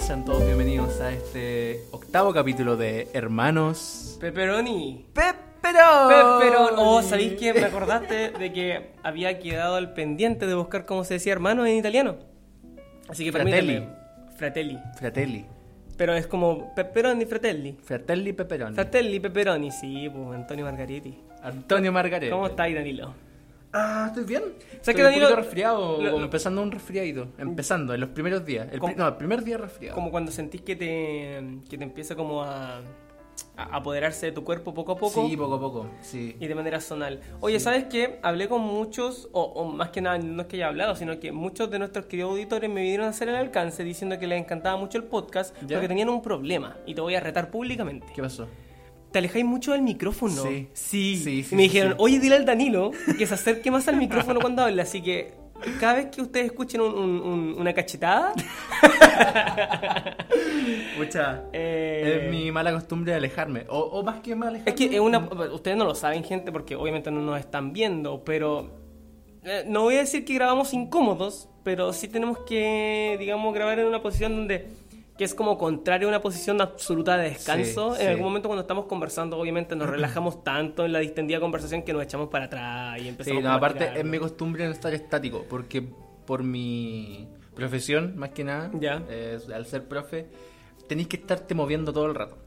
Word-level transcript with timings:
Sean 0.00 0.24
todos 0.24 0.44
bienvenidos 0.46 1.02
a 1.02 1.12
este 1.12 1.84
octavo 1.90 2.32
capítulo 2.32 2.78
de 2.78 3.08
Hermanos 3.12 4.16
Pepperoni. 4.20 5.04
Pepperoni. 5.12 6.08
Pepperoni. 6.08 6.76
Oh, 6.78 7.02
¿sabéis 7.02 7.34
que 7.34 7.52
me 7.52 7.64
acordaste 7.64 8.30
de 8.30 8.52
que 8.54 8.92
había 9.02 9.38
quedado 9.38 9.76
al 9.76 9.92
pendiente 9.92 10.46
de 10.46 10.54
buscar 10.54 10.86
cómo 10.86 11.04
se 11.04 11.14
decía 11.14 11.34
hermano 11.34 11.66
en 11.66 11.76
italiano? 11.76 12.16
Así 13.06 13.24
que 13.24 13.32
Fratelli. 13.32 13.86
Fratelli. 14.36 14.78
Fratelli. 14.96 15.44
Pero 15.98 16.14
es 16.14 16.26
como 16.26 16.74
Pepperoni 16.74 17.26
Fratelli. 17.26 17.76
Fratelli 17.82 18.32
Pepperoni. 18.32 18.74
Fratelli 18.74 19.20
Pepperoni, 19.20 19.70
sí, 19.70 20.08
pues 20.08 20.34
Antonio 20.34 20.64
Margariti. 20.64 21.18
Antonio 21.42 21.92
Margaret. 21.92 22.30
¿Cómo 22.30 22.46
estáis, 22.46 22.74
Danilo? 22.74 23.14
Ah, 23.72 24.06
estoy 24.08 24.24
bien. 24.24 24.42
Estoy 24.72 24.94
que 24.94 25.00
un 25.00 25.06
Danilo- 25.08 25.26
poquito 25.28 25.40
resfriado, 25.42 26.02
lo- 26.02 26.22
empezando 26.22 26.62
un 26.62 26.70
resfriadito. 26.70 27.28
Empezando, 27.38 27.94
en 27.94 28.00
los 28.00 28.10
primeros 28.10 28.44
días. 28.44 28.68
No, 28.96 29.08
el 29.08 29.16
primer 29.16 29.42
día 29.42 29.56
resfriado. 29.58 29.94
Como 29.94 30.10
cuando 30.10 30.30
sentís 30.30 30.60
que 30.62 30.76
te, 30.76 31.42
que 31.70 31.78
te 31.78 31.84
empieza 31.84 32.14
como 32.14 32.42
a, 32.42 32.80
a 33.56 33.62
apoderarse 33.76 34.26
de 34.26 34.32
tu 34.32 34.44
cuerpo 34.44 34.74
poco 34.74 34.92
a 34.92 34.96
poco. 34.98 35.26
Sí, 35.26 35.36
poco 35.38 35.54
a 35.54 35.60
poco. 35.60 35.86
Sí. 36.02 36.36
Y 36.38 36.46
de 36.48 36.54
manera 36.54 36.80
zonal. 36.82 37.20
Oye, 37.40 37.58
¿sabes 37.60 37.84
qué? 37.84 38.18
Hablé 38.22 38.46
con 38.46 38.60
muchos, 38.60 39.30
o, 39.32 39.40
o 39.42 39.64
más 39.64 39.88
que 39.88 40.02
nada, 40.02 40.18
no 40.18 40.42
es 40.42 40.48
que 40.48 40.56
haya 40.56 40.68
hablado, 40.68 40.94
sino 40.94 41.18
que 41.18 41.32
muchos 41.32 41.70
de 41.70 41.78
nuestros 41.78 42.04
queridos 42.06 42.32
auditores 42.32 42.68
me 42.68 42.82
vinieron 42.82 43.06
a 43.06 43.10
hacer 43.10 43.30
el 43.30 43.36
alcance 43.36 43.84
diciendo 43.84 44.18
que 44.18 44.26
les 44.26 44.38
encantaba 44.38 44.76
mucho 44.76 44.98
el 44.98 45.04
podcast 45.04 45.56
¿Ya? 45.62 45.76
porque 45.76 45.88
tenían 45.88 46.10
un 46.10 46.20
problema. 46.20 46.76
Y 46.86 46.94
te 46.94 47.00
voy 47.00 47.14
a 47.14 47.20
retar 47.20 47.50
públicamente. 47.50 48.06
¿Qué 48.14 48.20
pasó? 48.20 48.48
¿Te 49.12 49.18
alejáis 49.18 49.44
mucho 49.44 49.72
del 49.72 49.82
micrófono? 49.82 50.42
Sí. 50.42 50.68
Sí. 50.72 51.16
Sí, 51.22 51.42
sí, 51.42 51.48
y 51.52 51.56
me 51.56 51.62
dijeron, 51.64 51.94
oye, 51.98 52.18
dile 52.18 52.36
al 52.36 52.44
Danilo 52.46 52.90
que 53.18 53.26
se 53.26 53.34
acerque 53.34 53.70
más 53.70 53.86
al 53.88 53.96
micrófono 53.96 54.40
cuando 54.40 54.62
hable. 54.62 54.80
Así 54.82 55.02
que 55.02 55.34
cada 55.78 55.94
vez 55.94 56.06
que 56.06 56.22
ustedes 56.22 56.46
escuchen 56.46 56.80
un- 56.80 56.94
un- 56.96 57.20
un- 57.20 57.54
una 57.58 57.72
cachetada, 57.72 58.32
Mucha. 60.98 61.44
eh, 61.52 62.22
Es 62.24 62.30
mi 62.30 62.50
mala 62.50 62.72
costumbre 62.72 63.12
de 63.12 63.18
alejarme. 63.18 63.64
O, 63.68 63.78
o 63.78 64.02
más 64.02 64.20
que 64.20 64.34
mal 64.34 64.48
alejarme. 64.50 64.70
Es 64.70 64.76
que 64.76 64.94
es 64.94 65.00
una, 65.00 65.18
ustedes 65.52 65.76
no 65.76 65.84
lo 65.84 65.94
saben, 65.94 66.24
gente, 66.24 66.52
porque 66.52 66.74
obviamente 66.76 67.10
no 67.10 67.20
nos 67.20 67.38
están 67.38 67.72
viendo, 67.72 68.24
pero 68.24 68.70
eh, 69.44 69.64
no 69.66 69.82
voy 69.82 69.96
a 69.96 69.98
decir 69.98 70.24
que 70.24 70.34
grabamos 70.34 70.72
incómodos, 70.74 71.48
pero 71.64 71.92
sí 71.92 72.08
tenemos 72.08 72.38
que, 72.40 73.16
digamos, 73.18 73.54
grabar 73.54 73.78
en 73.78 73.86
una 73.86 74.02
posición 74.02 74.34
donde 74.36 74.68
que 75.16 75.24
es 75.24 75.34
como 75.34 75.58
contrario 75.58 76.08
a 76.08 76.10
una 76.10 76.20
posición 76.22 76.60
absoluta 76.60 77.16
de 77.18 77.30
descanso. 77.30 77.94
Sí, 77.94 78.00
en 78.00 78.06
sí. 78.06 78.10
algún 78.12 78.24
momento 78.26 78.48
cuando 78.48 78.62
estamos 78.62 78.86
conversando, 78.86 79.38
obviamente 79.38 79.76
nos 79.76 79.88
relajamos 79.90 80.42
tanto 80.42 80.84
en 80.84 80.92
la 80.92 80.98
distendida 81.00 81.38
conversación 81.40 81.82
que 81.82 81.92
nos 81.92 82.02
echamos 82.02 82.28
para 82.28 82.46
atrás 82.46 82.98
y 82.98 83.02
Sí, 83.02 83.08
empezamos 83.08 83.42
no, 83.42 83.48
como 83.48 83.54
a 83.54 83.56
aparte 83.56 83.90
es 84.00 84.04
mi 84.04 84.18
costumbre 84.18 84.64
no 84.64 84.72
estar 84.72 84.92
estático, 84.94 85.44
porque 85.48 85.82
por 86.26 86.42
mi 86.42 87.28
profesión, 87.54 88.16
más 88.16 88.30
que 88.30 88.44
nada, 88.44 88.70
Ya. 88.80 89.02
eh, 89.10 89.38
al 89.54 89.66
ser 89.66 89.86
profe, 89.86 90.26
tenéis 90.88 91.08
que 91.08 91.16
estarte 91.16 91.54
moviendo 91.54 91.92
todo 91.92 92.06
el 92.06 92.14
rato. 92.14 92.38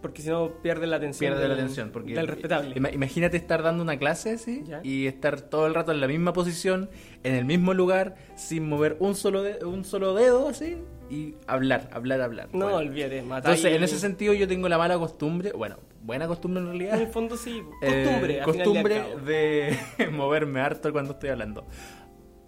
Porque 0.00 0.20
si 0.20 0.30
no 0.30 0.54
pierdes 0.62 0.88
la 0.90 0.96
atención. 0.96 1.30
Pierde 1.32 1.46
la 1.46 1.54
atención. 1.54 1.90
Porque 1.92 2.12
Del 2.12 2.26
respetable. 2.26 2.74
Ima- 2.74 2.92
Imagínate 2.92 3.36
estar 3.36 3.62
dando 3.62 3.84
una 3.84 3.96
clase 3.98 4.32
así 4.32 4.64
Ya. 4.66 4.80
y 4.82 5.06
estar 5.06 5.40
todo 5.42 5.68
el 5.68 5.74
rato 5.74 5.92
en 5.92 6.00
la 6.00 6.08
misma 6.08 6.32
posición, 6.32 6.90
en 7.22 7.36
el 7.36 7.44
mismo 7.44 7.72
lugar, 7.72 8.16
sin 8.34 8.68
mover 8.68 8.96
un 8.98 9.14
solo, 9.14 9.44
de- 9.44 9.64
un 9.64 9.84
solo 9.84 10.12
dedo 10.14 10.48
así 10.48 10.76
y 11.14 11.34
hablar, 11.46 11.90
hablar, 11.92 12.20
hablar. 12.22 12.48
No, 12.52 12.64
Bueno. 12.66 12.76
olvídate, 12.78 13.20
matar. 13.22 13.52
Entonces, 13.52 13.76
en 13.76 13.82
ese 13.84 13.98
sentido, 13.98 14.32
yo 14.34 14.48
tengo 14.48 14.68
la 14.68 14.78
mala 14.78 14.98
costumbre, 14.98 15.52
bueno, 15.52 15.76
buena 16.02 16.26
costumbre 16.26 16.60
en 16.62 16.68
En 16.68 16.72
el 16.74 16.78
realidad. 16.80 17.12
fondo 17.12 17.36
sí, 17.36 17.62
eh, 17.82 18.04
costumbre. 18.04 18.12
final 18.12 18.30
y 18.30 18.38
al 18.38 18.44
costumbre 18.44 18.96
cabo. 18.96 19.16
de 19.26 19.78
moverme 20.12 20.60
harto 20.60 20.90
cuando 20.92 21.12
estoy 21.12 21.30
hablando. 21.30 21.66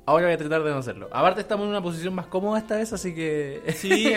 Ahora 0.06 0.26
voy 0.26 0.34
a 0.34 0.36
tratar 0.38 0.62
de 0.62 0.70
no 0.70 0.76
hacerlo. 0.76 1.08
Aparte, 1.12 1.40
estamos 1.40 1.64
en 1.64 1.70
una 1.70 1.82
posición 1.82 2.14
más 2.14 2.26
cómoda 2.26 2.58
esta 2.58 2.76
vez, 2.76 2.92
así 2.92 3.14
que. 3.14 3.62
Sí, 3.74 4.12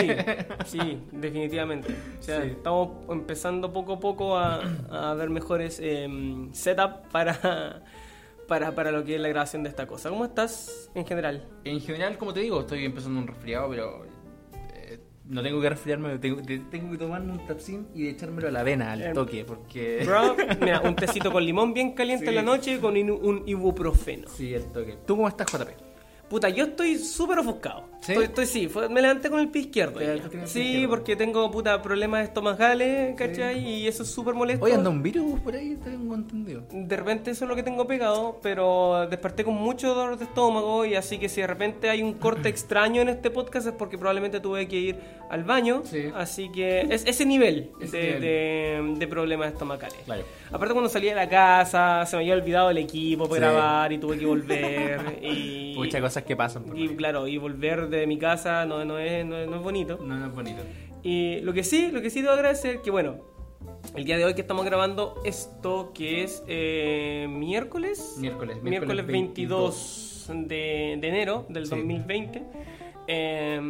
sí, 0.65 1.01
definitivamente. 1.13 1.95
O 2.19 2.21
sea, 2.23 2.41
Sí. 2.41 2.49
estamos 2.49 2.89
empezando 3.09 3.71
poco 3.71 3.93
a 3.93 3.99
poco 3.99 4.37
a, 4.37 4.61
a 4.91 5.13
ver 5.13 5.29
mejores 5.29 5.79
em, 5.81 6.51
setup 6.53 7.07
para, 7.11 7.83
para, 8.49 8.75
para 8.75 8.91
lo 8.91 9.05
que 9.05 9.15
es 9.15 9.21
la 9.21 9.29
grabación 9.29 9.63
de 9.63 9.69
esta 9.69 9.87
cosa. 9.87 10.09
¿Cómo 10.09 10.25
estás 10.25 10.91
en 10.93 11.05
general? 11.05 11.45
En 11.63 11.79
general, 11.79 12.17
como 12.17 12.33
te 12.33 12.41
digo, 12.41 12.59
estoy 12.61 12.83
empezando 12.83 13.19
un 13.21 13.27
resfriado, 13.27 13.69
pero 13.69 14.03
eh, 14.03 14.09
no 15.29 15.43
tengo 15.43 15.59
que 15.61 15.69
resfriarme, 15.69 16.17
tengo, 16.19 16.41
te- 16.41 16.59
tengo 16.59 16.91
que 16.91 16.97
tomarme 16.97 17.31
un 17.33 17.45
tapsin 17.45 17.87
y 17.93 18.07
echármelo 18.07 18.47
a 18.47 18.51
la 18.51 18.63
vena 18.63 18.91
al 18.93 19.01
Em, 19.01 19.13
toque, 19.13 19.43
porque... 19.45 20.03
Bro, 20.05 20.35
mira, 20.61 20.81
un 20.81 20.95
tecito 20.95 21.31
con 21.31 21.43
limón 21.43 21.73
bien 21.73 21.93
caliente 21.93 22.25
Sí. 22.25 22.29
en 22.29 22.35
la 22.35 22.41
noche 22.43 22.79
con 22.79 22.95
un, 22.97 23.11
un 23.11 23.43
ibuprofeno. 23.45 24.27
Sí, 24.29 24.53
el 24.53 24.65
toque. 24.71 24.97
¿Tú 25.05 25.15
cómo 25.15 25.27
estás, 25.27 25.47
JP? 25.51 25.86
Puta, 26.29 26.49
yo 26.49 26.65
estoy 26.65 26.97
súper 26.97 27.39
ofuscado. 27.39 27.85
¿Sí? 28.01 28.11
Estoy, 28.11 28.25
estoy- 28.25 28.45
sí, 28.45 28.67
fue- 28.67 28.87
me 28.89 29.01
levanté 29.01 29.29
con 29.29 29.39
el 29.39 29.47
pie 29.49 29.63
izquierdo. 29.63 29.99
Pie 29.99 30.21
Sí, 30.45 30.59
izquierdo. 30.61 30.89
porque 30.89 31.15
tengo 31.15 31.49
puta 31.49 31.81
problemas 31.81 32.23
estomacales, 32.25 33.15
¿cachai? 33.15 33.59
Y 33.67 33.87
eso 33.87 34.03
es 34.03 34.09
súper 34.09 34.33
molesto. 34.35 34.63
Oye, 34.65 34.75
anda 34.75 34.89
un 34.89 35.01
virus 35.01 35.39
por 35.39 35.55
ahí, 35.55 35.75
tengo 35.83 36.13
entendido. 36.15 36.63
De 36.71 36.95
repente 36.95 37.31
eso 37.31 37.45
es 37.45 37.49
lo 37.49 37.55
que 37.55 37.63
tengo 37.63 37.87
pegado, 37.87 38.39
pero 38.43 39.07
desperté 39.09 39.43
con 39.43 39.55
mucho 39.55 39.93
dolor 39.95 40.17
de 40.17 40.25
estómago 40.25 40.85
y 40.85 40.95
así 40.95 41.17
que 41.17 41.27
si 41.27 41.41
de 41.41 41.47
repente 41.47 41.89
hay 41.89 42.03
un 42.03 42.13
corte 42.13 42.49
extraño 42.49 43.01
en 43.01 43.09
este 43.09 43.31
podcast 43.31 43.67
es 43.67 43.73
porque 43.73 43.97
probablemente 43.97 44.39
tuve 44.39 44.67
que 44.67 44.75
ir 44.77 44.95
al 45.29 45.43
baño. 45.43 45.81
Sí. 45.85 46.09
Así 46.15 46.49
que 46.51 46.81
es 46.81 47.03
ese 47.05 47.25
nivel, 47.25 47.71
de, 47.79 47.85
nivel. 47.87 48.21
de- 48.21 48.93
de 48.99 49.07
problemas 49.07 49.51
estomacales. 49.53 49.97
Claro. 50.05 50.23
Aparte 50.51 50.73
cuando 50.73 50.89
salí 50.89 51.07
de 51.07 51.15
la 51.15 51.27
casa 51.27 52.05
se 52.05 52.15
me 52.15 52.21
había 52.21 52.35
olvidado 52.35 52.69
el 52.69 52.77
equipo 52.77 53.27
para 53.27 53.51
grabar 53.51 53.91
y 53.91 53.97
tuve 53.97 54.17
que 54.19 54.25
volver. 54.25 55.17
y, 55.21 55.73
Muchas 55.75 56.01
cosas 56.17 56.27
que 56.27 56.35
pasan. 56.35 56.63
por 56.63 56.77
y 56.77 56.87
claro, 56.95 57.27
y 57.27 57.37
volver 57.37 57.89
de 57.89 58.05
mi 58.07 58.17
casa 58.17 58.65
no, 58.65 58.83
no, 58.85 58.97
es, 58.99 59.25
no, 59.25 59.37
es- 59.37 59.47
no 59.49 59.55
es 59.57 59.61
bonito. 59.63 59.97
No, 60.01 60.15
no 60.17 60.25
es 60.27 60.33
bonito. 60.33 60.61
Y 61.03 61.39
lo 61.41 61.53
que 61.53 61.63
sí, 61.63 61.91
lo 61.91 62.01
que 62.01 62.09
sí 62.09 62.21
debo 62.21 62.33
agradecer 62.33 62.81
que 62.81 62.91
bueno, 62.91 63.17
el 63.95 64.03
día 64.03 64.17
de 64.17 64.25
hoy 64.25 64.33
que 64.33 64.41
estamos 64.41 64.65
grabando 64.65 65.15
esto 65.23 65.91
que 65.93 66.23
es 66.23 66.43
eh, 66.47 67.27
miércoles, 67.29 68.15
Miércoles, 68.19 68.61
miércoles 68.61 69.05
miércoles 69.05 69.05
22 69.07 70.31
de, 70.47 70.97
de 70.99 71.07
enero 71.07 71.45
del 71.49 71.65
Sí. 71.65 71.69
2020, 71.75 72.43
eh, 73.07 73.61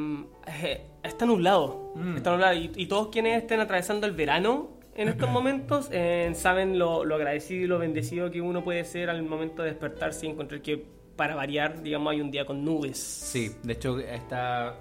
eh, 0.64 0.82
está 1.04 1.26
nublado, 1.26 1.92
Mm. 1.96 2.18
está 2.18 2.32
nublado 2.32 2.54
y, 2.56 2.72
y 2.76 2.86
todos 2.88 3.08
quienes 3.10 3.42
estén 3.42 3.60
atravesando 3.60 4.08
el 4.08 4.14
verano 4.14 4.70
en 4.96 5.08
estos 5.10 5.30
momentos 5.30 5.90
eh, 5.92 6.32
saben 6.34 6.80
lo, 6.80 7.06
lo 7.06 7.16
agradecido 7.16 7.64
y 7.64 7.68
lo 7.68 7.78
bendecido 7.78 8.32
que 8.32 8.42
uno 8.42 8.64
puede 8.64 8.84
ser 8.86 9.10
al 9.10 9.22
momento 9.24 9.62
de 9.64 9.70
despertarse 9.70 10.26
y 10.26 10.30
encontrar 10.30 10.62
que 10.62 10.86
para 11.18 11.36
variar, 11.36 11.82
digamos, 11.84 12.12
hay 12.12 12.22
un 12.22 12.32
día 12.32 12.46
con 12.46 12.64
nubes. 12.64 12.98
Sí, 12.98 13.52
de 13.64 13.74
hecho 13.74 14.00
está 14.00 14.78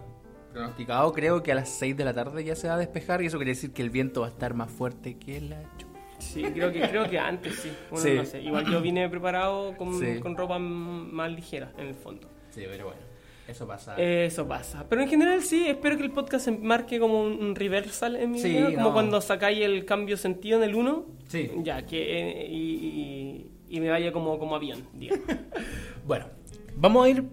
pronosticado, 0.53 1.13
creo 1.13 1.43
que 1.43 1.53
a 1.53 1.55
las 1.57 1.69
6 1.71 1.97
de 1.97 2.05
la 2.05 2.15
tarde 2.15 2.45
ya 2.45 2.55
se 2.55 2.69
va 2.69 2.75
a 2.75 2.79
despejar 2.79 3.23
y 3.23 3.27
eso 3.27 3.37
quiere 3.39 3.51
decir 3.53 3.73
que 3.73 3.83
el 3.83 3.91
viento 3.91 4.21
va 4.21 4.29
a 4.29 4.31
estar 4.31 4.55
más 4.55 4.71
fuerte 4.71 5.17
que 5.19 5.41
la 5.41 5.61
chupa. 5.77 5.99
Sí, 6.19 6.43
creo 6.45 6.73
que, 6.73 6.81
creo 6.89 7.11
que 7.11 7.19
antes 7.19 7.55
sí. 7.57 7.71
Bueno, 7.91 8.05
Sí. 8.07 8.15
no 8.15 8.25
sé. 8.25 8.41
Igual 8.43 8.65
yo 8.71 8.81
vine 8.81 9.07
preparado 9.09 9.77
con, 9.77 9.99
Sí. 9.99 10.19
con 10.21 10.35
ropa 10.37 10.59
más 10.59 11.31
ligera, 11.31 11.73
en 11.77 11.89
el 11.89 11.95
fondo. 11.95 12.27
Sí, 12.51 12.63
pero 12.67 12.87
bueno, 12.87 13.01
eso 13.47 13.67
pasa. 13.67 13.97
Eso 14.01 14.49
pasa. 14.49 14.87
Pero 14.89 15.03
en 15.03 15.09
general 15.09 15.43
sí, 15.43 15.67
espero 15.69 15.99
que 15.99 16.05
el 16.05 16.11
podcast 16.13 16.47
se 16.47 16.53
marque 16.53 16.99
como 16.99 17.23
un, 17.23 17.55
reversal 17.55 18.17
en 18.17 18.31
mi 18.31 18.39
Sí, 18.41 18.49
vida. 18.49 18.73
Como 18.73 18.81
no. 18.89 18.93
cuando 18.95 19.21
sacáis 19.21 19.61
el 19.61 19.85
cambio 19.85 20.17
sentido 20.17 20.57
en 20.57 20.65
el 20.71 20.75
1. 20.75 21.05
Sí. 21.29 21.51
Ya, 21.59 21.85
que 21.85 22.21
eh, 22.43 22.47
y, 22.49 22.57
y- 22.57 23.51
y 23.69 23.81
me 23.81 23.89
vaya 23.91 24.13
como, 24.13 24.39
como 24.39 24.55
avión, 24.57 24.87
digamos. 24.95 25.25
Bueno, 26.07 26.27
vamos 26.77 27.05
a 27.05 27.09
ir 27.11 27.25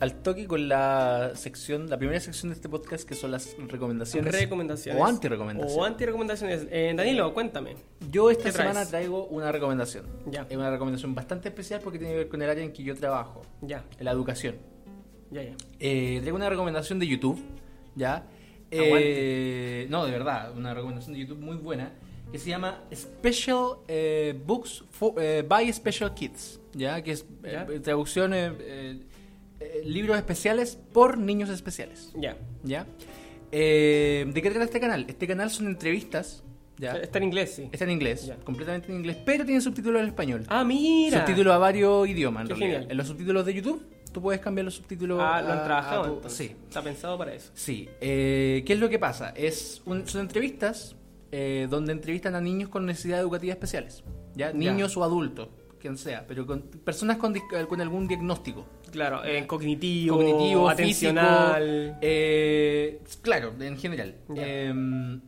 al 0.00 0.22
toque 0.22 0.46
con 0.46 0.66
la 0.68 1.32
sección, 1.34 1.88
la 1.90 1.98
primera 1.98 2.18
sección 2.18 2.50
de 2.50 2.56
este 2.56 2.68
podcast 2.68 3.06
que 3.06 3.14
son 3.14 3.30
las 3.30 3.54
recomendaciones. 3.68 4.32
Recomendaciones. 4.34 5.00
O 5.00 5.04
anti-recomendaciones. 5.04 5.76
O 5.78 5.84
anti-recomendaciones. 5.84 6.66
Eh, 6.70 6.92
Danilo, 6.96 7.32
cuéntame. 7.34 7.76
Yo 8.10 8.30
esta 8.30 8.50
semana 8.50 8.84
traigo 8.86 9.26
una 9.26 9.52
recomendación. 9.52 10.06
Ya. 10.26 10.46
Es 10.48 10.56
una 10.56 10.70
recomendación 10.70 11.14
bastante 11.14 11.50
especial 11.50 11.80
porque 11.84 11.98
tiene 11.98 12.14
que 12.14 12.18
ver 12.20 12.28
con 12.28 12.42
el 12.42 12.50
área 12.50 12.64
en 12.64 12.72
que 12.72 12.82
yo 12.82 12.96
trabajo, 12.96 13.42
Ya, 13.60 13.84
la 14.00 14.10
educación. 14.10 14.56
ya, 15.30 15.42
ya. 15.42 15.54
Eh, 15.78 16.18
traigo 16.20 16.36
una 16.36 16.48
recomendación 16.48 16.98
de 16.98 17.06
YouTube, 17.06 17.38
¿ya? 17.94 18.26
Eh, 18.70 19.86
no, 19.90 20.06
de 20.06 20.10
verdad, 20.10 20.56
una 20.56 20.72
recomendación 20.72 21.12
de 21.12 21.20
YouTube 21.20 21.38
muy 21.38 21.56
buena 21.58 21.92
que 22.32 22.38
se 22.38 22.48
llama 22.50 22.82
Special 22.94 23.76
eh, 23.88 24.34
Books 24.46 24.82
for, 24.90 25.12
eh, 25.18 25.44
by 25.46 25.70
Special 25.72 26.12
Kids, 26.14 26.60
¿ya? 26.72 27.02
Que 27.02 27.12
es 27.12 27.26
eh, 27.44 27.52
Ya. 27.52 27.82
traducción, 27.82 28.32
eh, 28.34 29.00
libros 29.84 30.16
especiales 30.16 30.78
por 30.92 31.18
niños 31.18 31.50
especiales, 31.50 32.10
Ya. 32.16 32.36
¿ya? 32.64 32.86
Eh, 33.52 34.24
¿De 34.32 34.42
qué 34.42 34.50
trata 34.50 34.64
este 34.64 34.80
canal? 34.80 35.04
Este 35.08 35.26
canal 35.26 35.50
son 35.50 35.66
entrevistas, 35.66 36.42
¿ya? 36.78 36.92
Está 36.92 37.18
en 37.18 37.24
inglés, 37.24 37.54
sí. 37.54 37.68
Está 37.70 37.84
en 37.84 37.90
inglés, 37.90 38.26
Ya. 38.26 38.36
completamente 38.36 38.90
en 38.90 38.98
inglés, 38.98 39.18
pero 39.24 39.44
tiene 39.44 39.60
subtítulos 39.60 40.00
en 40.00 40.08
español. 40.08 40.44
Ah, 40.48 40.64
mira. 40.64 41.18
Subtítulos 41.20 41.52
a 41.54 41.58
varios 41.58 42.08
idiomas, 42.08 42.42
en 42.42 42.48
Qué 42.48 42.54
realidad. 42.54 42.72
genial. 42.80 42.90
En 42.92 42.96
los 42.96 43.06
subtítulos 43.08 43.44
de 43.46 43.54
YouTube, 43.54 43.86
tú 44.10 44.22
puedes 44.22 44.40
cambiar 44.40 44.64
los 44.64 44.74
subtítulos. 44.74 45.18
Ah, 45.22 45.42
lo 45.42 45.52
han 45.52 45.64
trabajado. 45.64 46.22
Sí, 46.28 46.56
Está 46.66 46.82
pensado 46.82 47.18
para 47.18 47.34
eso. 47.34 47.50
sí. 47.54 47.88
Eh, 48.00 48.62
¿Qué 48.66 48.72
es 48.72 48.78
lo 48.80 48.88
que 48.88 48.98
pasa? 48.98 49.30
Es 49.36 49.82
un- 49.84 50.08
son 50.08 50.22
entrevistas 50.22 50.96
eh, 51.32 51.66
donde 51.68 51.92
entrevistan 51.92 52.34
a 52.34 52.40
niños 52.40 52.68
con 52.68 52.86
necesidades 52.86 53.22
educativas 53.22 53.56
especiales. 53.56 54.04
¿ya? 54.34 54.52
Niños 54.52 54.96
o 54.96 55.02
adultos, 55.02 55.48
quien 55.80 55.96
sea, 55.98 56.26
pero 56.26 56.46
con 56.46 56.60
personas 56.62 57.16
con, 57.16 57.34
algún 57.80 58.06
diagnóstico. 58.06 58.64
Claro, 58.92 59.24
en 59.24 59.46
cognitivo, 59.46 60.16
cognitivo, 60.18 60.68
atencional. 60.68 61.62
físico, 61.64 61.98
eh, 62.02 63.00
claro, 63.22 63.52
en 63.58 63.78
general. 63.78 64.14
Eh, 64.36 65.18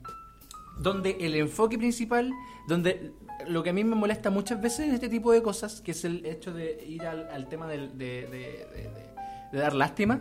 donde 0.78 1.16
el 1.20 1.34
enfoque 1.36 1.78
principal, 1.78 2.30
donde 2.68 3.12
lo 3.46 3.62
que 3.62 3.70
a 3.70 3.72
mí 3.72 3.84
me 3.84 3.94
molesta 3.96 4.30
muchas 4.30 4.60
veces 4.60 4.88
en 4.88 4.94
este 4.94 5.08
tipo 5.08 5.32
de 5.32 5.42
cosas, 5.42 5.80
que 5.80 5.92
es 5.92 6.04
el 6.04 6.24
hecho 6.26 6.52
de 6.52 6.84
ir 6.86 7.02
al, 7.06 7.28
al 7.30 7.48
tema 7.48 7.66
del- 7.66 7.96
de, 7.96 8.22
de- 8.22 8.28
de- 8.28 8.90
de- 8.90 9.14
de 9.52 9.58
dar 9.58 9.74
lástima, 9.74 10.20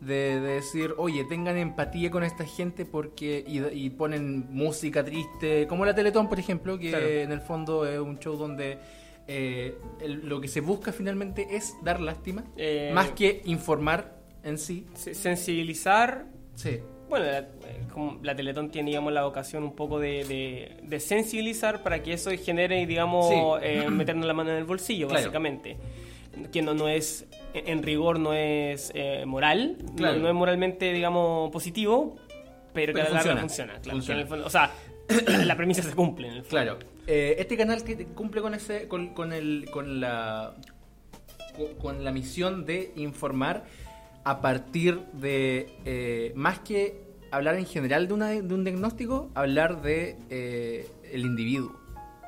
de, 0.00 0.40
de 0.40 0.54
decir, 0.54 0.94
oye, 0.96 1.24
tengan 1.24 1.56
empatía 1.58 2.10
con 2.10 2.24
esta 2.24 2.44
gente 2.44 2.84
porque 2.86 3.44
y, 3.46 3.58
y 3.86 3.90
ponen 3.90 4.46
música 4.50 5.04
triste, 5.04 5.66
como 5.66 5.84
la 5.84 5.94
Teletón, 5.94 6.28
por 6.28 6.38
ejemplo, 6.38 6.78
que 6.78 6.90
Claro. 6.90 7.06
en 7.06 7.32
el 7.32 7.40
fondo 7.40 7.86
es 7.86 7.98
un 7.98 8.18
show 8.18 8.36
donde 8.36 8.78
eh, 9.28 9.76
el- 10.00 10.26
lo 10.28 10.40
que 10.40 10.48
se 10.48 10.60
busca 10.60 10.92
finalmente 10.92 11.46
es 11.54 11.74
dar 11.82 12.00
lástima, 12.00 12.44
Eh, 12.56 12.90
más 12.94 13.10
que 13.12 13.42
informar 13.44 14.16
en 14.42 14.58
sí. 14.58 14.86
se- 14.94 15.14
sensibilizar. 15.14 16.26
Sí, 16.54 16.80
Bueno, 17.08 17.26
la, 17.26 17.38
eh, 17.40 17.46
como 17.92 18.20
la 18.22 18.36
Teletón 18.36 18.70
tiene, 18.70 18.90
digamos, 18.90 19.12
la 19.12 19.24
vocación 19.24 19.64
un 19.64 19.74
poco 19.74 19.98
de, 19.98 20.24
de- 20.24 20.76
de 20.82 21.00
sensibilizar 21.00 21.82
para 21.82 22.02
que 22.04 22.12
eso 22.12 22.30
genere, 22.30 22.86
digamos, 22.86 23.28
Sí. 23.28 23.34
eh, 23.62 23.88
meternos 23.90 24.26
la 24.26 24.32
mano 24.32 24.50
en 24.50 24.56
el 24.58 24.64
bolsillo, 24.64 25.08
Claro. 25.08 25.20
básicamente. 25.22 25.76
Que 26.52 26.62
no, 26.62 26.72
no 26.72 26.88
es, 26.88 27.26
en 27.54 27.82
rigor, 27.82 28.18
no 28.18 28.32
es 28.32 28.92
eh, 28.94 29.24
moral, 29.26 29.76
no- 29.82 29.94
Claro. 29.96 30.18
no, 30.18 30.28
es 30.28 30.34
moralmente, 30.34 30.92
digamos, 30.92 31.50
positivo, 31.50 32.16
pero 32.72 32.92
que 32.94 33.00
Pero 33.00 33.06
a 33.06 33.10
la 33.10 33.24
larga 33.24 33.40
funciona. 33.40 33.40
funciona. 33.40 33.72
claro, 33.80 33.96
Funciona. 33.96 34.16
que 34.16 34.20
en 34.20 34.26
el 34.26 34.28
fondo- 34.28 34.46
o 34.46 34.50
sea, 34.50 34.70
la, 35.38 35.44
la 35.46 35.56
premisa 35.56 35.82
se 35.82 35.92
cumple 35.94 36.28
en 36.28 36.34
el 36.34 36.40
fondo. 36.42 36.50
claro. 36.50 36.78
Eh, 37.06 37.36
este 37.38 37.56
canal 37.56 37.82
que 37.82 38.06
cumple 38.06 38.40
con 38.40 38.54
ese, 38.54 38.86
con, 38.86 39.08
con 39.14 39.32
el, 39.32 39.66
con 39.72 40.00
la, 40.00 40.54
con, 41.80 42.04
la 42.04 42.12
misión 42.12 42.64
de 42.66 42.92
informar 42.96 43.64
a 44.22 44.40
partir 44.40 45.00
de 45.14 45.70
eh, 45.84 46.32
más 46.36 46.60
que 46.60 47.00
hablar 47.32 47.56
en 47.56 47.66
general 47.66 48.06
de, 48.06 48.14
una, 48.14 48.28
de 48.28 48.54
un 48.54 48.62
diagnóstico, 48.64 49.30
hablar 49.34 49.82
de 49.82 50.16
el 51.10 51.20
individuo. 51.22 51.74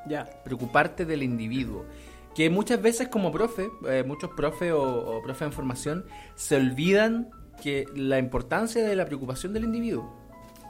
Ya. 0.05 0.25
preocuparte 0.43 1.05
del 1.05 1.23
individuo. 1.23 1.85
Que 2.35 2.49
muchas 2.49 2.81
veces 2.81 3.07
como 3.09 3.31
profe, 3.31 3.69
eh, 3.87 4.03
muchos 4.05 4.31
profe 4.31 4.71
o, 4.71 4.81
o 4.81 5.21
en 5.27 5.51
formación, 5.51 6.05
se 6.35 6.55
olvidan 6.55 7.29
que 7.61 7.85
la 7.95 8.17
importancia 8.17 8.83
de 8.83 8.95
la 8.95 9.05
preocupación 9.05 9.53
del 9.53 9.63
individuo. 9.65 10.11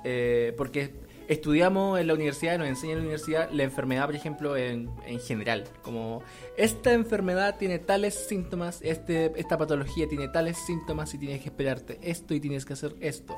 Eh, 0.04 0.54
porque 0.57 0.94
estudiamos 1.27 2.00
en 2.00 2.07
la 2.07 2.13
universidad, 2.13 2.57
nos 2.57 2.68
enseña 2.68 2.94
en 2.94 2.98
la 3.00 3.04
universidad 3.04 3.50
la 3.51 3.63
enfermedad, 3.63 4.06
por 4.06 4.15
ejemplo, 4.15 4.57
en, 4.57 4.89
en 5.06 5.19
general. 5.19 5.65
Como 5.81 6.21
esta 6.57 6.94
enfermedad 6.94 7.57
tiene 7.57 7.80
tales 7.80 8.13
síntomas, 8.13 8.80
este, 8.81 9.31
esta 9.38 9.57
patología 9.57 10.07
tiene 10.07 10.27
tales 10.27 10.57
síntomas 10.57 11.13
y 11.13 11.18
tienes 11.18 11.42
que 11.42 11.50
esperarte 11.50 12.00
esto 12.01 12.33
y 12.33 12.39
tienes 12.39 12.65
que 12.65 12.74
hacer 12.74 12.95
esto. 13.00 13.36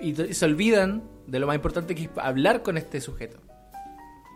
Y, 0.00 0.20
y 0.20 0.34
se 0.34 0.44
olvidan 0.44 1.02
de 1.26 1.38
lo 1.38 1.46
más 1.46 1.56
importante 1.56 1.94
que 1.94 2.04
es 2.04 2.10
hablar 2.16 2.62
con 2.62 2.76
este 2.76 3.00
sujeto, 3.00 3.38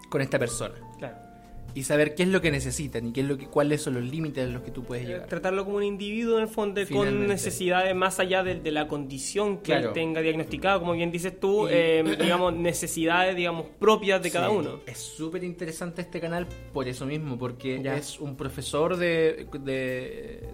con 0.09 0.23
esta 0.23 0.39
persona 0.39 0.75
Claro. 0.99 1.30
Y 1.75 1.83
saber 1.85 2.15
qué 2.15 2.25
es 2.25 2.29
lo 2.29 2.41
que 2.41 2.51
necesitan 2.51 3.07
y 3.07 3.13
qué 3.13 3.21
es 3.21 3.27
lo 3.27 3.39
que, 3.39 3.47
cuáles 3.47 3.83
son 3.83 3.95
los 3.95 4.05
límites 4.05 4.45
a 4.49 4.51
los 4.51 4.63
que 4.63 4.71
tú 4.71 4.83
puedes 4.85 5.07
llegar. 5.07 5.27
Tratarlo 5.27 5.65
como 5.65 5.77
un 5.77 5.85
individuo 5.85 6.37
en 6.39 6.43
el 6.45 6.49
fondo 6.49 6.81
con 6.81 6.87
Finalmente. 6.89 7.29
necesidades 7.29 7.95
más 7.95 8.19
allá 8.21 8.43
de, 8.43 8.57
de 8.61 8.71
la 8.71 8.89
condición 8.89 9.59
que 9.59 9.73
Claro. 9.73 9.89
él 9.89 9.95
tenga 9.95 10.21
diagnosticado, 10.21 10.81
como 10.81 10.93
bien 10.95 11.11
dices 11.13 11.39
tú, 11.39 11.69
Y- 11.69 11.73
eh, 11.73 12.17
digamos, 12.21 12.55
necesidades 12.55 13.37
digamos 13.37 13.67
propias 13.79 14.23
de 14.23 14.31
cada 14.31 14.49
Sí, 14.49 14.55
uno. 14.57 14.81
Es 14.87 14.99
súper 14.99 15.45
interesante 15.45 16.03
este 16.03 16.21
canal 16.21 16.47
por 16.73 16.89
eso 16.89 17.07
mismo, 17.07 17.39
porque 17.39 17.81
Ya. 17.83 17.97
es 17.97 18.19
un 18.21 18.37
profesor 18.37 18.97
de, 18.97 19.47
de- 19.61 20.49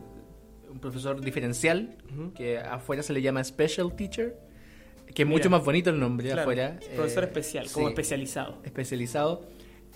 un 0.71 0.79
profesor 0.81 1.21
diferencial, 1.23 1.97
Ujú. 2.13 2.33
que 2.35 2.59
afuera 2.59 3.03
se 3.03 3.13
le 3.15 3.23
llama 3.23 3.43
special 3.43 3.97
teacher, 3.97 4.37
que 5.15 5.23
es 5.23 5.27
Mira. 5.29 5.39
mucho 5.39 5.49
más 5.49 5.65
bonito 5.65 5.89
el 5.89 5.99
nombre 5.99 6.27
Claro, 6.27 6.43
afuera. 6.43 6.79
Profesor 6.95 7.25
eh, 7.25 7.27
especial, 7.29 7.67
como 7.73 7.87
sí. 7.87 7.93
especializado. 7.93 8.59
especializado. 8.65 9.47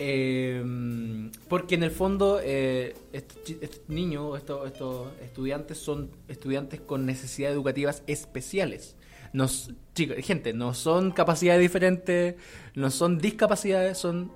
Eh, 0.03 1.29
porque 1.47 1.75
en 1.75 1.83
el 1.83 1.91
fondo 1.91 2.39
eh, 2.43 2.95
estos, 3.13 3.43
chi- 3.43 3.57
estos 3.61 3.81
niños, 3.87 4.35
estos, 4.37 4.65
estos 4.65 5.09
estudiantes 5.21 5.77
son 5.77 6.09
estudiantes 6.27 6.81
con 6.81 7.05
necesidades 7.05 7.53
educativas 7.55 8.01
especiales. 8.07 8.95
Nos, 9.33 9.71
chicos, 9.93 10.17
gente, 10.25 10.53
no 10.53 10.73
son 10.73 11.11
capacidades 11.11 11.61
diferentes, 11.61 12.35
no 12.73 12.89
son 12.89 13.19
discapacidades, 13.19 13.97
son 13.99 14.31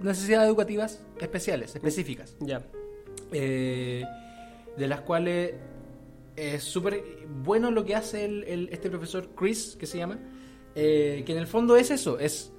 necesidades 0.00 0.48
educativas 0.48 1.00
especiales, 1.20 1.74
específicas. 1.76 2.34
Ya. 2.40 2.62
eh, 3.32 4.04
de 4.76 4.88
las 4.88 5.00
cuales 5.02 5.54
es 6.36 6.64
súper 6.64 7.04
bueno 7.44 7.70
lo 7.70 7.84
que 7.84 7.94
hace 7.94 8.24
el, 8.24 8.42
el- 8.44 8.68
este 8.72 8.90
profesor 8.90 9.28
Chris, 9.36 9.76
que 9.78 9.86
se 9.86 9.98
llama, 9.98 10.18
eh, 10.74 11.22
que 11.24 11.30
en 11.32 11.38
el 11.38 11.46
fondo 11.46 11.76
es 11.76 11.92
eso, 11.92 12.18
es 12.18 12.50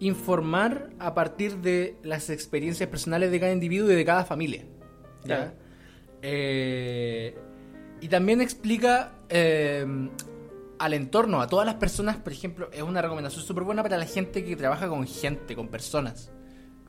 informar 0.00 0.90
a 0.98 1.14
partir 1.14 1.58
de 1.58 1.96
las 2.02 2.30
experiencias 2.30 2.88
personales 2.88 3.30
de 3.30 3.40
cada 3.40 3.52
individuo 3.52 3.90
y 3.90 3.94
de 3.94 4.04
cada 4.04 4.24
familia. 4.24 4.64
¿ya? 5.24 5.36
Claro. 5.36 5.52
Eh, 6.22 7.36
y 8.00 8.08
también 8.08 8.40
explica 8.40 9.12
eh, 9.28 9.86
al 10.78 10.94
entorno, 10.94 11.40
a 11.40 11.46
todas 11.46 11.66
las 11.66 11.76
personas, 11.76 12.16
por 12.16 12.32
ejemplo, 12.32 12.70
es 12.72 12.82
una 12.82 13.00
recomendación 13.00 13.44
súper 13.44 13.64
buena 13.64 13.82
para 13.82 13.96
la 13.96 14.06
gente 14.06 14.44
que 14.44 14.56
trabaja 14.56 14.88
con 14.88 15.06
gente, 15.06 15.54
con 15.54 15.68
personas. 15.68 16.30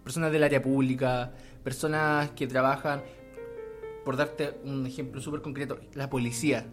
Personas 0.03 0.31
del 0.31 0.43
área 0.43 0.61
pública, 0.61 1.31
personas 1.63 2.31
que 2.31 2.47
trabajan, 2.47 3.01
por 4.03 4.17
darte 4.17 4.59
un 4.63 4.85
ejemplo 4.85 5.21
súper 5.21 5.41
concreto, 5.41 5.79
la 5.93 6.09
policía. 6.09 6.65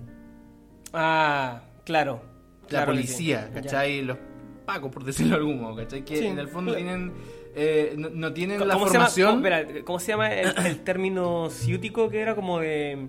Ah, 0.92 1.62
claro. 1.84 2.22
La 2.62 2.68
Claro 2.68 2.92
policía, 2.92 3.48
sí. 3.48 3.54
¿cachai? 3.54 4.02
Los 4.02 4.18
pacos, 4.62 4.90
por 4.92 5.04
decirlo 5.04 5.36
de 5.36 5.40
algún 5.40 5.60
modo, 5.60 5.76
¿cachai? 5.76 6.04
Que 6.04 6.16
Sí, 6.16 6.26
en 6.26 6.38
el 6.38 6.48
fondo 6.48 6.74
tienen, 6.74 7.12
eh, 7.54 7.94
no, 7.96 8.10
no 8.10 8.32
tienen 8.32 8.66
la 8.66 8.74
¿Cómo 8.74 8.86
se 8.88 8.94
llama, 8.94 9.06
formación. 9.06 9.28
cómo, 9.42 9.46
espera, 9.46 9.84
¿cómo 9.84 9.98
se 10.00 10.06
llama 10.12 10.32
el, 10.34 10.66
el 10.66 10.80
término 10.84 11.50
ciútico 11.50 12.08
que 12.08 12.20
era 12.20 12.34
como 12.34 12.60
de 12.60 13.08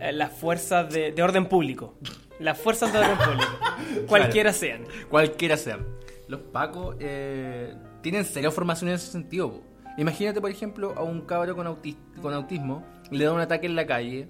eh, 0.00 0.12
las 0.12 0.32
fuerzas 0.32 0.92
de, 0.92 1.12
de 1.12 1.22
orden 1.22 1.46
público? 1.46 1.94
Las 2.38 2.58
fuerzas 2.58 2.92
de 2.92 2.98
orden 3.00 3.16
público. 3.18 3.50
Cualquiera 4.08 4.52
sean. 4.52 4.84
Cualquiera 5.10 5.56
sean. 5.56 5.86
Los 6.28 6.40
pacos 6.40 6.96
eh, 7.00 7.74
tienen 8.02 8.24
cero 8.24 8.50
formación 8.50 8.88
en 8.88 8.96
ese 8.96 9.10
sentido. 9.10 9.50
po. 9.52 9.62
Imagínate, 9.98 10.40
por 10.40 10.50
ejemplo, 10.50 10.94
a 10.96 11.02
un 11.02 11.22
cabro 11.22 11.54
con, 11.54 11.66
autis- 11.66 11.96
con 12.22 12.32
autismo, 12.32 12.84
le 13.10 13.24
da 13.24 13.32
un 13.32 13.40
ataque 13.40 13.66
en 13.66 13.76
la 13.76 13.84
calle 13.86 14.28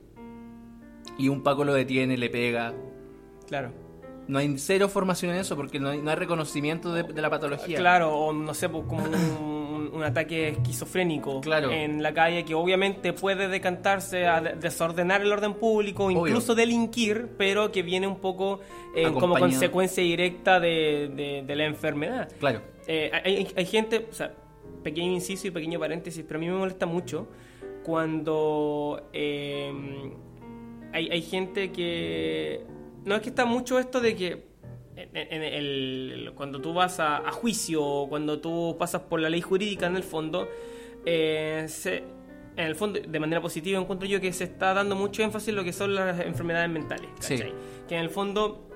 y 1.19 1.29
un 1.29 1.43
paco 1.43 1.65
lo 1.65 1.75
detiene, 1.75 2.17
le 2.17 2.31
pega. 2.31 2.73
Claro. 3.47 3.71
No 4.29 4.39
hay 4.39 4.57
cero 4.59 4.89
formación 4.89 5.33
en 5.33 5.39
eso 5.41 5.57
porque 5.57 5.81
no 5.81 5.89
hay, 5.89 6.01
no 6.01 6.11
hay 6.11 6.17
reconocimiento 6.17 6.93
de, 6.95 7.03
de 7.03 7.21
la 7.21 7.31
patología. 7.31 7.77
Claro, 7.79 8.15
o 8.17 8.33
no 8.33 8.55
sé, 8.55 8.69
pues, 8.69 8.85
como 8.87 9.03
un, 9.05 9.91
un 9.93 10.03
ataque 10.05 10.51
esquizofrénico 10.51 11.41
Claro. 11.41 11.71
en 11.73 12.01
la 12.01 12.15
calle 12.15 12.45
que 12.45 12.55
obviamente 12.55 13.13
puede 13.13 13.49
decantarse 13.49 14.29
a 14.29 14.41
de- 14.41 14.55
desordenar 14.55 15.21
el 15.23 15.33
orden 15.33 15.55
público, 15.55 16.05
Obvio. 16.05 16.29
incluso 16.29 16.55
delinquir, 16.55 17.31
pero 17.37 17.73
que 17.73 17.83
viene 17.83 18.07
un 18.07 18.21
poco 18.21 18.61
eh, 18.95 19.11
como 19.13 19.37
consecuencia 19.37 20.03
directa 20.03 20.61
de, 20.61 21.11
de- 21.15 21.43
de 21.45 21.57
la 21.57 21.65
enfermedad. 21.65 22.29
Claro. 22.39 22.61
Eh, 22.87 23.11
hay, 23.25 23.37
hay- 23.37 23.49
hay 23.57 23.67
gente, 23.67 24.07
o 24.11 24.15
sea, 24.15 24.33
pequeño 24.85 25.11
inciso 25.13 25.49
y 25.49 25.51
pequeño 25.51 25.81
paréntesis, 25.81 26.25
pero 26.27 26.39
a 26.39 26.41
mí 26.41 26.47
me 26.49 26.55
molesta 26.57 26.87
mucho 26.87 27.27
cuando 27.83 29.09
eh, 29.13 29.73
hay, 30.93 31.09
hay 31.11 31.23
gente 31.23 31.73
que... 31.73 32.65
No 33.05 33.15
es 33.17 33.23
que 33.23 33.31
está 33.31 33.45
mucho 33.45 33.79
esto 33.79 34.01
de 34.01 34.15
que 34.17 34.51
en- 34.97 35.17
en 35.17 35.43
el- 35.43 36.33
cuando 36.35 36.61
tú 36.61 36.75
vas 36.75 37.01
a, 37.01 37.17
a 37.19 37.33
juicio 37.33 37.83
o 37.83 38.09
cuando 38.09 38.41
tú 38.41 38.77
pasas 38.79 39.03
por 39.03 39.21
la 39.21 39.31
ley 39.31 39.41
jurídica 39.41 39.87
en 39.87 39.97
el 39.97 40.03
fondo, 40.03 40.49
eh, 41.07 41.65
se- 41.69 42.05
en 42.57 42.67
el 42.67 42.75
fondo, 42.77 43.01
de 43.01 43.21
manera 43.21 43.41
positiva, 43.41 43.81
encuentro 43.81 44.07
yo 44.07 44.21
que 44.21 44.33
se 44.33 44.45
está 44.45 44.75
dando 44.75 44.95
mucho 44.97 45.23
énfasis 45.23 45.49
en 45.49 45.57
lo 45.57 45.65
que 45.65 45.73
son 45.73 45.95
las 45.95 46.21
enfermedades 46.21 46.69
mentales. 46.69 47.09
Sí. 47.21 47.37
Que 47.89 47.95
en 47.95 48.01
el 48.03 48.11
fondo 48.11 48.67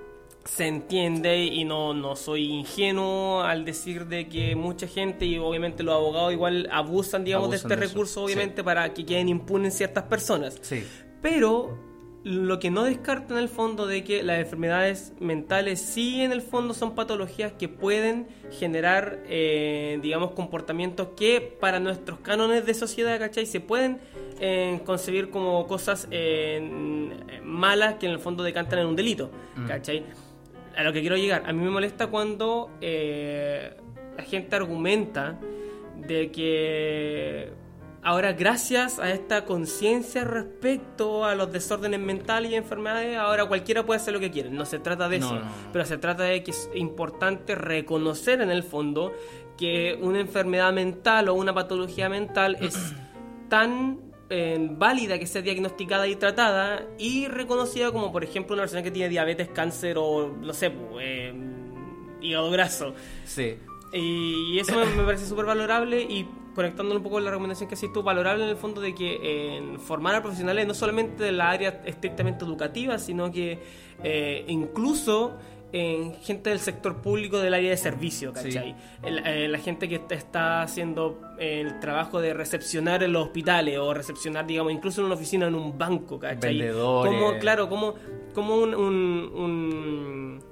se 0.44 0.66
entiende 0.66 1.44
y 1.44 1.64
no, 1.64 1.92
no 1.94 2.16
soy 2.16 2.44
ingenuo 2.52 3.42
al 3.42 3.64
decir 3.64 4.06
de 4.06 4.28
que 4.28 4.54
mucha 4.56 4.86
gente 4.86 5.24
y 5.26 5.38
obviamente 5.38 5.82
los 5.82 5.94
abogados 5.94 6.32
igual 6.32 6.68
abusan, 6.70 7.24
digamos, 7.24 7.46
Abusan 7.48 7.68
de 7.68 7.74
este 7.74 7.80
de 7.80 7.88
recurso, 7.88 8.20
sí. 8.20 8.24
obviamente, 8.26 8.62
para 8.64 8.92
que 8.94 9.04
queden 9.04 9.28
impunes 9.28 9.74
ciertas 9.76 10.04
personas. 10.04 10.58
Sí. 10.62 10.84
Pero 11.20 11.78
lo 12.24 12.58
que 12.58 12.70
no 12.70 12.84
descarta 12.84 13.34
en 13.34 13.40
el 13.40 13.48
fondo 13.50 13.86
de 13.86 14.02
que 14.02 14.22
las 14.22 14.38
enfermedades 14.40 15.12
mentales 15.20 15.78
sí 15.80 16.22
en 16.22 16.32
el 16.32 16.40
fondo 16.40 16.72
son 16.72 16.94
patologías 16.94 17.52
que 17.52 17.68
pueden 17.68 18.26
generar, 18.50 19.20
eh, 19.28 19.98
digamos, 20.02 20.30
comportamientos 20.30 21.08
que 21.16 21.40
para 21.60 21.80
nuestros 21.80 22.20
cánones 22.20 22.64
de 22.64 22.72
sociedad, 22.72 23.18
¿cachai? 23.18 23.44
Se 23.44 23.60
pueden 23.60 23.98
eh, 24.40 24.80
concebir 24.86 25.28
como 25.28 25.66
cosas 25.66 26.08
eh, 26.10 26.66
malas 27.42 27.96
que 27.96 28.06
en 28.06 28.12
el 28.12 28.18
fondo 28.18 28.42
decantan 28.42 28.78
en 28.78 28.86
un 28.86 28.96
delito, 28.96 29.30
Mm. 29.56 29.66
¿cachai? 29.68 30.02
A 30.76 30.82
lo 30.82 30.92
que 30.94 31.02
quiero 31.02 31.16
llegar, 31.16 31.44
a 31.46 31.52
mí 31.52 31.62
me 31.62 31.70
molesta 31.70 32.06
cuando 32.08 32.70
la 32.80 34.22
gente 34.24 34.56
argumenta 34.56 35.38
de 35.96 36.30
que 36.32 37.52
ahora 38.04 38.32
gracias 38.34 38.98
a 38.98 39.10
esta 39.10 39.44
conciencia 39.44 40.24
respecto 40.24 41.24
a 41.24 41.34
los 41.34 41.50
desórdenes 41.50 41.98
mentales 42.00 42.52
y 42.52 42.54
enfermedades, 42.54 43.16
ahora 43.16 43.46
cualquiera 43.46 43.84
puede 43.84 44.00
hacer 44.00 44.12
lo 44.14 44.20
que 44.20 44.30
quiere. 44.30 44.50
No 44.50 44.66
se 44.66 44.78
trata 44.78 45.08
de 45.08 45.18
No, 45.18 45.26
eso, 45.26 45.34
no, 45.36 45.44
no. 45.46 45.50
pero 45.72 45.84
se 45.86 45.96
trata 45.98 46.24
de 46.24 46.42
que 46.44 46.50
es 46.50 46.70
importante 46.74 47.54
reconocer 47.54 48.40
en 48.40 48.50
el 48.50 48.62
fondo 48.62 49.12
que 49.56 49.98
una 50.00 50.20
enfermedad 50.20 50.72
mental 50.72 51.28
o 51.28 51.34
una 51.34 51.54
patología 51.54 52.08
mental 52.08 52.56
es 52.60 52.76
tan 53.48 54.00
eh, 54.30 54.68
válida 54.72 55.18
que 55.18 55.26
sea 55.26 55.42
diagnosticada 55.42 56.06
y 56.06 56.16
tratada 56.16 56.82
y 56.98 57.28
reconocida 57.28 57.90
como 57.92 58.10
por 58.12 58.24
ejemplo 58.24 58.54
una 58.54 58.62
persona 58.62 58.82
que 58.82 58.90
tiene 58.90 59.08
diabetes, 59.08 59.48
cáncer 59.48 59.96
o 59.98 60.28
no 60.40 60.52
sé, 60.52 60.72
eh, 61.00 61.32
hígado 62.20 62.50
graso. 62.50 62.94
Sí. 63.24 63.56
Y 63.92 64.58
eso 64.58 64.76
me, 64.76 64.86
me 64.86 65.04
parece 65.04 65.24
súper 65.26 65.44
valorable 65.46 66.02
y 66.02 66.26
conectándolo 66.54 66.98
un 66.98 67.02
poco 67.02 67.14
con 67.16 67.24
la 67.24 67.30
recomendación 67.30 67.68
que 67.68 67.74
haces 67.74 67.92
tú, 67.92 68.02
valorable 68.02 68.44
en 68.44 68.50
el 68.50 68.56
fondo 68.56 68.80
de 68.80 68.94
que 68.94 69.18
eh, 69.22 69.76
formar 69.78 70.14
a 70.14 70.22
profesionales 70.22 70.66
no 70.66 70.74
solamente 70.74 71.22
de 71.24 71.32
la 71.32 71.50
área 71.50 71.82
estrictamente 71.84 72.44
educativa, 72.44 72.98
sino 72.98 73.30
que 73.32 73.58
eh, 74.02 74.44
incluso 74.48 75.36
en 75.72 76.14
gente 76.22 76.50
del 76.50 76.60
sector 76.60 77.02
público 77.02 77.40
del 77.40 77.52
área 77.52 77.70
de 77.70 77.76
servicio, 77.76 78.32
¿cachai? 78.32 78.52
Sí. 78.52 78.74
El- 79.02 79.26
eh, 79.26 79.48
la 79.48 79.58
gente 79.58 79.88
que 79.88 80.00
está 80.10 80.62
haciendo 80.62 81.20
el 81.40 81.80
trabajo 81.80 82.20
de 82.20 82.32
recepcionar 82.32 83.02
en 83.02 83.12
los 83.12 83.24
hospitales 83.24 83.76
o 83.78 83.92
recepcionar, 83.92 84.46
digamos, 84.46 84.72
incluso 84.72 85.00
en 85.00 85.06
una 85.06 85.16
oficina, 85.16 85.48
en 85.48 85.56
un 85.56 85.76
banco, 85.76 86.20
¿cachai? 86.20 86.56
Vendedores. 86.56 87.12
Como, 87.12 87.38
claro, 87.40 87.68
como, 87.68 87.94
como 88.34 88.54
un- 88.56 88.74
un- 88.74 89.30
un 89.34 90.44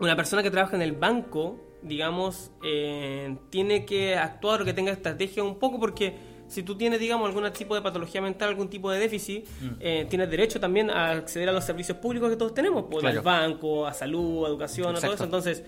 una 0.00 0.16
persona 0.16 0.42
que 0.42 0.50
trabaja 0.50 0.74
en 0.74 0.82
el 0.82 0.92
banco, 0.92 1.60
digamos, 1.82 2.50
eh, 2.64 3.36
tiene 3.50 3.84
que 3.84 4.16
actuar 4.16 4.62
o 4.62 4.64
que 4.64 4.72
tenga 4.72 4.92
estrategia 4.92 5.42
un 5.42 5.58
poco 5.58 5.78
porque 5.80 6.16
si 6.48 6.62
tú 6.62 6.76
tienes, 6.76 7.00
digamos, 7.00 7.26
algún 7.28 7.50
tipo 7.52 7.74
de 7.74 7.80
patología 7.82 8.20
mental, 8.20 8.50
algún 8.50 8.68
tipo 8.68 8.90
de 8.90 8.98
déficit, 9.00 9.46
Mm. 9.60 9.66
eh, 9.80 10.06
tienes 10.10 10.30
derecho 10.30 10.60
también 10.60 10.90
a 10.90 11.10
acceder 11.12 11.48
a 11.48 11.52
los 11.52 11.64
servicios 11.64 11.96
públicos 11.98 12.28
que 12.30 12.36
todos 12.36 12.52
tenemos, 12.54 12.84
pues, 12.90 13.00
Claro. 13.00 13.18
al 13.20 13.24
banco, 13.24 13.86
a 13.86 13.92
salud, 13.94 14.44
a 14.44 14.48
educación, 14.48 14.94
a 14.94 15.00
todo 15.00 15.14
eso. 15.14 15.24
Entonces, 15.24 15.64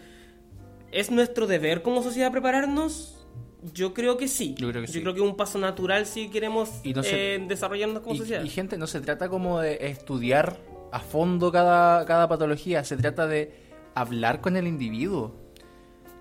¿es 0.92 1.10
nuestro 1.10 1.46
deber 1.46 1.82
como 1.82 2.02
sociedad 2.02 2.30
prepararnos? 2.30 3.26
Yo 3.72 3.94
creo 3.94 4.18
que 4.18 4.28
sí. 4.28 4.54
Yo 4.58 4.68
creo 4.70 4.82
que 4.82 4.88
sí. 4.88 4.98
es 5.02 5.20
un 5.20 5.36
paso 5.36 5.58
natural 5.58 6.04
si 6.04 6.28
queremos 6.28 6.68
Y 6.84 6.92
no 6.92 7.02
se- 7.02 7.36
eh, 7.36 7.44
desarrollarnos 7.48 8.02
como 8.02 8.14
Y, 8.14 8.18
sociedad. 8.18 8.44
y, 8.44 8.48
gente, 8.50 8.76
no 8.76 8.86
se 8.86 9.00
trata 9.00 9.30
como 9.30 9.60
de 9.60 9.78
estudiar 9.80 10.58
a 10.92 11.00
fondo 11.00 11.50
cada, 11.50 12.04
cada 12.04 12.28
patología, 12.28 12.84
se 12.84 12.98
trata 12.98 13.26
de 13.26 13.54
hablar 13.94 14.42
con 14.42 14.56
el 14.58 14.66
individuo, 14.66 15.34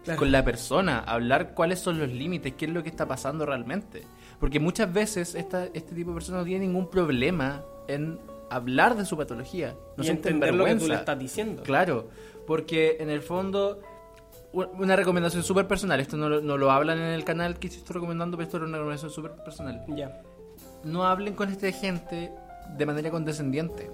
Claro. 0.04 0.20
con 0.20 0.32
la 0.32 0.44
persona, 0.44 1.00
hablar 1.00 1.54
cuáles 1.54 1.80
son 1.80 1.98
los 1.98 2.10
límites, 2.10 2.54
qué 2.58 2.66
es 2.66 2.72
lo 2.72 2.84
que 2.84 2.90
está 2.90 3.08
pasando 3.08 3.46
realmente. 3.46 4.04
Porque 4.40 4.60
muchas 4.60 4.92
veces 4.92 5.36
esta, 5.36 5.66
este 5.74 5.96
tipo 5.96 6.12
de 6.12 6.16
personas 6.16 6.42
no 6.42 6.46
tiene 6.46 6.66
ningún 6.66 6.90
problema 6.90 7.64
en 7.88 8.20
hablar 8.50 8.96
de 8.96 9.06
su 9.06 9.18
patología. 9.18 9.76
No 9.98 10.04
y 10.04 10.10
entender 10.10 10.54
lo 10.54 10.66
que 10.66 10.76
tú 10.76 10.88
le 10.88 10.96
estás 10.96 11.18
diciendo. 11.18 11.64
Claro, 11.64 12.10
porque 12.46 12.98
en 13.00 13.10
el 13.10 13.22
fondo, 13.22 13.80
una 14.52 14.96
recomendación 14.96 15.44
súper 15.44 15.68
personal, 15.68 16.00
esto 16.00 16.18
no 16.18 16.30
lo, 16.30 16.42
no 16.42 16.58
lo 16.58 16.72
hablan 16.72 17.00
en 17.00 17.14
el 17.14 17.24
canal 17.24 17.58
que 17.58 17.68
estoy 17.68 17.94
recomendando, 17.94 18.38
pero 18.38 18.46
esto 18.46 18.58
es 18.58 18.64
una 18.64 18.78
recomendación 18.78 19.12
súper 19.12 19.32
personal. 19.44 19.86
Ya. 19.96 20.22
No 20.84 21.06
hablen 21.06 21.34
con 21.34 21.50
esta 21.50 21.72
gente 21.72 22.32
de 22.78 22.86
manera 22.86 23.10
condescendiente. 23.10 23.90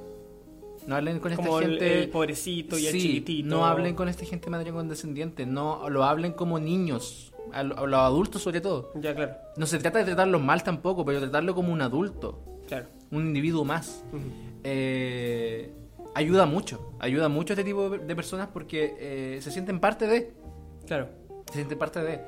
No 0.89 0.95
hablen 0.95 1.19
con 1.19 1.31
esta 1.31 1.43
Como 1.45 1.59
el, 1.59 1.69
gente... 1.71 2.03
el 2.03 2.09
pobrecito 2.09 2.75
y 2.79 2.87
el 2.87 2.91
Sí, 2.93 2.99
chiquitito. 3.01 3.47
no 3.47 3.63
hablen 3.67 3.93
con 3.93 4.09
esta 4.09 4.25
gente 4.25 4.49
manera 4.49 4.71
condescendiente, 4.71 5.45
no 5.45 5.87
lo 5.87 6.03
hablen 6.03 6.31
como 6.33 6.57
niños, 6.59 7.31
a, 7.53 7.61
lo- 7.61 7.77
a 7.77 7.85
los 7.85 7.99
adultos 7.99 8.41
sobre 8.41 8.59
todo. 8.59 8.91
Ya, 8.95 9.13
claro. 9.13 9.33
No 9.55 9.67
se 9.67 9.77
trata 9.77 9.99
de 9.99 10.05
tratarlos 10.05 10.41
mal 10.41 10.63
tampoco, 10.63 11.05
pero 11.05 11.19
tratarlo 11.19 11.53
como 11.53 11.71
un 11.71 11.81
adulto, 11.83 12.39
Claro. 12.67 12.87
un 13.11 13.27
individuo 13.27 13.63
más. 13.63 14.03
Eh, 14.63 15.71
ayuda 16.15 16.47
mucho, 16.47 16.91
ayuda 16.97 17.29
mucho 17.29 17.53
a 17.53 17.55
este 17.55 17.63
tipo 17.63 17.89
de 17.91 17.99
de 17.99 18.15
personas 18.15 18.47
porque 18.51 18.95
eh, 18.99 19.39
se 19.43 19.51
sienten 19.51 19.79
parte 19.79 20.07
de, 20.07 20.33
Claro. 20.87 21.07
se 21.49 21.53
sienten 21.53 21.77
parte 21.77 22.01
de 22.01 22.19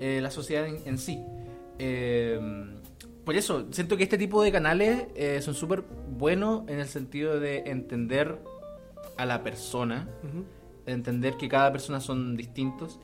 eh, 0.00 0.20
la 0.20 0.30
sociedad 0.30 0.66
en, 0.66 0.80
en 0.84 0.98
sí. 0.98 1.18
Eh, 1.78 2.38
por 3.24 3.36
eso, 3.36 3.66
siento 3.70 3.96
que 3.96 4.04
este 4.04 4.18
tipo 4.18 4.42
de 4.42 4.50
canales 4.50 5.06
eh, 5.14 5.40
son 5.42 5.54
súper 5.54 5.82
buenos 5.82 6.68
en 6.68 6.80
el 6.80 6.86
sentido 6.86 7.38
de 7.38 7.58
entender 7.66 8.38
a 9.16 9.26
la 9.26 9.42
persona, 9.42 10.08
entender 10.86 11.36
que 11.36 11.48
cada 11.48 11.70
persona 11.70 12.00
son 12.00 12.36
distintos 12.36 12.98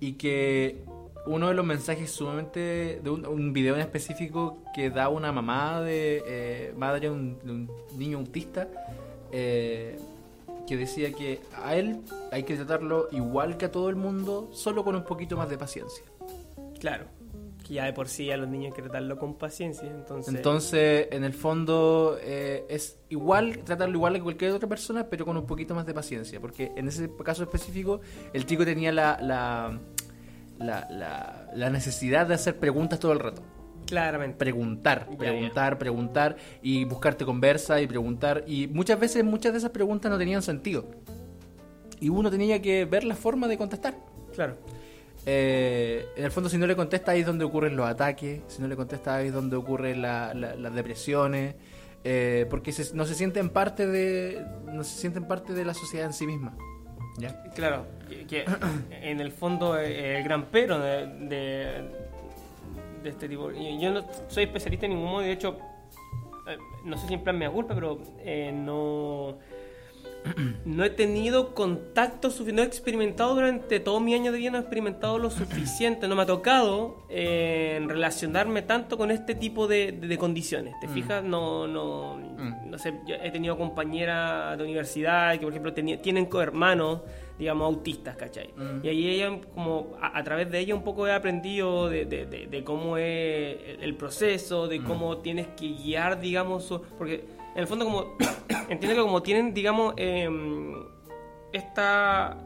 y 0.00 0.14
que 0.14 0.84
uno 1.26 1.48
de 1.48 1.54
los 1.54 1.64
mensajes 1.64 2.10
sumamente 2.10 3.00
de 3.02 3.10
un, 3.10 3.24
un 3.26 3.52
video 3.52 3.74
en 3.76 3.80
específico 3.80 4.62
que 4.74 4.90
da 4.90 5.08
una 5.08 5.32
mamá 5.32 5.80
de 5.80 6.22
eh, 6.26 6.74
madre 6.76 7.08
de 7.08 7.10
un, 7.10 7.38
de 7.38 7.52
un 7.52 7.70
niño 7.96 8.18
autista 8.18 8.68
eh, 9.30 9.96
que 10.66 10.76
decía 10.76 11.12
que 11.12 11.40
a 11.64 11.76
él 11.76 12.00
hay 12.32 12.42
que 12.42 12.56
tratarlo 12.56 13.08
igual 13.12 13.56
que 13.56 13.66
a 13.66 13.70
todo 13.70 13.88
el 13.88 13.96
mundo 13.96 14.50
solo 14.52 14.84
con 14.84 14.96
un 14.96 15.04
poquito 15.04 15.36
más 15.36 15.48
de 15.48 15.56
paciencia 15.56 16.04
Claro. 16.80 17.04
Que 17.72 17.76
ya 17.76 17.84
de 17.86 17.92
por 17.94 18.06
sí 18.08 18.30
a 18.30 18.36
los 18.36 18.48
niños 18.48 18.66
hay 18.66 18.72
que 18.76 18.82
tratarlo 18.82 19.18
con 19.18 19.34
paciencia. 19.34 19.88
Entonces. 19.90 20.34
entonces 20.34 21.08
en 21.10 21.24
el 21.24 21.32
fondo 21.32 22.18
eh, 22.20 22.64
es 22.68 22.98
igual 23.08 23.58
tratarlo 23.64 23.94
igual 23.96 24.12
que 24.14 24.20
cualquier 24.22 24.50
otra 24.52 24.68
persona 24.68 25.06
pero 25.08 25.24
con 25.24 25.36
un 25.36 25.46
poquito 25.46 25.74
más 25.74 25.86
de 25.86 25.94
paciencia 25.94 26.38
porque 26.40 26.72
en 26.76 26.88
ese 26.88 27.10
caso 27.24 27.42
específico 27.44 28.00
el 28.34 28.44
chico 28.46 28.64
tenía 28.64 28.92
la, 28.92 29.18
la, 29.22 29.78
la, 30.58 30.86
la- 30.90 31.50
la 31.54 31.70
necesidad 31.70 32.26
de 32.26 32.34
hacer 32.34 32.58
preguntas 32.58 32.98
todo 33.00 33.12
el 33.12 33.20
rato 33.20 33.42
Claramente. 33.86 34.36
preguntar, 34.38 35.06
preguntar, 35.18 35.78
preguntar 35.78 36.36
y 36.62 36.84
buscarte 36.84 37.24
conversa 37.24 37.80
y 37.80 37.86
preguntar 37.86 38.44
y 38.46 38.66
muchas 38.68 38.98
veces 39.00 39.24
muchas 39.24 39.52
de 39.52 39.58
esas 39.58 39.70
preguntas 39.70 40.10
no 40.10 40.18
tenían 40.18 40.42
sentido 40.42 40.84
y 42.00 42.08
uno 42.10 42.30
tenía 42.30 42.60
que 42.60 42.84
ver 42.84 43.04
la 43.04 43.14
forma 43.14 43.46
de 43.48 43.56
contestar. 43.56 43.94
Claro. 44.34 44.56
Eh, 45.24 46.06
en 46.16 46.24
el 46.24 46.30
fondo 46.32 46.48
si 46.50 46.58
no 46.58 46.66
le 46.66 46.74
contesta 46.74 47.12
ahí 47.12 47.20
es 47.20 47.26
donde 47.26 47.44
ocurren 47.44 47.76
los 47.76 47.86
ataques, 47.86 48.40
si 48.48 48.60
no 48.60 48.68
le 48.68 48.74
contesta 48.76 49.16
ahí 49.16 49.28
es 49.28 49.32
donde 49.32 49.54
ocurren 49.56 50.02
la- 50.02 50.34
la- 50.34 50.56
las 50.56 50.74
depresiones, 50.74 51.54
eh, 52.04 52.46
porque 52.50 52.72
se- 52.72 52.94
no 52.96 53.04
se 53.06 53.14
sienten 53.14 53.48
parte 53.50 53.86
de 53.86 54.44
no 54.64 54.82
se 54.82 54.98
sienten 54.98 55.24
parte 55.28 55.52
de 55.52 55.64
la 55.64 55.74
sociedad 55.74 56.06
en 56.06 56.12
sí 56.12 56.26
misma. 56.26 56.56
¿Ya? 57.18 57.40
Claro. 57.54 57.86
Que, 58.08 58.26
que 58.26 58.44
en 58.90 59.20
el 59.20 59.30
fondo 59.32 59.78
eh, 59.78 60.16
el 60.18 60.24
gran 60.24 60.46
pero 60.46 60.78
de, 60.80 61.06
de, 61.06 61.88
de 63.02 63.08
este 63.08 63.28
tipo. 63.28 63.50
Yo 63.52 63.92
no 63.92 64.04
soy 64.28 64.44
especialista 64.44 64.86
en 64.86 64.94
ningún 64.94 65.10
modo. 65.10 65.22
y 65.22 65.26
De 65.26 65.32
hecho, 65.32 65.56
eh, 66.48 66.56
no 66.84 66.96
sé 66.96 67.06
si 67.06 67.14
en 67.14 67.22
plan 67.22 67.38
me 67.38 67.44
da 67.44 67.50
culpa, 67.52 67.74
pero 67.74 67.98
eh, 68.20 68.50
no. 68.52 69.38
No 70.64 70.84
he 70.84 70.90
tenido 70.90 71.54
contacto 71.54 72.30
suficiente, 72.30 72.52
no 72.56 72.62
he 72.62 72.66
experimentado 72.66 73.34
durante 73.34 73.80
todo 73.80 73.98
mi 74.00 74.14
año 74.14 74.30
de 74.32 74.38
vida, 74.38 74.50
no 74.52 74.58
he 74.58 74.60
experimentado 74.60 75.18
lo 75.18 75.30
suficiente, 75.30 76.06
no 76.08 76.14
me 76.16 76.22
ha 76.22 76.26
tocado 76.26 77.02
eh, 77.08 77.80
relacionarme 77.86 78.62
tanto 78.62 78.96
con 78.96 79.10
este 79.10 79.34
tipo 79.34 79.66
de, 79.66 79.92
de- 79.92 80.06
de 80.08 80.18
condiciones. 80.18 80.74
¿Te 80.80 80.86
Mm. 80.88 80.90
fijas? 80.94 81.24
No, 81.24 81.66
no, 81.66 82.16
Mm. 82.16 82.70
no 82.70 82.78
sé, 82.78 82.94
yo 83.06 83.16
he 83.16 83.30
tenido 83.30 83.56
compañeras 83.58 84.56
de 84.56 84.64
universidad 84.64 85.32
que, 85.34 85.40
por 85.40 85.50
ejemplo, 85.50 85.74
teni- 85.74 86.00
tienen 86.00 86.26
hermanos, 86.40 87.00
digamos, 87.38 87.66
autistas, 87.66 88.16
¿cachai? 88.16 88.50
Mm. 88.56 88.84
Y 88.84 88.88
ahí 88.88 89.08
ella, 89.08 89.40
como 89.54 89.96
a, 90.00 90.16
a 90.18 90.22
través 90.24 90.50
de 90.50 90.60
ella 90.60 90.74
un 90.74 90.82
poco 90.84 91.06
he 91.06 91.12
aprendido 91.12 91.88
de, 91.88 92.04
cómo 92.64 92.96
es 92.96 93.56
el, 93.66 93.82
el 93.82 93.94
proceso, 93.96 94.68
de 94.68 94.82
cómo 94.82 95.18
tienes 95.18 95.48
que 95.48 95.68
guiar, 95.68 96.20
digamos, 96.20 96.64
su- 96.64 96.80
porque 96.96 97.24
en 97.54 97.60
el 97.60 97.66
fondo 97.66 97.84
como 97.84 98.16
entiendo 98.68 98.96
que 98.96 99.02
como 99.02 99.22
tienen, 99.22 99.54
digamos, 99.54 99.94
em, 99.96 100.74
esta 101.52 102.38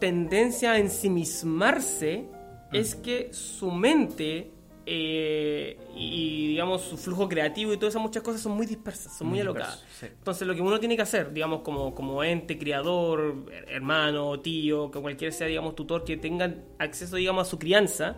tendencia 0.00 0.72
a 0.72 0.78
ensimismarse, 0.78 2.28
Mm. 2.74 2.76
es 2.76 2.94
que 2.96 3.32
su 3.32 3.70
mente 3.70 4.50
eh, 4.86 5.78
y, 5.96 6.48
digamos, 6.48 6.82
su 6.82 6.96
flujo 6.96 7.28
creativo 7.28 7.72
y 7.72 7.76
todas 7.76 7.92
esas 7.92 8.02
muchas 8.02 8.22
cosas 8.22 8.40
son 8.40 8.52
muy 8.52 8.66
dispersas, 8.66 9.16
son 9.16 9.28
muy, 9.28 9.36
Muy 9.38 9.40
alocadas. 9.42 9.84
sí. 9.98 10.06
Entonces 10.06 10.46
lo 10.46 10.54
que 10.54 10.60
uno 10.62 10.78
tiene 10.78 10.96
que 10.96 11.02
hacer, 11.02 11.32
digamos, 11.32 11.60
como, 11.62 11.94
como 11.94 12.22
ente, 12.24 12.58
criador, 12.58 13.44
her- 13.50 13.64
hermano, 13.68 14.40
tío, 14.40 14.90
que 14.90 15.00
cualquiera 15.00 15.32
sea, 15.32 15.46
digamos, 15.46 15.74
tutor, 15.74 16.04
que 16.04 16.16
tengan 16.16 16.64
acceso, 16.78 17.16
digamos, 17.16 17.46
a 17.46 17.50
su 17.50 17.58
crianza, 17.58 18.16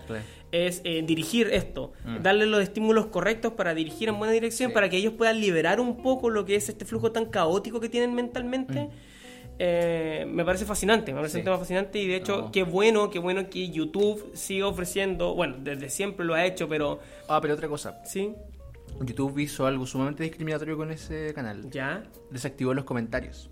es 0.53 0.81
eh, 0.85 1.03
dirigir 1.07 1.49
esto, 1.53 1.93
Mm. 2.05 2.23
darle 2.23 2.47
los 2.47 2.63
estímulos 2.63 3.07
correctos 3.07 3.53
para 3.53 3.75
dirigir 3.75 4.09
en 4.09 4.19
buena 4.19 4.33
dirección, 4.33 4.71
Sí. 4.71 4.75
para 4.75 4.89
que 4.89 4.97
ellos 4.97 5.13
puedan 5.15 5.41
liberar 5.41 5.81
un 5.81 6.03
poco 6.03 6.31
lo 6.31 6.45
que 6.45 6.57
es 6.57 6.69
este 6.69 6.85
flujo 6.85 7.13
tan 7.13 7.27
caótico 7.27 7.81
que 7.81 7.89
tienen 7.89 8.15
mentalmente. 8.15 8.89
Eh, 9.59 10.27
me 10.29 10.45
parece 10.45 10.65
fascinante, 10.67 11.13
me 11.13 11.19
parece. 11.19 11.35
Sí. 11.35 11.39
un 11.39 11.45
tema 11.45 11.59
fascinante 11.59 11.99
y 11.99 12.07
de 12.07 12.17
hecho 12.17 12.37
No. 12.43 12.53
qué 12.53 12.63
bueno, 12.63 13.09
qué 13.11 13.19
bueno 13.19 13.49
que 13.49 13.71
YouTube 13.71 14.31
siga 14.35 14.67
ofreciendo, 14.67 15.35
bueno, 15.35 15.57
desde 15.61 15.89
siempre 15.89 16.27
lo 16.27 16.35
ha 16.35 16.45
hecho, 16.45 16.69
pero 16.69 17.01
Ah, 17.29 17.41
pero 17.41 17.55
otra 17.55 17.67
cosa, 17.69 18.03
sí, 18.05 18.35
YouTube 19.01 19.39
hizo 19.39 19.67
algo 19.67 19.87
sumamente 19.87 20.23
discriminatorio 20.25 20.77
con 20.77 20.91
ese 20.91 21.33
canal. 21.35 21.71
ya, 21.71 22.03
Desactivó 22.31 22.75
los 22.75 22.85
comentarios. 22.85 23.51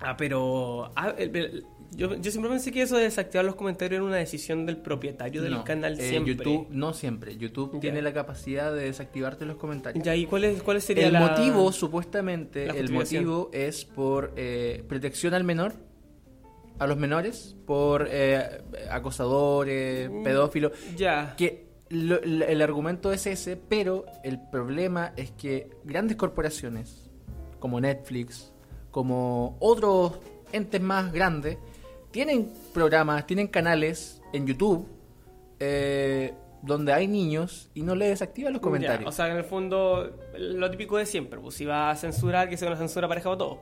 Ah, 0.00 0.16
pero... 0.16 0.90
ah, 0.96 1.12
el- 1.18 1.36
el- 1.36 1.66
yo, 1.92 2.14
yo 2.16 2.30
siempre 2.30 2.50
pensé 2.50 2.70
que 2.72 2.82
eso 2.82 2.96
de 2.96 3.04
desactivar 3.04 3.44
los 3.44 3.54
comentarios 3.56 3.96
era 3.98 4.04
una 4.04 4.16
decisión 4.16 4.64
del 4.66 4.76
propietario 4.76 5.42
del 5.42 5.52
No, 5.52 5.64
canal 5.64 5.98
eh, 5.98 6.08
siempre. 6.10 6.34
YouTube, 6.34 6.66
no 6.70 6.92
siempre. 6.94 7.36
YouTube 7.36 7.80
tiene 7.80 8.00
la 8.02 8.12
capacidad 8.12 8.72
de 8.72 8.84
desactivarte 8.84 9.44
los 9.44 9.56
comentarios. 9.56 10.04
Ya, 10.04 10.14
¿y 10.14 10.26
cuál, 10.26 10.44
es, 10.44 10.62
cuál 10.62 10.80
sería 10.80 11.06
El 11.08 11.12
la- 11.14 11.20
motivo, 11.20 11.72
supuestamente, 11.72 12.66
la 12.66 12.74
el 12.74 12.90
motivo 12.92 13.50
es 13.52 13.84
por 13.84 14.32
eh, 14.36 14.84
protección 14.88 15.34
al 15.34 15.44
menor, 15.44 15.72
a 16.78 16.86
los 16.86 16.96
menores, 16.96 17.56
por 17.66 18.08
eh, 18.10 18.62
acosadores, 18.90 20.08
Mm. 20.10 20.22
pedófilos. 20.22 20.72
Ya. 20.96 21.34
Que 21.36 21.66
lo- 21.90 22.22
el 22.22 22.62
argumento 22.62 23.12
es 23.12 23.26
ese, 23.26 23.56
pero 23.56 24.06
el 24.24 24.38
problema 24.50 25.12
es 25.16 25.30
que 25.32 25.68
grandes 25.84 26.16
corporaciones, 26.16 27.10
como 27.58 27.80
Netflix, 27.80 28.52
como 28.90 29.56
otros 29.60 30.18
entes 30.52 30.80
más 30.80 31.12
grandes, 31.12 31.58
tienen 32.10 32.50
programas, 32.74 33.26
tienen 33.26 33.46
canales 33.48 34.20
en 34.32 34.46
YouTube 34.46 34.86
eh, 35.58 36.32
donde 36.62 36.92
hay 36.92 37.06
niños 37.08 37.70
y 37.74 37.82
no 37.82 37.94
le 37.94 38.08
desactivan 38.08 38.52
los 38.52 38.62
comentarios. 38.62 39.02
Ya, 39.04 39.08
o 39.08 39.12
sea, 39.12 39.30
en 39.30 39.36
el 39.36 39.44
fondo, 39.44 40.10
lo 40.38 40.70
típico 40.70 40.96
de 40.98 41.06
siempre. 41.06 41.40
Pues 41.40 41.54
si 41.54 41.64
va 41.64 41.90
a 41.90 41.96
censurar, 41.96 42.48
que 42.48 42.56
sea 42.56 42.68
una 42.68 42.76
censura 42.76 43.08
pareja 43.08 43.28
para 43.30 43.38
todos. 43.38 43.58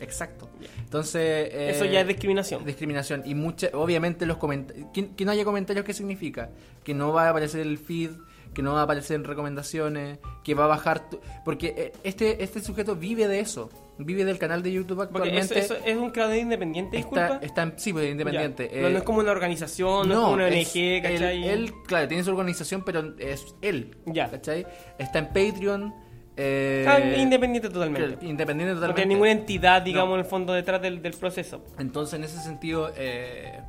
Exacto. 0.00 0.48
Entonces. 0.78 1.20
eh, 1.52 1.70
Eso 1.70 1.84
ya 1.84 2.00
es 2.00 2.08
discriminación. 2.08 2.64
Discriminación. 2.64 3.22
Y 3.24 3.34
mucha, 3.34 3.68
obviamente 3.74 4.26
los 4.26 4.36
comentarios. 4.36 4.88
Que, 4.92 5.10
que 5.14 5.24
no 5.24 5.30
haya 5.32 5.44
comentarios, 5.44 5.84
¿qué 5.84 5.94
significa? 5.94 6.50
Que 6.84 6.92
no 6.94 7.12
va 7.12 7.26
a 7.26 7.30
aparecer 7.30 7.60
el 7.60 7.78
feed, 7.78 8.10
que 8.52 8.62
no 8.62 8.74
va 8.74 8.80
a 8.80 8.84
aparecer 8.84 9.16
en 9.16 9.24
recomendaciones, 9.24 10.18
que 10.44 10.54
va 10.54 10.64
a 10.64 10.68
bajar. 10.68 11.08
tu- 11.08 11.20
porque 11.44 11.74
eh, 11.76 11.92
este, 12.04 12.42
este 12.42 12.60
sujeto 12.60 12.96
vive 12.96 13.28
de 13.28 13.40
eso. 13.40 13.70
Vive 13.98 14.24
del 14.24 14.38
canal 14.38 14.62
de 14.62 14.72
YouTube 14.72 15.06
Porque 15.12 15.28
eso, 15.28 15.54
actualmente. 15.54 15.58
eso 15.58 15.76
es 15.84 15.96
un 15.96 16.10
creador 16.10 16.36
independiente, 16.36 16.96
disculpa. 16.96 17.26
está, 17.34 17.46
está 17.46 17.62
en, 17.62 17.74
sí, 17.78 17.92
pues, 17.92 18.10
independiente. 18.10 18.70
Ya. 18.72 18.80
No, 18.80 18.88
Eh, 18.88 18.90
no 18.92 18.98
es 18.98 19.04
como 19.04 19.18
una 19.20 19.30
organización, 19.32 20.08
no, 20.08 20.14
es 20.14 20.20
como 20.20 20.32
una 20.32 20.44
ONG, 20.46 21.02
¿cachai? 21.02 21.44
Él, 21.46 21.64
él, 21.64 21.72
claro, 21.86 22.08
tiene 22.08 22.24
su 22.24 22.30
organización, 22.30 22.82
pero 22.84 23.14
es 23.18 23.54
él. 23.60 23.96
Ya. 24.06 24.30
¿Cachai? 24.30 24.66
Está 24.98 25.18
en 25.20 25.26
Patreon. 25.28 25.94
eh, 26.36 26.86
Ah, 26.88 26.98
independiente 26.98 27.68
totalmente. 27.68 28.16
que- 28.16 28.26
Independiente 28.26 28.70
No 28.74 28.80
totalmente. 28.80 29.02
tiene 29.02 29.14
ninguna 29.14 29.30
entidad, 29.32 29.82
digamos, 29.82 30.08
No. 30.08 30.14
en 30.14 30.20
el 30.20 30.26
fondo 30.26 30.52
detrás 30.54 30.80
del, 30.80 31.02
del 31.02 31.12
proceso. 31.12 31.62
Entonces, 31.78 32.14
en 32.18 32.24
ese 32.24 32.38
sentido, 32.40 32.90
eh, 32.96 33.60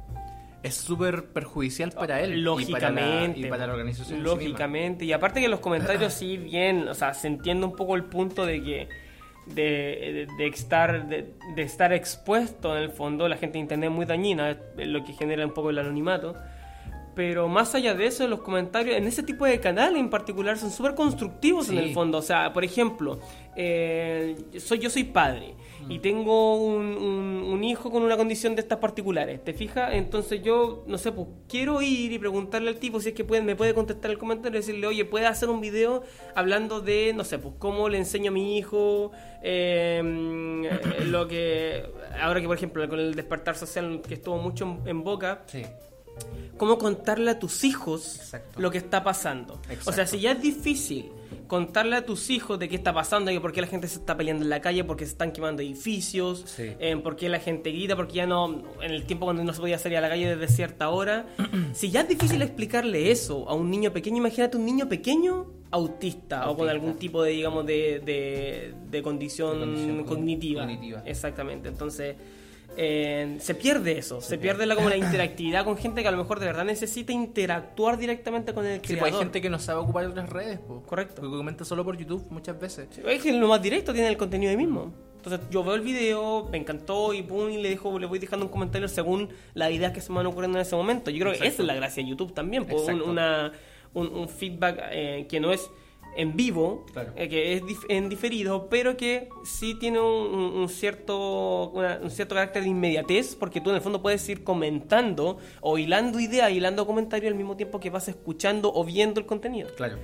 es 0.64 0.74
súper 0.76 1.26
perjudicial 1.34 1.92
para 1.92 2.22
él. 2.22 2.42
Lógicamente. 2.42 3.02
Y 3.02 3.04
para 3.04 3.28
la, 3.28 3.38
y 3.38 3.50
para 3.50 3.68
la 3.68 3.74
organización. 3.74 4.18
sí. 4.20 4.24
Lógicamente. 4.24 5.04
Y 5.04 5.12
aparte 5.12 5.42
que 5.42 5.50
los 5.50 5.60
comentarios 5.60 6.14
sí 6.14 6.38
bien, 6.38 6.88
o 6.88 6.94
sea, 6.94 7.14
se 7.14 7.28
entiende 7.28 7.66
un 7.66 7.76
poco 7.76 7.96
el 7.96 8.06
punto 8.06 8.46
de 8.46 8.64
que 8.64 8.88
de, 9.48 10.28
de- 10.28 10.28
de 10.38 10.48
estar 10.48 11.08
de, 11.08 11.34
de 11.56 11.62
estar 11.62 11.92
expuesto 11.94 12.76
en 12.78 12.84
el 12.84 12.90
fondo, 12.90 13.28
la 13.28 13.38
gente 13.38 13.54
de 13.54 13.60
internet 13.60 13.90
es 13.90 13.96
muy 13.96 14.06
dañina, 14.06 14.52
es 14.78 14.88
lo 14.88 15.04
que 15.04 15.14
genera 15.14 15.46
un 15.46 15.54
poco 15.54 15.70
el 15.70 15.80
anonimato. 15.80 16.36
Pero 17.16 17.48
más 17.48 17.76
allá 17.76 17.94
de 17.94 18.08
eso, 18.08 18.28
los 18.28 18.40
comentarios 18.42 18.98
en 18.98 19.06
ese 19.06 19.22
tipo 19.22 19.46
de 19.46 19.60
canales 19.60 20.00
en 20.00 20.10
particular 20.10 20.58
son 20.58 20.72
súper 20.72 20.96
constructivos 20.96 21.70
en 21.70 21.78
el 21.78 21.94
fondo. 21.94 22.18
O 22.18 22.22
sea, 22.24 22.52
por 22.54 22.64
ejemplo, 22.64 23.20
eh, 23.56 24.36
soy, 24.58 24.80
yo 24.80 24.90
soy 24.90 25.04
padre 25.04 25.54
y 25.90 26.00
tengo 26.00 26.56
un, 26.56 26.86
un- 26.98 27.44
un 27.54 27.64
hijo 27.64 27.92
con 27.92 28.04
una 28.04 28.18
condición 28.18 28.56
de 28.56 28.62
estas 28.62 28.80
particulares. 28.80 29.44
¿Te 29.44 29.54
fijas? 29.54 29.94
Entonces 29.94 30.42
yo, 30.44 30.84
no 30.88 30.98
sé, 30.98 31.12
pues 31.12 31.28
quiero 31.48 31.82
ir 31.82 32.12
y 32.12 32.20
preguntarle 32.20 32.70
al 32.70 32.78
tipo 32.78 33.00
si 33.00 33.10
es 33.10 33.16
que 33.16 33.24
me 33.42 33.56
puede 33.56 33.74
contestar 33.74 34.12
el 34.12 34.18
comentario 34.18 34.58
y 34.58 34.62
decirle, 34.62 34.88
oye, 34.88 35.06
¿puede 35.06 35.26
hacer 35.28 35.50
un 35.50 35.62
video 35.62 36.04
hablando 36.36 36.80
de, 36.82 37.14
no 37.16 37.24
sé, 37.24 37.40
pues 37.40 37.56
cómo 37.60 37.90
le 37.90 37.98
enseño 37.98 38.32
a 38.32 38.34
mi 38.34 38.58
hijo 38.58 39.12
eh, 39.42 40.02
eh, 41.00 41.06
lo 41.06 41.28
que... 41.28 41.84
Ahora 42.22 42.40
que, 42.42 42.48
por 42.48 42.56
ejemplo, 42.58 42.88
con 42.88 43.00
el 43.00 43.16
despertar 43.16 43.56
social 43.56 44.02
que 44.08 44.14
estuvo 44.16 44.38
mucho 44.38 44.66
en- 44.66 44.88
en 44.88 45.04
boca, 45.04 45.44
Sí. 45.48 45.64
Cómo 46.58 46.78
contarle 46.78 47.32
a 47.32 47.40
tus 47.40 47.64
hijos 47.64 48.16
Exacto. 48.18 48.60
lo 48.60 48.72
que 48.72 48.78
está 48.78 49.04
pasando. 49.04 49.60
Exacto. 49.70 49.90
O 49.90 49.94
sea, 49.94 50.06
si 50.08 50.20
ya 50.20 50.32
es 50.34 50.42
difícil 50.42 51.12
contarle 51.48 51.96
a 51.98 52.06
tus 52.06 52.30
hijos 52.30 52.58
de 52.58 52.70
qué 52.70 52.76
está 52.76 52.94
pasando, 52.94 53.30
y 53.32 53.38
por 53.40 53.52
qué 53.52 53.62
la 53.62 53.68
gente 53.68 53.88
se 53.88 54.00
está 54.00 54.16
peleando 54.16 54.44
en 54.44 54.50
la 54.50 54.62
calle, 54.62 54.84
porque 54.84 55.06
se 55.06 55.12
están 55.12 55.32
quemando 55.32 55.62
edificios, 55.62 56.44
Sí. 56.48 56.72
eh, 56.80 56.96
por 56.98 57.16
qué 57.16 57.28
la 57.28 57.40
gente 57.40 57.72
grita, 57.72 57.96
porque 57.96 58.14
ya 58.14 58.26
no, 58.28 58.64
en 58.82 58.92
el 58.92 59.04
tiempo 59.06 59.26
cuando 59.26 59.44
no 59.44 59.54
se 59.54 59.60
podía 59.60 59.78
salir 59.78 59.98
a 59.98 60.02
la 60.02 60.10
calle 60.10 60.36
desde 60.36 60.54
cierta 60.54 60.90
hora. 60.90 61.26
si 61.74 61.90
ya 61.92 62.02
es 62.02 62.08
difícil 62.08 62.42
explicarle 62.42 63.12
eso 63.12 63.48
a 63.50 63.56
un 63.56 63.70
niño 63.70 63.92
pequeño, 63.92 64.18
imagínate 64.18 64.56
un 64.58 64.66
niño 64.66 64.88
pequeño 64.88 65.48
autista, 65.72 66.50
o 66.50 66.56
con 66.56 66.70
Autista. 66.70 66.72
algún 66.72 66.98
tipo 67.00 67.24
de, 67.24 67.32
digamos, 67.32 67.66
de, 67.66 68.00
de, 68.06 68.74
de 68.90 69.02
condición, 69.04 69.60
De 69.60 69.66
condición 69.66 70.04
cognitiva. 70.06 70.62
cognitiva. 70.62 71.04
Exactamente, 71.06 71.68
entonces 71.68 72.16
eh, 72.78 73.38
se 73.40 73.56
pierde 73.56 73.98
eso, 73.98 74.22
se, 74.22 74.38
pierde 74.38 74.66
la, 74.66 74.76
como 74.76 74.90
la 74.90 74.98
interactividad 74.98 75.64
con 75.66 75.78
gente 75.78 76.02
que 76.02 76.08
a 76.08 76.12
lo 76.12 76.18
mejor 76.18 76.40
de 76.40 76.46
verdad 76.48 76.66
necesita 76.66 77.12
interactuar 77.12 77.98
directamente 77.98 78.54
con 78.54 78.66
el 78.66 78.76
Sí, 78.76 78.80
pues 78.80 79.00
creador. 79.00 79.14
hay 79.14 79.20
gente 79.20 79.42
que 79.42 79.50
no 79.50 79.60
sabe 79.60 79.80
ocupar 79.82 80.06
otras 80.06 80.30
redes, 80.30 80.60
pues. 80.68 80.82
Correcto. 80.86 81.22
Porque 81.22 81.38
comenta 81.38 81.66
solo 81.66 81.84
por 81.84 81.98
YouTube 81.98 82.26
muchas 82.30 82.60
veces. 82.60 82.88
Es 83.06 83.24
que 83.24 83.34
lo 83.34 83.48
más 83.48 83.62
directo 83.62 83.94
tiene 83.94 84.08
el 84.08 84.18
contenido 84.18 84.50
ahí 84.52 84.58
mismo. 84.58 84.94
Entonces 85.18 85.48
yo 85.50 85.64
veo 85.64 85.76
el 85.76 85.82
video, 85.82 86.50
me 86.52 86.58
encantó 86.58 87.14
y 87.14 87.22
pum, 87.22 87.50
y 87.50 87.62
le, 87.62 87.70
dejo, 87.70 87.98
le 87.98 88.08
voy 88.08 88.20
dejando 88.20 88.46
un 88.46 88.52
comentario 88.52 88.88
según 88.90 89.30
las 89.54 89.72
ideas 89.72 89.94
que 89.94 90.02
se 90.02 90.12
me 90.12 90.18
van 90.18 90.26
ocurriendo 90.26 90.58
en 90.58 90.64
ese 90.64 90.76
momento. 90.76 91.12
Yo 91.12 91.20
creo 91.22 91.32
que 91.32 91.48
esa 91.48 91.62
es 91.62 91.68
la 91.68 91.76
gracia 91.76 92.04
de 92.04 92.10
YouTube 92.10 92.34
también, 92.34 92.66
pues, 92.66 92.82
un, 92.82 92.90
Exacto. 92.90 93.10
una, 93.10 93.52
un, 93.94 94.08
un 94.08 94.28
feedback 94.28 94.80
eh, 94.92 95.26
que 95.30 95.40
no 95.40 95.54
es 95.54 95.70
en 96.16 96.36
vivo, 96.36 96.86
Claro. 96.94 97.12
eh, 97.16 97.28
que 97.30 97.54
es 97.54 97.64
dif- 97.64 97.86
en 97.90 98.10
diferido, 98.10 98.68
pero 98.70 98.96
que 98.98 99.30
sí 99.44 99.76
tiene 99.80 100.00
un, 100.00 100.08
un- 100.56 100.70
cierto, 100.70 101.70
una- 101.72 102.00
un 102.02 102.10
cierto 102.12 102.36
carácter 102.36 102.64
de 102.64 102.70
inmediatez, 102.70 103.36
porque 103.36 103.62
tú 103.62 103.70
en 103.70 103.78
el 103.78 103.82
fondo 103.82 104.02
puedes 104.02 104.28
ir 104.30 104.44
comentando 104.44 105.38
o 105.62 105.78
hilando 105.78 106.20
ideas, 106.20 106.52
hilando 106.52 106.86
comentarios 106.86 107.32
al 107.32 107.38
mismo 107.38 107.56
tiempo 107.58 107.80
que 107.80 107.90
vas 107.90 108.08
escuchando 108.08 108.72
o 108.74 108.84
viendo 108.84 109.20
el 109.20 109.26
contenido. 109.26 109.70
Claro. 109.76 109.98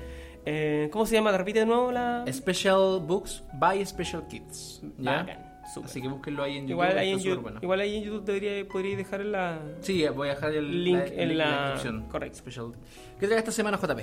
Eh, 0.46 0.90
¿Cómo 0.92 1.06
se 1.06 1.16
llama? 1.16 1.32
Repite 1.38 1.60
de 1.60 1.66
nuevo 1.66 1.92
la... 1.92 2.26
Special 2.32 3.02
Books 3.02 3.44
by 3.54 3.86
Special 3.86 4.26
Kids. 4.28 4.82
¿ya? 4.98 5.18
Bacán, 5.18 5.62
súper. 5.74 5.90
Así 5.90 6.02
que 6.02 6.08
búsquenlo 6.08 6.44
ahí 6.44 6.54
en 6.58 6.62
YouTube. 6.68 6.72
Igual 6.72 6.98
ahí, 6.98 7.10
en 7.12 7.20
YouTube, 7.20 7.42
bueno. 7.44 7.60
igual 7.62 7.80
ahí 7.82 7.96
en 7.98 8.04
YouTube 8.04 8.24
debería, 8.26 8.68
podría 8.68 8.98
dejar 8.98 9.22
en 9.22 9.32
la... 9.34 9.60
Sí, 9.82 10.06
voy 10.08 10.30
a 10.30 10.32
dejar 10.36 10.54
el 10.54 10.84
Link 10.84 10.98
la- 10.98 11.06
en 11.08 11.30
link 11.30 11.38
la- 11.38 11.62
descripción. 11.72 12.08
correcto. 12.10 12.38
Special. 12.40 12.72
¿Qué 13.20 13.28
trae 13.28 13.38
esta 13.40 13.52
semana, 13.52 13.78
JP? 13.78 14.00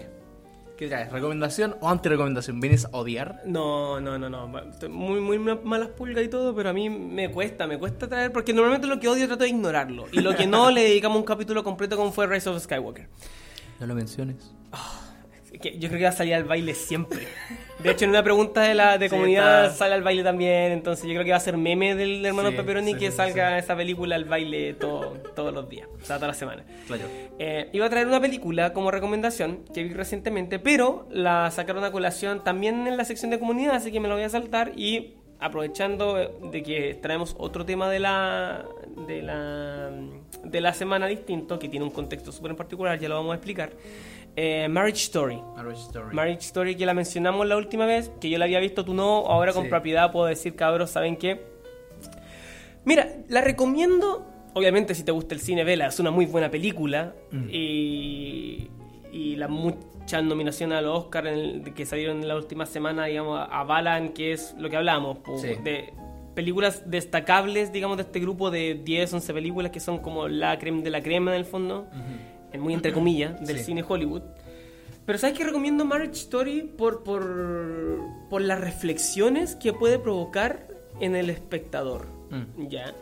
¿Qué 0.77 0.89
traes? 0.89 1.11
¿Recomendación 1.11 1.77
o 1.81 1.89
anti-recomendación? 1.89 2.61
¿Vienes 2.61 2.85
a 2.85 2.89
odiar? 2.99 3.41
No, 3.47 3.99
no, 4.01 4.19
no, 4.19 4.29
no. 4.29 4.59
Estoy 4.59 4.91
Muy, 4.91 5.21
muy 5.21 5.39
ma- 5.39 5.59
malas 5.65 5.89
pulgas 5.89 6.23
y 6.25 6.29
todo, 6.29 6.55
pero 6.55 6.69
a 6.69 6.73
mí 6.75 6.91
me 6.91 7.31
cuesta, 7.31 7.67
me 7.67 7.79
cuesta 7.79 8.07
traer, 8.09 8.31
porque 8.31 8.53
normalmente 8.53 8.87
lo 8.87 9.01
que 9.01 9.09
odio 9.09 9.27
trato 9.27 9.45
de 9.45 9.49
ignorarlo. 9.51 10.05
Y 10.13 10.21
lo 10.21 10.35
que 10.37 10.47
no 10.47 10.71
le 10.73 10.83
dedicamos 10.83 11.17
un 11.19 11.25
capítulo 11.25 11.65
completo 11.65 11.97
como 11.97 12.13
fue 12.13 12.27
Rise 12.27 12.51
of 12.51 12.63
Skywalker. 12.63 13.09
No 13.81 13.87
lo 13.87 13.95
menciones. 13.95 14.53
Que 15.61 15.79
yo 15.79 15.89
creo 15.89 15.99
que 15.99 16.05
va 16.05 16.11
a 16.11 16.13
salir 16.13 16.35
al 16.35 16.45
baile 16.45 16.75
siempre. 16.75 17.21
De 17.79 17.91
hecho, 17.91 18.05
en 18.05 18.11
una 18.11 18.23
pregunta 18.23 18.63
de 18.63 18.75
la 18.75 18.99
de 18.99 19.09
Sí, 19.09 19.15
comunidad 19.15 19.67
está. 19.67 19.77
sale 19.77 19.95
al 19.95 20.03
baile 20.03 20.23
también. 20.23 20.73
Entonces, 20.73 21.05
yo 21.07 21.13
creo 21.13 21.25
que 21.25 21.31
va 21.31 21.37
a 21.37 21.41
ser 21.41 21.57
meme 21.57 21.95
del 21.95 22.25
hermano 22.25 22.51
Sí, 22.51 22.57
Pepperoni 22.57 22.93
sí, 22.95 22.99
que 22.99 23.11
salga 23.11 23.59
esa 23.59 23.77
película 23.77 24.17
al 24.17 24.25
baile 24.25 24.75
todo, 24.75 25.13
todos 25.35 25.55
los 25.55 25.69
días, 25.69 25.89
o 26.01 26.05
sea, 26.05 26.17
toda 26.17 26.29
la 26.29 26.35
semana. 26.35 26.65
Claro. 26.87 27.05
Eh, 27.39 27.69
iba 27.73 27.87
a 27.87 27.91
traer 27.91 28.07
una 28.07 28.21
película 28.21 28.73
como 28.73 28.91
recomendación 28.91 29.61
que 29.73 29.83
vi 29.85 29.93
recientemente, 29.95 30.59
pero 30.59 31.07
la 31.11 31.51
sacaron 31.51 31.85
a 31.85 31.93
colación 31.93 32.43
también 32.45 32.87
en 32.87 32.97
la 32.97 33.05
sección 33.05 33.31
de 33.31 33.39
comunidad, 33.39 33.77
así 33.77 33.93
que 33.93 34.01
me 34.01 34.09
la 34.09 34.15
voy 34.15 34.25
a 34.25 34.29
saltar 34.29 34.73
y 34.77 35.15
aprovechando 35.39 36.19
eh, 36.19 36.31
de 36.51 36.63
que 36.63 36.95
traemos 37.01 37.35
otro 37.39 37.65
tema 37.67 37.91
de 37.91 38.01
la 38.01 38.65
de 39.07 39.21
la 39.23 39.91
de 40.45 40.61
la 40.63 40.73
semana 40.73 41.07
distinto 41.07 41.59
que 41.59 41.69
tiene 41.69 41.85
un 41.85 41.91
contexto 41.91 42.33
súper 42.33 42.53
en 42.53 42.57
particular, 42.57 42.99
ya 42.99 43.09
lo 43.11 43.17
vamos 43.17 43.33
a 43.33 43.37
explicar. 43.37 43.71
Eh, 44.37 44.69
Marriage 44.69 44.99
Story. 45.05 45.41
Marriage 45.57 45.81
Story. 45.81 46.15
Marriage 46.15 46.41
Story 46.47 46.77
que 46.77 46.85
la 46.87 46.93
mencionamos 46.95 47.47
la 47.47 47.57
última 47.57 47.87
vez, 47.87 48.11
que 48.21 48.29
yo 48.29 48.39
la 48.39 48.45
había 48.45 48.61
visto, 48.61 48.85
tú 48.85 48.93
no, 48.95 49.25
ahora 49.27 49.53
con 49.55 49.65
Sí. 49.65 49.71
propiedad 49.71 50.13
puedo 50.13 50.27
decir, 50.27 50.55
cabros, 50.55 50.91
¿saben 50.91 51.17
qué? 51.17 51.41
Mira, 52.85 53.09
la 53.29 53.41
recomiendo, 53.41 54.27
obviamente 54.55 54.95
si 54.95 55.03
te 55.05 55.13
gusta 55.13 55.35
el 55.35 55.41
cine, 55.41 55.65
vela, 55.65 55.87
es 55.89 55.99
una 55.99 56.11
muy 56.11 56.27
buena 56.27 56.51
película 56.51 57.15
Mm. 57.33 57.49
y, 57.51 58.69
y 59.13 59.37
las 59.37 59.51
muchas 59.51 60.23
nominaciones 60.23 60.79
a 60.79 60.83
los 60.83 60.99
Oscar 61.05 61.27
en 61.27 61.39
el- 61.39 61.75
que 61.75 61.85
salieron 61.87 62.19
en 62.23 62.29
la 62.29 62.37
última 62.37 62.67
semana, 62.67 63.07
digamos, 63.07 63.41
avalan 63.51 64.11
que 64.11 64.33
es 64.33 64.55
lo 64.59 64.69
que 64.71 64.77
hablamos, 64.77 65.19
po, 65.19 65.39
Sí. 65.39 65.49
de 65.65 65.93
películas 66.35 66.83
destacables, 66.87 67.73
digamos, 67.73 67.97
de 67.97 68.03
este 68.03 68.21
grupo 68.21 68.51
de 68.51 68.75
10, 68.85 69.13
11 69.15 69.33
películas 69.33 69.73
que 69.73 69.81
son 69.81 69.99
como 69.99 70.29
la 70.29 70.59
crema 70.59 70.83
de 70.83 70.91
la 70.91 71.03
crema 71.03 71.31
en 71.33 71.39
el 71.39 71.47
fondo, 71.47 71.87
muy 72.59 72.75
entre 72.75 72.93
comillas, 72.93 73.41
del 73.47 73.59
Sí. 73.59 73.65
cine 73.65 73.85
Hollywood. 73.87 74.23
Pero 75.05 75.19
¿sabes 75.19 75.39
qué 75.39 75.45
recomiendo 75.45 75.85
Marriage 75.85 76.15
Story? 76.15 76.63
Por, 76.63 77.05
por, 77.05 78.01
por 78.29 78.43
las 78.43 78.61
reflexiones 78.61 79.55
que 79.55 79.73
puede 79.73 79.99
provocar 79.99 80.67
en 81.01 81.15
el 81.15 81.31
espectador. 81.31 82.07
Mm. 82.31 82.67
Ya. 82.69 82.95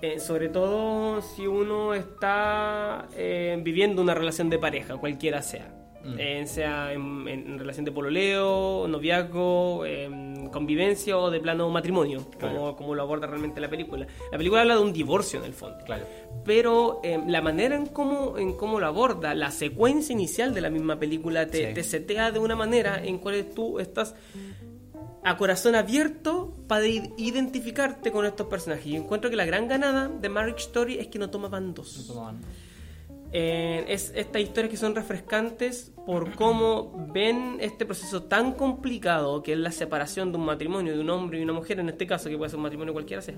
Eh, 0.00 0.20
sobre 0.20 0.48
todo 0.48 1.20
si 1.22 1.46
uno 1.48 1.94
está 1.94 3.08
eh, 3.16 3.58
viviendo 3.64 4.00
una 4.00 4.14
relación 4.14 4.48
de 4.50 4.58
pareja, 4.58 4.96
cualquiera 4.96 5.42
sea. 5.42 5.74
Mm. 6.14 6.18
Eh, 6.18 6.46
sea 6.46 6.92
en, 6.92 7.26
en 7.28 7.58
relación 7.58 7.84
de 7.84 7.92
pololeo, 7.92 8.86
noviazgo, 8.88 9.84
em, 9.86 10.48
convivencia 10.50 11.16
o 11.18 11.30
de 11.30 11.40
plano 11.40 11.68
matrimonio, 11.70 12.24
Claro. 12.38 12.54
como, 12.56 12.76
como 12.76 12.94
lo 12.94 13.02
aborda 13.02 13.26
realmente 13.26 13.60
la 13.60 13.68
película. 13.68 14.06
La 14.32 14.38
película 14.38 14.62
habla 14.62 14.76
de 14.76 14.82
un 14.82 14.92
divorcio 14.92 15.38
en 15.40 15.44
el 15.46 15.52
fondo 15.52 15.84
Claro. 15.84 16.04
pero 16.44 17.00
eh, 17.04 17.22
la 17.26 17.40
manera 17.42 17.76
en 17.76 17.86
cómo, 17.86 18.38
en 18.38 18.54
cómo 18.54 18.80
lo 18.80 18.86
aborda, 18.86 19.34
la 19.34 19.50
secuencia 19.50 20.12
inicial 20.12 20.54
de 20.54 20.60
la 20.62 20.70
misma 20.70 20.98
película 20.98 21.46
te, 21.46 21.68
Sí. 21.68 21.74
te 21.74 21.82
setea 21.84 22.30
de 22.32 22.38
una 22.38 22.56
manera 22.56 23.02
en 23.04 23.18
cual 23.18 23.46
tú 23.54 23.78
estás 23.78 24.14
a 25.24 25.36
corazón 25.36 25.74
abierto 25.74 26.56
para 26.68 26.86
identificarte 26.86 28.10
con 28.10 28.24
estos 28.24 28.46
personajes. 28.46 28.86
Y 28.86 28.96
encuentro 28.96 29.28
que 29.30 29.36
la 29.36 29.44
gran 29.44 29.68
ganada 29.68 30.08
de 30.08 30.28
Marriage 30.28 30.60
Story 30.60 30.98
es 30.98 31.08
que 31.08 31.18
no 31.18 31.28
toma 31.28 31.48
bandos. 31.48 31.98
No 31.98 32.14
tomaban. 32.14 32.40
Eh, 33.32 33.84
es 33.88 34.12
estas 34.16 34.40
historias 34.40 34.70
que 34.70 34.76
son 34.78 34.94
refrescantes 34.94 35.92
por 36.06 36.34
cómo 36.34 37.08
ven 37.12 37.58
este 37.60 37.84
proceso 37.84 38.22
tan 38.22 38.52
complicado 38.52 39.42
que 39.42 39.52
es 39.52 39.58
la 39.58 39.70
separación 39.70 40.32
de 40.32 40.38
un 40.38 40.46
matrimonio 40.46 40.94
de 40.94 41.00
un 41.00 41.10
hombre 41.10 41.38
y 41.38 41.42
una 41.42 41.52
mujer, 41.52 41.78
en 41.80 41.90
este 41.90 42.06
caso 42.06 42.30
que 42.30 42.38
puede 42.38 42.48
ser 42.48 42.56
un 42.56 42.62
matrimonio 42.62 42.94
cualquiera 42.94 43.20
sea, 43.20 43.34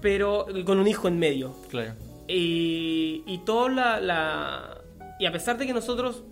pero 0.00 0.46
con 0.64 0.78
un 0.78 0.86
hijo 0.86 1.08
en 1.08 1.18
medio. 1.18 1.54
Claro. 1.70 1.94
Y, 2.28 3.22
y 3.26 3.38
todo 3.44 3.68
la, 3.68 4.00
la- 4.00 4.80
Y 5.18 5.26
a 5.26 5.32
pesar 5.32 5.58
de 5.58 5.66
que 5.66 5.72
nosotros 5.72 6.22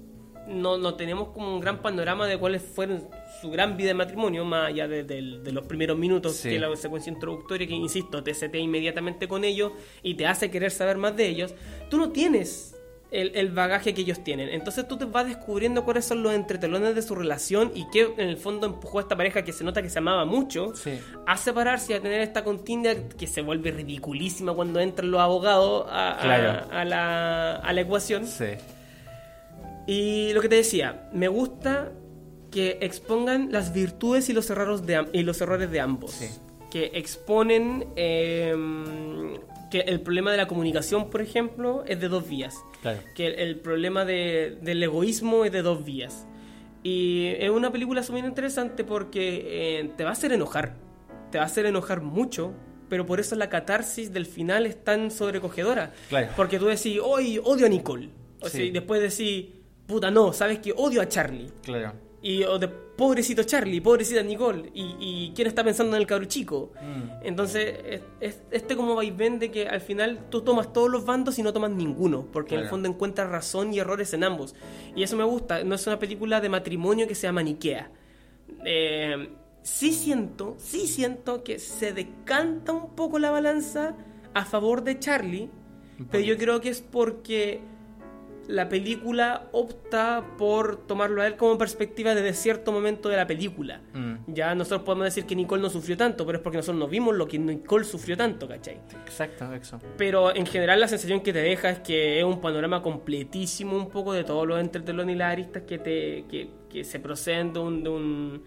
no, 0.48 0.78
no 0.78 0.94
tenemos 0.94 1.28
como 1.28 1.52
un 1.54 1.61
gran 1.61 1.82
panorama 1.82 2.26
de 2.26 2.38
cuáles 2.38 2.62
fueron 2.62 3.09
su 3.40 3.50
gran 3.50 3.76
vida 3.76 3.88
de 3.88 3.94
matrimonio, 3.94 4.44
más 4.44 4.68
allá 4.68 4.87
de, 4.88 5.02
los 5.52 5.66
primeros 5.66 5.98
minutos, 5.98 6.37
Sí. 6.37 6.50
que 6.50 6.59
la 6.59 6.74
secuencia 6.76 7.12
introductoria, 7.12 7.66
que 7.66 7.74
insisto, 7.74 8.22
te 8.22 8.32
setea 8.35 8.61
inmediatamente 8.61 9.28
con 9.28 9.44
ellos 9.44 9.72
y 10.02 10.14
te 10.14 10.26
hace 10.26 10.50
querer 10.50 10.70
saber 10.70 10.96
más 10.96 11.16
de 11.16 11.26
ellos, 11.28 11.54
tú 11.90 11.98
no 11.98 12.11
tienes 12.11 12.72
el, 13.12 13.37
el 13.37 13.50
bagaje 13.52 13.94
que 13.94 14.00
ellos 14.02 14.22
tienen. 14.24 14.48
Entonces 14.48 14.87
tú 14.88 14.96
te 14.96 15.04
vas 15.04 15.26
descubriendo 15.26 15.85
cuáles 15.85 16.04
son 16.04 16.22
los 16.24 16.32
entretelones 16.32 16.94
de 16.94 17.02
su 17.02 17.14
relación 17.14 17.70
y 17.74 17.88
qué 17.90 18.12
en 18.18 18.28
el 18.28 18.37
fondo 18.37 18.66
empujó 18.66 18.98
a 18.98 19.02
esta 19.02 19.16
pareja 19.16 19.42
que 19.44 19.52
se 19.52 19.62
nota 19.62 19.80
que 19.80 19.88
se 19.90 19.98
amaba 20.00 20.24
mucho 20.24 20.74
Sí. 20.74 20.98
a 21.24 21.37
separarse 21.37 21.92
y 21.92 21.96
a 21.96 22.00
tener 22.02 22.20
esta 22.20 22.42
contienda 22.42 22.94
que 23.16 23.26
se 23.28 23.42
vuelve 23.42 23.70
ridiculísima 23.70 24.52
cuando 24.54 24.80
entran 24.80 25.11
los 25.11 25.20
abogados 25.20 25.87
a, 25.88 26.18
a- 26.18 26.20
Claro. 26.20 26.66
a 26.72 26.85
la, 26.85 27.56
a 27.56 27.72
la 27.72 27.80
ecuación. 27.80 28.26
Sí. 28.26 28.46
Y 29.87 30.33
lo 30.33 30.40
que 30.40 30.49
te 30.49 30.57
decía, 30.57 31.09
me 31.12 31.29
gusta 31.29 31.92
que 32.51 32.79
expongan 32.81 33.51
las 33.53 33.72
virtudes 33.72 34.29
y 34.29 34.33
los 34.33 34.49
errores 34.51 34.85
de, 34.87 35.07
y 35.12 35.22
los 35.22 35.40
errores 35.40 35.70
de 35.70 35.81
ambos. 35.81 36.12
Sí. 36.12 36.27
Que 36.70 36.90
exponen 36.94 37.87
eh, 37.96 38.55
que 39.70 39.81
el 39.81 40.01
problema 40.01 40.31
de 40.31 40.37
la 40.38 40.46
comunicación, 40.49 41.11
por 41.11 41.20
ejemplo, 41.20 41.85
es 41.87 42.01
de 42.01 42.09
dos 42.09 42.29
vías. 42.29 42.55
Claro. 42.83 43.01
Que 43.14 43.27
el, 43.29 43.35
el 43.38 43.57
problema 43.61 44.05
de- 44.05 44.59
del 44.62 44.83
egoísmo 44.83 45.44
es 45.44 45.53
de 45.53 45.62
dos 45.62 45.85
vías. 45.85 46.27
Y 46.83 47.27
es 47.38 47.51
una 47.51 47.72
película 47.72 48.03
sumamente 48.03 48.29
interesante 48.29 48.85
porque 48.85 49.81
eh, 49.81 49.90
te 49.96 50.05
va 50.05 50.11
a 50.11 50.12
hacer 50.12 50.33
enojar. 50.33 50.77
Te 51.33 51.38
va 51.38 51.44
a 51.44 51.46
hacer 51.46 51.66
enojar 51.66 52.01
mucho. 52.01 52.53
Pero 52.88 53.05
por 53.05 53.18
eso 53.18 53.35
la 53.35 53.49
catarsis 53.49 54.12
del 54.12 54.27
final 54.27 54.64
es 54.66 54.83
tan 54.85 55.11
sobrecogedora. 55.11 55.92
Claro. 56.09 56.29
Porque 56.37 56.59
tú 56.61 56.66
decís, 56.66 57.01
hoy 57.03 57.40
odio 57.42 57.66
a 57.66 57.68
Nicole. 57.68 58.11
O 58.40 58.46
Sí. 58.49 58.59
sea, 58.59 58.64
y 58.66 58.70
después 58.70 59.01
decís, 59.03 59.46
puta, 59.87 60.11
no, 60.11 60.33
sabes 60.33 60.59
que 60.59 60.72
odio 60.77 61.01
a 61.01 61.09
Charlie. 61.09 61.51
Claro. 61.62 61.92
Y 62.22 62.42
o 62.42 62.59
de 62.59 62.66
pobrecito 62.66 63.44
Charlie, 63.44 63.81
pobrecita 63.81 64.20
Nicole. 64.22 64.70
Y, 64.75 64.96
y 64.99 65.33
quién 65.37 65.46
está 65.46 65.62
pensando 65.62 65.94
en 65.94 66.01
el 66.01 66.07
cabro 66.09 66.25
chico. 66.25 66.72
Mm. 66.83 67.11
Entonces, 67.27 67.79
es, 67.85 68.01
es- 68.20 68.42
este 68.51 68.75
como 68.75 68.96
vaivén 68.96 69.38
de 69.38 69.51
que 69.53 69.68
al 69.68 69.81
final 69.81 70.27
tú 70.31 70.40
tomas 70.40 70.72
todos 70.72 70.90
los 70.90 71.05
bandos 71.05 71.38
y 71.38 71.42
no 71.42 71.53
tomas 71.53 71.70
ninguno. 71.70 72.27
Porque 72.33 72.55
en 72.57 72.62
el 72.62 72.68
fondo 72.68 72.88
encuentras 72.88 73.31
razón 73.31 73.72
y 73.72 73.79
errores 73.79 74.12
en 74.14 74.25
ambos. 74.25 74.55
Y 74.96 75.03
eso 75.05 75.16
me 75.16 75.22
gusta. 75.25 75.62
No 75.62 75.75
es 75.77 75.87
una 75.87 75.99
película 76.01 76.40
de 76.40 76.49
matrimonio 76.49 77.07
que 77.07 77.14
sea 77.14 77.31
maniquea. 77.33 77.90
Eh, 78.64 79.29
sí 79.62 79.92
siento, 79.92 80.57
sí 80.59 80.87
siento 80.88 81.44
que 81.44 81.59
se 81.61 81.92
decanta 81.92 82.72
un 82.72 82.94
poco 82.96 83.18
la 83.18 83.31
balanza 83.31 83.94
a 84.35 84.44
favor 84.44 84.83
de 84.83 84.99
Charlie. 84.99 85.49
Pero 86.11 86.25
yo 86.25 86.37
creo 86.37 86.61
que 86.61 86.70
es 86.70 86.81
porque 86.83 87.61
la 88.48 88.68
película 88.68 89.48
opta 89.52 90.24
por 90.38 90.87
tomarlo 90.87 91.22
a 91.22 91.26
él 91.26 91.37
como 91.37 91.59
perspectiva 91.59 92.14
desde 92.14 92.32
cierto 92.32 92.72
momento 92.72 93.09
de 93.09 93.16
la 93.16 93.26
película. 93.26 93.80
Mm. 93.92 94.14
Ya 94.28 94.54
nosotros 94.54 94.82
podemos 94.82 95.04
decir 95.04 95.26
que 95.26 95.35
Nicole 95.35 95.62
no 95.62 95.70
sufrió 95.70 95.96
tanto, 95.96 96.24
pero 96.24 96.38
es 96.38 96.42
porque 96.42 96.59
nosotros 96.59 96.78
no 96.78 96.88
vimos 96.88 97.14
lo 97.14 97.26
que 97.26 97.38
Nicole 97.38 97.85
sufrió 97.85 98.16
tanto, 98.16 98.48
¿cachai? 98.48 98.80
Exacto, 99.04 99.52
eso. 99.52 99.80
Pero 99.96 100.35
en 100.35 100.46
general 100.46 100.80
la 100.80 100.88
sensación 100.88 101.20
que 101.20 101.32
te 101.32 101.40
deja 101.40 101.70
es 101.70 101.80
que 101.80 102.18
es 102.18 102.24
un 102.24 102.40
panorama 102.40 102.82
completísimo 102.82 103.76
un 103.76 103.90
poco 103.90 104.12
de 104.12 104.24
todos 104.24 104.46
los 104.46 104.61
entretelones 104.61 105.14
y 105.14 105.18
las 105.18 105.32
aristas 105.32 105.62
que, 105.62 105.78
te, 105.78 106.24
que, 106.28 106.50
que 106.70 106.85
se 106.85 107.00
proceden 107.00 107.52
de 107.52 107.59
un, 107.59 107.82
de 107.82 107.90
un, 107.90 108.44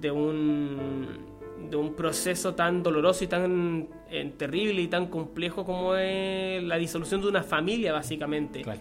de 0.00 0.10
un 0.10 1.34
de 1.70 1.76
un 1.76 1.94
proceso 1.94 2.54
tan 2.54 2.82
doloroso 2.82 3.24
y 3.24 3.26
tan 3.26 3.88
eh, 4.10 4.32
terrible 4.36 4.82
y 4.82 4.88
tan 4.88 5.06
complejo 5.06 5.64
como 5.64 5.96
es 5.96 6.62
la 6.62 6.76
disolución 6.76 7.22
de 7.22 7.28
una 7.28 7.42
familia 7.42 7.92
básicamente 7.92 8.62
Claro. 8.62 8.80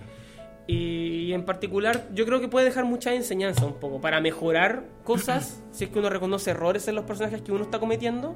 Y 0.67 1.33
en 1.33 1.43
particular 1.45 2.07
yo 2.13 2.25
creo 2.25 2.39
que 2.39 2.47
puede 2.47 2.65
dejar 2.65 2.85
mucha 2.85 3.13
enseñanza 3.13 3.65
un 3.65 3.73
poco 3.73 3.99
para 3.99 4.21
mejorar 4.21 4.83
cosas 5.03 5.61
si 5.71 5.83
es 5.85 5.89
que 5.89 5.99
uno 5.99 6.09
reconoce 6.09 6.51
errores 6.51 6.87
en 6.87 6.95
los 6.95 7.03
personajes 7.05 7.41
que 7.41 7.51
uno 7.51 7.63
está 7.63 7.79
cometiendo 7.79 8.35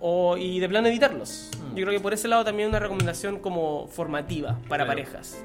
o, 0.00 0.36
y 0.36 0.60
de 0.60 0.68
plano 0.68 0.88
evitarlos. 0.88 1.50
Mm. 1.72 1.74
Yo 1.76 1.84
creo 1.86 1.96
que 1.98 2.00
por 2.02 2.12
ese 2.14 2.28
lado 2.28 2.44
también 2.44 2.68
una 2.68 2.78
recomendación 2.78 3.40
como 3.40 3.88
formativa 3.88 4.58
para 4.68 4.84
Claro. 4.84 4.88
parejas. 5.00 5.44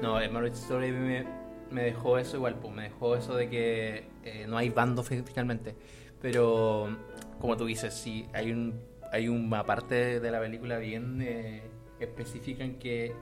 No, 0.00 0.18
el 0.18 0.30
Marriage 0.32 0.56
Story 0.58 0.90
me, 0.90 1.24
me 1.70 1.82
dejó 1.84 2.18
eso 2.18 2.36
igual, 2.36 2.56
pues 2.56 2.74
me 2.74 2.82
dejó 2.84 3.14
eso 3.14 3.36
de 3.36 3.48
que 3.48 4.04
eh, 4.24 4.46
no 4.48 4.56
hay 4.56 4.70
bando 4.70 5.04
fi- 5.04 5.22
finalmente. 5.22 5.76
Pero, 6.20 6.96
como 7.40 7.56
tú 7.56 7.66
dices, 7.66 7.94
sí, 7.94 8.26
hay 8.32 8.50
un 8.52 8.80
hay 9.12 9.28
una 9.28 9.62
parte 9.64 10.20
de 10.20 10.30
la 10.30 10.40
película 10.40 10.78
bien 10.78 11.20
eh, 11.20 11.62
específica 12.00 12.64
en 12.64 12.78
que 12.78 13.12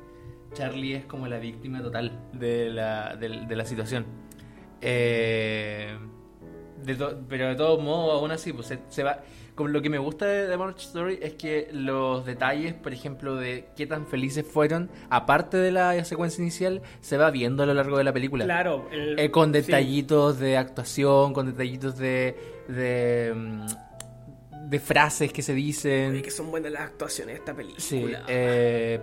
Charlie 0.53 0.95
es 0.95 1.05
como 1.07 1.27
la 1.29 1.39
víctima 1.39 1.83
total 1.83 2.11
de 2.33 2.71
la, 2.71 3.17
de 3.17 3.57
la 3.57 3.65
situación. 3.65 4.05
Eh, 4.81 5.97
de 6.85 6.95
to- 6.95 7.19
pero 7.29 7.49
de 7.49 7.55
todos 7.57 7.83
modos, 7.83 8.15
aún 8.21 8.31
así, 8.31 8.53
pues 8.53 8.67
se, 8.69 8.79
se 8.89 9.03
va. 9.03 9.21
Como 9.55 9.69
lo 9.69 9.83
que 9.83 9.91
me 9.91 9.99
gusta 9.99 10.25
de 10.27 10.49
The 10.49 10.57
Marriage 10.57 10.87
Story 10.87 11.19
es 11.21 11.35
que 11.35 11.69
los 11.73 12.25
detalles, 12.25 12.73
por 12.73 12.95
ejemplo, 12.95 13.35
de 13.37 13.69
qué 13.77 13.87
tan 13.87 14.07
felices 14.07 14.47
fueron, 14.47 14.91
aparte 15.11 15.59
de 15.59 15.71
la 15.71 16.03
secuencia 16.05 16.41
inicial, 16.41 16.81
se 17.03 17.19
va 17.19 17.31
viendo 17.31 17.63
a 17.63 17.67
lo 17.67 17.75
largo 17.75 17.99
de 17.99 18.05
la 18.05 18.13
película. 18.13 18.45
Claro, 18.47 18.89
el- 18.91 19.19
Eh, 19.19 19.31
con 19.31 19.49
sí. 19.53 19.61
detallitos 19.61 20.39
de 20.39 20.57
actuación, 20.57 21.35
con 21.35 21.47
detallitos 21.47 21.97
de. 21.99 22.37
de, 22.69 23.33
mm, 23.35 23.67
de 24.71 24.79
frases 24.81 25.33
que 25.33 25.43
se 25.43 25.53
dicen. 25.53 26.13
Oye, 26.13 26.23
que 26.23 26.31
son 26.31 26.51
buenas 26.51 26.71
las 26.73 26.83
actuaciones 26.83 27.35
de 27.35 27.39
esta 27.41 27.55
película. 27.55 27.81
Sí, 27.81 28.07
eh, 28.29 29.01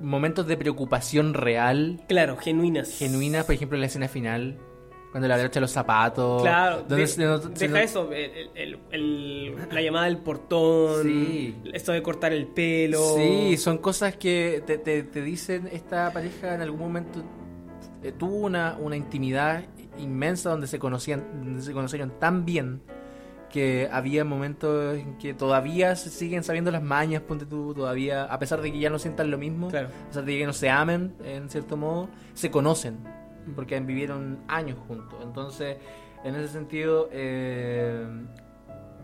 momentos 0.00 0.46
de 0.46 0.56
preocupación 0.56 1.34
real, 1.34 2.00
Claro, 2.08 2.36
genuinas. 2.36 2.96
genuinas, 2.98 3.44
por 3.44 3.54
ejemplo, 3.54 3.76
en 3.76 3.80
la 3.82 3.86
escena 3.86 4.08
final, 4.08 4.58
cuando 5.10 5.28
le 5.28 5.34
abrocha 5.34 5.60
los 5.60 5.70
zapatos. 5.70 6.42
Claro, 6.42 6.78
donde 6.88 6.96
de- 6.96 7.06
se 7.06 7.22
deja 7.68 7.82
eso, 7.82 8.10
el- 8.12 8.50
el- 8.54 8.78
el- 8.90 9.54
la 9.70 9.80
llamada 9.80 10.06
del 10.06 10.18
portón, 10.18 11.04
Sí. 11.04 11.54
esto 11.72 11.92
de 11.92 12.02
cortar 12.02 12.32
el 12.32 12.48
pelo. 12.48 13.14
Sí, 13.16 13.56
son 13.56 13.78
cosas 13.78 14.16
que 14.16 14.62
te, 14.66 14.78
te- 14.78 15.04
te 15.04 15.22
dicen 15.22 15.68
esta 15.72 16.12
pareja 16.12 16.54
en 16.54 16.62
algún 16.62 16.80
momento 16.80 17.22
eh, 18.02 18.12
tuvo 18.12 18.36
una, 18.36 18.76
una 18.80 18.96
intimidad 18.96 19.64
inmensa 19.98 20.50
donde 20.50 20.66
se 20.66 20.78
conocían, 20.78 21.24
donde 21.42 21.62
se 21.62 21.72
conocieron 21.72 22.18
tan 22.18 22.44
bien 22.44 22.82
que 23.54 23.88
había 23.92 24.24
momentos 24.24 24.96
en 24.98 25.16
que 25.16 25.32
todavía 25.32 25.94
se 25.94 26.10
siguen 26.10 26.42
sabiendo 26.42 26.72
las 26.72 26.82
mañas, 26.82 27.22
ponte 27.22 27.46
tú, 27.46 27.72
todavía, 27.72 28.24
a 28.24 28.38
pesar 28.40 28.60
de 28.60 28.72
que 28.72 28.80
ya 28.80 28.90
no 28.90 28.98
sientan 28.98 29.30
lo 29.30 29.38
mismo, 29.38 29.68
Claro. 29.68 29.88
a 30.04 30.08
pesar 30.08 30.24
de 30.24 30.36
que 30.38 30.44
no 30.44 30.52
se 30.52 30.68
amen, 30.70 31.14
en 31.24 31.48
cierto 31.48 31.76
modo, 31.76 32.08
se 32.32 32.50
conocen, 32.50 32.98
porque 33.54 33.78
vivieron 33.78 34.40
años 34.48 34.76
juntos. 34.88 35.20
Entonces, 35.22 35.76
en 36.24 36.34
ese 36.34 36.48
sentido, 36.48 37.08
eh, 37.12 38.04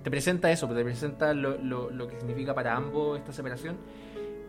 te 0.02 0.10
presenta 0.10 0.50
eso, 0.50 0.66
te 0.66 0.82
presenta 0.82 1.32
lo, 1.32 1.56
lo- 1.58 1.90
lo 1.90 2.08
que 2.08 2.18
significa 2.18 2.52
para 2.52 2.74
ambos 2.74 3.18
esta 3.18 3.32
separación. 3.32 3.76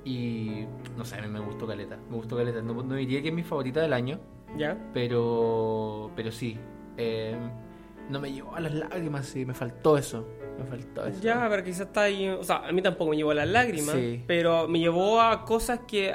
Y 0.03 0.65
no 0.97 1.05
sé, 1.05 1.17
a 1.17 1.21
mí 1.21 1.27
me 1.27 1.39
gustó 1.41 1.67
Caleta, 1.67 1.97
me 2.09 2.15
gustó 2.15 2.35
Caleta. 2.37 2.59
No, 2.63 2.73
no 2.73 2.95
diría 2.95 3.21
que 3.21 3.27
es 3.27 3.33
mi 3.35 3.43
favorita 3.43 3.81
del 3.81 3.93
año, 3.93 4.19
¿Ya? 4.57 4.75
pero 4.93 6.09
pero 6.15 6.31
sí. 6.31 6.57
eh, 6.97 7.35
no 8.11 8.19
me 8.19 8.31
llevó 8.31 8.55
a 8.55 8.59
las 8.59 8.73
lágrimas, 8.73 9.25
sí, 9.25 9.45
me 9.45 9.53
faltó 9.53 9.97
eso. 9.97 10.27
Me 10.59 10.65
faltó 10.65 11.05
eso. 11.07 11.19
Ya, 11.21 11.47
pero 11.49 11.63
quizás 11.63 11.87
está 11.87 12.01
ahí. 12.03 12.27
O 12.29 12.43
sea, 12.43 12.57
a 12.67 12.71
mí 12.71 12.81
tampoco 12.81 13.11
me 13.11 13.17
llevó 13.17 13.31
a 13.31 13.35
las 13.35 13.47
lágrimas, 13.47 13.95
Sí. 13.95 14.23
pero 14.27 14.67
me 14.67 14.79
llevó 14.79 15.19
a 15.21 15.45
cosas 15.45 15.79
que 15.87 16.13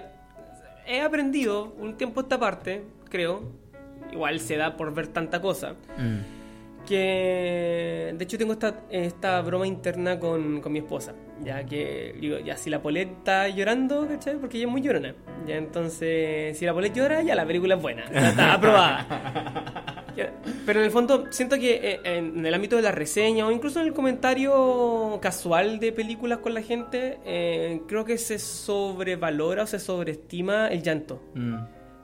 he 0.87 1.01
aprendido 1.01 1.75
un 1.79 1.97
tiempo 1.97 2.21
a 2.21 2.23
esta 2.23 2.39
parte, 2.39 2.85
creo. 3.09 3.43
Igual 4.13 4.39
se 4.39 4.57
da 4.57 4.77
por 4.77 4.95
ver 4.95 5.09
tanta 5.09 5.41
cosa. 5.41 5.75
Mm, 5.99 6.87
que 6.87 8.15
de 8.17 8.25
hecho 8.25 8.39
tengo 8.39 8.53
esta, 8.53 8.83
esta 8.91 9.41
broma 9.43 9.67
interna 9.67 10.21
con, 10.21 10.61
con 10.61 10.73
mi 10.73 10.79
esposa, 10.79 11.15
ya 11.43 11.65
que 11.67 12.15
digo, 12.21 12.39
ya 12.39 12.57
si 12.57 12.71
la 12.71 12.81
Polet 12.81 13.09
está 13.11 13.49
llorando, 13.49 14.07
¿cachai? 14.07 14.37
Porque 14.37 14.59
ella 14.59 14.67
es 14.67 14.73
muy 14.73 14.81
llorona, 14.83 15.13
ya 15.49 15.57
entonces 15.57 16.57
si 16.57 16.65
la 16.65 16.73
Polet 16.73 16.93
llora, 16.95 17.23
ya 17.23 17.35
la 17.35 17.45
película 17.45 17.75
es 17.75 17.83
buena, 17.83 18.05
ya 18.13 18.29
está 18.29 18.55
aprobada. 18.55 19.96
Pero 20.65 20.81
en 20.81 20.87
el 20.87 20.91
fondo 20.91 21.27
siento 21.31 21.57
que 21.59 21.75
eh, 21.83 22.01
en 22.05 22.45
el 22.47 22.55
ámbito 22.55 22.77
de 22.77 22.83
la 22.83 22.93
reseña 22.93 23.47
o 23.47 23.51
incluso 23.53 23.81
en 23.81 23.87
el 23.87 23.93
comentario 23.93 25.19
casual 25.21 25.79
de 25.79 25.93
películas 25.93 26.39
con 26.39 26.55
la 26.55 26.63
gente, 26.63 27.19
eh, 27.25 27.81
creo 27.87 28.05
que 28.05 28.19
se 28.19 28.39
sobrevalora 28.39 29.65
o 29.65 29.67
se 29.67 29.79
sobreestima 29.79 30.69
el 30.69 30.83
llanto 30.83 31.21
Mm. 31.35 31.57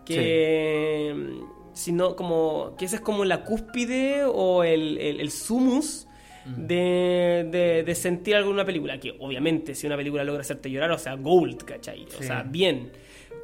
que 0.05 1.12
mm, 1.14 1.44
sino 1.75 2.16
como 2.16 2.75
que 2.77 2.85
esa 2.85 2.96
es 2.96 3.03
como 3.03 3.25
la 3.25 3.44
cúspide 3.44 4.25
o 4.25 4.62
el, 4.64 4.98
el, 4.98 5.20
el 5.20 5.31
sumus 5.31 6.07
de, 6.44 7.46
de, 7.51 7.85
de 7.85 7.94
sentir 7.94 8.35
algo 8.35 8.48
en 8.51 8.55
una 8.55 8.64
película 8.64 8.98
que 8.98 9.14
obviamente 9.20 9.75
si 9.77 9.87
una 9.87 9.96
película 9.96 10.25
logra 10.25 10.40
hacerte 10.40 10.70
llorar 10.70 10.90
o 10.90 10.98
sea 10.98 11.14
gold 11.14 11.62
¿cachai? 11.64 12.05
o 12.05 12.11
Sí. 12.18 12.25
sea 12.25 12.42
bien 12.42 12.90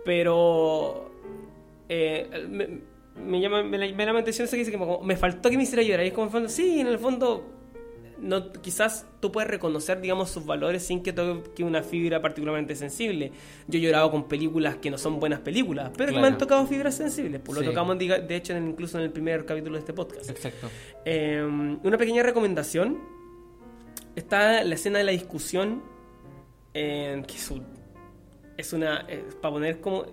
pero 0.05 1.11
eh, 1.89 2.29
me, 2.49 2.69
me 3.27 3.41
llama 3.41 3.63
me, 3.63 3.79
la- 3.79 3.87
me 3.87 4.05
llama 4.05 4.15
la 4.15 4.21
atención 4.21 4.45
eso 4.47 4.53
que 4.53 4.59
dice 4.59 4.71
que 4.71 4.79
como, 4.79 5.01
me 5.03 5.17
faltó 5.17 5.51
que 5.51 5.57
me 5.57 5.63
hiciera 5.65 5.83
llorar 5.83 6.05
y 6.05 6.09
es 6.09 6.15
como 6.15 6.27
en 6.27 6.29
el 6.29 6.33
fondo 6.33 6.49
sí 6.49 6.81
en 6.81 6.87
el 6.87 6.99
fondo 6.99 7.55
no, 8.21 8.51
quizás 8.51 9.07
tú 9.21 9.31
puedes 9.31 9.49
reconocer, 9.49 10.01
digamos, 10.01 10.29
sus 10.29 10.45
valores 10.45 10.83
sin 10.85 11.05
que 11.05 11.13
toque 11.13 11.63
una 11.63 11.85
fibra 11.85 12.21
particularmente 12.21 12.75
sensible. 12.75 13.31
Yo 13.69 13.79
he 13.79 13.81
llorado 13.81 14.11
con 14.11 14.27
películas 14.27 14.75
que 14.79 14.91
no 14.91 14.99
son 14.99 15.21
buenas 15.21 15.39
películas, 15.39 15.93
pero 15.97 16.07
que 16.07 16.15
me 16.15 16.19
Claro. 16.23 16.33
han 16.33 16.37
tocado 16.39 16.67
fibras 16.67 16.97
sensibles. 16.97 17.41
Pues 17.45 17.57
Sí. 17.57 17.65
lo 17.65 17.71
tocamos, 17.71 17.97
de 17.97 18.35
hecho, 18.35 18.55
en- 18.55 18.71
incluso 18.71 18.99
en 18.99 19.05
el 19.05 19.13
primer 19.13 19.47
capítulo 19.47 19.75
de 19.75 19.79
este 19.79 19.93
podcast. 19.93 20.29
Exacto. 20.29 20.69
Eh, 21.05 21.41
una 21.85 21.97
pequeña 21.97 22.25
recomendación. 22.25 22.99
Está 24.17 24.65
la 24.65 24.75
escena 24.75 24.99
de 24.99 25.05
la 25.05 25.13
discusión, 25.13 25.81
eh, 26.75 27.23
que 27.25 27.35
es, 27.37 27.51
un- 27.53 27.67
es 28.57 28.73
una... 28.73 29.07
para 29.41 29.55
poner 29.55 29.81
como... 29.81 30.07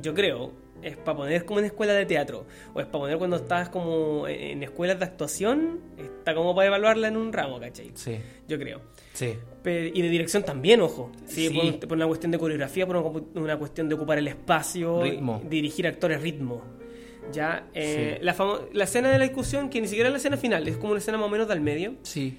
Yo 0.00 0.14
creo, 0.14 0.52
es 0.86 0.96
para 0.96 1.16
poner 1.18 1.44
como 1.44 1.58
en 1.60 1.66
escuela 1.66 1.92
de 1.92 2.06
teatro, 2.06 2.46
o 2.74 2.80
es 2.80 2.86
para 2.86 3.00
poner 3.00 3.18
cuando 3.18 3.36
estás 3.36 3.68
como 3.68 4.26
en, 4.28 4.62
escuelas 4.62 4.98
de 4.98 5.04
actuación, 5.04 5.80
está 5.98 6.34
como 6.34 6.54
para 6.54 6.68
evaluarla 6.68 7.08
en 7.08 7.16
un 7.16 7.32
ramo, 7.32 7.58
¿cachai? 7.60 7.90
Sí. 7.94 8.16
Yo 8.48 8.58
creo. 8.58 8.80
Sí. 9.12 9.34
Pe- 9.62 9.90
y 9.94 10.02
de 10.02 10.08
dirección 10.08 10.42
también, 10.44 10.80
ojo. 10.80 11.10
Sí, 11.26 11.48
Sí. 11.48 11.54
Por, 11.80 11.88
por 11.88 11.96
una 11.96 12.06
cuestión 12.06 12.32
de 12.32 12.38
coreografía, 12.38 12.86
por 12.86 12.96
una, 12.96 13.22
una 13.42 13.58
cuestión 13.58 13.88
de 13.88 13.94
ocupar 13.96 14.18
el 14.18 14.28
espacio, 14.28 15.02
Ritmo. 15.02 15.42
dirigir 15.48 15.86
actores, 15.86 16.22
ritmo. 16.22 16.62
Ya, 17.32 17.66
eh, 17.74 18.18
Sí. 18.20 18.24
la, 18.24 18.36
la 18.72 18.84
escena 18.84 19.10
de 19.10 19.18
la 19.18 19.24
discusión, 19.24 19.68
que 19.68 19.80
ni 19.80 19.88
siquiera 19.88 20.08
es 20.08 20.12
la 20.12 20.18
escena 20.18 20.36
final, 20.36 20.68
es 20.68 20.76
como 20.76 20.90
una 20.92 20.98
escena 21.00 21.18
más 21.18 21.26
o 21.26 21.30
menos 21.30 21.48
del 21.48 21.60
medio. 21.60 21.94
Sí. 22.02 22.38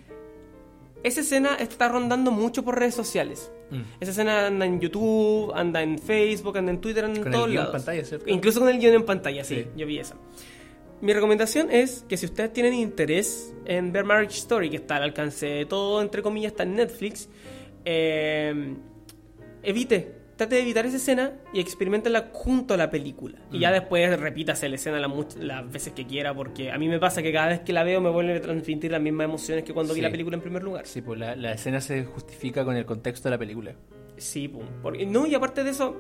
Esa 1.04 1.22
escena 1.22 1.56
está 1.56 1.88
rondando 1.88 2.32
mucho 2.32 2.64
por 2.64 2.78
redes 2.80 2.96
sociales. 2.96 3.52
Mm. 3.70 3.82
Esa 4.00 4.12
escena 4.12 4.48
anda 4.48 4.66
en 4.66 4.80
YouTube, 4.80 5.52
anda 5.56 5.82
en 5.82 6.00
Facebook, 6.00 6.58
anda 6.58 6.72
en 6.72 6.82
Twitter, 6.82 7.06
anda 7.06 7.18
en 7.18 7.24
Con 7.24 7.32
todos 7.32 7.46
guion 7.48 7.58
en 7.60 7.68
lados. 7.68 7.84
pantalla, 7.84 8.04
¿cierto? 8.06 8.30
Incluso 8.30 8.60
con 8.60 8.70
el 8.70 8.80
guion 8.80 8.94
en 8.96 9.06
pantalla, 9.06 9.44
sí, 9.44 9.56
Sí. 9.56 9.66
yo 9.78 9.86
vi 9.86 10.00
esa. 10.00 10.16
Mi 11.00 11.14
recomendación 11.14 11.70
es 11.72 12.04
que 12.10 12.18
si 12.18 12.26
ustedes 12.26 12.52
tienen 12.52 12.74
interés 12.74 13.54
en 13.66 13.92
ver 13.92 14.04
Marriage 14.04 14.38
Story, 14.40 14.70
que 14.72 14.78
está 14.78 14.96
al 14.96 15.04
alcance 15.04 15.46
de 15.46 15.66
todo, 15.66 16.02
entre 16.02 16.24
comillas, 16.24 16.54
está 16.54 16.64
en 16.64 16.76
Netflix, 16.76 17.30
eh, 17.86 18.76
evite, 19.64 20.16
trate 20.38 20.56
de 20.56 20.62
evitar 20.62 20.86
esa 20.86 20.95
escena 20.97 21.34
y 21.52 21.60
experimentenla 21.60 22.30
junto 22.32 22.73
a 22.76 22.78
la 22.78 22.89
película. 22.89 23.39
Y 23.52 23.58
Mm. 23.58 23.60
ya 23.60 23.71
después 23.71 24.19
repítase 24.19 24.69
la 24.69 24.76
escena 24.76 25.00
la 25.00 25.08
las 25.39 25.71
veces 25.71 25.93
que 25.93 26.06
quiera, 26.08 26.34
porque 26.34 26.71
a 26.71 26.78
mí 26.78 26.88
me 26.88 27.00
pasa 27.00 27.21
que 27.21 27.34
cada 27.34 27.47
vez 27.47 27.60
que 27.62 27.73
la 27.73 27.84
veo 27.84 28.00
me 28.00 28.10
vuelve 28.10 28.38
a 28.38 28.41
transmitir 28.41 28.91
las 28.91 29.02
mismas 29.02 29.26
emociones 29.26 29.63
que 29.65 29.73
cuando 29.73 29.93
vi 29.93 30.02
la 30.02 30.12
película 30.12 30.36
en 30.38 30.41
primer 30.41 30.63
lugar. 30.63 30.86
Sí, 30.86 31.02
pues 31.02 31.19
la, 31.19 31.36
la 31.36 31.52
escena 31.54 31.82
se 31.82 32.06
justifica 32.06 32.63
con 32.63 32.76
el 32.78 32.86
contexto 32.86 33.28
de 33.30 33.36
la 33.36 33.39
película. 33.39 33.73
Sí, 34.17 34.47
pum. 34.47 34.63
Porque, 34.82 35.06
no, 35.06 35.26
y 35.28 35.36
aparte 35.36 35.63
de 35.63 35.71
eso, 35.71 36.00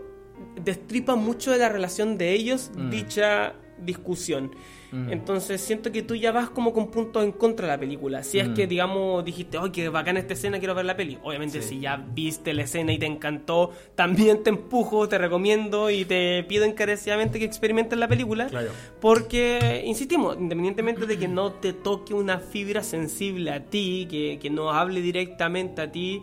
destripa 0.63 1.15
mucho 1.15 1.51
de 1.51 1.57
la 1.57 1.69
relación 1.69 2.17
de 2.17 2.31
ellos 2.33 2.71
Mm. 2.75 2.89
dicha 2.89 3.53
discusión. 3.79 4.51
Mm. 4.91 5.11
Entonces 5.11 5.59
siento 5.59 5.91
que 5.91 6.01
tú 6.01 6.15
ya 6.15 6.31
vas 6.31 6.49
como 6.49 6.71
con 6.71 6.89
puntos 6.89 7.23
en 7.23 7.33
contra 7.33 7.67
de 7.67 7.73
la 7.73 7.79
película. 7.79 8.23
Si 8.23 8.39
es 8.39 8.49
que, 8.49 8.67
digamos, 8.67 9.23
dijiste, 9.25 9.57
¡ay, 9.57 9.69
qué 9.71 9.89
bacán 9.89 10.15
esta 10.15 10.33
escena, 10.33 10.59
quiero 10.59 10.73
ver 10.75 10.85
la 10.85 10.95
peli! 10.95 11.17
Obviamente, 11.23 11.61
Sí. 11.61 11.69
si 11.69 11.79
ya 11.81 11.97
viste 11.97 12.53
la 12.53 12.63
escena 12.63 12.93
y 12.93 12.97
te 12.97 13.05
encantó, 13.05 13.71
también 13.95 14.43
te 14.43 14.49
empujo, 14.49 15.09
te 15.09 15.17
recomiendo 15.17 15.89
y 15.89 16.05
te 16.05 16.43
pido 16.43 16.63
encarecidamente 16.63 17.37
que 17.37 17.45
experimentes 17.45 17.99
la 17.99 18.07
película. 18.07 18.47
Claro. 18.47 18.69
Porque, 19.01 19.83
insistimos, 19.85 20.37
independientemente 20.39 21.05
de 21.05 21.17
que 21.17 21.27
no 21.27 21.51
te 21.53 21.73
toque 21.73 22.13
una 22.13 22.39
fibra 22.39 22.81
sensible 22.81 23.51
a 23.51 23.63
ti, 23.65 24.07
que, 24.09 24.39
que 24.41 24.49
no 24.49 24.71
hable 24.71 25.01
directamente 25.01 25.81
a 25.81 25.91
ti, 25.91 26.21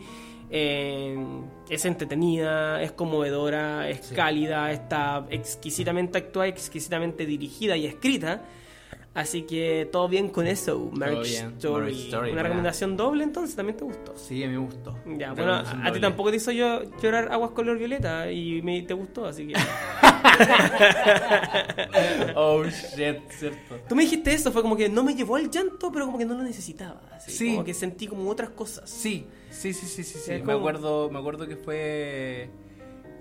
eh, 0.51 1.17
es 1.69 1.85
entretenida, 1.85 2.83
es 2.83 2.93
conmovedora, 2.93 3.89
es 3.89 4.07
Sí. 4.07 4.15
cálida, 4.15 4.71
está 4.73 5.27
exquisitamente 5.31 6.19
actuada, 6.19 6.49
exquisitamente 6.49 7.27
dirigida 7.27 7.77
y 7.77 7.87
escrita. 7.87 8.43
Así 9.15 9.43
que 9.43 9.89
todo 9.93 10.09
bien 10.09 10.29
con 10.29 10.49
eso, 10.49 10.91
Marriage 10.93 11.37
Story. 11.59 11.83
Marriage 11.83 12.05
Story, 12.07 12.31
Una 12.33 12.43
recomendación 12.43 12.97
doble 12.97 13.23
entonces, 13.23 13.55
también 13.55 13.77
te 13.77 13.85
gustó. 13.85 14.13
Sí, 14.17 14.43
a 14.43 14.49
mí 14.49 14.55
me 14.55 14.59
gustó. 14.59 14.99
Ya, 15.17 15.33
bueno, 15.33 15.53
a, 15.55 15.87
a 15.87 15.93
ti 15.93 16.01
tampoco 16.01 16.31
te 16.31 16.37
hizo 16.39 16.51
yo 16.51 16.83
llorar 17.01 17.31
aguas 17.31 17.53
color 17.53 17.79
violeta 17.79 18.29
y 18.33 18.61
me, 18.63 18.83
te 18.83 18.93
gustó, 18.93 19.27
así 19.27 19.47
que... 19.47 19.55
Oh, 22.35 22.65
shit, 22.65 23.19
cierto. 23.31 23.77
Tú 23.89 23.95
me 23.95 24.03
dijiste 24.03 24.33
eso, 24.33 24.51
fue 24.51 24.63
como 24.63 24.77
que 24.77 24.89
no 24.89 25.05
me 25.05 25.15
llevó 25.15 25.37
al 25.37 25.51
llanto, 25.51 25.93
pero 25.93 26.07
como 26.07 26.19
que 26.19 26.25
no 26.25 26.35
lo 26.35 26.43
necesitaba. 26.43 27.01
así, 27.15 27.31
Sí. 27.31 27.51
Como 27.53 27.65
que 27.65 27.75
sentí 27.75 28.07
como 28.07 28.29
otras 28.29 28.51
cosas. 28.51 28.89
Sí, 28.91 29.27
sí, 29.55 29.73
sí, 29.73 29.87
sí, 29.87 30.03
sí. 30.05 30.19
sí. 30.19 30.31
Me 30.33 30.41
como- 30.43 30.59
acuerdo, 30.59 31.11
me 31.11 31.19
acuerdo 31.19 31.47
que 31.47 31.57
fue 31.57 32.49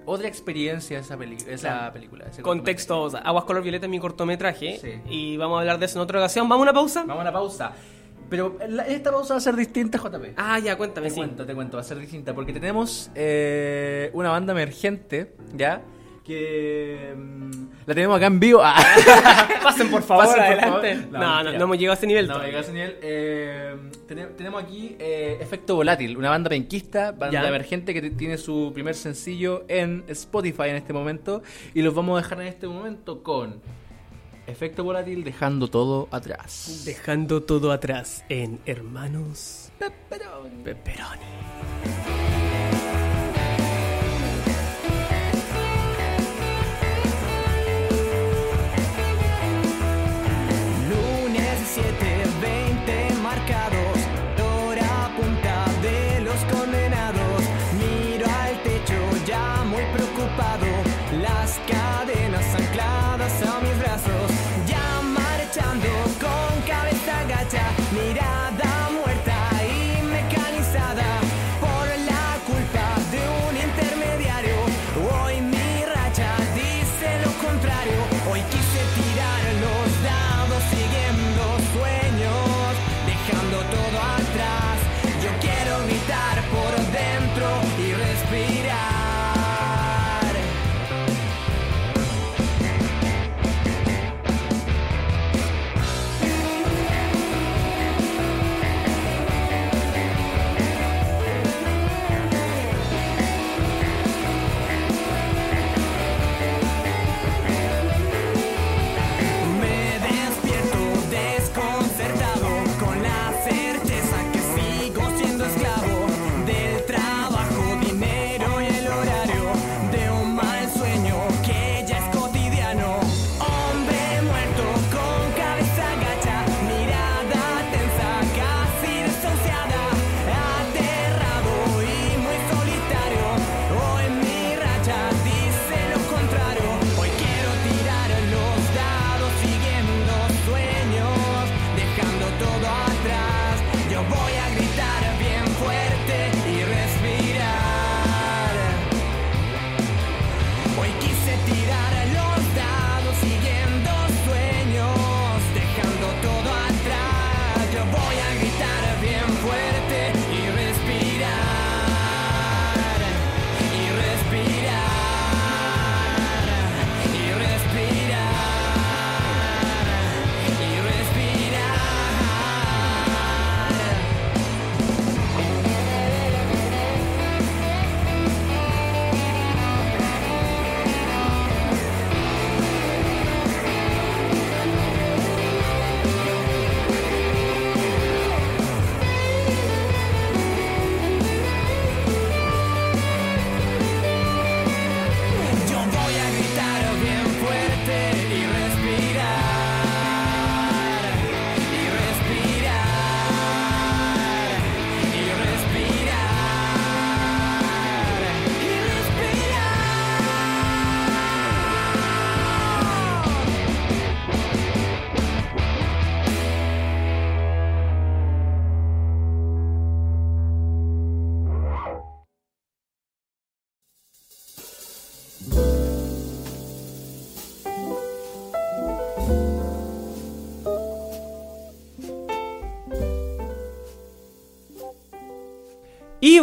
otra 0.05 0.27
experiencia 0.27 0.99
esa, 0.99 1.17
peli 1.17 1.37
esa 1.47 1.69
Claro. 1.69 1.93
película. 1.93 2.25
ese 2.29 2.41
Contexto, 2.41 3.01
o 3.03 3.09
sea, 3.09 3.21
Aguas 3.21 3.45
Color 3.45 3.63
Violeta 3.63 3.85
es 3.85 3.89
mi 3.89 3.99
cortometraje 3.99 4.77
Sí. 4.79 5.01
y 5.09 5.37
vamos 5.37 5.57
a 5.57 5.59
hablar 5.61 5.79
de 5.79 5.85
eso 5.85 5.97
en 5.99 6.03
otra 6.03 6.19
ocasión. 6.19 6.49
¿Vamos 6.49 6.63
a 6.67 6.69
una 6.69 6.73
pausa? 6.73 6.99
Vamos 7.01 7.17
a 7.19 7.21
una 7.21 7.31
pausa. 7.31 7.71
Pero 8.29 8.57
la- 8.67 8.87
esta 8.87 9.11
pausa 9.11 9.35
va 9.35 9.37
a 9.37 9.41
ser 9.41 9.55
distinta, 9.55 9.97
JP. 9.99 10.33
Ah, 10.37 10.57
ya, 10.59 10.75
cuéntame, 10.77 11.07
te 11.07 11.11
sí. 11.11 11.17
cuento, 11.17 11.45
te 11.45 11.53
cuento, 11.53 11.77
va 11.77 11.81
a 11.81 11.85
ser 11.85 11.99
distinta. 11.99 12.33
Porque 12.33 12.51
tenemos 12.51 13.11
eh, 13.15 14.09
una 14.13 14.29
banda 14.29 14.53
emergente, 14.53 15.35
¿ya? 15.55 15.81
Que 16.23 17.13
mm, 17.17 17.51
la 17.85 17.93
tenemos 17.93 18.15
acá 18.17 18.27
en 18.27 18.39
vivo. 18.39 18.61
Ah. 18.63 18.77
Pasen 19.63 19.89
por 19.91 20.01
favor, 20.03 20.25
Pasen, 20.25 20.41
por 20.41 20.45
adelante. 20.53 20.95
favor. 20.95 21.11
No, 21.11 21.19
No, 21.19 21.43
no, 21.43 21.57
no 21.57 21.63
hemos 21.65 21.77
llegado 21.77 21.91
a 21.93 21.97
ese 21.97 22.07
nivel. 22.07 22.27
No, 22.27 22.33
todavía. 22.35 22.47
llega 22.51 22.59
a 22.59 22.63
ese 22.63 22.73
nivel. 22.73 22.97
Eh, 23.01 23.75
tene- 24.07 24.25
tenemos 24.27 24.63
aquí 24.63 24.95
eh, 24.99 25.37
Efecto 25.41 25.75
Volátil, 25.75 26.15
una 26.17 26.29
banda 26.29 26.49
penquista, 26.49 27.11
banda 27.11 27.41
Ya. 27.41 27.47
emergente 27.47 27.93
que 27.93 28.09
tiene 28.11 28.37
su 28.37 28.71
primer 28.73 28.95
sencillo 28.95 29.65
en 29.67 30.05
Spotify 30.07 30.69
en 30.69 30.77
este 30.77 30.93
momento. 30.93 31.43
Y 31.73 31.81
los 31.81 31.93
vamos 31.93 32.17
a 32.19 32.23
dejar 32.23 32.39
en 32.41 32.47
este 32.47 32.67
momento 32.67 33.21
con 33.21 33.61
Efecto 34.47 34.83
Volátil, 34.85 35.23
dejando 35.25 35.67
todo 35.69 36.07
atrás. 36.11 36.83
Dejando 36.85 37.43
todo 37.43 37.71
atrás 37.73 38.23
en 38.29 38.59
Hermanos 38.65 39.71
Pepperoni. 39.79 40.63
Pepperoni. 40.63 42.42
7:20 51.75 53.15
marcados, 53.23 53.97
hora 54.37 55.09
punta 55.17 55.65
de 55.81 56.21
los 56.21 56.37
condenados. 56.53 57.41
Miro 57.79 58.27
al 58.27 58.61
techo 58.61 58.99
ya 59.25 59.63
muy 59.65 59.83
preocupado, 59.91 60.67
las 61.19 61.59
cadenas 61.67 62.45
ancladas 62.53 63.41
a 63.41 63.59
mis 63.61 63.75
brazos, 63.79 64.29
ya 64.67 65.01
marchando 65.01 65.89
con 66.21 66.61
cabeza 66.67 67.23
gacha, 67.27 67.65
mirada 67.91 68.32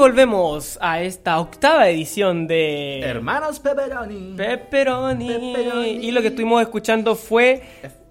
volvemos 0.00 0.78
a 0.80 1.02
esta 1.02 1.38
octava 1.38 1.88
edición 1.90 2.46
de 2.46 3.00
Hermanos 3.00 3.60
Pepperoni. 3.60 4.34
Pepperoni. 4.34 5.28
Pepperoni. 5.28 5.88
Y 5.90 6.10
lo 6.10 6.22
que 6.22 6.28
estuvimos 6.28 6.62
escuchando 6.62 7.14
fue 7.14 7.62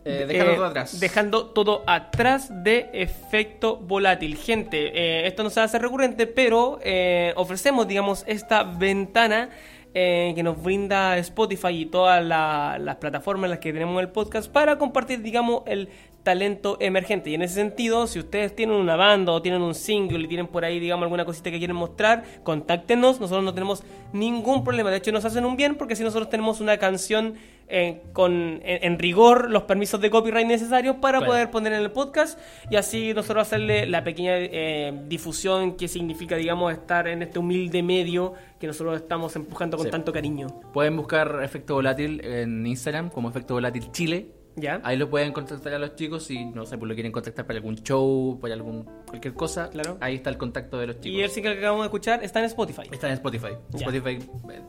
Eh, 0.06 0.26
dejando 0.28 0.52
eh, 0.52 0.56
todo 0.56 0.66
atrás. 0.66 1.00
Dejando 1.00 1.46
todo 1.48 1.84
atrás 1.88 2.64
de 2.64 2.90
efecto 2.94 3.76
volátil. 3.78 4.38
Gente, 4.38 4.92
eh, 4.94 5.28
esto 5.28 5.44
no 5.44 5.50
se 5.50 5.62
hace 5.62 5.80
recurrente, 5.80 6.28
pero 6.28 6.80
eh, 6.84 7.34
ofrecemos, 7.36 7.88
digamos, 7.88 8.24
esta 8.28 8.64
ventana 8.64 9.50
eh, 9.96 10.34
que 10.36 10.44
nos 10.44 10.62
brinda 10.62 11.18
Spotify 11.18 11.70
y 11.82 11.86
todas 11.88 12.24
la- 12.24 12.78
las 12.80 12.98
plataformas 12.98 13.46
en 13.46 13.50
las 13.50 13.60
que 13.60 13.74
tenemos 13.74 14.00
el 14.00 14.10
podcast 14.10 14.48
para 14.52 14.78
compartir, 14.78 15.22
digamos, 15.24 15.64
el 15.66 15.90
talento 16.24 16.78
emergente. 16.80 17.30
Y 17.30 17.36
en 17.36 17.42
ese 17.42 17.56
sentido, 17.56 18.06
si 18.08 18.20
ustedes 18.20 18.56
tienen 18.56 18.76
una 18.76 18.96
banda 18.96 19.32
o 19.32 19.42
tienen 19.42 19.62
un 19.62 19.74
single 19.74 20.20
y 20.26 20.28
tienen 20.28 20.48
por 20.48 20.66
ahí, 20.66 20.80
digamos, 20.80 21.04
alguna 21.04 21.26
cosita 21.26 21.50
que 21.52 21.58
quieren 21.60 21.76
mostrar, 21.76 22.24
contáctenos. 22.44 23.20
Nosotros 23.20 23.44
no 23.44 23.54
tenemos 23.54 23.84
ningún 24.14 24.64
problema. 24.64 24.92
De 24.92 24.98
hecho, 24.98 25.12
nos 25.12 25.26
hacen 25.26 25.46
un 25.46 25.56
bien 25.56 25.76
porque 25.76 25.96
si 25.96 26.04
nosotros 26.04 26.30
tenemos 26.30 26.60
una 26.62 26.78
canción 26.78 27.36
eh, 27.72 28.02
con 28.14 28.32
en, 28.64 28.84
en 28.84 28.98
rigor 29.00 29.52
los 29.52 29.64
permisos 29.64 30.02
de 30.02 30.10
copyright 30.10 30.48
necesarios 30.48 30.96
para 30.96 31.20
Claro. 31.20 31.32
poder 31.34 31.52
poner 31.52 31.74
en 31.74 31.82
el 31.82 31.92
podcast 31.92 32.40
y 32.72 32.76
así 32.78 33.14
nosotros 33.14 33.44
hacerle 33.44 33.86
la 33.86 34.04
pequeña 34.04 34.32
eh, 34.38 34.92
difusión 35.08 35.78
que 35.78 35.88
significa, 35.88 36.36
digamos, 36.36 36.74
estar 36.74 37.08
en 37.08 37.22
este 37.22 37.38
humilde 37.38 37.84
medio 37.84 38.34
que 38.60 38.66
nosotros 38.66 38.96
estamos 38.96 39.36
empujando 39.36 39.78
con 39.78 39.86
Sí. 39.86 39.92
tanto 39.92 40.12
cariño. 40.12 40.48
Pueden 40.74 40.98
buscar 40.98 41.42
Efecto 41.44 41.76
Volátil 41.76 42.26
en 42.26 42.66
Instagram 42.66 43.10
como 43.12 43.30
Efecto 43.30 43.54
Volátil 43.54 43.92
Chile. 43.92 44.32
¿Ya? 44.60 44.82
Ahí 44.84 44.98
lo 44.98 45.10
pueden 45.10 45.32
contactar 45.32 45.74
a 45.74 45.80
los 45.80 45.96
chicos 45.96 46.24
si 46.26 46.46
no 46.46 46.66
sé, 46.66 46.78
pues 46.78 46.88
lo 46.90 46.96
quieren 46.96 47.12
contactar 47.12 47.46
para 47.46 47.58
algún 47.58 47.76
show, 47.78 48.38
para 48.42 48.54
algún 48.54 48.84
cualquier 49.08 49.34
cosa. 49.34 49.70
Claro. 49.70 49.98
Ahí 50.02 50.16
está 50.16 50.30
el 50.30 50.38
contacto 50.38 50.78
de 50.80 50.88
los 50.88 50.96
chicos. 51.00 51.18
Y 51.20 51.22
el 51.22 51.30
single 51.30 51.54
que 51.54 51.60
acabamos 51.60 51.84
de 51.84 51.88
escuchar 51.88 52.24
está 52.24 52.40
en 52.40 52.46
Spotify. 52.46 52.84
Está 52.92 53.08
en 53.08 53.14
Spotify. 53.14 53.50
Ya. 53.72 53.88
Spotify, 53.88 54.20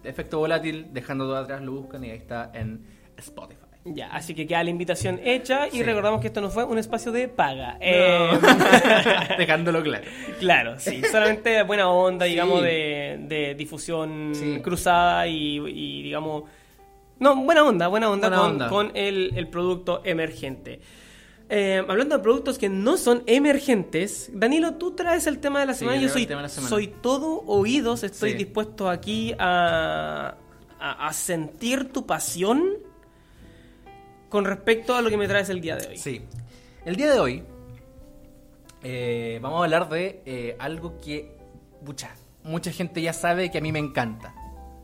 Efecto 0.04 0.38
Volátil, 0.38 0.86
dejando 0.92 1.24
todo 1.24 1.36
atrás, 1.36 1.62
lo 1.62 1.72
buscan 1.72 2.04
y 2.04 2.10
ahí 2.10 2.16
está 2.18 2.50
en 2.54 2.84
Spotify. 3.16 3.60
Ya, 3.82 4.08
así 4.08 4.34
que 4.34 4.46
queda 4.46 4.62
la 4.62 4.68
invitación 4.68 5.18
hecha 5.24 5.66
y 5.66 5.70
Sí. 5.70 5.82
recordamos 5.82 6.20
que 6.20 6.26
esto 6.26 6.42
no 6.42 6.50
fue 6.50 6.64
un 6.64 6.76
espacio 6.76 7.12
de 7.12 7.28
paga. 7.28 7.78
Eh, 7.80 8.28
Dejándolo 9.38 9.82
claro. 9.82 10.04
Claro, 10.38 10.78
sí, 10.78 11.00
solamente 11.10 11.62
buena 11.62 11.88
onda, 11.90 12.26
Sí. 12.26 12.32
digamos, 12.32 12.62
de, 12.62 13.18
de 13.22 13.54
difusión 13.54 14.32
Sí. 14.34 14.60
cruzada 14.62 15.26
y, 15.26 15.56
y, 15.58 16.02
digamos... 16.02 16.44
No, 17.20 17.36
buena 17.36 17.62
onda, 17.64 17.86
buena 17.88 18.10
onda, 18.10 18.28
Buena 18.28 18.42
con, 18.42 18.50
onda. 18.52 18.68
con 18.68 18.90
el, 18.96 19.32
el 19.36 19.48
producto 19.48 20.00
emergente. 20.04 20.80
Eh, 21.52 21.84
hablando 21.88 22.16
de 22.16 22.22
productos 22.22 22.58
que 22.58 22.68
no 22.68 22.96
son 22.96 23.22
emergentes, 23.26 24.30
Danilo, 24.32 24.74
tú 24.74 24.92
traes 24.92 25.26
el 25.26 25.38
tema 25.38 25.60
de 25.60 25.66
la 25.66 25.74
semana. 25.74 26.00
yo 26.00 26.08
soy, 26.08 26.26
semana. 26.26 26.48
todo 27.02 27.42
oídos, 27.46 28.04
estoy 28.04 28.32
Sí. 28.32 28.36
dispuesto 28.38 28.88
aquí 28.88 29.34
a, 29.38 30.36
a, 30.78 31.06
a 31.08 31.12
sentir 31.12 31.92
tu 31.92 32.06
pasión 32.06 32.62
con 34.28 34.44
respecto 34.44 34.94
a 34.94 35.02
lo 35.02 35.10
que 35.10 35.16
me 35.16 35.26
traes 35.28 35.48
el 35.50 35.60
día 35.60 35.76
de 35.76 35.88
hoy. 35.88 35.96
Sí. 35.98 36.22
El 36.84 36.94
día 36.96 37.12
de 37.12 37.18
hoy 37.18 37.42
eh, 38.82 39.38
vamos 39.42 39.60
a 39.60 39.64
hablar 39.64 39.88
de 39.88 40.22
eh, 40.24 40.56
algo 40.58 40.98
que 41.00 41.36
mucha, 41.84 42.14
mucha 42.44 42.70
gente 42.72 43.02
ya 43.02 43.12
sabe 43.12 43.50
que 43.50 43.58
a 43.58 43.60
mí 43.60 43.72
me 43.72 43.78
encanta. 43.80 44.34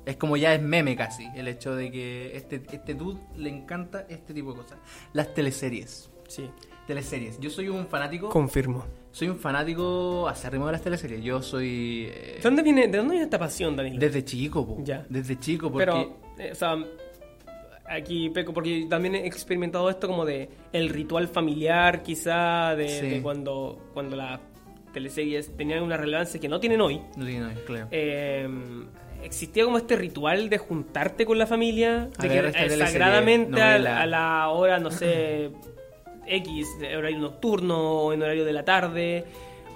Es 0.07 0.17
como 0.17 0.37
ya 0.39 0.55
es 0.55 0.63
meme 0.63 0.95
casi, 0.97 1.27
el 1.35 1.49
hecho 1.49 1.75
de 1.75 1.91
que 1.91 2.35
este, 2.37 2.63
este 2.73 2.95
dude 2.95 3.21
le 3.37 3.51
encanta 3.51 4.07
este 4.09 4.33
tipo 4.33 4.53
de 4.53 4.61
cosas. 4.63 4.79
Las 5.13 5.35
teleseries. 5.35 6.11
Sí, 6.29 6.49
Teleseries. 6.87 7.39
Yo 7.41 7.51
soy 7.51 7.69
un 7.69 7.87
fanático. 7.89 8.29
confirmo. 8.29 8.85
Soy 9.11 9.29
un 9.29 9.39
fanático 9.39 10.29
acérrimo 10.29 10.67
de 10.67 10.73
las 10.73 10.83
teleseries. 10.83 11.23
Yo 11.25 11.43
soy. 11.43 12.09
eh, 12.13 12.35
¿De 12.37 12.41
dónde 12.43 12.63
viene, 12.63 12.87
de 12.87 12.99
dónde 12.99 13.13
viene 13.13 13.25
esta 13.25 13.39
pasión, 13.41 13.75
Danilo? 13.77 13.99
desde 13.99 14.25
chico, 14.25 14.65
po. 14.65 14.79
Ya. 14.85 15.05
Desde 15.09 15.37
chico, 15.41 15.71
porque. 15.73 15.87
Pero, 15.87 16.17
eh, 16.39 16.53
o 16.53 16.55
sea, 16.55 16.77
aquí 17.89 18.31
peco, 18.31 18.53
porque 18.53 18.87
también 18.89 19.15
he 19.17 19.27
experimentado 19.27 19.89
esto 19.91 20.07
como 20.07 20.25
de 20.25 20.49
el 20.73 20.89
ritual 20.91 21.27
familiar, 21.29 22.03
quizá, 22.05 22.75
de, 22.77 22.89
Sí. 22.89 23.07
de 23.09 23.23
cuando, 23.23 23.91
cuando 23.95 24.15
las 24.17 24.39
teleseries 24.93 25.57
tenían 25.57 25.83
una 25.83 25.97
relevancia 25.97 26.39
que 26.41 26.49
no 26.49 26.61
tienen 26.61 26.81
hoy. 26.81 27.01
No 27.17 27.25
tiene 27.25 27.41
nada, 27.41 27.55
claro. 27.67 27.89
Eh, 27.91 28.49
existía 29.27 29.65
como 29.65 29.79
este 29.79 29.97
ritual 29.97 30.49
de 30.49 30.59
juntarte 30.59 31.27
con 31.27 31.39
la 31.39 31.47
familia, 31.47 32.11
A 32.17 32.23
de 32.23 32.29
ver 32.29 32.53
que 32.53 32.65
eh, 32.65 32.77
sagradamente 32.79 33.61
a, 33.61 33.75
a 34.03 34.07
la 34.07 34.49
hora, 34.49 34.79
no 34.79 34.91
sé, 34.91 35.51
X, 36.27 36.67
horario 36.97 37.19
nocturno, 37.19 38.03
o 38.03 38.13
en 38.13 38.23
horario 38.23 38.45
de 38.45 38.53
la 38.53 38.65
tarde, 38.65 39.25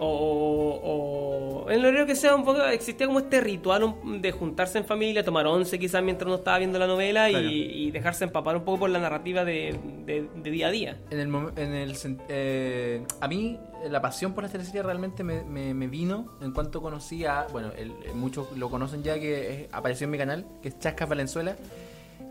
o, 0.02 1.64
o 1.64 1.70
en 1.70 1.84
horario 1.84 2.06
que 2.06 2.16
sea, 2.16 2.34
un 2.34 2.44
poco 2.44 2.64
existía 2.64 3.06
como 3.06 3.20
este 3.20 3.40
ritual 3.40 3.94
de 4.20 4.32
juntarse 4.32 4.78
en 4.78 4.84
familia, 4.84 5.22
tomar 5.24 5.46
once 5.46 5.78
quizás 5.78 6.02
mientras 6.02 6.26
uno 6.26 6.36
estaba 6.36 6.58
viendo 6.58 6.78
la 6.78 6.86
novela 6.86 7.28
y- 7.28 7.32
Claro. 7.32 7.48
y, 7.50 7.90
dejarse 7.90 8.24
empapar 8.24 8.56
un 8.56 8.64
poco 8.64 8.80
por 8.80 8.90
la 8.90 8.98
narrativa 8.98 9.44
de, 9.44 9.78
de- 10.06 10.28
de 10.34 10.50
día 10.50 10.68
a 10.68 10.70
día. 10.70 10.98
En 11.10 11.18
el, 11.20 11.28
en 11.56 12.18
eh, 12.28 13.04
a 13.20 13.28
mí 13.28 13.58
la 13.88 14.00
pasión 14.00 14.32
por 14.32 14.42
las 14.42 14.52
teleseries 14.52 14.84
realmente 14.84 15.22
me, 15.22 15.42
me- 15.44 15.74
me 15.74 15.86
vino 15.86 16.36
en 16.40 16.52
cuanto 16.52 16.80
conocí 16.82 17.24
a, 17.24 17.46
bueno, 17.52 17.70
el- 17.76 17.92
muchos 18.14 18.56
lo 18.56 18.68
conocen 18.70 19.02
ya 19.02 19.18
que 19.20 19.64
es- 19.64 19.68
apareció 19.72 20.06
en 20.06 20.10
mi 20.12 20.18
canal, 20.18 20.46
que 20.62 20.68
es 20.70 20.78
Chascas 20.78 21.08
Valenzuela, 21.08 21.56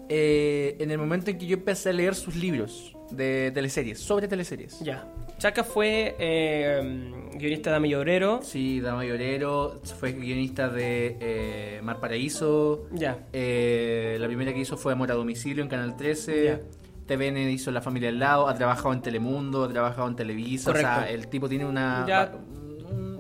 eh, 0.09 0.75
en 0.79 0.91
el 0.91 0.97
momento 0.97 1.29
en 1.31 1.37
que 1.37 1.45
yo 1.45 1.55
empecé 1.57 1.89
a 1.89 1.93
leer 1.93 2.15
sus 2.15 2.35
libros 2.35 2.95
de 3.11 3.51
teleseries, 3.53 3.99
sobre 3.99 4.27
teleseries. 4.27 4.79
Ya. 4.79 5.05
Chaca 5.39 5.63
fue 5.63 6.15
eh, 6.19 7.11
guionista 7.35 7.69
de 7.71 7.77
Amillo 7.77 7.99
Obrero. 7.99 8.41
Sí, 8.43 8.81
Dama 8.81 9.05
Llorero, 9.05 9.79
fue 9.97 10.11
guionista 10.11 10.67
de 10.67 11.17
eh, 11.19 11.79
Mar 11.81 11.99
Paraíso, 12.01 12.87
Ya. 12.91 13.19
eh, 13.31 14.17
la 14.19 14.27
primera 14.27 14.53
que 14.53 14.59
hizo 14.59 14.75
fue 14.75 14.91
Amor 14.93 15.11
a 15.11 15.15
Domicilio 15.15 15.63
en 15.63 15.69
Canal 15.69 15.95
13. 15.95 16.43
Ya. 16.45 16.59
TVN 17.07 17.37
hizo 17.49 17.71
La 17.71 17.81
Familia 17.81 18.09
al 18.09 18.19
Lado, 18.19 18.47
ha 18.49 18.53
trabajado 18.55 18.93
en 18.93 19.01
Telemundo, 19.01 19.63
ha 19.63 19.69
trabajado 19.69 20.07
en 20.09 20.15
Televisa. 20.15 20.71
O 20.71 20.75
sea, 20.75 20.95
Correcto. 20.95 21.13
el 21.15 21.27
tipo 21.29 21.47
tiene 21.49 21.65
una, 21.65 22.05
Ya. 22.07 22.31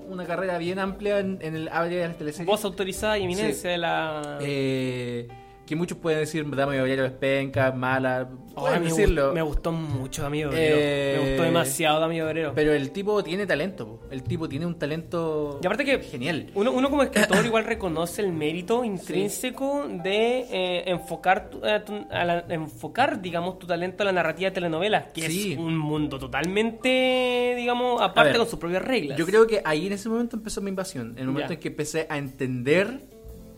una 0.09 0.25
carrera 0.25 0.57
bien 0.57 0.77
amplia 0.77 1.19
en, 1.19 1.39
en 1.41 1.55
el 1.55 1.69
área 1.69 2.01
de 2.01 2.07
las 2.09 2.17
teleseries. 2.17 2.45
Voz 2.45 2.65
autorizada 2.65 3.17
y 3.17 3.23
eminencia 3.23 3.69
de 3.71 3.77
la... 3.77 4.37
Eh, 4.41 5.27
que 5.69 5.75
muchos 5.75 5.99
pueden 5.99 6.19
decir 6.21 6.43
Dama 6.49 6.75
Llorero 6.75 7.05
es 7.05 7.11
penca, 7.11 7.71
mala, 7.71 8.27
pueden 8.55 8.81
me, 8.81 8.89
decirlo. 8.89 9.33
me 9.33 9.43
gustó 9.43 9.71
mucho 9.71 10.23
Dami 10.23 10.43
Obrero. 10.43 10.75
Eh, 10.79 11.17
Me 11.21 11.29
gustó 11.29 11.43
demasiado 11.43 11.99
Dami 11.99 12.19
Obrero. 12.21 12.53
Pero 12.55 12.73
el 12.73 12.89
tipo 12.91 13.23
tiene 13.23 13.45
talento, 13.45 13.85
po. 13.87 13.99
el 14.09 14.23
tipo 14.23 14.49
tiene 14.49 14.65
un 14.65 14.79
talento 14.79 15.59
Y 15.61 15.65
aparte 15.67 15.85
que 15.85 15.99
genial. 15.99 16.47
uno, 16.55 16.71
uno 16.71 16.89
como 16.89 17.03
escritor 17.03 17.45
igual 17.45 17.65
reconoce 17.65 18.23
el 18.23 18.33
mérito 18.33 18.83
intrínseco 18.83 19.85
de 19.87 20.39
eh, 20.51 20.83
enfocar, 20.87 21.51
tu- 21.51 21.63
eh, 21.63 21.81
tu- 21.85 22.07
a 22.09 22.25
la- 22.25 22.45
enfocar, 22.49 23.21
digamos, 23.21 23.59
tu 23.59 23.67
talento 23.67 24.01
a 24.01 24.05
la 24.07 24.11
narrativa 24.11 24.49
de 24.49 24.55
telenovelas, 24.55 25.11
que 25.13 25.29
Sí. 25.29 25.51
es 25.53 25.59
un 25.59 25.77
mundo 25.77 26.17
totalmente, 26.17 27.53
digamos, 27.57 28.01
aparte 28.01 28.31
ver, 28.31 28.37
con 28.39 28.49
sus 28.49 28.57
propias 28.59 28.81
reglas. 28.83 29.17
Yo 29.19 29.25
creo 29.27 29.45
que 29.45 29.61
ahí 29.63 29.87
en 29.87 29.93
ese 29.93 30.09
momento 30.09 30.35
empezó 30.35 30.61
mi 30.61 30.69
invasión. 30.69 31.11
En 31.11 31.19
el 31.19 31.27
momento 31.27 31.49
Ya. 31.49 31.53
en 31.55 31.59
que 31.59 31.67
empecé 31.67 32.07
a 32.09 32.17
entender 32.17 33.01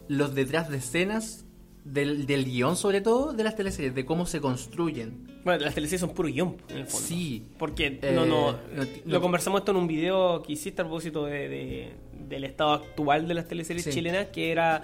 los 0.07 0.35
detrás 0.35 0.69
de 0.69 0.77
escenas 0.77 1.45
del, 1.83 2.25
del 2.25 2.45
guion, 2.45 2.75
sobre 2.75 3.01
todo, 3.01 3.33
de 3.33 3.43
las 3.43 3.55
teleseries, 3.55 3.95
de 3.95 4.05
cómo 4.05 4.25
se 4.25 4.39
construyen. 4.39 5.27
Bueno, 5.43 5.63
las 5.65 5.73
teleseries 5.73 6.01
son 6.01 6.11
puro 6.11 6.27
guion, 6.29 6.57
en 6.69 6.77
el 6.77 6.85
fondo. 6.85 7.07
Sí. 7.07 7.43
Porque 7.57 7.99
Eh, 8.01 8.11
no, 8.13 8.25
no, 8.25 8.51
no 8.51 8.57
lo 9.05 9.21
conversamos 9.21 9.61
esto 9.61 9.71
en 9.71 9.77
un 9.77 9.87
video 9.87 10.43
que 10.43 10.53
hiciste 10.53 10.81
a 10.81 10.85
propósito 10.85 11.25
de, 11.25 11.49
de- 11.49 11.93
del 12.29 12.43
estado 12.43 12.73
actual 12.73 13.27
de 13.27 13.33
las 13.33 13.47
teleseries 13.47 13.83
Sí. 13.85 13.91
chilenas, 13.91 14.27
que 14.27 14.51
era 14.51 14.83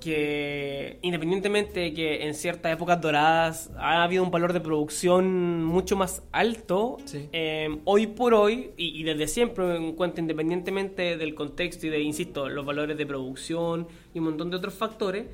que 0.00 0.98
independientemente 1.02 1.80
de 1.80 1.94
que 1.94 2.26
en 2.26 2.34
ciertas 2.34 2.72
épocas 2.74 3.00
doradas 3.00 3.70
ha 3.78 4.02
habido 4.02 4.22
un 4.22 4.30
valor 4.30 4.52
de 4.52 4.60
producción 4.60 5.64
mucho 5.64 5.96
más 5.96 6.22
alto, 6.30 6.98
Sí. 7.06 7.28
eh, 7.32 7.78
hoy 7.84 8.06
por 8.08 8.34
hoy, 8.34 8.70
y, 8.76 9.00
y 9.00 9.02
desde 9.04 9.26
siempre 9.28 9.76
en 9.76 9.92
cuanto 9.94 10.20
independientemente 10.20 11.16
del 11.16 11.34
contexto 11.34 11.86
y 11.86 11.90
de, 11.90 12.00
insisto, 12.00 12.48
los 12.50 12.66
valores 12.66 12.98
de 12.98 13.06
producción 13.06 13.88
y 14.12 14.18
un 14.18 14.26
montón 14.26 14.50
de 14.50 14.56
otros 14.56 14.74
factores, 14.74 15.24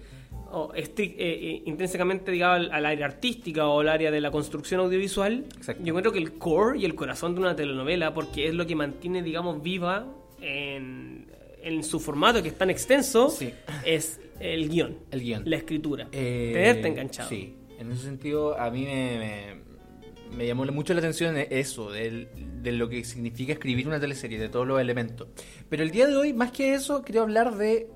o 0.53 0.73
eh, 0.75 0.85
eh, 0.99 1.63
intrínsecamente 1.67 2.31
digamos 2.31 2.57
al, 2.59 2.73
al 2.73 2.87
área 2.87 3.07
artística 3.07 3.67
o 3.69 3.81
al 3.81 3.89
área 3.89 4.11
de 4.11 4.21
la 4.21 4.31
construcción 4.31 4.81
audiovisual, 4.81 5.45
Exacto. 5.57 5.83
yo 5.85 5.89
encuentro 5.91 6.13
que 6.13 6.19
el 6.19 6.33
core 6.39 6.79
y 6.81 6.85
el 6.85 6.95
corazón 6.95 7.35
de 7.35 7.41
una 7.41 7.55
telenovela, 7.57 8.13
porque 8.15 8.49
es 8.49 8.55
lo 8.55 8.67
que 8.67 8.75
mantiene, 8.77 9.23
digamos, 9.23 9.63
viva 9.63 10.07
en, 10.41 11.27
en 11.63 11.85
su 11.85 12.01
formato 12.01 12.43
que 12.43 12.49
es 12.49 12.59
tan 12.59 12.71
extenso, 12.71 13.29
Sí. 13.31 13.53
es 13.85 14.21
el 14.41 14.69
guion, 14.69 14.97
El 15.11 15.21
guion. 15.23 15.43
la 15.47 15.57
escritura, 15.57 16.09
Eh, 16.13 16.51
tenerte 16.53 16.89
enganchado. 16.89 17.29
Sí, 17.29 17.55
en 17.79 17.93
ese 17.93 18.03
sentido 18.03 18.59
a 18.59 18.71
mí 18.71 18.85
me, 18.85 19.19
me, 19.19 20.37
me 20.37 20.47
llamó 20.47 20.65
mucho 20.67 20.95
la 20.95 21.01
atención 21.01 21.37
eso, 21.37 21.91
del- 21.91 22.29
de 22.63 22.73
lo 22.73 22.89
que 22.89 23.05
significa 23.05 23.53
escribir 23.53 23.87
una 23.87 24.01
teleserie, 24.01 24.39
de 24.39 24.49
todos 24.49 24.67
los 24.67 24.81
elementos. 24.81 25.29
Pero 25.69 25.83
el 25.83 25.91
día 25.91 26.07
de 26.07 26.17
hoy, 26.17 26.33
más 26.33 26.53
que 26.53 26.75
eso, 26.75 27.03
quiero 27.03 27.23
hablar 27.23 27.57
de 27.57 27.89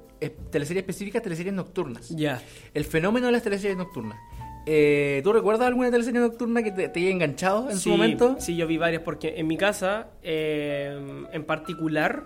teleseries 0.51 0.83
específicas, 0.83 1.23
teleseries 1.23 1.55
nocturnas. 1.55 2.09
Ya. 2.11 2.41
El 2.73 2.85
fenómeno 2.85 3.27
de 3.27 3.33
las 3.33 3.43
teleseries 3.43 3.77
nocturnas. 3.77 4.19
Eh, 4.67 5.21
¿Tú 5.23 5.33
recuerdas 5.33 5.67
alguna 5.67 5.91
teleserie 5.91 6.21
nocturna 6.21 6.63
que 6.63 6.73
te, 6.73 6.89
te 6.89 7.01
haya 7.01 7.11
enganchado 7.11 7.69
en 7.71 7.77
sí, 7.77 7.83
su 7.85 7.91
momento? 7.91 8.37
Sí, 8.39 8.57
yo 8.57 8.67
vi 8.67 8.79
varias 8.79 9.03
porque 9.03 9.35
en 9.37 9.47
mi 9.47 9.57
casa, 9.59 10.09
eh, 10.23 11.27
en 11.33 11.45
particular, 11.45 12.25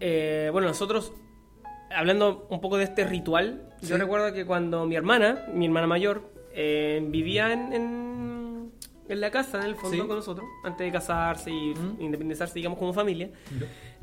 eh, 0.00 0.50
bueno, 0.52 0.68
nosotros, 0.68 1.12
hablando 1.94 2.46
un 2.50 2.60
poco 2.60 2.76
de 2.76 2.84
este 2.84 3.04
ritual, 3.04 3.68
yo 3.80 3.88
Sí. 3.88 3.94
recuerdo 3.96 4.32
que 4.34 4.44
cuando 4.44 4.84
mi 4.86 4.96
hermana, 4.96 5.46
mi 5.54 5.64
hermana 5.66 5.86
mayor, 5.86 6.30
eh, 6.52 7.02
vivía 7.08 7.52
en, 7.52 7.72
en, 7.72 8.09
en 9.12 9.20
la 9.20 9.30
casa, 9.30 9.58
en 9.58 9.64
el 9.66 9.74
fondo, 9.76 9.96
Sí. 10.02 10.08
con 10.08 10.16
nosotros, 10.16 10.46
antes 10.64 10.84
de 10.86 10.92
casarse 10.92 11.50
y 11.50 11.74
Mm. 11.74 11.96
independizarse, 12.00 12.54
digamos, 12.54 12.78
como 12.78 12.92
familia, 12.92 13.30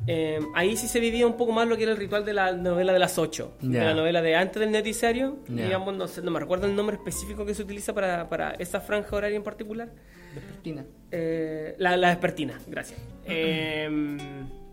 eh, 0.05 0.39
ahí 0.55 0.75
sí 0.77 0.87
se 0.87 0.99
vivía 0.99 1.25
un 1.27 1.37
poco 1.37 1.51
más 1.51 1.67
lo 1.67 1.75
que 1.77 1.83
era 1.83 1.91
el 1.91 1.97
ritual 1.97 2.23
de 2.25 2.33
la 2.33 2.51
novela 2.53 2.93
de 2.93 2.99
las 2.99 3.17
ocho, 3.17 3.53
de 3.61 3.79
la 3.79 3.93
novela 3.93 4.21
de 4.21 4.35
antes 4.35 4.59
del 4.59 4.71
noticiario, 4.71 5.37
digamos, 5.47 5.95
no, 5.95 6.07
sé, 6.07 6.21
no 6.21 6.31
me 6.31 6.39
recuerdo 6.39 6.67
el 6.67 6.75
nombre 6.75 6.95
específico 6.97 7.45
que 7.45 7.53
se 7.53 7.63
utiliza 7.63 7.93
para, 7.93 8.29
para 8.29 8.51
esa 8.51 8.79
franja 8.81 9.15
horaria 9.15 9.37
en 9.37 9.43
particular. 9.43 9.89
Vespertina. 10.35 10.85
Eh, 11.11 11.75
la, 11.79 11.97
la 11.97 12.09
despertina, 12.09 12.59
gracias. 12.67 12.99
Eh, 13.25 14.17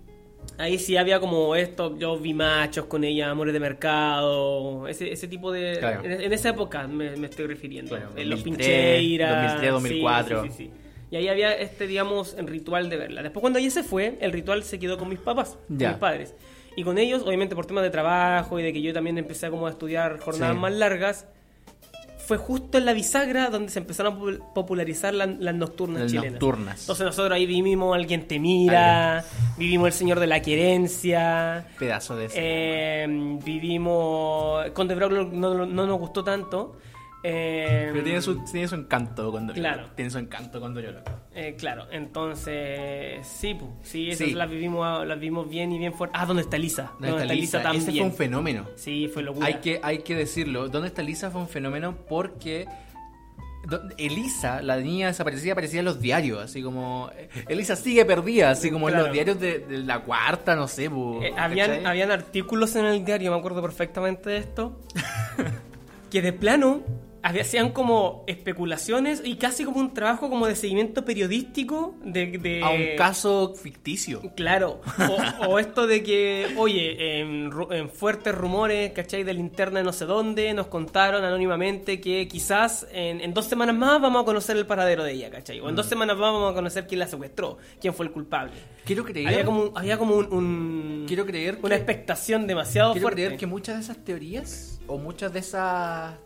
ahí 0.59 0.79
sí 0.79 0.97
había 0.97 1.21
como 1.21 1.55
esto, 1.57 1.97
yo 1.99 2.19
vi 2.19 2.35
machos 2.35 2.87
con 2.87 3.05
ella, 3.05 3.31
amores 3.31 3.53
de 3.53 3.61
mercado, 3.61 4.87
ese, 4.89 5.13
ese 5.13 5.29
tipo 5.29 5.53
de... 5.53 5.77
Claro. 5.79 6.05
En, 6.05 6.13
en 6.21 6.33
esa 6.33 6.51
época 6.51 6.87
me, 6.87 7.17
me 7.17 7.27
estoy 7.27 7.47
refiriendo. 7.47 7.97
Claro, 7.97 8.11
en 8.17 8.31
los 8.31 8.41
2003, 8.41 8.67
Pincheiras. 8.69 9.43
2003, 9.63 9.73
2004. 9.73 10.43
Sí, 10.43 10.49
sí, 10.49 10.55
sí. 10.57 10.71
Y 11.11 11.17
ahí 11.17 11.29
había 11.29 11.53
este, 11.55 11.87
digamos, 11.87 12.35
el 12.35 12.47
ritual 12.49 12.89
de 12.91 12.97
verla. 12.97 13.23
Después 13.23 13.41
cuando 13.41 13.59
ella 13.59 13.71
se 13.71 13.83
fue, 13.85 14.17
el 14.21 14.33
ritual 14.33 14.65
se 14.65 14.79
quedó 14.79 14.99
con 14.99 15.09
mis 15.09 15.19
papás, 15.21 15.59
con 15.69 15.79
Ya. 15.79 15.91
mis 15.91 15.99
padres. 15.99 16.35
Y 16.77 16.83
con 16.83 16.99
ellos, 16.99 17.23
obviamente 17.25 17.55
por 17.55 17.67
temas 17.67 17.85
de 17.85 17.91
trabajo 17.91 18.59
y 18.59 18.63
de 18.65 18.73
que 18.73 18.83
yo 18.83 18.93
también 18.93 19.17
empecé 19.19 19.49
como 19.49 19.67
a 19.69 19.71
estudiar 19.71 20.19
jornadas 20.19 20.57
más 20.57 20.73
largas, 20.73 21.29
fue 22.27 22.37
justo 22.39 22.79
en 22.79 22.85
la 22.87 22.93
bisagra 22.93 23.51
donde 23.51 23.71
se 23.71 23.79
empezaron 23.79 24.15
a 24.15 24.17
popul- 24.19 24.53
popularizar 24.55 25.13
la- 25.15 25.27
las 25.27 25.55
nocturnas 25.55 26.03
Las 26.03 26.11
chilenas. 26.11 26.33
nocturnas. 26.33 26.81
Entonces 26.81 27.07
nosotros 27.07 27.33
ahí 27.37 27.47
vivimos 27.47 27.95
Alguien 27.95 28.27
te 28.27 28.39
mira, 28.39 29.25
vivimos 29.59 29.87
El 29.89 29.93
Señor 29.93 30.21
de 30.21 30.27
la 30.27 30.41
Querencia, 30.41 31.67
Pedazo 31.79 32.17
de 32.17 32.27
ese. 32.27 32.35
eh, 32.39 33.39
vivimos... 33.45 34.71
Conde 34.71 34.95
Brown 34.95 35.39
no, 35.41 35.55
no- 35.55 35.67
no 35.67 35.87
nos 35.87 35.99
gustó 35.99 36.23
tanto. 36.25 36.77
Eh, 37.25 37.89
Pero 37.91 38.05
tiene 38.05 38.21
su, 38.23 38.45
tiene 38.45 38.69
su 38.69 38.75
encanto 38.77 39.31
cuando 39.31 39.53
Claro. 39.55 39.87
Tiene 39.97 40.11
su 40.11 40.19
encanto 40.19 40.61
cuando 40.61 40.81
yo 40.81 40.93
lo 40.93 41.01
eh, 41.37 41.57
claro, 41.59 41.89
entonces 41.91 43.27
sí, 43.27 43.55
pu, 43.55 43.69
sí, 43.83 44.11
esas 44.11 44.29
Sí. 44.29 44.35
las 44.35 44.49
vivimos, 44.49 45.05
las 45.05 45.19
vimos 45.19 45.49
bien 45.49 45.73
y 45.73 45.79
bien 45.79 45.93
fuerte. 45.93 46.17
Ah, 46.17 46.27
¿dónde 46.27 46.43
está 46.43 46.57
Lisa? 46.59 46.93
¿Dónde 47.01 47.23
está 47.23 47.35
Lisa? 47.35 47.59
Ese 47.59 47.63
también. 47.65 47.85
fue 47.97 48.01
un 48.07 48.13
fenómeno. 48.13 48.67
Sí, 48.77 49.09
fue 49.13 49.25
locura. 49.25 49.47
Hay 49.47 49.55
que, 49.55 49.81
hay 49.83 49.99
que 49.99 50.15
decirlo. 50.15 50.69
¿Dónde 50.69 50.87
está 50.89 51.03
Elisa? 51.03 51.33
Fue 51.33 51.41
un 51.41 51.49
fenómeno 51.49 51.97
porque 52.09 52.69
Elisa, 53.97 54.61
la 54.63 54.77
niña 54.77 55.07
desaparecida, 55.09 55.53
aparecía 55.53 55.79
en 55.81 55.87
los 55.87 56.01
diarios, 56.01 56.39
así 56.45 56.63
como 56.63 57.11
eh, 57.17 57.29
Elisa 57.49 57.77
sigue 57.77 58.05
perdida, 58.05 58.51
así 58.51 58.71
como 58.71 58.89
en 58.91 58.97
los 58.99 59.11
diarios 59.11 59.41
de, 59.41 59.61
de 59.61 59.79
la 59.79 60.01
cuarta, 60.03 60.55
no 60.55 60.69
sé, 60.69 60.89
bu, 60.89 61.23
Eh, 61.23 61.33
habían, 61.37 61.87
habían 61.87 62.11
artículos 62.11 62.77
en 62.77 62.85
el 62.85 63.05
diario, 63.05 63.33
me 63.33 63.39
acuerdo 63.39 63.63
perfectamente 63.63 64.29
de 64.31 64.37
esto, 64.37 64.79
que 66.11 66.21
de 66.21 66.33
plano 66.35 66.83
hacían 67.25 67.71
como 67.73 68.25
especulaciones 68.27 69.23
y 69.25 69.37
casi 69.37 69.65
como 69.65 69.81
un 69.81 69.95
trabajo 69.95 70.29
como 70.29 70.47
de 70.47 70.55
seguimiento 70.57 71.05
periodístico 71.05 71.95
de... 72.05 72.27
de- 72.39 72.63
a 72.63 72.71
un 72.71 72.97
caso 72.97 73.55
ficticio. 73.55 74.21
Claro, 74.37 74.81
o, 75.41 75.47
o 75.49 75.59
esto 75.59 75.87
de 75.87 76.03
que, 76.03 76.55
oye, 76.57 77.21
en, 77.21 77.51
en 77.71 77.89
fuertes 77.89 78.35
rumores, 78.35 78.93
¿cachai? 78.93 79.25
De 79.25 79.33
linterna 79.35 79.79
de 79.81 79.85
no 79.85 79.93
sé 79.93 80.05
dónde, 80.05 80.53
nos 80.55 80.67
contaron 80.69 81.25
anónimamente 81.25 82.01
que 82.01 82.29
quizás 82.29 82.87
en, 82.93 83.21
en 83.21 83.33
dos 83.35 83.47
semanas 83.47 83.75
más 83.75 84.01
vamos 84.01 84.23
a 84.23 84.25
conocer 84.25 84.57
el 84.57 84.67
paradero 84.67 85.03
de 85.05 85.13
ella, 85.13 85.31
¿cachai? 85.31 85.61
O 85.61 85.69
en 85.69 85.75
Mm. 85.75 85.77
dos 85.77 85.87
semanas 85.87 86.17
más 86.17 86.33
vamos 86.33 86.53
a 86.53 86.55
conocer 86.55 86.87
quién 86.87 86.99
la 87.01 87.07
secuestró, 87.07 87.59
quién 87.81 87.95
fue 87.95 88.07
el 88.07 88.13
culpable. 88.13 88.53
Quiero 88.85 89.03
creer, 89.05 89.29
Había 89.29 89.45
como, 89.45 89.73
había 89.75 89.99
como 89.99 90.15
un, 90.17 90.33
un- 90.33 91.05
quiero 91.09 91.25
creer 91.27 91.59
una 91.63 91.71
que- 91.71 91.77
expectación 91.77 92.47
demasiado 92.47 92.93
quiero 92.93 93.05
fuerte. 93.07 93.25
creer 93.25 93.39
que 93.39 93.47
muchas 93.47 93.77
de 93.77 93.83
esas 93.83 94.05
teorías 94.05 94.74
o 94.87 94.99
muchos 94.99 95.33
de 95.33 95.39
esos 95.41 95.61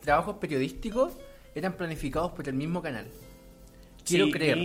trabajos 0.00 0.36
periodísticos 0.40 1.12
eran 1.54 1.72
planificados 1.74 2.32
por 2.32 2.48
el 2.48 2.54
mismo 2.54 2.82
canal. 2.82 3.06
Quiero 4.04 4.26
Sí, 4.26 4.32
creer. 4.32 4.58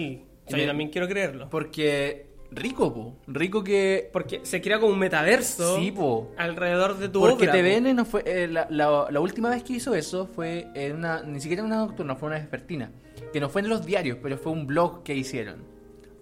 o 0.46 0.50
sea, 0.50 0.60
yo 0.60 0.68
también 0.68 0.89
quiero 0.89 1.08
creerlo. 1.08 1.50
Porque 1.50 2.28
rico, 2.52 2.94
po. 2.94 3.16
Rico 3.28 3.64
que 3.64 4.10
Porque 4.14 4.41
se 4.44 4.62
crea 4.62 4.80
como 4.80 4.94
un 4.94 5.00
metaverso 5.00 5.78
Sí, 5.78 5.91
po. 5.91 6.32
alrededor 6.38 6.98
de 6.98 7.10
tu 7.10 7.20
Porque 7.20 7.50
obra, 7.50 7.54
TVN 7.54 7.94
no 7.96 8.06
fue. 8.06 8.24
eh, 8.26 8.48
la, 8.48 8.68
la- 8.70 9.08
la 9.10 9.20
última 9.20 9.50
vez 9.50 9.64
que 9.64 9.74
hizo 9.74 9.96
eso 9.96 10.28
fue 10.28 10.68
en 10.76 10.98
una. 10.98 11.24
Ni 11.24 11.39
siquiera 11.39 11.62
en 11.62 11.68
una 11.68 11.78
nocturna, 11.78 12.16
fue 12.16 12.28
una 12.28 12.38
vespertina. 12.38 12.91
Que 13.32 13.39
no 13.39 13.50
fue 13.50 13.62
en 13.62 13.70
los 13.70 13.86
diarios, 13.86 14.18
pero 14.22 14.38
fue 14.38 14.52
un 14.52 14.68
blog 14.68 15.04
que 15.04 15.16
hicieron. 15.16 15.64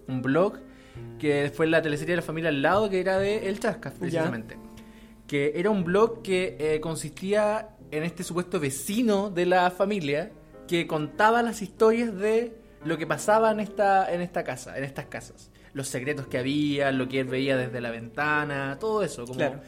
Un 0.08 0.22
blog 0.22 0.58
que 1.18 1.50
fue 1.54 1.66
en 1.66 1.72
la 1.72 1.82
teleserie 1.82 2.12
de 2.12 2.16
la 2.16 2.22
familia 2.22 2.48
al 2.48 2.60
lado, 2.62 2.88
que 2.90 3.00
era 3.00 3.18
de 3.18 3.48
El 3.48 3.60
Chascas, 3.60 3.92
precisamente. 3.98 4.56
Que 5.32 5.54
era 5.56 5.70
un 5.70 5.82
blog 5.82 6.20
que 6.20 6.58
eh, 6.60 6.78
consistía 6.80 7.70
en 7.90 8.02
este 8.02 8.22
supuesto 8.22 8.60
vecino 8.60 9.30
de 9.30 9.46
la 9.46 9.70
familia 9.70 10.30
que 10.68 10.86
contaba 10.86 11.40
las 11.40 11.62
historias 11.62 12.14
de 12.14 12.52
lo 12.84 12.98
que 12.98 13.06
pasaba 13.06 13.50
en 13.50 13.60
esta, 13.60 14.12
en 14.12 14.20
esta 14.20 14.44
casa, 14.44 14.76
en 14.76 14.84
estas 14.84 15.06
casas. 15.06 15.50
Los 15.72 15.88
secretos 15.88 16.26
que 16.26 16.36
había, 16.36 16.92
lo 16.92 17.08
que 17.08 17.20
él 17.20 17.28
veía 17.28 17.56
desde 17.56 17.80
la 17.80 17.90
ventana, 17.90 18.76
todo 18.78 19.02
eso, 19.02 19.24
como 19.24 19.38
Claro. 19.38 19.60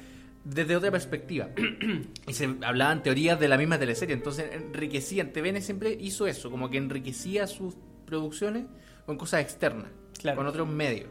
desde 0.45 0.77
otra 0.77 0.91
perspectiva. 0.91 1.49
y 2.29 2.35
se 2.35 2.57
hablaban 2.61 3.03
teorías 3.03 3.41
de 3.41 3.49
la 3.49 3.57
misma 3.57 3.79
teleserie, 3.79 4.15
entonces 4.15 4.51
enriquecían. 4.53 5.33
TVN 5.33 5.63
siempre 5.63 5.97
hizo 5.99 6.27
eso, 6.27 6.51
como 6.51 6.69
que 6.69 6.77
enriquecía 6.77 7.47
sus 7.47 7.75
producciones 8.05 8.67
con 9.07 9.17
cosas 9.17 9.41
externas, 9.41 9.89
Claro. 10.21 10.37
con 10.37 10.47
otros 10.47 10.69
medios. 10.69 11.09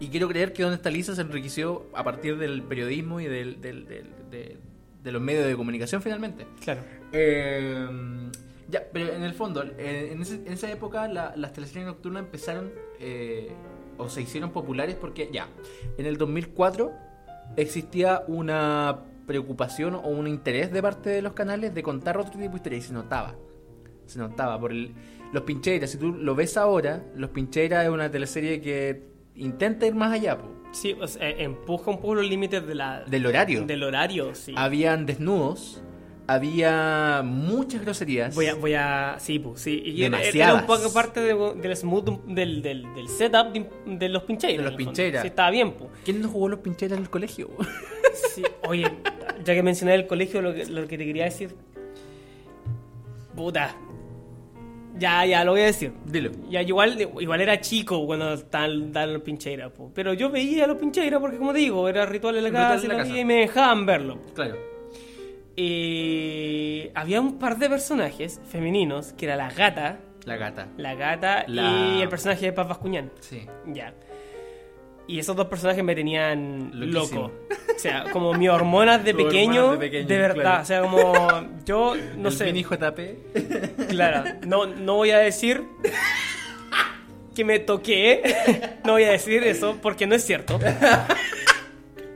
Y 0.00 0.08
quiero 0.08 0.28
creer 0.28 0.52
que 0.52 0.62
Donde 0.62 0.76
está 0.76 0.90
Lisa 0.90 1.14
se 1.14 1.20
enriqueció 1.22 1.86
a 1.94 2.02
partir 2.04 2.36
del 2.38 2.62
periodismo 2.62 3.20
y 3.20 3.26
del, 3.26 3.60
del- 3.60 3.86
del- 3.86 4.10
de, 4.30 4.56
de 5.02 5.12
los 5.12 5.22
medios 5.22 5.46
de 5.46 5.54
comunicación 5.56 6.02
finalmente. 6.02 6.46
Claro. 6.62 6.80
Eh, 7.12 7.86
ya, 8.68 8.82
pero 8.92 9.12
en 9.12 9.22
el 9.22 9.34
fondo, 9.34 9.62
eh, 9.78 10.10
en, 10.12 10.22
ese- 10.22 10.42
en 10.46 10.52
esa 10.52 10.70
época 10.70 11.06
la- 11.08 11.34
las 11.36 11.52
teleseries 11.52 11.86
nocturnas 11.86 12.24
empezaron 12.24 12.70
eh, 12.98 13.50
o 13.98 14.08
se 14.08 14.22
hicieron 14.22 14.50
populares 14.50 14.96
porque 14.96 15.30
ya, 15.32 15.48
en 15.98 16.06
el 16.06 16.16
2004 16.16 16.92
existía 17.56 18.24
una 18.26 19.00
preocupación 19.26 19.94
o 19.94 20.08
un 20.08 20.26
interés 20.26 20.72
de 20.72 20.82
parte 20.82 21.10
de 21.10 21.22
los 21.22 21.32
canales 21.34 21.72
de 21.74 21.82
contar 21.82 22.18
otro 22.18 22.32
tipo 22.32 22.50
de 22.50 22.56
historias 22.56 22.84
y 22.84 22.88
se 22.88 22.94
notaba. 22.94 23.34
Se 24.06 24.18
notaba 24.18 24.58
por 24.60 24.72
el- 24.72 24.92
los 25.32 25.42
Pincheras. 25.44 25.90
Si 25.90 25.98
tú 25.98 26.12
lo 26.12 26.34
ves 26.34 26.56
ahora, 26.56 27.02
Los 27.16 27.30
Pincheras 27.30 27.84
es 27.84 27.90
una 27.90 28.10
teleserie 28.10 28.60
que 28.60 29.13
intenta 29.36 29.86
ir 29.86 29.94
más 29.94 30.12
allá 30.12 30.38
po, 30.38 30.48
Sí, 30.72 30.92
o 31.00 31.06
sea, 31.06 31.28
eh, 31.28 31.36
empuja 31.44 31.90
un 31.90 31.98
poco 31.98 32.16
los 32.16 32.28
límites 32.28 32.66
de 32.66 32.74
la, 32.74 33.04
del 33.04 33.26
horario. 33.26 33.64
del 33.64 33.82
horario, 33.84 34.34
sí. 34.34 34.52
Habían 34.56 35.06
desnudos, 35.06 35.80
había 36.26 37.22
muchas 37.24 37.82
groserías. 37.82 38.34
Voy 38.34 38.46
a, 38.46 38.54
voy 38.56 38.74
a, 38.74 39.14
sí, 39.20 39.38
pues, 39.38 39.60
sí. 39.60 39.80
Y 39.84 40.02
era- 40.02 40.18
era 40.18 40.26
Demasiadas. 40.32 40.60
un 40.62 40.66
poco 40.66 40.92
parte 40.92 41.20
de- 41.20 41.54
del 41.60 41.76
smooth, 41.76 42.24
del, 42.26 42.60
del, 42.62 42.92
del 42.94 43.08
setup 43.08 43.52
de, 43.52 43.70
de 43.86 44.08
los 44.08 44.24
pincheiros. 44.24 44.64
De 44.64 44.70
los 44.72 44.76
pincheiras. 44.76 45.22
Sí, 45.22 45.28
estaba 45.28 45.50
bien, 45.50 45.72
pues. 45.74 45.90
¿Quién 46.04 46.20
no 46.20 46.28
jugó 46.28 46.48
los 46.48 46.58
Pincheras 46.60 46.96
en 46.98 47.04
el 47.04 47.10
colegio? 47.10 47.50
Sí, 48.32 48.44
oye, 48.68 48.86
ya 49.44 49.54
que 49.54 49.62
mencioné 49.64 49.94
el 49.94 50.06
colegio, 50.06 50.40
lo 50.40 50.54
que, 50.54 50.66
lo 50.66 50.86
que 50.86 50.96
te 50.98 51.04
quería 51.04 51.24
decir. 51.24 51.54
Puta. 53.36 53.76
Ya, 54.96 55.24
ya, 55.26 55.44
lo 55.44 55.52
voy 55.52 55.62
a 55.62 55.64
decir. 55.66 55.92
Dilo. 56.04 56.30
Ya, 56.48 56.62
igual, 56.62 57.00
igual 57.00 57.40
era 57.40 57.60
chico 57.60 58.06
cuando 58.06 58.32
estaban 58.34 58.84
estaban 58.86 59.12
los 59.12 59.22
pincheiras, 59.22 59.72
pero 59.94 60.14
yo 60.14 60.30
veía 60.30 60.66
los 60.66 60.76
pincheiras 60.78 61.20
porque, 61.20 61.36
como 61.36 61.52
digo, 61.52 61.88
era 61.88 62.06
ritual 62.06 62.36
en 62.36 62.44
la 62.44 62.50
casa, 62.52 62.86
la 62.88 62.96
casa. 62.98 63.18
y 63.18 63.24
me 63.24 63.34
dejaban 63.40 63.86
verlo. 63.86 64.18
Claro. 64.34 64.56
Y 65.56 66.90
había 66.94 67.20
un 67.20 67.38
par 67.38 67.58
de 67.58 67.68
personajes 67.68 68.40
femeninos, 68.48 69.12
que 69.12 69.26
era 69.26 69.36
la 69.36 69.50
gata, 69.50 69.98
La 70.24 70.36
gata. 70.36 70.68
la 70.76 70.94
gata 70.94 71.44
La- 71.48 71.96
y 71.98 72.02
el 72.02 72.08
personaje 72.08 72.46
de 72.46 72.52
Paz 72.52 72.68
Bascuñán. 72.68 73.10
Sí. 73.20 73.46
Ya. 73.66 73.94
Y 75.06 75.18
esos 75.18 75.36
dos 75.36 75.46
personajes 75.48 75.84
me 75.84 75.94
tenían 75.94 76.70
Loquísimo. 76.72 77.22
loco. 77.22 77.32
O 77.76 77.78
sea, 77.78 78.04
como 78.12 78.32
mis 78.34 78.48
hormonas 78.48 79.04
de 79.04 79.12
pequeño, 79.14 79.70
hormonas 79.72 79.90
de, 79.90 80.04
verdad. 80.18 80.34
claro. 80.42 80.62
O 80.62 80.64
sea, 80.64 80.80
como 80.80 81.48
yo, 81.66 81.94
no 82.16 82.28
El 82.30 82.34
sé. 82.34 82.44
Vini 82.46 82.62
JP. 82.64 83.88
Claro, 83.90 84.24
no, 84.46 84.66
no 84.66 84.94
voy 84.94 85.10
a 85.10 85.18
decir 85.18 85.62
que 87.34 87.44
me 87.44 87.58
toqué. 87.58 88.22
No 88.84 88.92
voy 88.92 89.04
a 89.04 89.10
decir 89.10 89.42
eso 89.44 89.76
porque 89.82 90.06
no 90.06 90.14
es 90.14 90.24
cierto. 90.24 90.58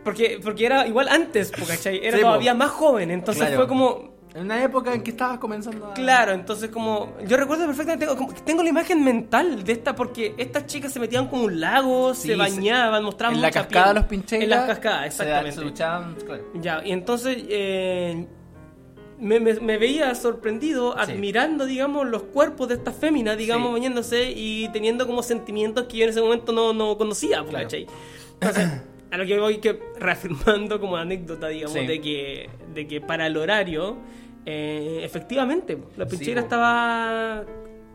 Porque, 0.04 0.40
porque 0.42 0.64
era 0.64 0.86
igual 0.86 1.08
antes, 1.08 1.50
¿cachai? 1.50 1.98
Era 2.02 2.16
Sí, 2.16 2.22
po. 2.22 2.28
todavía 2.30 2.54
más 2.54 2.70
joven. 2.70 3.10
Entonces 3.10 3.42
Claro. 3.42 3.56
fue 3.56 3.68
como. 3.68 4.17
En 4.38 4.44
una 4.44 4.62
época 4.62 4.94
en 4.94 5.02
que 5.02 5.10
estabas 5.10 5.38
comenzando 5.38 5.86
a. 5.88 5.94
Claro, 5.94 6.32
entonces 6.32 6.70
como... 6.70 7.12
Yo 7.26 7.36
recuerdo 7.36 7.66
perfectamente, 7.66 8.06
tengo, 8.06 8.16
como- 8.16 8.32
tengo 8.44 8.62
la 8.62 8.68
imagen 8.68 9.02
mental 9.02 9.64
de 9.64 9.72
esta 9.72 9.96
porque 9.96 10.34
estas 10.38 10.66
chicas 10.66 10.92
se 10.92 11.00
metían 11.00 11.26
como 11.28 11.42
un 11.44 11.58
lago, 11.60 12.14
Sí, 12.14 12.28
se 12.28 12.36
bañaban, 12.36 13.02
mostraban 13.02 13.34
En 13.34 13.42
la 13.42 13.48
mucha 13.48 13.62
cascada 13.62 13.84
piel. 13.86 13.94
los 13.96 14.04
Pincheras. 14.04 14.44
En 14.44 14.50
las 14.50 14.66
cascadas, 14.66 15.06
exactamente. 15.06 15.52
Se, 15.58 15.60
luchaban. 15.64 16.14
Claro. 16.24 16.44
Ya, 16.54 16.80
y 16.84 16.92
entonces 16.92 17.36
eh, 17.48 18.26
me, 19.18 19.40
me- 19.40 19.54
me 19.60 19.76
veía 19.78 20.14
sorprendido 20.14 20.92
Sí. 20.92 20.98
admirando, 21.12 21.64
digamos, 21.66 22.06
los 22.06 22.22
cuerpos 22.22 22.68
de 22.68 22.74
estas 22.74 22.94
féminas, 22.94 23.36
digamos, 23.36 23.68
Sí. 23.68 23.72
bañándose 23.72 24.30
y 24.30 24.68
teniendo 24.72 25.06
como 25.06 25.22
sentimientos 25.24 25.86
que 25.88 25.96
yo 25.96 26.04
en 26.04 26.10
ese 26.10 26.20
momento 26.20 26.52
no, 26.52 26.72
no 26.72 26.96
conocía, 26.96 27.42
po, 27.42 27.48
Claro. 27.50 27.64
¿cachai? 27.64 27.86
Entonces, 28.34 28.68
a 29.10 29.16
lo 29.16 29.26
que 29.26 29.38
voy 29.40 29.56
que 29.58 29.80
reafirmando 29.98 30.78
como 30.78 30.96
anécdota, 30.96 31.48
digamos, 31.48 31.72
Sí. 31.76 31.86
de 31.86 32.00
que 32.00 32.50
de 32.74 32.86
que 32.86 33.00
para 33.00 33.26
el 33.26 33.36
horario 33.36 33.96
eh, 34.46 35.00
efectivamente 35.02 35.78
la 35.96 36.06
pinchera 36.06 36.40
estaba 36.40 37.44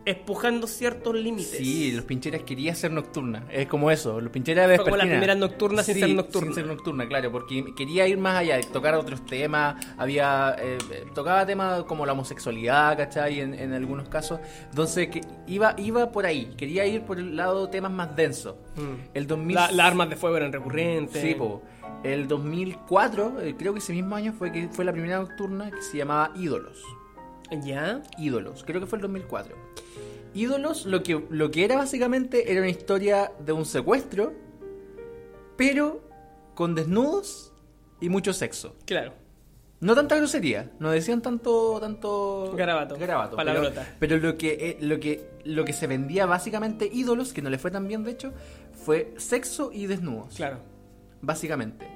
espujando 0.06 0.68
ciertos 0.68 1.16
límites. 1.16 1.52
Sí, 1.58 1.94
los 1.94 2.04
pincheras 2.04 2.42
quería 2.44 2.76
ser 2.76 2.92
nocturna. 2.92 3.46
Es 3.50 3.68
como 3.68 3.90
eso, 3.90 4.20
los 4.20 4.34
pincheras 4.34 4.66
Fue 4.76 4.84
como 4.84 4.98
la 4.98 5.06
primera 5.06 5.34
nocturna 5.34 5.82
sin 5.82 5.94
Sí, 5.96 6.00
ser 6.02 6.10
nocturna. 6.10 6.48
Sin 6.48 6.56
ser 6.56 6.66
nocturna, 6.66 7.08
claro, 7.08 7.32
porque 7.32 7.74
quería 7.74 8.06
ir 8.06 8.18
más 8.18 8.36
allá, 8.40 8.60
tocar 8.74 8.96
otros 8.96 9.26
temas. 9.26 9.76
Había. 9.98 10.58
eh, 10.60 10.78
tocaba 11.16 11.46
temas 11.46 11.84
como 11.84 12.06
la 12.06 12.12
homosexualidad, 12.12 12.98
¿cachai? 12.98 13.40
En, 13.40 13.54
en 13.54 13.72
algunos 13.72 14.10
casos. 14.10 14.42
Entonces, 14.70 15.08
que 15.08 15.22
iba, 15.48 15.74
iba 15.78 16.12
por 16.12 16.26
ahí. 16.26 16.52
Quería 16.58 16.86
ir 16.86 17.04
por 17.04 17.18
el 17.18 17.38
lado 17.38 17.68
de 17.68 17.72
temas 17.72 17.92
más 17.94 18.14
densos. 18.14 18.56
Mm. 18.76 19.08
El 19.14 19.26
2000. 19.26 19.56
La- 19.56 19.72
las 19.72 19.88
armas 19.88 20.10
de 20.10 20.18
fuego 20.18 20.36
eran 20.36 20.52
recurrentes. 20.52 21.22
Sí, 21.22 21.34
po. 21.34 21.62
El 22.04 22.28
2004, 22.28 23.42
eh, 23.42 23.56
creo 23.58 23.74
que 23.74 23.80
ese 23.80 23.94
mismo 23.94 24.16
año 24.16 24.34
fue 24.34 24.52
que 24.52 24.68
fue 24.70 24.84
la 24.84 24.92
primera 24.92 25.20
nocturna 25.20 25.72
que 25.72 25.82
se 25.82 25.98
llamaba 25.98 26.32
Ídolos. 26.36 26.84
¿Ya? 27.64 28.02
Ídolos, 28.18 28.64
creo 28.66 28.82
que 28.82 28.88
fue 28.88 28.98
el 28.98 29.04
2004. 29.04 29.56
Ídolos, 30.34 30.86
lo 30.86 31.04
que, 31.04 31.24
lo 31.30 31.52
que 31.52 31.64
era 31.64 31.78
básicamente 31.78 32.52
era 32.52 32.62
una 32.62 32.70
historia 32.70 33.32
de 33.40 33.54
un 33.54 33.66
secuestro, 33.66 34.34
pero 35.56 36.02
con 36.56 36.76
desnudos 36.76 37.54
y 38.02 38.10
mucho 38.10 38.34
sexo. 38.34 38.76
Claro. 38.86 39.14
No 39.80 39.96
tanta 39.96 40.16
grosería, 40.16 40.72
no 40.80 40.92
decían 40.92 41.22
tanto 41.22 41.78
tanto 41.82 42.54
Garabato, 42.56 42.96
garabato 42.98 43.36
pero, 43.36 43.46
palabrota. 43.52 43.96
pero 44.00 44.18
lo 44.18 44.38
que 44.38 44.54
eh, 44.54 44.78
lo 44.80 44.98
que 45.02 45.30
lo 45.44 45.66
que 45.66 45.74
se 45.74 45.88
vendía 45.88 46.26
básicamente 46.26 46.90
ídolos, 46.92 47.34
que 47.34 47.42
no 47.42 47.50
le 47.50 47.58
fue 47.58 47.70
tan 47.70 47.86
bien 47.90 48.06
de 48.06 48.12
hecho, 48.12 48.32
fue 48.72 49.14
sexo 49.18 49.72
y 49.74 49.88
desnudos 49.88 50.36
Claro. 50.36 50.60
Básicamente. 51.24 51.88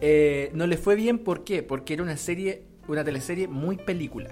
Eh, 0.00 0.50
no 0.54 0.66
le 0.68 0.76
fue 0.76 0.94
bien, 0.94 1.18
¿por 1.18 1.42
qué? 1.42 1.62
Porque 1.64 1.94
era 1.94 2.02
una 2.04 2.16
serie, 2.16 2.62
una 2.86 3.02
teleserie 3.02 3.48
muy 3.48 3.76
película. 3.78 4.30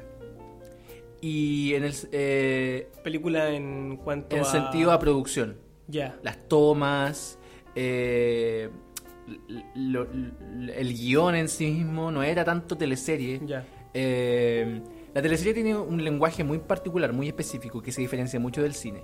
Y 1.21 1.73
en 1.75 1.85
el, 1.85 1.95
eh, 2.13 2.89
Película 3.03 3.51
en 3.51 3.97
cuanto 3.97 4.37
en 4.37 4.43
a... 4.43 4.45
sentido 4.45 4.93
a 4.93 4.99
producción. 4.99 5.57
Ya. 5.89 6.17
Las 6.23 6.49
tomas, 6.49 7.39
eh, 7.75 8.69
lo- 9.75 10.05
lo- 10.05 10.73
el 10.75 10.95
guion 10.95 11.35
en 11.35 11.49
sí 11.49 11.71
mismo 11.71 12.11
no 12.11 12.23
era 12.23 12.45
tanto 12.45 12.77
teleserie. 12.77 13.41
Ya. 13.47 13.65
Eh, 13.95 14.83
la 15.15 15.23
teleserie 15.23 15.55
tiene 15.55 15.75
un 15.77 16.05
lenguaje 16.05 16.45
muy 16.45 16.59
particular, 16.59 17.13
muy 17.15 17.29
específico, 17.29 17.81
que 17.81 17.91
se 17.93 18.03
diferencia 18.03 18.39
mucho 18.39 18.63
del 18.63 18.75
cine. 18.75 19.03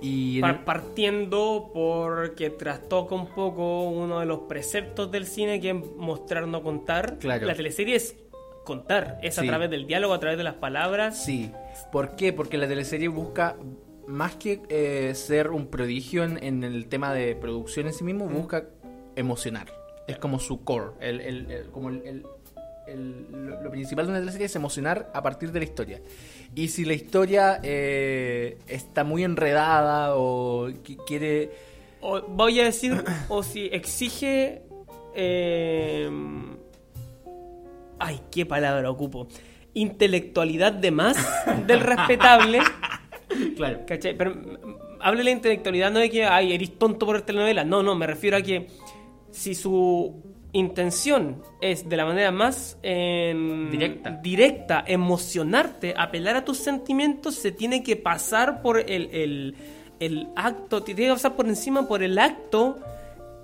Y 0.00 0.40
Par- 0.40 0.64
partiendo 0.64 1.70
porque 1.74 2.50
trastoca 2.50 3.14
un 3.14 3.26
poco 3.26 3.84
uno 3.90 4.20
de 4.20 4.26
los 4.26 4.40
preceptos 4.40 5.10
del 5.10 5.26
cine 5.26 5.60
que 5.60 5.70
es 5.70 5.76
mostrar 5.96 6.46
no 6.46 6.62
contar. 6.62 7.18
Claro. 7.18 7.46
La 7.46 7.54
teleserie 7.54 7.96
es 7.96 8.16
contar, 8.64 9.18
es 9.22 9.38
a 9.38 9.42
Sí. 9.42 9.48
través 9.48 9.70
del 9.70 9.86
diálogo, 9.86 10.14
a 10.14 10.20
través 10.20 10.38
de 10.38 10.44
las 10.44 10.54
palabras. 10.54 11.22
Sí. 11.24 11.50
¿Por 11.92 12.16
qué? 12.16 12.32
Porque 12.32 12.56
la 12.58 12.68
teleserie 12.68 13.08
busca, 13.08 13.56
más 14.06 14.36
que 14.36 14.62
eh, 14.68 15.14
ser 15.14 15.50
un 15.50 15.66
prodigio 15.68 16.24
en, 16.24 16.42
en 16.42 16.64
el 16.64 16.86
tema 16.88 17.12
de 17.12 17.34
producción 17.36 17.86
en 17.86 17.92
sí 17.92 18.04
mismo, 18.04 18.26
busca 18.26 18.66
emocionar. 19.16 19.66
Es 20.08 20.18
como 20.18 20.38
su 20.40 20.64
core. 20.64 20.92
El, 21.00 21.20
el- 21.20 21.50
el- 21.50 21.70
como 21.70 21.88
el, 21.90 22.24
el- 22.90 23.26
lo, 23.30 23.62
lo 23.62 23.70
principal 23.70 24.06
de 24.06 24.10
una 24.12 24.20
teleserie 24.20 24.46
es 24.46 24.56
emocionar 24.56 25.10
a 25.14 25.22
partir 25.22 25.52
de 25.52 25.58
la 25.60 25.64
historia. 25.64 26.00
Y 26.54 26.68
si 26.68 26.84
la 26.84 26.94
historia 26.94 27.60
eh, 27.62 28.58
está 28.66 29.04
muy 29.04 29.24
enredada 29.24 30.16
o 30.16 30.68
qui- 30.68 30.98
quiere... 31.06 31.50
O, 32.00 32.20
voy 32.22 32.60
a 32.60 32.64
decir, 32.64 33.02
o 33.28 33.42
si 33.42 33.66
exige... 33.66 34.62
eh, 35.14 36.10
ay, 37.98 38.20
qué 38.30 38.46
palabra 38.46 38.90
ocupo. 38.90 39.28
Intelectualidad 39.74 40.72
de 40.72 40.90
más 40.90 41.16
del 41.66 41.80
respetable. 41.80 42.60
Claro. 43.56 43.82
¿Cachai? 43.86 44.16
Pero 44.18 44.34
hable 44.98 45.18
de 45.18 45.24
la 45.24 45.30
intelectualidad, 45.30 45.92
no 45.92 46.00
de 46.00 46.10
que, 46.10 46.24
ay, 46.24 46.52
eres 46.52 46.76
tonto 46.76 47.06
por 47.06 47.14
ver 47.14 47.22
telenovela. 47.22 47.62
No, 47.64 47.80
no, 47.84 47.94
me 47.94 48.04
refiero 48.08 48.36
a 48.36 48.42
que 48.42 48.66
si 49.30 49.54
su 49.54 50.29
intención 50.52 51.42
es 51.60 51.88
de 51.88 51.96
la 51.96 52.04
manera 52.04 52.30
más 52.30 52.78
em, 52.82 53.70
Directa. 53.70 54.10
directa, 54.22 54.84
emocionarte, 54.86 55.94
apelar 55.96 56.36
a 56.36 56.44
tus 56.44 56.58
sentimientos, 56.58 57.36
se 57.36 57.52
tiene 57.52 57.82
que 57.82 57.96
pasar 57.96 58.62
por 58.62 58.78
el, 58.78 59.10
el, 59.12 59.54
el 60.00 60.28
acto, 60.36 60.82
te 60.82 60.94
tiene 60.94 61.10
que 61.10 61.14
pasar 61.16 61.36
por 61.36 61.48
encima 61.48 61.86
por 61.86 62.02
el 62.02 62.18
acto 62.18 62.78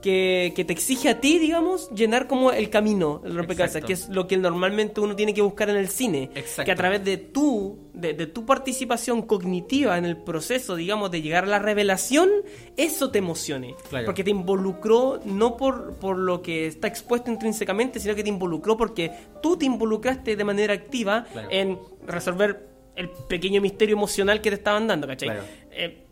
que, 0.06 0.52
que 0.54 0.64
te 0.64 0.72
exige 0.72 1.08
a 1.08 1.20
ti, 1.20 1.40
digamos, 1.40 1.90
llenar 1.90 2.28
como 2.28 2.52
el 2.52 2.70
camino, 2.70 3.20
el 3.24 3.34
rompecabezas, 3.34 3.82
Exacto. 3.82 3.86
que 3.88 3.92
es 3.94 4.08
lo 4.08 4.28
que 4.28 4.36
normalmente 4.36 5.00
uno 5.00 5.16
tiene 5.16 5.34
que 5.34 5.42
buscar 5.42 5.68
en 5.68 5.76
el 5.76 5.88
cine. 5.88 6.30
Exacto. 6.36 6.64
Que 6.64 6.70
a 6.70 6.76
través 6.76 7.04
de 7.04 7.16
tu, 7.16 7.76
de, 7.92 8.14
de 8.14 8.28
tu 8.28 8.46
participación 8.46 9.22
cognitiva 9.22 9.98
en 9.98 10.04
el 10.04 10.16
proceso, 10.16 10.76
digamos, 10.76 11.10
de 11.10 11.22
llegar 11.22 11.42
a 11.42 11.48
la 11.48 11.58
revelación, 11.58 12.30
eso 12.76 13.10
te 13.10 13.18
emocione. 13.18 13.74
Claro. 13.90 14.06
Porque 14.06 14.22
te 14.22 14.30
involucró 14.30 15.20
no 15.24 15.56
por, 15.56 15.94
por 15.94 16.16
lo 16.16 16.40
que 16.40 16.68
está 16.68 16.86
expuesto 16.86 17.28
intrínsecamente, 17.32 17.98
sino 17.98 18.14
que 18.14 18.22
te 18.22 18.28
involucró 18.28 18.76
porque 18.76 19.10
tú 19.42 19.56
te 19.56 19.64
involucraste 19.66 20.36
de 20.36 20.44
manera 20.44 20.72
activa 20.72 21.26
Claro. 21.32 21.48
en 21.50 21.78
resolver 22.06 22.68
el 22.94 23.10
pequeño 23.10 23.60
misterio 23.60 23.96
emocional 23.96 24.40
que 24.40 24.50
te 24.50 24.56
estaban 24.56 24.86
dando, 24.86 25.08
¿cachai? 25.08 25.30
Claro. 25.30 25.42
Eh, 25.72 26.04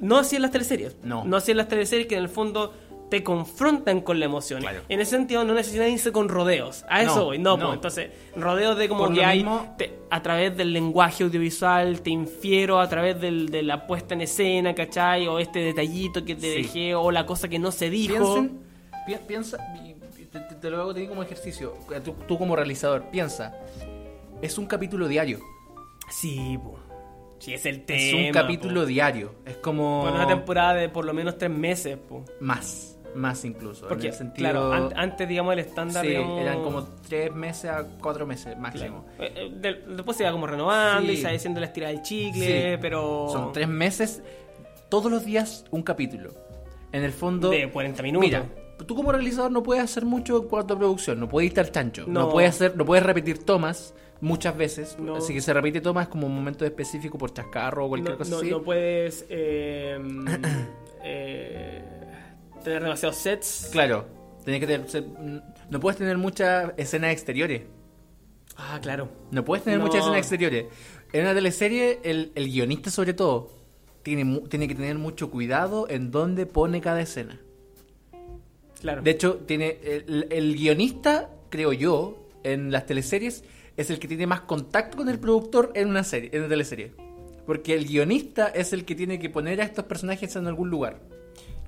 no 0.00 0.18
así 0.18 0.36
en 0.36 0.42
las 0.42 0.50
teleseries. 0.50 0.96
No. 1.02 1.24
No 1.24 1.36
así 1.38 1.50
en 1.50 1.56
las 1.56 1.68
teleseries 1.68 2.06
que 2.06 2.14
en 2.16 2.22
el 2.22 2.28
fondo 2.28 2.72
te 3.10 3.22
confrontan 3.22 4.00
con 4.00 4.18
la 4.18 4.24
emoción. 4.26 4.60
Claro. 4.60 4.80
En 4.88 5.00
ese 5.00 5.12
sentido 5.12 5.44
no 5.44 5.54
necesitan 5.54 5.88
irse 5.90 6.10
con 6.12 6.28
rodeos. 6.28 6.84
A 6.88 7.02
eso 7.02 7.16
No, 7.16 7.24
voy. 7.26 7.38
No, 7.38 7.56
no. 7.56 7.66
pues, 7.66 7.74
entonces, 7.74 8.10
rodeos 8.36 8.76
de 8.76 8.88
como 8.88 9.04
Por 9.06 9.14
que 9.14 9.24
hay 9.24 9.38
mismo- 9.44 9.74
te- 9.78 9.98
a 10.10 10.22
través 10.22 10.56
del 10.56 10.72
lenguaje 10.72 11.22
audiovisual, 11.24 12.00
te 12.02 12.10
infiero 12.10 12.80
a 12.80 12.88
través 12.88 13.20
del- 13.20 13.48
de 13.48 13.62
la 13.62 13.86
puesta 13.86 14.14
en 14.14 14.22
escena, 14.22 14.74
¿cachai? 14.74 15.26
O 15.28 15.38
este 15.38 15.60
detallito 15.60 16.24
que 16.24 16.34
te 16.34 16.52
Sí. 16.52 16.62
dejé, 16.62 16.94
o 16.94 17.10
la 17.12 17.24
cosa 17.26 17.48
que 17.48 17.58
no 17.58 17.70
se 17.70 17.90
dijo. 17.90 18.14
Piensen, 18.34 18.60
pi- 19.06 19.26
piensa, 19.26 19.58
te, 20.32 20.40
te- 20.40 20.54
te 20.56 20.70
lo 20.70 20.80
hago 20.80 20.94
como 21.08 21.22
ejercicio, 21.22 21.74
tú, 22.04 22.14
tú 22.26 22.36
como 22.38 22.56
realizador, 22.56 23.04
piensa, 23.12 23.54
es 24.42 24.58
un 24.58 24.66
capítulo 24.66 25.06
diario. 25.08 25.38
Sí, 26.10 26.58
po. 26.62 26.78
Sí, 27.38 27.52
es 27.54 27.66
el 27.66 27.76
Es 27.76 27.86
tema. 27.86 28.26
un 28.28 28.32
capítulo 28.32 28.80
po. 28.80 28.86
diario. 28.86 29.34
Es 29.44 29.56
como. 29.58 30.02
Por 30.04 30.12
una 30.12 30.26
temporada 30.26 30.74
de 30.74 30.88
por 30.88 31.04
lo 31.04 31.12
menos 31.12 31.36
tres 31.38 31.50
meses, 31.50 31.96
po. 31.98 32.24
Más. 32.40 32.95
Más 33.16 33.44
incluso. 33.44 33.88
Porque, 33.88 34.08
en 34.08 34.12
el 34.12 34.18
sentido. 34.18 34.50
claro, 34.50 34.72
an- 34.72 34.92
antes, 34.94 35.26
digamos, 35.28 35.52
el 35.54 35.58
estándar, 35.60 36.04
sí, 36.04 36.10
digamos, 36.10 36.40
eran 36.40 36.62
como 36.62 36.82
tres 37.08 37.34
meses 37.34 37.70
a 37.70 37.84
cuatro 38.00 38.26
meses 38.26 38.56
máximo. 38.58 39.06
Eh, 39.18 39.32
eh, 39.34 39.50
de- 39.54 39.94
después 39.94 40.16
se 40.16 40.22
iba 40.24 40.32
como 40.32 40.46
renovando 40.46 41.10
y 41.10 41.16
se 41.16 41.22
iba 41.22 41.30
haciendo 41.30 41.60
la 41.60 41.66
estirada 41.66 41.92
del 41.92 42.02
chicle, 42.02 42.72
Sí. 42.74 42.78
pero... 42.80 43.28
Son 43.32 43.52
tres 43.52 43.68
meses, 43.68 44.22
todos 44.88 45.10
los 45.10 45.24
días 45.24 45.64
un 45.70 45.82
capítulo. 45.82 46.30
En 46.92 47.02
el 47.04 47.12
fondo. 47.12 47.50
De 47.50 47.68
40 47.70 48.02
minutos. 48.02 48.26
Mira, 48.26 48.46
tú 48.86 48.94
como 48.94 49.10
realizador 49.12 49.50
no 49.50 49.62
puedes 49.62 49.82
hacer 49.82 50.04
mucho 50.04 50.36
en 50.42 50.48
cuanto 50.48 50.74
a 50.74 50.78
producción, 50.78 51.18
no 51.18 51.28
puedes 51.28 51.48
estar 51.48 51.70
chancho, 51.70 52.04
no, 52.06 52.20
No. 52.24 52.28
puedes 52.30 52.50
hacer, 52.50 52.76
no 52.76 52.84
puedes 52.84 53.04
repetir 53.04 53.44
tomas 53.44 53.94
muchas 54.20 54.56
veces, 54.56 54.96
No. 54.98 55.16
así 55.16 55.34
que 55.34 55.40
se 55.40 55.52
repite 55.52 55.80
tomas 55.80 56.08
como 56.08 56.26
un 56.26 56.34
momento 56.34 56.64
específico 56.64 57.18
por 57.18 57.32
chascarro 57.34 57.86
o 57.86 57.88
cualquier 57.88 58.12
no, 58.12 58.18
cosa 58.18 58.30
no- 58.30 58.36
así. 58.38 58.50
no 58.50 58.62
puedes 58.62 59.26
eh, 59.30 59.98
eh, 61.02 61.82
tener 62.66 62.82
demasiados 62.82 63.16
sets. 63.16 63.68
Claro, 63.72 64.06
tenés 64.44 64.60
que 64.60 64.66
tener, 64.66 64.86
no 65.70 65.80
puedes 65.80 65.98
tener 65.98 66.18
muchas 66.18 66.72
escenas 66.76 67.12
exteriores. 67.12 67.62
Ah, 68.56 68.78
claro. 68.82 69.08
No 69.30 69.44
puedes 69.44 69.64
tener 69.64 69.78
No. 69.78 69.86
muchas 69.86 70.00
escenas 70.02 70.18
exteriores. 70.18 70.66
En 71.12 71.22
una 71.22 71.34
teleserie, 71.34 72.00
el, 72.04 72.32
el 72.34 72.46
guionista 72.50 72.90
sobre 72.90 73.14
todo, 73.14 73.50
tiene, 74.02 74.40
tiene 74.48 74.66
que 74.68 74.74
tener 74.74 74.96
mucho 74.98 75.30
cuidado 75.30 75.86
en 75.88 76.10
dónde 76.10 76.46
pone 76.46 76.80
cada 76.80 77.00
escena. 77.00 77.40
Claro. 78.80 79.02
De 79.02 79.10
hecho, 79.10 79.36
tiene 79.46 79.78
el, 79.82 80.26
el 80.30 80.54
guionista, 80.56 81.30
creo 81.50 81.72
yo, 81.72 82.28
en 82.42 82.70
las 82.70 82.86
teleseries, 82.86 83.44
es 83.76 83.90
el 83.90 83.98
que 83.98 84.08
tiene 84.08 84.26
más 84.26 84.42
contacto 84.42 84.96
con 84.96 85.08
el 85.08 85.18
productor 85.18 85.72
en 85.74 85.88
una 85.88 86.04
serie, 86.04 86.30
en 86.32 86.40
una 86.40 86.48
teleserie. 86.48 86.92
Porque 87.46 87.74
el 87.74 87.86
guionista 87.86 88.48
es 88.48 88.72
el 88.72 88.84
que 88.84 88.94
tiene 88.94 89.18
que 89.18 89.30
poner 89.30 89.60
a 89.60 89.64
estos 89.64 89.84
personajes 89.84 90.34
en 90.36 90.46
algún 90.46 90.68
lugar. 90.70 91.00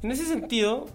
En 0.03 0.11
ese 0.11 0.25
sentido, 0.25 0.87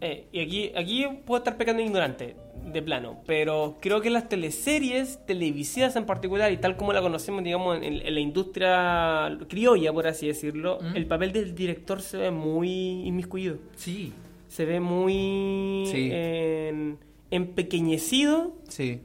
eh, 0.00 0.26
y 0.32 0.40
aquí, 0.40 0.72
aquí 0.76 1.06
puedo 1.24 1.38
estar 1.38 1.56
pecando 1.56 1.82
ignorante, 1.82 2.36
de 2.64 2.80
plano, 2.82 3.18
pero 3.26 3.76
creo 3.80 4.00
que 4.00 4.08
las 4.10 4.28
teleseries 4.28 5.18
televisivas 5.26 5.96
en 5.96 6.06
particular, 6.06 6.50
y 6.50 6.56
tal 6.56 6.76
como 6.76 6.92
la 6.94 7.02
conocemos, 7.02 7.44
digamos, 7.44 7.76
en, 7.76 7.84
en 7.84 8.14
la 8.14 8.20
industria 8.20 9.38
criolla, 9.48 9.92
por 9.92 10.06
así 10.06 10.26
decirlo, 10.28 10.78
Mm. 10.80 10.96
el 10.96 11.06
papel 11.06 11.32
del 11.32 11.54
director 11.54 12.00
se 12.00 12.16
ve 12.16 12.30
muy 12.30 13.06
inmiscuido. 13.06 13.58
Sí. 13.76 14.12
Se 14.48 14.64
ve 14.64 14.80
muy 14.80 15.84
Sí. 15.90 16.08
en- 16.12 16.98
empequeñecido 17.30 18.52
Sí. 18.68 19.00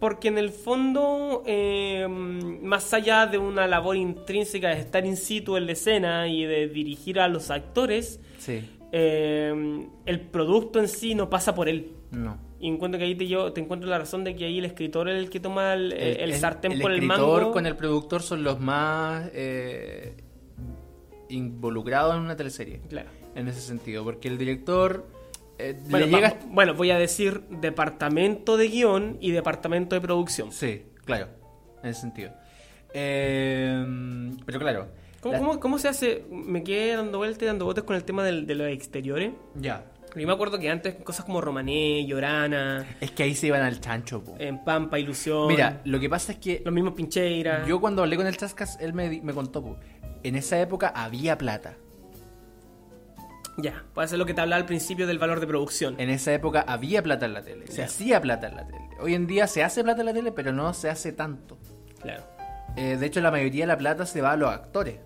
Porque 0.00 0.28
en 0.28 0.38
el 0.38 0.50
fondo, 0.50 1.42
eh, 1.46 2.06
más 2.08 2.92
allá 2.94 3.26
de 3.26 3.38
una 3.38 3.66
labor 3.68 3.96
intrínseca 3.96 4.70
de 4.70 4.80
estar 4.80 5.04
in 5.06 5.16
situ 5.16 5.56
en 5.56 5.66
la 5.66 5.72
escena 5.72 6.26
y 6.26 6.44
de 6.44 6.66
dirigir 6.68 7.20
a 7.20 7.28
los 7.28 7.50
actores, 7.50 8.18
Sí. 8.38 8.68
eh, 8.92 9.86
el 10.06 10.20
producto 10.20 10.80
en 10.80 10.88
sí 10.88 11.14
no 11.14 11.28
pasa 11.30 11.54
por 11.54 11.68
él. 11.68 11.92
No. 12.10 12.38
Y 12.58 12.68
encuentro 12.68 12.98
que 12.98 13.04
ahí 13.04 13.14
te, 13.14 13.26
yo, 13.26 13.52
te 13.52 13.60
encuentro 13.60 13.88
la 13.88 13.98
razón 13.98 14.24
de 14.24 14.34
que 14.36 14.44
ahí 14.46 14.58
el 14.58 14.64
escritor 14.64 15.08
es 15.08 15.16
el 15.18 15.30
que 15.30 15.38
toma 15.40 15.74
el, 15.74 15.92
el, 15.92 16.34
sartén 16.34 16.72
el 16.72 16.80
por 16.80 16.90
el 16.92 16.98
escritor 17.02 17.40
mango. 17.42 17.52
con 17.52 17.66
el 17.66 17.76
productor 17.76 18.20
son 18.22 18.42
los 18.42 18.58
más 18.60 19.30
eh, 19.32 20.14
involucrados 21.28 22.16
en 22.16 22.22
una 22.22 22.36
teleserie. 22.36 22.80
Claro. 22.88 23.08
En 23.34 23.48
ese 23.48 23.60
sentido, 23.60 24.02
porque 24.04 24.28
el 24.28 24.38
director 24.38 25.06
eh, 25.68 25.76
Bueno, 25.88 26.72
le 26.72 26.78
voy 26.78 26.90
a 26.90 26.98
decir 26.98 27.42
departamento 27.50 28.56
de 28.56 28.68
guion 28.68 29.18
y 29.20 29.30
departamento 29.32 29.94
de 29.94 30.00
producción. 30.00 30.52
Sí, 30.52 30.82
claro, 31.04 31.28
en 31.82 31.90
ese 31.90 32.00
sentido. 32.00 32.32
Eh, 32.92 33.84
pero 34.46 34.58
claro. 34.58 34.88
¿Cómo, 35.20 35.32
la- 35.34 35.38
cómo- 35.38 35.60
cómo 35.60 35.78
se 35.78 35.88
hace? 35.88 36.24
Me 36.30 36.62
quedé 36.64 36.96
dando 36.96 37.18
vueltas 37.18 37.42
y 37.42 37.46
dando 37.46 37.64
vueltas 37.66 37.84
con 37.84 37.94
el 37.96 38.04
tema 38.04 38.24
del- 38.24 38.46
de 38.46 38.54
los 38.54 38.68
exteriores. 38.68 39.32
Ya. 39.54 39.84
Yo 40.16 40.26
me 40.26 40.32
acuerdo 40.32 40.58
que 40.58 40.68
antes 40.68 40.96
cosas 40.96 41.24
como 41.24 41.40
Romané, 41.40 42.04
Llorana, 42.04 42.84
Es 43.00 43.12
que 43.12 43.22
ahí 43.22 43.34
se 43.36 43.46
iban 43.46 43.62
al 43.62 43.80
chancho, 43.80 44.24
po. 44.24 44.34
en 44.40 44.64
Pampa, 44.64 44.98
Ilusión, 44.98 45.46
Mira, 45.46 45.82
lo 45.84 46.00
que 46.00 46.08
pasa 46.10 46.32
es 46.32 46.38
que 46.38 46.62
los 46.64 46.74
mismos 46.74 46.94
Pincheira. 46.94 47.64
yo 47.64 47.80
cuando 47.80 48.02
hablé 48.02 48.16
con 48.16 48.26
el 48.26 48.36
Chascas, 48.36 48.76
él 48.80 48.92
me 48.92 49.32
contó, 49.32 49.62
po, 49.62 49.78
en 50.24 50.34
esa 50.34 50.60
época 50.60 50.88
había 50.88 51.38
plata. 51.38 51.76
Ya, 53.58 53.84
puede 53.94 54.08
ser 54.08 54.18
lo 54.18 54.26
que 54.26 54.32
te 54.34 54.40
hablaba 54.40 54.60
al 54.60 54.66
principio 54.66 55.06
del 55.06 55.18
valor 55.18 55.40
de 55.40 55.46
producción. 55.46 55.94
En 55.98 56.08
esa 56.08 56.32
época 56.32 56.64
había 56.66 57.02
plata 57.02 57.26
en 57.26 57.34
la 57.34 57.42
tele, 57.42 57.66
se 57.66 57.82
hacía 57.82 58.20
plata 58.20 58.46
en 58.48 58.56
la 58.56 58.66
tele. 58.66 58.88
Hoy 59.00 59.14
en 59.14 59.26
día 59.26 59.46
se 59.46 59.62
hace 59.62 59.82
plata 59.82 60.00
en 60.00 60.06
la 60.06 60.12
tele, 60.14 60.32
pero 60.32 60.52
no 60.52 60.72
se 60.72 60.88
hace 60.88 61.12
tanto. 61.12 61.58
Claro. 62.00 62.22
Eh, 62.76 62.96
de 62.98 63.06
hecho, 63.06 63.20
la 63.20 63.30
mayoría 63.30 63.64
de 63.64 63.68
la 63.68 63.76
plata 63.78 64.06
se 64.06 64.20
va 64.22 64.32
a 64.32 64.36
los 64.36 64.48
actores. 64.50 65.00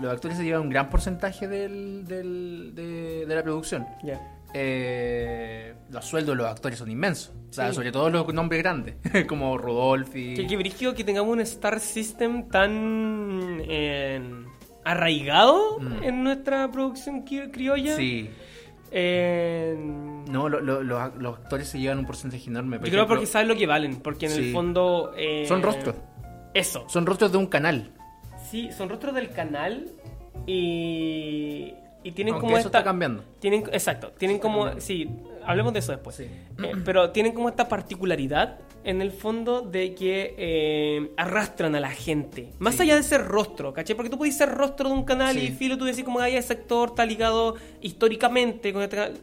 Los 0.00 0.12
actores 0.12 0.36
se 0.36 0.44
llevan 0.44 0.62
un 0.62 0.70
gran 0.70 0.90
porcentaje 0.90 1.46
del, 1.48 2.04
del- 2.06 2.72
de, 2.74 3.24
de 3.26 3.34
la 3.34 3.42
producción. 3.42 3.86
Ya. 4.02 4.20
Eh, 4.52 5.74
los 5.90 6.04
sueldos 6.04 6.36
de 6.36 6.42
los 6.42 6.50
actores 6.50 6.78
son 6.78 6.90
inmensos. 6.90 7.32
O 7.50 7.52
sea, 7.52 7.68
Sí. 7.68 7.74
sobre 7.76 7.92
todo 7.92 8.10
los 8.10 8.32
nombres 8.34 8.60
grandes, 8.62 8.96
como 9.28 9.56
Rodolfi. 9.56 10.34
Qué 10.46 10.56
brígido 10.56 10.94
que 10.94 11.04
tengamos 11.04 11.32
un 11.32 11.40
Star 11.40 11.78
System 11.80 12.48
tan 12.48 13.60
eh, 13.68 14.20
arraigado 14.84 15.78
Mm. 15.80 16.02
en 16.02 16.24
nuestra 16.24 16.70
producción 16.70 17.24
cri- 17.24 17.50
criolla. 17.50 17.96
Sí. 17.96 18.30
Eh, 18.96 19.76
No, 20.30 20.48
lo- 20.48 20.60
lo- 20.60 20.82
los, 20.82 21.14
los 21.16 21.34
actores 21.38 21.68
se 21.68 21.78
llevan 21.80 21.98
un 21.98 22.06
porcentaje 22.06 22.48
enorme. 22.48 22.76
yo 22.76 22.80
Por 22.80 22.88
creo 22.88 23.00
ejemplo, 23.02 23.16
porque 23.16 23.26
saben 23.26 23.48
lo 23.48 23.56
que 23.56 23.66
valen, 23.66 23.96
porque 24.00 24.26
en 24.26 24.32
el 24.32 24.52
fondo... 24.52 25.12
eh, 25.16 25.44
Son 25.48 25.62
rostros. 25.62 25.96
Eso. 26.54 26.84
Son 26.88 27.04
rostros 27.04 27.32
de 27.32 27.38
un 27.38 27.46
canal. 27.46 27.90
Sí, 28.50 28.70
son 28.72 28.88
rostros 28.88 29.14
del 29.14 29.30
canal 29.30 29.88
y, 30.46 31.74
y 32.02 32.12
tienen 32.12 32.34
Aunque 32.34 32.46
como 32.46 32.58
eso 32.58 32.68
esta... 32.68 32.78
está 32.78 32.84
cambiando. 32.84 33.24
Tienen, 33.40 33.64
exacto, 33.72 34.12
tienen 34.18 34.38
como... 34.38 34.78
Sí, 34.80 35.08
hablemos 35.46 35.72
de 35.72 35.78
eso 35.80 35.92
después. 35.92 36.16
Sí. 36.16 36.24
Eh, 36.24 36.72
pero 36.84 37.10
tienen 37.10 37.32
como 37.32 37.48
esta 37.48 37.68
particularidad 37.68 38.58
en 38.84 39.00
el 39.00 39.10
fondo 39.12 39.62
de 39.62 39.94
que 39.94 40.34
eh, 40.36 41.10
arrastran 41.16 41.74
a 41.74 41.80
la 41.80 41.90
gente. 41.90 42.50
Más 42.58 42.74
Sí. 42.74 42.82
allá 42.82 42.96
de 42.96 43.02
ser 43.02 43.24
rostro, 43.26 43.72
¿cachai? 43.72 43.96
Porque 43.96 44.10
tú 44.10 44.18
puedes 44.18 44.36
ser 44.36 44.50
rostro 44.50 44.88
de 44.88 44.94
un 44.94 45.04
canal 45.04 45.38
y 45.38 45.48
filo, 45.52 45.78
tú 45.78 45.84
decís 45.84 46.04
como 46.04 46.18
que 46.20 46.36
ese 46.36 46.48
sector 46.48 46.90
está 46.90 47.06
ligado 47.06 47.54
históricamente 47.80 48.72
con 48.72 48.82
este 48.82 48.96
canal. 48.96 49.14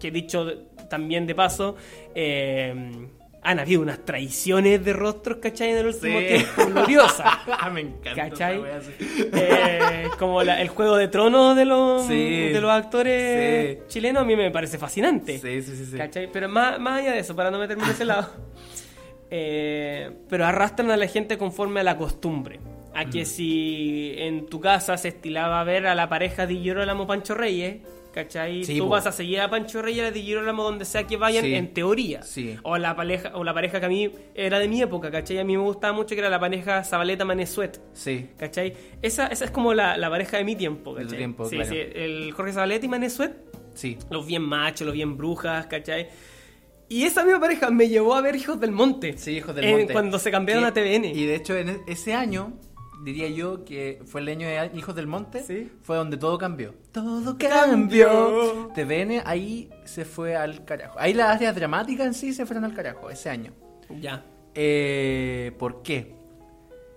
Que 0.00 0.10
dicho 0.10 0.46
también 0.88 1.26
de 1.26 1.34
paso, 1.34 1.76
eh, 2.14 3.08
han 3.42 3.58
habido 3.60 3.82
unas 3.82 4.04
traiciones 4.04 4.84
de 4.84 4.92
rostros, 4.92 5.38
¿cachai? 5.38 5.70
En 5.70 5.78
el 5.78 5.86
último 5.86 6.18
Sí. 6.18 6.26
tiempo, 6.26 6.66
gloriosa. 6.72 7.38
Me 7.72 7.80
encanta. 7.82 8.14
¿Cachai? 8.30 8.56
esa 8.56 8.62
wea, 8.62 8.80
sí. 8.80 8.92
Eh, 9.32 10.08
como 10.18 10.42
la- 10.42 10.60
el 10.60 10.68
juego 10.68 10.96
de 10.96 11.08
tronos 11.08 11.56
de 11.56 11.64
los, 11.64 12.06
Sí. 12.06 12.48
de 12.48 12.60
los 12.60 12.70
actores 12.70 13.86
chilenos 13.88 14.22
a 14.22 14.26
mí 14.26 14.34
me 14.36 14.50
parece 14.50 14.76
fascinante. 14.78 15.38
Sí, 15.38 15.62
sí, 15.62 15.76
sí. 15.76 15.86
sí. 15.86 15.96
¿Cachai? 15.96 16.30
Pero 16.32 16.48
más, 16.48 16.78
más 16.80 17.00
allá 17.00 17.12
de 17.12 17.20
eso, 17.20 17.34
para 17.36 17.50
no 17.50 17.58
meterme 17.58 17.84
en 17.84 17.90
ese 17.90 18.04
lado. 18.04 18.28
eh, 19.30 20.10
pero 20.28 20.46
arrastran 20.46 20.90
a 20.90 20.96
la 20.96 21.06
gente 21.06 21.38
conforme 21.38 21.80
a 21.80 21.82
la 21.82 21.96
costumbre. 21.96 22.60
A 22.94 23.04
Mm. 23.04 23.10
que 23.10 23.24
si 23.24 24.14
en 24.18 24.46
tu 24.46 24.60
casa 24.60 24.96
se 24.96 25.08
estilaba 25.08 25.62
ver 25.64 25.86
a 25.86 25.94
la 25.94 26.08
pareja 26.08 26.46
de 26.46 26.54
Girolamo 26.56 27.06
Pancho 27.06 27.34
Reyes, 27.34 27.76
¿cachai? 28.12 28.64
Sí, 28.64 28.78
Tú 28.78 28.84
po. 28.84 28.90
vas 28.90 29.06
a 29.06 29.12
seguir 29.12 29.40
a 29.40 29.48
Pancho 29.50 29.80
Reyes 29.82 29.98
y 29.98 30.00
a 30.00 30.04
la 30.04 30.10
de 30.10 30.20
Girolamo 30.22 30.62
donde 30.64 30.84
sea 30.84 31.04
que 31.06 31.16
vayan, 31.16 31.44
Sí. 31.44 31.54
en 31.54 31.72
teoría. 31.74 32.22
Sí. 32.22 32.56
O 32.62 32.76
la 32.78 32.94
pareja, 32.96 33.32
o 33.34 33.44
la 33.44 33.54
pareja 33.54 33.80
que 33.80 33.86
a 33.86 33.88
mí 33.88 34.10
era 34.34 34.58
de 34.58 34.68
mi 34.68 34.80
época, 34.82 35.10
¿cachai? 35.10 35.38
A 35.38 35.44
mí 35.44 35.56
me 35.56 35.62
gustaba 35.62 35.92
mucho 35.92 36.14
que 36.14 36.20
era 36.20 36.30
la 36.30 36.40
pareja 36.40 36.82
Zabaleta 36.84 37.24
Manesuet. 37.24 37.80
Sí. 37.92 38.28
¿Cachai? 38.36 38.74
Esa, 39.02 39.26
esa 39.28 39.44
es 39.44 39.50
como 39.50 39.74
la, 39.74 39.96
la 39.96 40.10
pareja 40.10 40.36
de 40.38 40.44
mi 40.44 40.56
tiempo, 40.56 40.94
¿cachai? 40.94 41.16
tiempo, 41.18 41.44
sí, 41.48 41.56
claro. 41.56 41.70
sí, 41.70 41.76
el 41.78 42.32
Jorge 42.32 42.52
Zabaleta 42.52 42.86
y 42.86 42.88
Manesuet, 42.88 43.32
Sí. 43.74 43.96
los 44.10 44.26
bien 44.26 44.42
machos, 44.42 44.86
los 44.86 44.94
bien 44.94 45.16
brujas, 45.16 45.66
¿cachai? 45.66 46.08
Y 46.90 47.04
esa 47.04 47.22
misma 47.22 47.38
pareja 47.38 47.70
me 47.70 47.86
llevó 47.88 48.14
a 48.14 48.22
ver 48.22 48.34
Hijos 48.34 48.58
del 48.58 48.72
Monte. 48.72 49.18
Sí, 49.18 49.32
hijos 49.32 49.54
del 49.54 49.64
en- 49.66 49.76
monte. 49.78 49.92
Cuando 49.92 50.18
se 50.18 50.30
cambiaron 50.30 50.64
Que- 50.64 50.68
a 50.68 50.72
TVN. 50.72 51.04
Y 51.14 51.26
de 51.26 51.34
hecho, 51.34 51.54
en 51.56 51.68
e- 51.68 51.80
ese 51.86 52.14
año, 52.14 52.54
diría 53.04 53.28
yo 53.28 53.64
que 53.64 54.00
fue 54.06 54.20
el 54.20 54.28
año 54.28 54.48
de 54.48 54.70
Hijos 54.74 54.94
del 54.94 55.06
Monte, 55.06 55.42
Sí. 55.42 55.70
fue 55.82 55.96
donde 55.96 56.16
todo 56.16 56.38
cambió. 56.38 56.74
Todo 56.92 57.36
cambió. 57.38 58.70
TVN 58.74 59.22
ahí 59.24 59.70
se 59.84 60.04
fue 60.04 60.36
al 60.36 60.64
carajo. 60.64 60.98
Ahí 60.98 61.14
las 61.14 61.36
áreas 61.36 61.54
dramáticas 61.54 62.06
en 62.06 62.14
sí 62.14 62.32
se 62.32 62.44
fueron 62.46 62.64
al 62.64 62.74
carajo 62.74 63.10
ese 63.10 63.30
año. 63.30 63.52
Ya. 64.00 64.24
Eh, 64.54 65.52
¿Por 65.58 65.82
qué? 65.82 66.14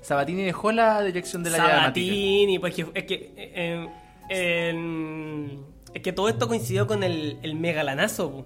Sabatini 0.01 0.43
dejó 0.43 0.71
la 0.71 1.01
dirección 1.03 1.43
de 1.43 1.51
la. 1.51 1.57
Sabatini, 1.57 2.57
pues 2.59 2.73
que, 2.73 2.87
es 2.93 3.03
que. 3.03 3.33
eh, 3.37 3.87
eh, 4.29 5.57
es 5.93 6.01
que 6.01 6.13
todo 6.13 6.29
esto 6.29 6.47
coincidió 6.47 6.87
con 6.87 7.03
el, 7.03 7.37
el 7.43 7.55
megalanazo. 7.55 8.45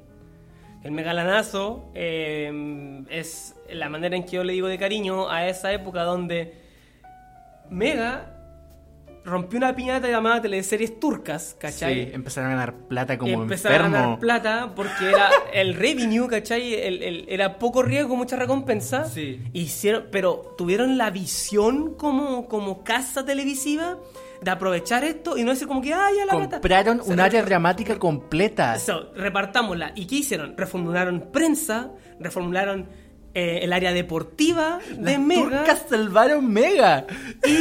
El 0.84 0.92
megalanazo 0.92 1.90
eh, 1.96 3.04
es 3.10 3.56
la 3.72 3.90
manera 3.90 4.16
en 4.16 4.24
que 4.24 4.32
yo 4.34 4.44
le 4.44 4.54
digo 4.54 4.68
de 4.68 4.78
cariño 4.78 5.30
a 5.30 5.48
esa 5.48 5.72
época 5.74 6.04
donde 6.04 6.65
Mega 7.70 8.32
rompió 9.24 9.58
una 9.58 9.76
piñata 9.76 10.08
llamada 10.08 10.40
teleseries 10.40 11.00
turcas, 11.00 11.56
¿cachai? 11.60 12.06
Sí, 12.06 12.10
empezaron 12.14 12.52
a 12.52 12.54
ganar 12.54 12.74
plata 12.88 13.18
como 13.18 13.34
empezaron 13.34 13.96
a 13.96 14.00
ganar 14.02 14.20
plata 14.20 14.74
porque 14.76 15.10
era 15.10 15.30
el 15.54 15.74
revenue, 15.74 16.28
¿cachai? 16.28 16.76
El- 16.76 17.02
el- 17.02 17.26
era 17.28 17.58
poco 17.58 17.82
riesgo, 17.82 18.16
mucha 18.16 18.36
recompensa. 18.36 19.06
Sí. 19.06 19.42
Hicieron, 19.52 20.06
pero 20.12 20.54
tuvieron 20.58 21.00
la 21.00 21.10
visión 21.10 21.96
como, 21.96 22.48
como 22.48 22.84
casa 22.84 23.26
televisiva 23.26 23.98
de 24.42 24.52
aprovechar 24.52 25.04
esto 25.04 25.38
y 25.40 25.44
no 25.44 25.52
decir 25.52 25.68
como 25.68 25.82
que, 25.82 25.92
ah, 25.92 26.08
ya 26.16 26.26
la 26.26 26.34
plata". 26.34 26.58
Compraron 26.58 27.02
un 27.04 27.18
re- 27.18 27.24
área 27.24 27.42
dramática 27.42 27.98
completa. 27.98 28.76
Eso, 28.76 29.12
repartámosla. 29.16 29.94
¿Y 29.96 30.06
qué 30.06 30.18
hicieron? 30.18 30.56
Reformularon 30.56 31.32
prensa, 31.32 31.90
reformularon 32.20 32.88
eh, 33.36 33.60
el 33.62 33.72
área 33.74 33.94
deportiva 33.94 34.80
de 34.98 35.12
Las 35.14 35.20
Mega. 35.20 35.42
turcas 35.60 35.86
salvaron 35.90 36.52
Mega. 36.52 37.06
Y 37.46 37.60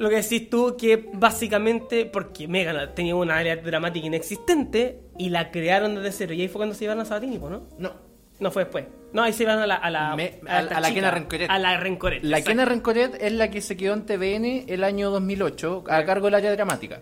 lo 0.00 0.08
que 0.08 0.16
decís 0.16 0.48
tú, 0.48 0.76
que 0.78 1.08
básicamente, 1.12 2.06
porque 2.06 2.48
Mega 2.48 2.94
tenía 2.94 3.14
una 3.14 3.36
área 3.36 3.56
dramática 3.56 4.06
inexistente 4.06 5.00
y 5.18 5.28
la 5.28 5.50
crearon 5.50 5.94
desde 5.96 6.12
cero. 6.12 6.32
Y 6.34 6.40
ahí 6.42 6.48
fue 6.48 6.60
cuando 6.60 6.74
se 6.74 6.84
iban 6.84 6.98
a 7.00 7.04
Sabatini, 7.04 7.38
¿no? 7.38 7.68
No, 7.78 7.92
No 8.40 8.50
fue 8.50 8.64
después. 8.64 8.86
No, 9.12 9.22
ahí 9.22 9.32
se 9.32 9.44
iban 9.44 9.58
a 9.60 9.66
la. 9.66 9.76
A 9.76 9.90
la, 9.90 10.16
Me- 10.16 10.40
a 10.48 10.56
a- 10.56 10.60
esta 10.62 10.78
a 10.78 10.80
la 10.80 10.92
Kena 10.92 11.10
Rencoret. 11.12 11.48
A 11.48 11.58
la 11.60 11.76
Rencoret. 11.78 12.24
La. 12.24 12.40
Kena 12.42 12.64
Rencoret 12.64 13.16
es 13.22 13.32
la 13.32 13.48
que 13.50 13.60
se 13.60 13.76
quedó 13.76 13.94
en 13.94 14.06
TVN 14.06 14.64
el 14.66 14.82
año 14.82 15.10
2008 15.10 15.84
a 15.88 16.04
cargo 16.04 16.26
del 16.26 16.34
área 16.34 16.50
dramática. 16.52 17.00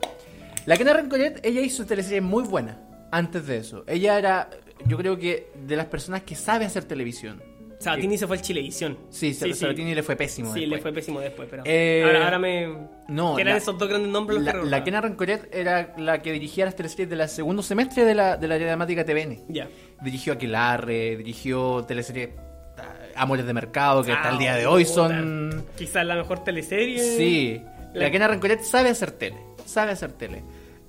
La 0.66 0.76
Kena 0.76 0.92
Rencoret, 0.92 1.40
ella 1.44 1.62
hizo 1.62 1.86
teleseries 1.86 2.22
muy 2.22 2.42
buenas 2.44 2.76
antes 3.10 3.46
de 3.46 3.56
eso. 3.56 3.84
Ella 3.86 4.18
era, 4.18 4.50
yo 4.86 4.98
creo 4.98 5.18
que, 5.18 5.50
de 5.66 5.74
las 5.76 5.86
personas 5.86 6.22
que 6.22 6.34
sabe 6.34 6.66
hacer 6.66 6.84
televisión. 6.84 7.42
Sabatini 7.82 8.16
se 8.18 8.26
fue 8.26 8.36
al 8.36 8.42
Chilevisión. 8.42 8.98
Sí, 9.10 9.34
sí, 9.34 9.52
Sabatini 9.54 9.94
le 9.94 10.02
fue 10.02 10.16
pésimo. 10.16 10.52
Sí, 10.52 10.60
le 10.60 10.66
después. 10.66 10.82
fue 10.82 10.92
pésimo 10.92 11.20
después, 11.20 11.48
pero. 11.50 11.62
Eh, 11.66 12.02
ahora, 12.04 12.24
ahora 12.24 12.38
me. 12.38 12.66
no, 13.08 13.34
que 13.36 13.42
eran 13.42 13.54
la- 13.54 13.58
esos 13.58 13.76
dos 13.78 13.88
grandes 13.88 14.10
nombres 14.10 14.36
los 14.38 14.44
La, 14.46 14.52
que 14.52 14.66
la. 14.68 14.84
Kena 14.84 15.00
Rencoret 15.00 15.48
era 15.54 15.94
la 15.98 16.22
que 16.22 16.32
dirigía 16.32 16.64
las 16.64 16.76
teleseries 16.76 17.10
del 17.10 17.28
segundo 17.28 17.62
semestre 17.62 18.04
de 18.04 18.14
la, 18.14 18.36
de 18.36 18.48
la 18.48 18.54
área 18.54 18.66
dramática 18.68 19.04
TVN. 19.04 19.44
Ya. 19.48 19.68
Dirigió 20.02 20.32
Aquelarre, 20.34 21.16
dirigió 21.16 21.84
teleseries 21.86 22.30
ah, 22.78 22.94
Amores 23.16 23.46
de 23.46 23.52
Mercado, 23.52 24.02
que 24.04 24.12
hasta 24.12 24.28
Ah, 24.28 24.32
el 24.32 24.38
día 24.38 24.54
de 24.56 24.66
hoy 24.66 24.84
puta. 24.84 24.94
son 24.94 25.64
Quizás 25.76 26.06
la 26.06 26.14
mejor 26.16 26.44
teleserie. 26.44 26.98
Sí, 26.98 27.60
La- 27.94 28.10
Kena 28.10 28.28
Rencoret 28.28 28.62
sabe 28.62 28.88
hacer 28.90 29.10
tele, 29.12 29.36
sabe 29.66 29.92
hacer 29.92 30.12
tele. 30.12 30.42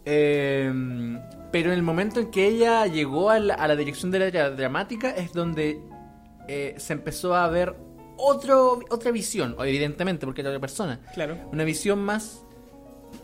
Eh, 0.05 0.71
pero 1.51 1.69
en 1.71 1.75
el 1.77 1.83
momento 1.83 2.19
en 2.19 2.31
que 2.31 2.47
ella 2.47 2.85
llegó 2.87 3.29
a 3.29 3.39
la, 3.39 3.53
a 3.53 3.67
la 3.67 3.75
dirección 3.75 4.11
de 4.11 4.19
la 4.19 4.25
área 4.25 4.49
dramática 4.49 5.11
es 5.11 5.33
donde 5.33 5.79
eh, 6.47 6.75
se 6.77 6.93
empezó 6.93 7.33
a 7.35 7.47
ver 7.49 7.75
otro, 8.17 8.79
otra 8.89 9.11
visión, 9.11 9.55
evidentemente 9.59 10.25
porque 10.25 10.41
era 10.41 10.49
otra 10.51 10.59
persona, 10.61 10.99
Claro. 11.13 11.37
una 11.51 11.63
visión 11.63 11.99
más, 11.99 12.43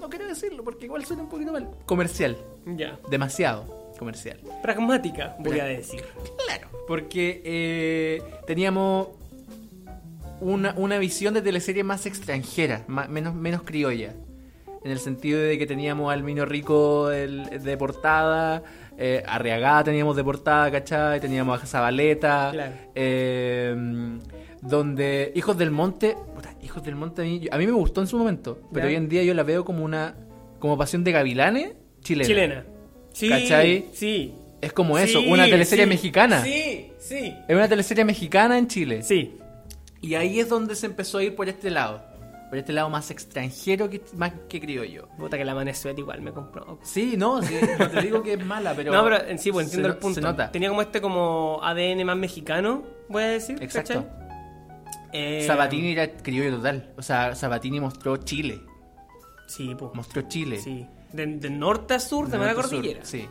no 0.02 0.10
quiero 0.10 0.28
decirlo 0.28 0.64
porque 0.64 0.86
igual 0.86 1.06
suena 1.06 1.24
un 1.24 1.30
poquito 1.30 1.52
mal, 1.52 1.70
comercial, 1.86 2.38
Ya. 2.66 3.00
demasiado 3.10 3.94
comercial. 4.00 4.40
Pragmática, 4.64 5.36
voy 5.40 5.60
a 5.60 5.66
decir. 5.66 6.04
Claro. 6.46 6.70
Porque 6.88 7.42
eh, 7.46 8.24
teníamos 8.48 9.10
una, 10.42 10.74
una 10.78 10.98
visión 10.98 11.34
de 11.34 11.42
teleserie 11.42 11.84
más 11.84 12.06
extranjera, 12.06 12.86
ma- 12.88 13.08
menos, 13.08 13.36
menos 13.36 13.64
criolla. 13.64 14.14
en 14.82 14.92
el 14.92 15.00
sentido 15.00 15.42
de 15.42 15.58
que 15.60 15.68
teníamos 15.68 16.10
al 16.14 16.24
Mino 16.24 16.46
Rico 16.46 17.12
el- 17.12 17.62
de 17.62 17.78
portada, 17.78 18.64
eh, 19.02 19.24
Arriagada 19.26 19.86
teníamos 19.86 20.16
de 20.18 20.24
portada, 20.26 20.70
¿cachai? 20.70 21.20
Teníamos 21.22 21.64
a 21.64 21.66
Zabaleta, 21.66 22.50
Claro. 22.52 22.74
eh, 22.96 23.74
donde 24.62 25.32
Hijos 25.36 25.58
del 25.58 25.72
Monte, 25.72 26.16
puta, 26.36 26.54
Hijos 26.62 26.84
del 26.84 26.96
Monte 26.96 27.22
a 27.22 27.26
mí, 27.26 27.48
a 27.50 27.58
mí 27.58 27.66
me 27.66 27.72
gustó 27.72 28.02
en 28.02 28.08
su 28.08 28.18
momento, 28.18 28.60
pero 28.74 28.86
Ya. 28.86 28.90
hoy 28.90 28.96
en 28.96 29.08
día 29.08 29.24
yo 29.24 29.34
la 29.34 29.44
veo 29.44 29.64
como 29.64 29.84
una, 29.86 30.16
como 30.60 30.78
Pasión 30.78 31.04
de 31.04 31.12
Gavilanes 31.14 31.72
chilena. 32.02 32.28
Chilena. 32.28 32.64
Sí, 33.14 33.30
¿Cachai? 33.30 33.86
sí. 33.94 34.34
Es 34.62 34.74
como 34.74 34.98
eso, 34.98 35.22
una 35.22 35.46
teleserie 35.46 35.86
sí, 35.86 35.90
mexicana. 35.90 36.44
Sí, 36.44 36.92
sí. 37.00 37.34
Es 37.48 37.56
una 37.56 37.70
teleserie 37.70 38.04
mexicana 38.04 38.58
en 38.58 38.68
Chile. 38.68 39.02
Sí. 39.04 39.38
Y 40.02 40.16
ahí 40.16 40.42
es 40.42 40.50
donde 40.50 40.76
se 40.76 40.86
empezó 40.88 41.20
a 41.20 41.24
ir 41.24 41.34
por 41.34 41.48
este 41.48 41.70
lado. 41.70 42.04
Por 42.50 42.58
este 42.58 42.74
lado 42.74 42.90
más 42.90 43.12
extranjero 43.12 43.90
que, 43.90 44.02
más 44.16 44.34
que 44.50 44.60
criollo. 44.60 45.08
Puta 45.20 45.38
que 45.38 45.46
la 45.46 45.54
Manesuet 45.54 45.98
igual 46.00 46.22
me 46.22 46.32
compró. 46.32 46.80
Sí, 46.82 47.16
no, 47.16 47.44
sí, 47.44 47.56
no 47.78 47.90
te 47.90 48.02
digo 48.02 48.24
que 48.24 48.34
es 48.34 48.46
mala, 48.46 48.74
pero. 48.76 48.92
no, 48.92 49.04
pero 49.04 49.24
en 49.24 49.38
sí, 49.38 49.52
pues 49.52 49.68
entiendo 49.68 49.90
el 49.90 49.98
punto. 49.98 50.16
Se 50.16 50.22
nota. 50.22 50.52
Tenía 50.52 50.70
como 50.70 50.82
este 50.82 51.00
como 51.00 51.60
ADN 51.62 52.04
más 52.06 52.18
mexicano, 52.18 52.84
voy 53.08 53.24
a 53.24 53.28
decir. 53.28 53.62
Exacto. 53.62 54.06
Eh, 55.12 55.44
Sabatini 55.46 55.92
era 55.92 56.12
criollo 56.12 56.58
total. 56.58 56.92
O 56.98 57.02
sea, 57.02 57.36
Sabatini 57.36 57.80
mostró 57.80 58.18
Chile. 58.18 58.62
Sí, 59.48 59.76
pues. 59.78 59.92
Mostró 59.94 60.24
Chile. 60.24 60.60
Sí. 60.60 60.88
De, 61.14 61.26
de 61.26 61.50
norte 61.50 61.96
a 61.96 62.00
sur, 62.00 62.28
de, 62.30 62.38
manera 62.38 62.54
norte 62.54 62.68
a 62.68 62.70
sur, 62.70 62.78
cordillera. 62.78 63.06
Sí. 63.06 63.28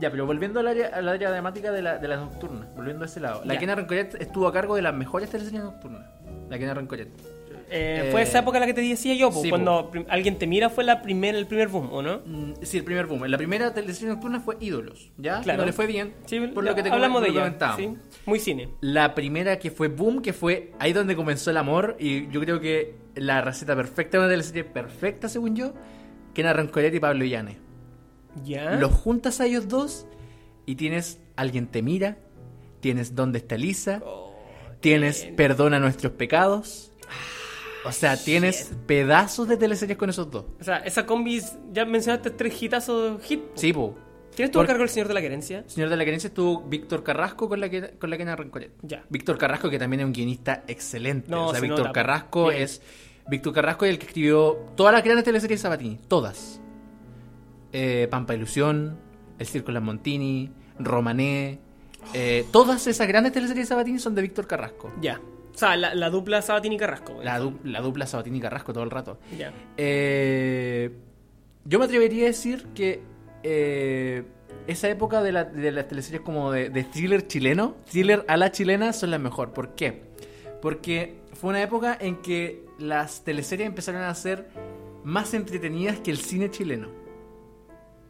Ya, 0.00 0.10
pero 0.10 0.26
volviendo 0.26 0.60
al 0.60 0.68
área, 0.68 0.88
al 0.88 1.08
área 1.08 1.30
dramática 1.30 1.70
de 1.70 1.82
la, 1.82 1.98
de 1.98 2.08
la 2.08 2.16
nocturna, 2.16 2.68
volviendo 2.74 3.04
a 3.04 3.06
ese 3.06 3.20
lado. 3.20 3.42
La. 3.44 3.58
Kena 3.58 3.74
Rencoret 3.74 4.20
estuvo 4.20 4.48
a 4.48 4.52
cargo 4.52 4.74
de 4.74 4.82
las 4.82 4.94
mejores 4.94 5.30
teleseries 5.30 5.62
nocturnas. 5.62 6.06
La 6.48 6.58
Kena 6.58 6.74
Rencoret. 6.74 7.08
Eh, 7.72 8.02
Eh, 8.04 8.08
fue 8.12 8.22
esa 8.22 8.40
época 8.40 8.60
la 8.60 8.66
que 8.66 8.74
te 8.74 8.82
decía 8.82 9.14
yo, 9.14 9.32
sí, 9.32 9.48
cuando 9.48 9.90
prim- 9.90 10.04
alguien 10.08 10.38
te 10.38 10.46
mira 10.46 10.68
fue 10.68 10.84
la 10.84 11.00
primer, 11.00 11.34
el 11.34 11.46
primer 11.46 11.68
boom, 11.68 11.88
¿o 11.92 12.02
no? 12.02 12.20
Mm, 12.26 12.52
Sí, 12.62 12.76
el 12.78 12.84
primer 12.84 13.06
boom. 13.06 13.24
La 13.24 13.38
primera 13.38 13.72
teleserie 13.72 14.10
nocturna 14.14 14.40
fue 14.40 14.56
Ídolos, 14.60 15.10
¿ya? 15.16 15.40
Claro. 15.40 15.60
No 15.60 15.66
le 15.66 15.72
fue 15.72 15.86
bien, 15.86 16.12
Sí, 16.26 16.38
por 16.40 16.64
ya, 16.64 16.70
lo 16.70 16.76
que 16.76 16.82
te 16.82 16.90
hablamos 16.90 17.22
com- 17.24 17.32
de 17.32 17.40
ella. 17.40 17.76
Sí, 17.76 17.88
muy 18.26 18.38
cine. 18.38 18.68
La 18.82 19.14
primera 19.14 19.58
que 19.58 19.70
fue 19.70 19.88
boom, 19.88 20.20
que 20.22 20.32
fue 20.32 20.72
ahí 20.78 20.92
donde 20.92 21.16
comenzó 21.16 21.50
el 21.50 21.56
amor, 21.56 21.96
y 21.98 22.28
yo 22.28 22.40
creo 22.40 22.60
que 22.60 22.94
la 23.14 23.40
receta 23.40 23.74
perfecta, 23.74 24.18
una 24.18 24.28
teleserie 24.28 24.64
perfecta, 24.64 25.28
según 25.28 25.56
yo, 25.56 25.72
que 26.34 26.42
era 26.42 26.52
Rancoret 26.52 26.94
y 26.94 27.00
Pablo 27.00 27.24
Llanes. 27.24 27.56
¿Ya? 28.44 28.72
Los 28.76 28.92
juntas 28.92 29.40
a 29.40 29.46
ellos 29.46 29.68
dos 29.68 30.06
y 30.66 30.76
tienes 30.76 31.18
Alguien 31.36 31.66
te 31.66 31.80
mira, 31.82 32.18
tienes 32.80 33.14
¿Dónde 33.14 33.38
está 33.38 33.56
Lisa? 33.56 34.02
Oh, 34.04 34.34
tienes 34.80 35.22
bien. 35.22 35.36
Perdona 35.36 35.78
nuestros 35.80 36.12
pecados. 36.12 36.91
O 37.84 37.92
sea, 37.92 38.16
tienes 38.16 38.72
pedazos 38.86 39.48
de 39.48 39.56
teleseries 39.56 39.98
con 39.98 40.08
esos 40.10 40.30
dos. 40.30 40.44
O 40.60 40.64
sea, 40.64 40.78
esa 40.78 41.04
combi, 41.04 41.40
ya 41.72 41.84
mencionaste 41.84 42.30
tres 42.30 42.60
hitazos 42.62 43.22
hit. 43.24 43.40
po. 43.40 43.52
Sí, 43.56 43.72
po. 43.72 43.94
¿Quién 44.34 44.46
estuvo 44.46 44.62
a 44.62 44.66
cargo 44.66 44.80
del 44.80 44.88
Señor 44.88 45.08
de 45.08 45.14
la 45.14 45.20
Querencia? 45.20 45.64
Señor 45.66 45.90
de 45.90 45.96
la 45.96 46.04
Querencia 46.04 46.28
estuvo 46.28 46.62
Víctor 46.62 47.02
Carrasco 47.02 47.48
con 47.48 47.60
la 47.60 47.68
que 47.68 47.90
con 47.98 48.08
la 48.08 48.16
que 48.16 48.22
era 48.22 48.34
Rancoret. 48.34 48.72
Ya. 48.82 49.04
Víctor 49.10 49.36
Carrasco, 49.36 49.68
que 49.68 49.78
también 49.78 50.00
es 50.00 50.06
un 50.06 50.12
guionista 50.12 50.64
excelente. 50.68 51.30
No, 51.30 51.48
o 51.48 51.50
sea, 51.50 51.60
se 51.60 51.66
Víctor 51.66 51.80
nota. 51.86 51.92
Carrasco 51.92 52.48
Bien. 52.48 52.62
es. 52.62 52.80
Víctor 53.28 53.52
Carrasco 53.52 53.84
es 53.84 53.90
el 53.92 53.98
que 53.98 54.06
escribió 54.06 54.54
todas 54.74 54.94
las 54.94 55.04
grandes 55.04 55.24
teleseries 55.24 55.60
de 55.60 55.62
Sabatini. 55.62 55.98
Todas. 56.08 56.60
Eh, 57.72 58.08
Pampa 58.10 58.34
Ilusión, 58.34 58.98
El 59.38 59.46
Circo 59.46 59.66
de 59.68 59.74
las 59.74 59.82
Montini, 59.82 60.50
Romané. 60.78 61.60
eh, 62.14 62.44
todas 62.52 62.86
esas 62.86 63.06
grandes 63.06 63.32
teleseries 63.32 63.66
de 63.66 63.68
Sabatini 63.68 63.98
son 63.98 64.14
de 64.14 64.22
Víctor 64.22 64.46
Carrasco. 64.46 64.90
Ya. 65.00 65.20
O 65.54 65.58
sea, 65.58 65.76
la, 65.76 65.94
la 65.94 66.08
dupla 66.10 66.40
Sabatini 66.42 66.76
Carrasco. 66.78 67.20
La, 67.22 67.38
du- 67.38 67.58
la 67.64 67.80
dupla 67.80 68.06
Sabatini 68.06 68.40
Carrasco 68.40 68.72
todo 68.72 68.84
el 68.84 68.90
rato. 68.90 69.18
Eh, 69.76 70.90
yo 71.64 71.78
me 71.78 71.84
atrevería 71.84 72.24
a 72.24 72.26
decir 72.28 72.66
que 72.74 73.02
eh, 73.42 74.22
esa 74.66 74.88
época 74.88 75.22
de, 75.22 75.32
la- 75.32 75.44
de 75.44 75.70
las 75.72 75.88
teleseries 75.88 76.22
como 76.22 76.50
de, 76.52 76.70
de 76.70 76.84
thriller 76.84 77.26
chileno, 77.26 77.76
thriller 77.90 78.24
a 78.28 78.36
la 78.36 78.50
chilena, 78.50 78.92
son 78.92 79.10
las 79.10 79.20
mejor. 79.20 79.52
¿Por 79.52 79.74
qué? 79.74 80.02
Porque 80.60 81.16
fue 81.34 81.50
una 81.50 81.62
época 81.62 81.96
en 82.00 82.16
que 82.22 82.64
las 82.78 83.22
teleseries 83.24 83.66
empezaron 83.68 84.02
a 84.02 84.14
ser 84.14 84.48
más 85.04 85.34
entretenidas 85.34 85.98
que 86.00 86.10
el 86.12 86.18
cine 86.18 86.50
chileno. 86.50 86.88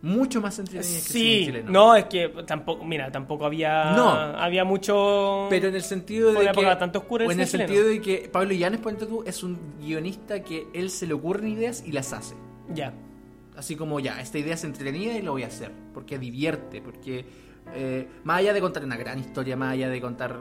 Mucho 0.02 0.40
más 0.40 0.58
entretenidas 0.58 0.90
que 0.90 0.98
el 0.98 1.02
cine 1.04 1.24
Sí, 1.38 1.44
chileno. 1.46 1.70
no, 1.70 1.94
es 1.94 2.06
que 2.06 2.28
tampoco, 2.44 2.84
mira, 2.84 3.12
tampoco 3.12 3.46
había 3.46 3.92
No. 3.92 4.10
había 4.10 4.64
mucho 4.64 5.46
Pero 5.48 5.68
en 5.68 5.76
el 5.76 5.82
sentido 5.82 6.32
de 6.32 6.50
que, 6.50 6.64
bastante 6.64 6.98
oscura 6.98 7.24
o 7.24 7.28
del 7.28 7.38
en 7.38 7.42
el 7.42 7.48
sentido 7.48 7.86
de 7.86 8.00
que 8.00 8.28
Pablo 8.30 8.52
Llanes, 8.52 8.80
ponte 8.80 9.06
tú, 9.06 9.22
es 9.24 9.44
un 9.44 9.58
guionista 9.80 10.42
que 10.42 10.66
él 10.74 10.90
se 10.90 11.06
le 11.06 11.14
ocurren 11.14 11.48
ideas 11.48 11.84
y 11.86 11.92
las 11.92 12.12
hace. 12.12 12.34
Ya. 12.74 12.92
Así 13.56 13.76
como 13.76 14.00
ya, 14.00 14.20
esta 14.20 14.38
idea 14.38 14.54
es 14.54 14.64
entretenida 14.64 15.16
y 15.16 15.22
lo 15.22 15.32
voy 15.32 15.44
a 15.44 15.46
hacer. 15.46 15.70
Porque 15.94 16.18
divierte, 16.18 16.82
porque 16.82 17.24
eh, 17.74 18.08
más 18.24 18.38
allá 18.38 18.52
de 18.54 18.60
contar 18.60 18.84
una 18.84 18.96
gran 18.96 19.18
historia, 19.20 19.56
más 19.56 19.72
allá 19.74 19.88
de 19.88 20.00
contar, 20.00 20.40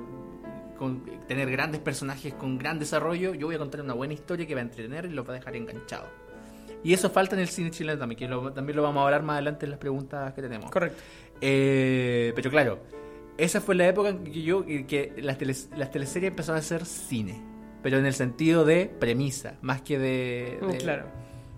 con, 0.78 1.03
tener 1.28 1.51
grandes 1.51 1.82
personajes 1.82 2.34
con 2.34 2.57
gran 2.57 2.80
desarrollo, 2.80 3.36
yo 3.36 3.45
voy 3.47 3.55
a 3.55 3.59
contar 3.59 3.82
una 3.82 3.93
buena 3.93 4.14
historia 4.14 4.47
que 4.47 4.55
va 4.55 4.62
a 4.62 4.64
entretener 4.64 5.05
y 5.05 5.09
lo 5.09 5.24
va 5.24 5.34
a 5.34 5.38
dejar 5.38 5.55
enganchado. 5.55 6.07
Y 6.84 6.94
eso 6.94 7.10
falta 7.10 7.36
en 7.36 7.42
el 7.42 7.48
cine 7.48 7.70
chileno 7.72 8.00
también, 8.00 8.18
que 8.18 8.28
lo- 8.28 8.52
también 8.54 8.76
lo 8.76 8.84
vamos 8.84 9.02
a 9.02 9.06
hablar 9.06 9.24
más 9.24 9.36
adelante 9.36 9.66
en 9.66 9.72
las 9.72 9.80
preguntas 9.80 10.34
que 10.34 10.42
tenemos. 10.42 10.72
Correcto. 10.72 11.02
Eh, 11.42 12.32
pero 12.36 12.50
claro, 12.50 12.80
esa 13.38 13.62
fue 13.62 13.76
la 13.76 13.88
época 13.88 14.10
en 14.10 14.24
que 14.24 14.42
yo 14.42 14.66
que 14.66 15.14
las, 15.18 15.38
teles- 15.40 15.70
las 15.76 15.92
teleseries 15.92 16.30
empezaron 16.32 16.60
a 16.60 16.62
ser 16.64 16.86
cine. 16.86 17.42
Pero 17.84 17.98
en 17.98 18.06
el 18.06 18.14
sentido 18.14 18.64
de 18.64 18.86
premisa, 19.00 19.56
más 19.62 19.82
que 19.82 19.98
de... 19.98 20.58
de- 20.62 20.68
Mm, 20.68 20.78
Claro. 20.78 21.06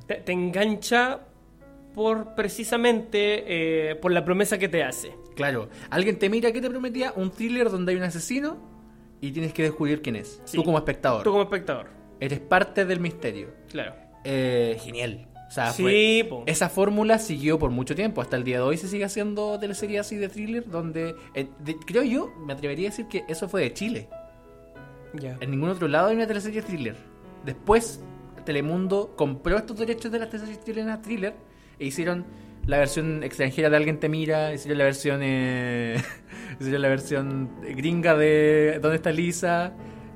Te, 0.08 0.16
te 0.16 0.32
engancha 0.32 1.20
por 1.94 2.34
precisamente 2.36 3.92
eh, 3.92 3.96
por 3.96 4.12
la 4.12 4.24
promesa 4.26 4.58
que 4.58 4.68
te 4.70 4.84
hace. 4.84 5.14
Claro, 5.36 5.70
alguien 5.90 6.18
te 6.20 6.30
mira, 6.30 6.52
¿qué 6.52 6.62
te 6.62 6.70
prometía? 6.70 7.14
Un 7.16 7.32
thriller 7.32 7.70
donde 7.70 7.92
hay 7.92 7.98
un 7.98 8.04
asesino 8.04 8.58
y 9.22 9.32
tienes 9.32 9.54
que 9.54 9.64
descubrir 9.64 10.02
quién 10.02 10.16
es. 10.16 10.42
Sí. 10.46 10.58
Tú 10.58 10.64
como 10.64 10.78
espectador. 10.78 11.24
Tú 11.24 11.32
como 11.32 11.44
espectador. 11.44 11.88
Eres 12.20 12.40
parte 12.40 12.86
del 12.86 13.00
misterio. 13.00 13.50
Claro. 13.70 13.94
Eh, 14.24 14.78
genial. 14.82 15.28
O 15.48 15.52
sea, 15.52 15.72
Sí, 15.72 15.84
fue- 15.84 16.26
po. 16.30 16.44
esa 16.48 16.68
fórmula 16.70 17.20
siguió 17.20 17.60
por 17.60 17.70
mucho 17.70 17.94
tiempo. 17.96 18.22
Hasta 18.22 18.38
el 18.38 18.44
día 18.44 18.58
de 18.58 18.64
hoy 18.64 18.78
se 18.78 18.88
sigue 18.88 19.06
haciendo 19.06 19.60
teleseries 19.60 20.02
así 20.02 20.16
de 20.18 20.30
thriller 20.30 20.68
donde... 20.70 21.14
eh, 21.36 21.48
de- 21.60 21.76
creo 21.86 22.02
yo, 22.04 22.32
me 22.46 22.54
atrevería 22.54 22.88
a 22.88 22.92
decir 22.92 23.08
que 23.08 23.24
eso 23.28 23.48
fue 23.48 23.62
de 23.62 23.74
Chile. 23.74 24.10
En 25.42 25.52
ningún 25.52 25.70
otro 25.70 25.88
lado 25.88 26.08
hay 26.08 26.16
una 26.16 26.26
teleserie 26.26 26.62
thriller. 26.64 26.96
Después, 27.46 28.02
Telemundo 28.46 29.14
compró 29.16 29.58
estos 29.58 29.78
derechos 29.78 30.12
de 30.12 30.20
las 30.20 30.30
teleseries 30.30 30.64
chilenas 30.66 31.02
thriller 31.02 31.34
e 31.80 31.86
hicieron 31.86 32.26
la 32.66 32.78
versión 32.80 33.24
extranjera 33.24 33.70
de 33.70 33.78
Alguien 33.78 34.00
te 34.00 34.10
mira, 34.10 34.54
hicieron 34.54 34.80
la 34.80 34.84
versión 34.86 35.20
eh, 35.24 36.02
hicieron 36.60 36.82
la 36.82 36.88
versión 36.90 37.50
gringa 37.62 38.16
de 38.16 38.80
¿Dónde 38.82 38.96
está 38.98 39.12
Lisa? 39.12 39.72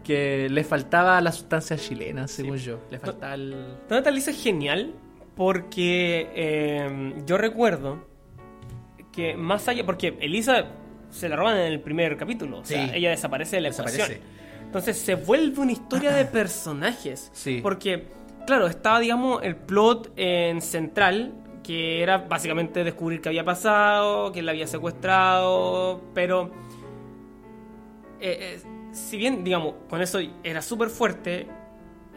Que 0.08 0.47
le 0.49 0.64
faltaba 0.64 1.20
la 1.20 1.34
sustancia 1.34 1.76
chilena, 1.78 2.28
según 2.30 2.55
yo. 2.58 2.80
Le 2.89 2.97
faltaba 2.97 3.34
el... 3.34 3.51
¿Dónde 3.51 3.97
está 3.97 4.10
Lisa? 4.12 4.32
Es 4.32 4.41
genial 4.41 4.93
porque 5.36 6.30
eh, 6.34 7.14
yo 7.26 7.38
recuerdo 7.38 8.05
que 9.12 9.36
más 9.36 9.68
allá, 9.68 9.86
porque 9.86 10.18
Elisa 10.22 10.66
se 11.10 11.28
la 11.28 11.36
roban 11.36 11.58
en 11.58 11.66
el 11.74 11.82
primer 11.82 12.16
capítulo, 12.18 12.60
o 12.60 12.66
sea, 12.66 12.86
Sí. 12.88 12.91
ella 12.95 13.10
desaparece 13.10 13.58
de 13.58 13.62
la 13.64 13.70
Desaparece. 13.70 14.01
ecuación. 14.01 14.22
Entonces 14.66 14.97
se 14.97 15.16
vuelve 15.16 15.60
una 15.62 15.72
historia 15.74 16.12
de 16.12 16.24
personajes. 16.26 17.30
Sí. 17.34 17.60
Porque, 17.62 18.08
claro, 18.45 18.68
estaba, 18.68 18.99
digamos, 19.01 19.43
el 19.43 19.55
plot 19.58 20.14
en 20.16 20.62
central, 20.62 21.34
que 21.64 22.01
era 22.01 22.18
básicamente 22.20 22.84
descubrir 22.86 23.20
qué 23.22 23.28
había 23.30 23.43
pasado, 23.43 24.32
quién 24.32 24.45
la 24.45 24.53
había 24.53 24.68
secuestrado, 24.68 26.01
pero 26.14 26.51
eh, 28.20 28.55
eh, 28.55 28.60
si 28.97 29.17
bien, 29.17 29.43
digamos, 29.43 29.75
con 29.89 30.01
eso 30.01 30.19
era 30.43 30.61
súper 30.61 30.89
fuerte, 30.89 31.47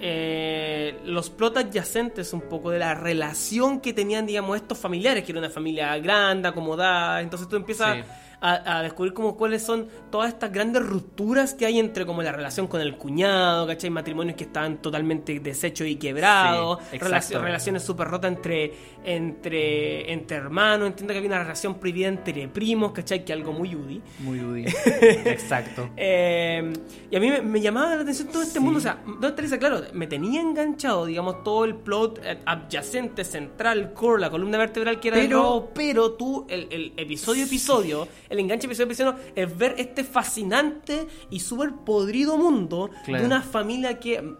eh, 0.01 0.99
los 1.05 1.29
plot 1.29 1.59
adyacentes 1.59 2.33
un 2.33 2.41
poco 2.43 2.71
de 2.71 2.79
la 2.79 2.95
relación 2.95 3.81
que 3.81 3.93
tenían, 3.93 4.27
digamos, 4.27 4.57
estos 4.57 4.79
familiares, 4.79 5.25
que 5.25 5.33
era 5.33 5.41
una 5.41 5.51
familia 5.51 5.97
grande, 5.99 6.49
acomodada, 6.49 7.21
entonces 7.21 7.49
tú 7.49 7.57
empiezas. 7.57 7.99
A, 8.41 8.79
a 8.79 8.83
descubrir 8.83 9.13
como 9.13 9.37
cuáles 9.37 9.63
son 9.63 9.89
todas 10.11 10.29
estas 10.33 10.53
grandes 10.53 10.83
rupturas 10.85 11.55
que 11.55 11.67
hay 11.67 11.79
entre 11.79 12.07
como 12.07 12.23
la 12.23 12.33
relación 12.33 12.67
con 12.67 12.81
el 12.81 12.97
cuñado, 12.97 13.67
¿cachai? 13.67 13.91
Matrimonios 13.91 14.37
que 14.37 14.45
estaban 14.45 14.79
totalmente 14.83 15.39
deshechos 15.41 15.87
y 15.87 15.97
quebrados, 15.97 16.79
Sí, 16.91 16.99
relaciones 17.35 17.83
súper 17.83 18.09
rotas 18.09 18.33
entre, 18.33 18.73
entre, 19.05 20.13
entre 20.13 20.37
hermanos, 20.37 20.89
entiendo 20.89 21.13
que 21.13 21.19
había 21.19 21.29
una 21.31 21.39
relación 21.43 21.75
prohibida 21.75 22.09
entre 22.09 22.49
primos, 22.49 22.93
¿cachai? 22.93 23.25
Que 23.25 23.33
algo 23.33 23.53
muy 23.53 23.75
UDI. 23.75 24.03
Muy 24.21 24.41
UDI. 24.41 24.65
Exacto. 25.27 25.91
Eh, 25.97 26.73
y 27.11 27.17
a 27.17 27.21
mí 27.21 27.29
me, 27.31 27.43
me 27.43 27.61
llamaba 27.61 27.95
la 27.97 28.03
atención 28.03 28.29
todo 28.29 28.43
este 28.43 28.59
Sí. 28.59 28.61
mundo. 28.61 28.79
O 28.79 28.83
sea, 28.83 28.99
¿dónde 29.07 29.29
está 29.29 29.43
Lisa? 29.43 29.59
Claro, 29.59 29.81
me 29.93 30.07
tenía 30.07 30.41
enganchado, 30.41 31.07
digamos, 31.07 31.43
todo 31.45 31.65
el 31.65 31.75
plot 31.77 32.21
eh, 32.25 32.39
adyacente, 32.45 33.25
central, 33.25 33.93
core, 33.93 34.21
la 34.21 34.31
columna 34.31 34.59
vertebral 34.59 34.99
que 35.01 35.09
era 35.09 35.19
el 35.21 35.27
Pero- 35.29 35.43
robo, 35.43 35.71
pero 35.75 36.13
tú, 36.13 36.47
el, 36.49 36.67
el 36.71 36.93
episodio 36.97 37.45
episodio, 37.45 38.09
el 38.31 38.39
enganche 38.39 38.67
episodio 38.67 38.87
episodio, 38.87 39.17
es 39.35 39.59
ver 39.59 39.75
este 39.77 40.05
fascinante 40.05 41.07
y 41.31 41.41
súper 41.41 41.73
podrido 41.85 42.39
mundo 42.39 42.89
Claro. 43.05 43.21
de 43.23 43.27
una 43.27 43.43
familia 43.43 43.99
que. 43.99 44.35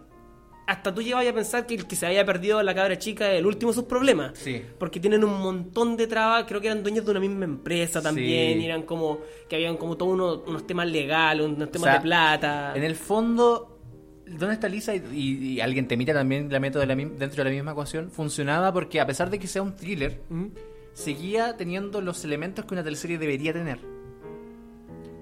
hasta 0.67 0.95
tú 0.95 1.03
llegabas 1.03 1.27
a 1.27 1.33
pensar 1.33 1.67
que 1.67 1.75
el 1.75 1.85
que 1.89 1.97
se 1.97 2.07
había 2.07 2.25
perdido 2.25 2.63
la 2.63 2.73
cabra 2.73 2.97
chica 2.97 3.33
es 3.33 3.41
el 3.41 3.47
último 3.47 3.73
de 3.73 3.75
sus 3.75 3.85
problemas. 3.87 4.39
Sí. 4.39 4.63
Porque 4.79 5.01
tienen 5.01 5.25
un 5.25 5.41
montón 5.43 5.97
de 5.97 6.07
trabas, 6.07 6.45
creo 6.47 6.61
que 6.61 6.69
eran 6.69 6.85
dueños 6.85 7.05
de 7.05 7.11
una 7.11 7.19
misma 7.19 7.45
empresa 7.45 8.01
también, 8.01 8.55
Sí. 8.59 8.63
y 8.63 8.67
eran 8.67 8.83
como, 8.83 9.19
que 9.49 9.57
habían 9.57 9.77
como 9.77 9.97
todos 9.97 10.13
unos, 10.13 10.43
unos 10.47 10.65
temas 10.69 10.87
legales, 10.89 11.45
unos 11.45 11.73
temas 11.73 11.87
sea, 11.87 11.95
de 11.95 12.01
plata. 12.03 12.73
En 12.77 12.85
el 12.85 12.95
fondo, 12.95 13.81
¿dónde 14.29 14.55
está 14.55 14.69
Lisa? 14.69 14.95
Y, 14.95 15.03
y- 15.13 15.49
y 15.55 15.61
alguien 15.61 15.89
te 15.89 15.97
mira 15.97 16.15
también 16.15 16.53
la 16.53 16.61
meto 16.61 16.79
de 16.79 16.87
la, 16.87 16.95
mi- 16.95 17.07
dentro 17.07 17.43
de 17.43 17.51
la 17.51 17.57
misma 17.57 17.73
ecuación. 17.73 18.09
Funcionaba 18.13 18.73
porque 18.73 19.01
a 19.01 19.07
pesar 19.09 19.29
de 19.29 19.41
que 19.41 19.49
sea 19.49 19.63
un 19.63 19.75
thriller, 19.75 20.21
¿Mm? 20.29 20.47
Seguía 20.93 21.57
teniendo 21.57 22.01
los 22.01 22.25
elementos 22.25 22.65
que 22.65 22.75
una 22.75 22.85
teleserie 22.85 23.19
debería 23.19 23.53
tener. 23.53 23.79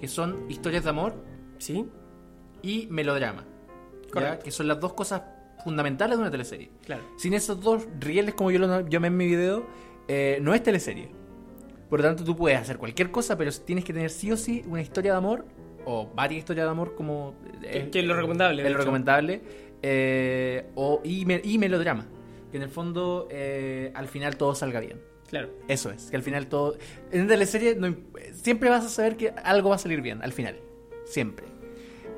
Que 0.01 0.09
son 0.09 0.45
historias 0.49 0.85
de 0.85 0.91
amor 0.91 1.15
¿Sí? 1.59 1.87
y 2.63 2.87
melodrama. 2.91 3.45
Correcto. 4.13 4.45
Que 4.45 4.51
son 4.51 4.69
las 4.69 4.81
dos 4.81 4.93
cosas 4.95 5.23
fundamentales 5.65 6.17
de 6.17 6.23
una 6.23 6.31
teleserie. 6.31 6.71
Claro. 6.85 7.03
Sin 7.17 7.35
esos 7.35 7.61
dos 7.61 7.87
rieles, 7.99 8.35
como 8.35 8.51
yo 8.51 8.59
lo 8.59 8.87
llamé 8.89 9.09
en 9.09 9.17
mi 9.17 9.27
video, 9.27 9.67
eh, 10.07 10.39
no 10.41 10.55
es 10.55 10.63
teleserie. 10.63 11.11
Por 11.91 12.01
lo 12.01 12.07
tanto, 12.07 12.23
tú 12.25 12.37
puedes 12.37 12.59
hacer 12.59 12.79
cualquier 12.79 13.11
cosa, 13.11 13.37
pero 13.37 13.51
tienes 13.53 13.85
que 13.85 13.93
tener 13.93 14.11
sí 14.11 14.31
o 14.31 14.37
sí 14.37 14.63
una 14.69 14.81
historia 14.83 15.13
de 15.13 15.19
amor, 15.19 15.47
o 15.85 16.11
varias 16.15 16.41
historias 16.41 16.67
de 16.67 16.71
amor, 16.71 16.95
como. 16.95 17.35
Que, 17.63 17.91
que 17.91 17.99
es 18.01 18.05
lo 18.05 18.15
recomendable. 18.15 18.63
de 18.63 18.69
es 18.69 18.73
lo 18.73 18.79
recomendable. 18.79 19.41
eh, 19.83 20.71
o, 20.75 21.01
y, 21.03 21.25
me- 21.25 21.41
y 21.43 21.59
melodrama. 21.59 22.07
Que 22.51 22.57
en 22.59 22.63
el 22.65 22.69
fondo, 22.69 23.27
eh, 23.31 23.91
al 23.95 24.07
final 24.09 24.37
todo 24.37 24.55
salga 24.55 24.81
bien. 24.81 25.01
Claro. 25.29 25.51
Eso 25.69 25.91
es, 25.91 26.05
que 26.11 26.17
al 26.17 26.23
final 26.23 26.47
todo. 26.49 26.77
En 27.13 27.21
una 27.23 27.31
teleserie 27.31 27.75
no 27.77 27.95
siempre 28.33 28.71
vas 28.71 28.85
a 28.85 28.89
saber 28.89 29.17
que 29.17 29.31
algo 29.45 29.69
va 29.71 29.77
a 29.77 29.79
salir 29.79 30.01
bien, 30.01 30.23
al 30.23 30.33
final. 30.33 30.57
Siempre. 31.05 31.47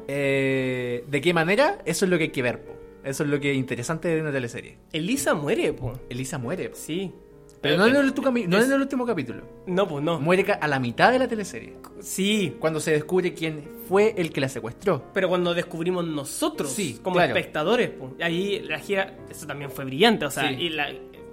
Eh, 0.09 1.05
¿De 1.09 1.21
qué 1.21 1.33
manera? 1.35 1.79
Eso 1.85 2.05
es 2.05 2.11
lo 2.11 2.19
que 2.19 2.25
hay 2.25 2.31
que 2.31 2.43
ver, 2.43 2.63
po. 2.65 2.73
Eso 3.05 3.23
es 3.25 3.31
lo 3.31 3.41
que 3.41 3.53
es 3.53 3.57
interesante 3.57 4.09
de 4.09 4.21
una 4.21 4.33
teleserie. 4.33 4.77
Elisa 4.93 5.35
muere, 5.35 5.73
po. 5.73 5.93
Elisa 6.09 6.39
muere. 6.39 6.71
po. 6.71 6.77
Sí. 6.77 7.13
Pero 7.61 7.77
no 7.77 7.87
en, 7.87 7.95
el 7.95 8.05
último, 8.07 8.27
cami- 8.29 8.47
no 8.47 8.57
es- 8.57 8.65
en 8.67 8.73
el 8.73 8.81
último 8.81 9.05
capítulo. 9.05 9.43
No, 9.67 9.87
pues 9.87 10.03
no. 10.03 10.19
Muere 10.19 10.51
a 10.59 10.67
la 10.67 10.81
mitad 10.81 11.13
de 11.13 11.19
la 11.19 11.29
teleserie. 11.29 11.75
Sí. 12.01 12.57
Cuando 12.59 12.81
se 12.81 12.93
descubre 12.93 13.35
quién 13.35 13.63
fue 13.87 14.15
el 14.17 14.33
que 14.33 14.41
la 14.41 14.49
secuestró. 14.49 15.05
Pero 15.13 15.29
cuando 15.29 15.53
descubrimos 15.53 16.07
nosotros, 16.07 16.73
Sí, 16.73 16.99
como 17.03 17.17
claro. 17.17 17.37
espectadores, 17.37 17.91
po, 17.91 18.15
ahí 18.23 18.61
la 18.61 18.79
gira, 18.79 19.15
eso 19.31 19.47
también 19.47 19.71
fue 19.71 19.85
brillante, 19.85 20.25
o 20.25 20.31
sea, 20.31 20.49
Sí. 20.49 20.55
y 20.55 20.69
la- 20.71 20.91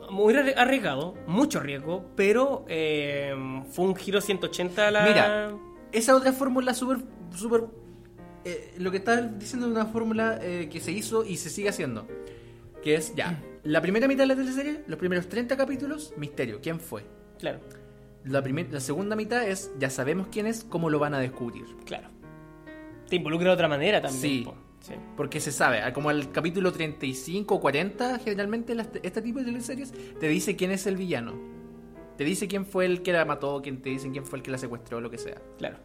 muy 0.10 0.34
arri- 0.34 0.54
arriesgado, 0.56 1.16
mucho 1.28 1.60
riesgo, 1.60 2.12
pero 2.16 2.66
eh, 2.68 3.34
fue 3.72 3.86
un 3.86 3.96
giro 3.96 4.22
180 4.22 4.88
a 4.88 4.92
la... 4.92 5.04
Mira, 5.04 5.52
esa 5.92 6.16
otra 6.16 6.32
fórmula 6.34 6.74
súper. 6.74 6.98
súper 7.36 7.66
eh, 8.46 8.76
lo 8.78 8.92
que 8.92 8.98
estás 8.98 9.38
diciendo 9.40 9.68
es 9.68 9.72
una 9.74 9.86
fórmula 9.86 10.40
eh, 10.42 10.70
que 10.72 10.80
se 10.80 10.92
hizo 10.92 11.26
y 11.26 11.38
se 11.38 11.50
sigue 11.50 11.70
haciendo. 11.70 12.08
Que 12.84 12.96
es 12.96 13.14
ya. 13.16 13.42
La 13.64 13.82
primera 13.82 14.08
mitad 14.08 14.24
de 14.24 14.28
la 14.28 14.36
teleserie, 14.36 14.84
los 14.88 14.98
primeros 15.00 15.28
30 15.28 15.58
capítulos, 15.58 16.14
misterio. 16.18 16.60
¿Quién 16.62 16.80
fue? 16.80 17.04
Claro, 17.40 17.60
La, 18.24 18.42
primer- 18.42 18.72
la 18.72 18.80
segunda 18.80 19.16
mitad 19.16 19.46
es 19.48 19.72
ya 19.80 19.90
sabemos 19.90 20.28
quién 20.32 20.48
es, 20.48 20.64
cómo 20.64 20.90
lo 20.90 21.00
van 21.00 21.14
a 21.14 21.20
descubrir. 21.20 21.66
claro. 21.86 22.10
Te 23.10 23.16
involucra 23.16 23.48
de 23.48 23.54
otra 23.54 23.68
manera 23.70 24.02
también. 24.02 24.22
Sí. 24.22 24.42
po. 24.46 24.56
Sí. 24.88 24.94
Porque 25.18 25.42
se 25.42 25.52
sabe, 25.52 25.82
a- 25.82 25.92
como 25.92 26.10
al 26.10 26.32
capítulo 26.32 26.72
35 26.72 27.56
o 27.56 27.60
40, 27.60 28.20
generalmente 28.20 28.74
las- 28.74 28.90
este 29.04 29.22
tipo 29.22 29.40
de 29.40 29.46
teleseries 29.46 29.92
te 30.18 30.28
dice 30.30 30.56
quién 30.56 30.72
es 30.72 30.88
el 30.88 30.96
villano. 30.96 31.34
Te 32.18 32.24
dice 32.24 32.48
quién 32.48 32.66
fue 32.66 32.86
el 32.86 33.02
que 33.02 33.12
la 33.12 33.26
mató, 33.26 33.62
quién 33.62 33.82
te 33.82 33.90
dicen 33.90 34.12
quién 34.12 34.26
fue 34.26 34.40
el 34.40 34.44
que 34.44 34.52
la 34.52 34.58
secuestró, 34.58 35.02
lo 35.02 35.10
que 35.12 35.18
sea. 35.18 35.42
Claro. 35.58 35.78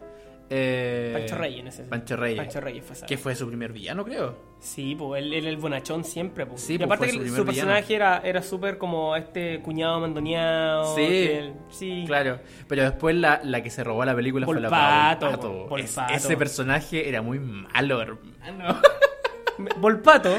Eh, 0.49 1.11
Pancho 1.13 1.35
Reyes 1.37 1.59
en 1.61 1.67
ese 1.67 1.83
Pancho 1.83 2.15
Reyes. 2.17 2.37
Pancho 2.37 2.61
Reyes 2.61 2.85
fue. 2.85 3.07
Que 3.07 3.17
fue 3.17 3.35
su 3.35 3.47
primer 3.47 3.71
villano, 3.71 4.03
creo. 4.03 4.35
Sí, 4.59 4.95
pues 4.95 5.23
él 5.23 5.33
era 5.33 5.49
el 5.49 5.57
bonachón 5.57 6.03
siempre. 6.03 6.45
Pues. 6.45 6.61
Sí, 6.61 6.77
y 6.79 6.83
aparte 6.83 7.07
que 7.07 7.29
su 7.29 7.45
personaje 7.45 7.95
era, 7.95 8.19
era 8.23 8.41
súper 8.43 8.77
como 8.77 9.15
este 9.15 9.61
cuñado 9.61 9.99
mandoneado. 9.99 10.95
Sí, 10.95 11.01
él- 11.01 11.53
sí. 11.69 12.03
Claro. 12.05 12.39
Pero 12.67 12.83
después 12.83 13.15
la, 13.15 13.41
la 13.43 13.63
que 13.63 13.69
se 13.69 13.83
robó 13.83 14.05
la 14.05 14.15
película 14.15 14.45
fue 14.45 14.59
la 14.61 14.69
Volpato, 14.69 15.39
po, 15.39 15.67
Volpato. 15.69 16.13
Es- 16.13 16.23
ese 16.25 16.37
personaje 16.37 17.07
era 17.09 17.21
muy 17.21 17.39
malo, 17.39 18.01
hermano. 18.01 18.79
Volpato, 19.79 20.37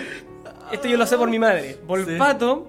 esto 0.72 0.88
yo 0.88 0.96
lo 0.96 1.06
sé 1.06 1.16
por 1.16 1.30
mi 1.30 1.38
madre. 1.38 1.78
Volpato 1.86 2.68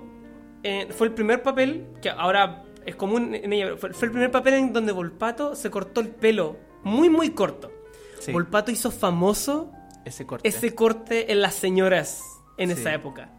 eh, 0.63 0.87
fue 0.91 1.07
el 1.07 1.13
primer 1.13 1.41
papel 1.41 1.85
que 2.01 2.09
ahora 2.09 2.63
es 2.85 2.95
común 2.95 3.33
en 3.35 3.51
ella. 3.53 3.75
Fue, 3.77 3.93
fue 3.93 4.07
el 4.07 4.11
primer 4.11 4.31
papel 4.31 4.53
en 4.55 4.73
donde 4.73 4.91
Volpato 4.91 5.55
se 5.55 5.69
cortó 5.71 6.01
el 6.01 6.09
pelo 6.09 6.57
muy, 6.85 7.09
muy 7.09 7.31
corto. 7.31 7.71
Sí. 8.19 8.31
Volpato 8.31 8.71
hizo 8.71 8.89
famoso 8.91 9.71
Ese 10.05 10.25
corte. 10.25 10.47
ese 10.47 10.73
corte 10.73 11.31
en 11.33 11.41
las 11.41 11.55
señoras 11.55 12.21
en 12.57 12.69
Sí. 12.73 12.79
esa 12.79 12.93
época. 12.93 13.29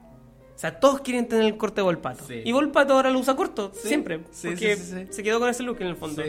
O 0.54 0.58
sea, 0.58 0.78
todos 0.80 1.00
quieren 1.00 1.26
tener 1.28 1.44
el 1.44 1.56
corte 1.56 1.76
de 1.76 1.82
Volpato. 1.82 2.24
Sí. 2.26 2.42
Y 2.44 2.52
Volpato 2.52 2.94
ahora 2.94 3.10
lo 3.10 3.18
usa 3.18 3.34
corto, 3.36 3.72
siempre. 3.74 4.18
porque 4.20 4.76
se 5.10 5.22
quedó 5.22 5.38
con 5.40 5.48
ese 5.48 5.62
look 5.62 5.78
en 5.80 5.88
el 5.88 5.96
fondo. 5.96 6.22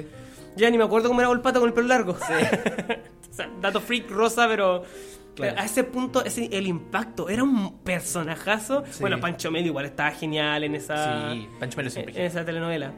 Ya 0.55 0.69
ni 0.69 0.77
me 0.77 0.83
acuerdo 0.85 1.07
cómo 1.09 1.21
era 1.21 1.27
Volpato 1.29 1.59
con 1.59 1.69
el 1.69 1.73
pelo 1.73 1.87
largo. 1.87 2.13
o 3.31 3.33
sea, 3.33 3.49
dato 3.61 3.79
freak 3.81 4.09
rosa, 4.09 4.47
pero. 4.47 4.83
Claro. 5.35 5.53
pero 5.53 5.61
a 5.61 5.65
ese 5.65 5.83
punto, 5.83 6.25
ese, 6.25 6.49
el 6.51 6.65
impacto, 6.65 7.29
era 7.29 7.43
un 7.43 7.77
personajazo. 7.83 8.83
Sí. 8.89 8.97
Bueno, 9.01 9.19
Pancho 9.19 9.51
Melo 9.51 9.67
igual 9.67 9.85
estaba 9.85 10.09
genial 10.09 10.63
en 10.63 10.73
esa, 10.73 11.31
Sí, 11.31 11.47
Pancho 11.59 11.77
Melo 11.77 11.89
siempre. 11.91 12.15
en 12.19 12.25
esa 12.25 12.43
telenovela. 12.43 12.91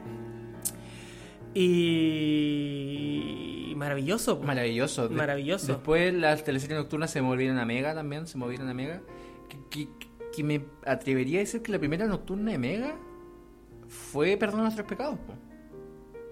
Y. 2.40 3.74
Maravilloso. 3.76 4.38
po. 4.40 4.46
Maravilloso. 4.46 5.08
De- 5.08 5.14
Maravilloso. 5.16 5.66
Después 5.68 6.12
las 6.14 6.44
teleseries 6.44 6.78
nocturnas 6.78 7.10
se 7.10 7.22
movieron 7.22 7.58
a 7.58 7.64
Mega 7.64 7.94
también, 7.94 8.26
se 8.26 8.36
movieron 8.38 8.68
a 8.68 8.74
Mega. 8.74 9.00
Que, 9.48 9.58
que- 9.70 9.88
que 10.34 10.44
me 10.44 10.64
atrevería 10.86 11.38
a 11.38 11.40
decir 11.40 11.60
que 11.62 11.72
la 11.72 11.78
primera 11.78 12.06
nocturna 12.06 12.52
de 12.52 12.58
Mega 12.58 12.94
fue 13.88 14.36
Perdón 14.36 14.60
nuestros 14.62 14.86
pecados, 14.86 15.18
po. 15.18 15.34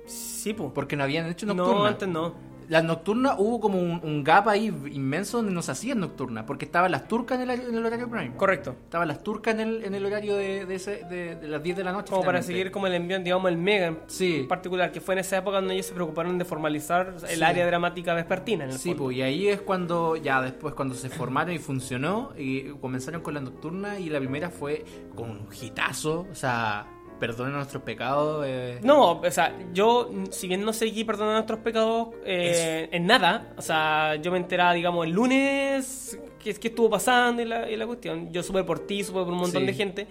Sí, 0.06 0.54
po. 0.54 0.72
porque 0.72 0.94
no 0.96 1.02
habían 1.04 1.26
hecho 1.26 1.46
nocturna. 1.46 1.72
No, 1.72 1.84
antes 1.84 2.08
no. 2.08 2.34
Las 2.68 2.84
nocturnas 2.84 3.36
hubo 3.38 3.60
como 3.60 3.78
un, 3.80 4.00
un 4.02 4.22
gap 4.22 4.48
ahí 4.48 4.66
inmenso 4.92 5.38
donde 5.38 5.52
no 5.52 5.62
se 5.62 5.72
hacían 5.72 6.00
nocturnas, 6.00 6.44
porque 6.44 6.66
estaban 6.66 6.90
las 6.92 7.08
turcas 7.08 7.40
en 7.40 7.48
el, 7.48 7.60
en 7.60 7.74
el 7.74 7.86
horario 7.86 8.08
prime. 8.10 8.36
Correcto. 8.36 8.76
Estaban 8.84 9.08
las 9.08 9.22
turcas 9.22 9.54
en 9.54 9.60
el, 9.60 9.84
en 9.84 9.94
el 9.94 10.04
horario 10.04 10.36
de, 10.36 10.66
de, 10.66 10.74
ese- 10.74 11.04
de- 11.08 11.36
de 11.36 11.48
las 11.48 11.62
10 11.62 11.76
de 11.78 11.84
la 11.84 11.92
noche. 11.92 12.10
Como 12.10 12.24
para 12.24 12.42
seguir 12.42 12.70
como 12.70 12.86
el 12.86 12.94
envío, 12.94 13.18
digamos, 13.20 13.50
el 13.50 13.56
mega 13.56 13.86
en 13.86 13.98
Sí. 14.06 14.44
particular, 14.48 14.92
que 14.92 15.00
fue 15.00 15.14
en 15.14 15.20
esa 15.20 15.38
época 15.38 15.56
donde 15.56 15.74
ellos 15.74 15.86
se 15.86 15.94
preocuparon 15.94 16.36
de 16.36 16.44
formalizar 16.44 17.14
el 17.28 17.38
Sí. 17.38 17.42
área 17.42 17.66
dramática 17.66 18.12
vespertina. 18.12 18.64
En 18.64 18.70
el 18.70 18.78
Sí, 18.78 18.94
pues, 18.94 19.16
y 19.16 19.22
ahí 19.22 19.48
es 19.48 19.62
cuando, 19.62 20.16
ya 20.16 20.42
después, 20.42 20.74
cuando 20.74 20.94
se 20.94 21.08
formaron 21.08 21.54
y 21.54 21.58
funcionó, 21.58 22.32
y 22.36 22.64
comenzaron 22.80 23.22
con 23.22 23.32
la 23.32 23.40
nocturna, 23.40 23.98
y 23.98 24.10
la 24.10 24.18
primera 24.18 24.50
fue 24.50 24.84
con 25.16 25.30
un 25.30 25.48
hitazo, 25.58 26.26
o 26.30 26.34
sea, 26.34 26.86
perdonen 27.18 27.54
nuestros 27.54 27.82
pecados. 27.82 28.44
eh, 28.46 28.78
No, 28.82 29.20
o 29.20 29.30
sea, 29.30 29.56
yo, 29.72 30.10
si 30.30 30.48
bien 30.48 30.64
no 30.64 30.72
seguí 30.72 31.04
perdonando 31.04 31.34
nuestros 31.34 31.60
pecados 31.60 32.08
eh, 32.24 32.88
en 32.92 33.06
nada, 33.06 33.52
o 33.56 33.62
sea, 33.62 34.16
yo 34.16 34.30
me 34.32 34.38
enteraba, 34.38 34.72
digamos, 34.74 35.06
el 35.06 35.12
lunes 35.12 36.18
qué, 36.42 36.54
qué 36.54 36.68
estuvo 36.68 36.88
pasando 36.90 37.42
y 37.42 37.44
la, 37.44 37.70
y 37.70 37.76
la 37.76 37.86
cuestión. 37.86 38.32
Yo 38.32 38.42
supe 38.42 38.62
por 38.64 38.80
ti, 38.86 39.02
supe 39.04 39.18
por 39.20 39.28
un 39.32 39.38
montón 39.40 39.62
Sí. 39.62 39.66
de 39.66 39.74
gente. 39.74 40.06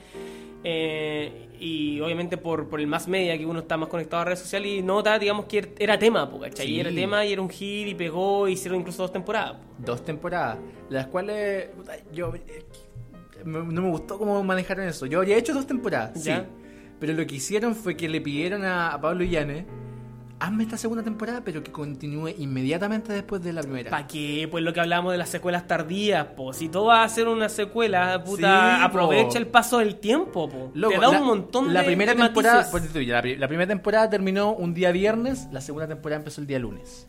eh, 0.64 1.43
y 1.60 1.99
obviamente 2.01 2.38
por, 2.38 2.68
por 2.70 2.80
el 2.80 2.86
más 2.88 3.08
media, 3.08 3.36
que 3.38 3.45
uno 3.45 3.60
está 3.62 3.78
más 3.78 3.89
conectado 3.89 4.22
a 4.22 4.26
redes 4.26 4.39
sociales, 4.39 4.70
y 4.72 4.82
nota, 4.84 5.18
digamos, 5.18 5.45
que 5.45 5.74
era 5.80 5.97
tema, 5.97 6.30
¿cachai? 6.41 6.68
Sí. 6.68 6.74
Y 6.76 6.80
era 6.80 6.91
tema 6.91 7.26
y 7.26 7.34
era 7.34 7.41
un 7.41 7.49
hit 7.49 7.88
y 7.88 7.95
pegó, 7.95 8.47
y 8.47 8.51
hicieron 8.53 8.80
incluso 8.82 9.01
dos 9.03 9.12
temporadas. 9.12 9.53
po. 9.53 9.60
Dos 9.80 10.03
temporadas, 10.05 10.58
las 10.89 11.08
cuales 11.08 11.70
yo 12.14 12.32
no 13.45 13.64
me 13.64 13.89
gustó 13.89 14.18
cómo 14.20 14.43
manejaron 14.43 14.88
eso. 14.88 15.05
Yo 15.05 15.22
había 15.22 15.38
hecho 15.38 15.53
dos 15.53 15.66
temporadas, 15.66 16.24
Ya. 16.24 16.41
sí. 16.41 16.45
Pero 17.00 17.14
lo 17.14 17.26
que 17.28 17.36
hicieron 17.36 17.76
fue 17.76 17.95
que 17.95 18.10
le 18.10 18.22
pidieron 18.22 18.64
a, 18.66 18.89
a 18.93 19.00
Pablo 19.02 19.24
Illanes, 19.24 19.66
hazme 20.39 20.64
esta 20.64 20.78
segunda 20.78 21.04
temporada, 21.04 21.41
pero 21.43 21.64
que 21.64 21.72
continúe 21.72 22.30
inmediatamente 22.38 23.12
después 23.14 23.41
de 23.43 23.54
la 23.54 23.62
primera. 23.62 23.89
¿Para 23.91 24.06
qué? 24.08 24.48
Pues 24.50 24.64
lo 24.64 24.72
que 24.74 24.80
hablamos 24.80 25.12
de 25.12 25.18
las 25.18 25.30
secuelas 25.30 25.68
tardías, 25.68 26.26
po. 26.28 26.54
Si 26.54 26.70
todo 26.70 26.86
va 26.86 27.04
a 27.04 27.10
ser 27.10 27.28
una 27.28 27.50
secuela, 27.50 28.24
puta, 28.24 28.76
Sí, 28.76 28.80
po. 28.82 28.86
aprovecha 28.86 29.38
el 29.39 29.48
paso 29.48 29.80
del 29.80 29.95
tiempo, 29.98 30.48
po. 30.50 30.72
Loco, 30.76 30.93
Te 30.95 31.00
da 31.02 31.12
la- 31.12 31.20
un 31.22 31.26
montón 31.28 31.74
la 31.74 31.82
de 31.82 31.86
primera 31.88 32.16
temporada 32.16 32.68
la 33.38 33.48
primera 33.48 33.68
temporada 33.68 34.10
terminó 34.10 34.54
un 34.54 34.74
día 34.74 34.91
viernes 34.91 35.48
la 35.52 35.62
segunda 35.62 35.88
temporada 35.88 36.20
empezó 36.20 36.41
el 36.41 36.48
día 36.48 36.60
lunes 36.60 37.08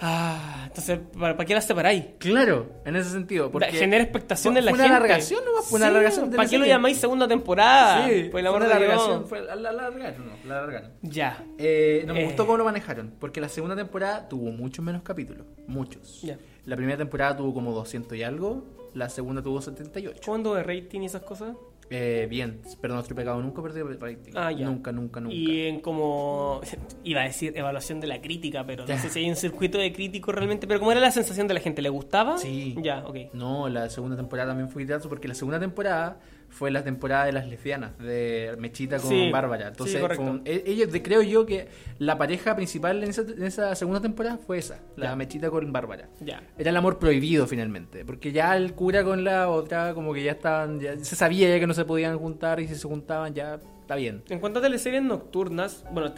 Ah, 0.00 0.64
entonces, 0.66 0.98
¿para, 1.18 1.36
para 1.36 1.46
qué 1.46 1.54
las 1.54 1.66
separáis? 1.66 2.04
claro 2.18 2.68
en 2.84 2.96
ese 2.96 3.10
sentido 3.10 3.50
porque 3.50 3.70
Genera 3.70 4.02
expectación 4.02 4.56
en 4.56 4.64
la 4.64 4.70
fue 4.72 4.78
gente. 4.80 4.90
una 4.90 4.96
alargación 4.98 5.44
nomás, 5.44 5.66
fue 5.66 5.76
una 5.78 5.86
alargación 5.86 6.30
¿Para 6.30 6.42
la 6.42 6.48
qué 6.50 6.58
lo 6.58 6.66
llamáis 6.66 6.98
segunda 6.98 7.28
temporada? 7.28 8.06
sí 8.08 8.24
Por 8.30 8.40
el 8.40 8.46
fue 8.48 8.56
una 8.56 8.66
alargación 8.66 9.26
fue 9.28 9.40
la, 9.42 9.54
la 9.54 9.68
alargaron 9.70 10.26
no, 10.26 10.32
la 10.48 10.58
alargaron 10.58 10.90
Ya. 11.02 11.44
Eh, 11.58 12.02
no 12.06 12.14
me 12.14 12.22
Eh. 12.22 12.24
gustó 12.24 12.44
cómo 12.44 12.58
lo 12.58 12.64
manejaron 12.64 13.14
porque 13.20 13.40
la 13.40 13.48
segunda 13.48 13.76
temporada 13.76 14.28
tuvo 14.28 14.50
muchos 14.50 14.84
menos 14.84 15.02
capítulos 15.02 15.46
muchos 15.68 16.22
Ya. 16.22 16.38
la 16.66 16.74
primera 16.76 16.98
temporada 16.98 17.36
tuvo 17.36 17.54
como 17.54 17.72
200 17.72 18.18
y 18.18 18.22
algo 18.24 18.64
la 18.94 19.08
segunda 19.08 19.42
tuvo 19.42 19.60
78 19.60 20.20
¿Cuándo 20.26 20.54
de 20.54 20.62
rating 20.64 21.02
y 21.02 21.06
esas 21.06 21.22
cosas? 21.22 21.54
Eh, 21.90 22.26
bien, 22.28 22.60
pero 22.80 22.94
nuestro 22.94 23.14
pecado 23.14 23.40
nunca 23.40 23.62
perdió 23.62 23.86
rating. 23.86 24.32
Ah, 24.34 24.50
ya. 24.50 24.66
Nunca, 24.66 24.92
nunca, 24.92 25.20
nunca. 25.20 25.34
Y 25.34 25.62
en 25.66 25.80
como, 25.80 26.60
iba 27.04 27.20
a 27.20 27.24
decir 27.24 27.52
evaluación 27.56 28.00
de 28.00 28.06
la 28.06 28.20
crítica, 28.20 28.64
pero 28.66 28.86
no 28.86 28.98
sé 28.98 29.08
si 29.10 29.20
hay 29.20 29.30
un 29.30 29.36
circuito 29.36 29.78
de 29.78 29.92
crítico 29.92 30.32
realmente, 30.32 30.66
pero 30.66 30.80
¿cómo 30.80 30.92
era 30.92 31.00
la 31.00 31.10
sensación 31.10 31.46
de 31.46 31.54
la 31.54 31.60
gente? 31.60 31.82
¿Le 31.82 31.88
gustaba? 31.88 32.38
Sí. 32.38 32.74
Ya, 32.82 33.04
ok. 33.06 33.32
No, 33.32 33.68
la 33.68 33.88
segunda 33.90 34.16
temporada 34.16 34.50
también 34.50 34.68
fue 34.68 34.82
hitazo 34.82 35.08
porque 35.08 35.28
la 35.28 35.34
segunda 35.34 35.60
temporada 35.60 36.18
fue 36.54 36.70
la 36.70 36.84
temporada 36.84 37.24
de 37.26 37.32
las 37.32 37.46
lesbianas, 37.48 37.98
de 37.98 38.54
Mechita 38.58 38.98
con 38.98 39.10
Sí, 39.10 39.30
Bárbara. 39.30 39.64
sí, 39.64 39.68
Entonces, 39.72 40.00
correcto. 40.00 40.22
fue 40.22 40.30
un- 40.32 40.42
e- 40.44 40.62
ellos, 40.66 40.88
creo 41.02 41.20
yo 41.22 41.44
que 41.44 41.68
la 41.98 42.16
pareja 42.16 42.54
principal 42.54 43.02
en 43.02 43.10
esa, 43.10 43.22
en 43.22 43.42
esa 43.42 43.74
segunda 43.74 44.00
temporada 44.00 44.38
fue 44.38 44.58
esa, 44.58 44.78
la. 44.96 45.14
Mechita 45.16 45.50
con 45.50 45.72
Bárbara. 45.72 46.08
Ya. 46.20 46.42
Era 46.56 46.70
el 46.70 46.76
amor 46.76 46.98
prohibido 46.98 47.46
finalmente, 47.46 48.04
porque 48.04 48.30
ya 48.32 48.56
el 48.56 48.72
cura 48.74 49.02
con 49.04 49.24
la 49.24 49.48
otra 49.48 49.94
como 49.94 50.14
que 50.14 50.22
ya 50.22 50.32
estaban, 50.32 50.80
ya 50.80 50.96
se 50.98 51.16
sabía 51.16 51.48
ya 51.48 51.58
que 51.60 51.66
no 51.66 51.74
se 51.74 51.84
podían 51.84 52.18
juntar 52.18 52.60
y 52.60 52.68
si 52.68 52.74
se 52.76 52.86
juntaban 52.88 53.34
ya 53.34 53.58
está 53.80 53.96
bien. 53.96 54.22
En 54.28 54.38
cuanto 54.38 54.60
a 54.60 54.62
teleseries 54.62 55.02
nocturnas, 55.02 55.84
bueno, 55.92 56.12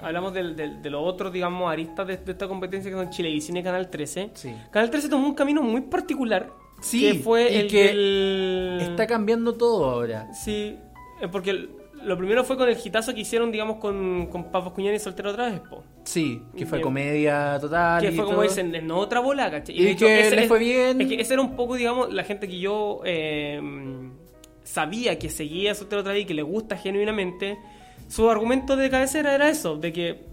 hablamos 0.00 0.32
del- 0.32 0.56
del- 0.56 0.80
de, 0.80 0.90
los 0.90 1.02
otros, 1.04 1.32
digamos, 1.32 1.70
aristas 1.70 2.06
de, 2.06 2.16
de 2.16 2.32
esta 2.32 2.48
competencia 2.48 2.90
que 2.90 2.96
son 2.96 3.10
Chilevisión 3.10 3.56
y 3.58 3.62
Canal 3.62 3.90
13. 3.90 4.30
Sí. 4.34 4.54
Canal 4.70 4.90
13 4.90 5.08
tomó 5.10 5.26
un 5.26 5.34
camino 5.34 5.62
muy 5.62 5.82
particular. 5.82 6.50
Sí, 6.80 7.12
que 7.12 7.14
fue 7.20 7.50
y 7.52 7.56
el 7.56 7.66
que 7.68 8.82
Está 8.82 9.06
cambiando 9.06 9.54
todo 9.54 9.84
ahora. 9.90 10.32
Sí, 10.32 10.76
eh, 11.20 11.28
porque 11.30 11.50
el- 11.50 11.70
lo 12.02 12.16
primero 12.16 12.42
fue 12.44 12.56
con 12.56 12.66
el 12.68 12.78
hitazo 12.82 13.12
que 13.14 13.20
hicieron, 13.20 13.52
digamos, 13.52 13.76
con, 13.76 14.26
con 14.28 14.44
Pavos 14.50 14.72
Cuñán 14.72 14.94
y 14.94 14.98
Soltero 14.98 15.30
otra 15.32 15.50
vez, 15.50 15.60
po. 15.60 15.84
Sí, 16.04 16.42
que 16.56 16.64
fue 16.64 16.80
comedia 16.80 17.58
total. 17.60 18.00
Que 18.00 18.08
y 18.08 18.12
fue 18.16 18.24
como 18.24 18.36
todo. 18.38 18.44
dicen, 18.48 18.74
en 18.74 18.90
otra 18.90 19.20
bola, 19.20 19.50
¿cachai? 19.50 19.78
Y 19.78 19.86
hecho, 19.88 20.06
que 20.06 20.20
ese 20.20 20.36
le 20.36 20.42
es- 20.44 20.48
fue 20.48 20.58
bien. 20.58 20.98
Es 21.02 21.08
que 21.08 21.20
ese 21.20 21.34
era 21.34 21.42
un 21.42 21.54
poco, 21.56 21.74
digamos, 21.76 22.10
la 22.12 22.24
gente 22.24 22.48
que 22.48 22.58
yo 22.58 23.02
eh, 23.04 23.60
sabía 24.64 25.18
que 25.18 25.28
seguía 25.28 25.74
Soltero 25.74 26.00
otra 26.00 26.12
vez 26.14 26.22
y 26.22 26.24
que 26.26 26.34
le 26.34 26.42
gusta 26.42 26.76
genuinamente. 26.78 27.58
Su 28.08 28.30
argumento 28.30 28.76
de 28.76 28.88
cabecera 28.90 29.34
era 29.34 29.50
eso, 29.50 29.76
de 29.76 29.92
que 29.92 30.24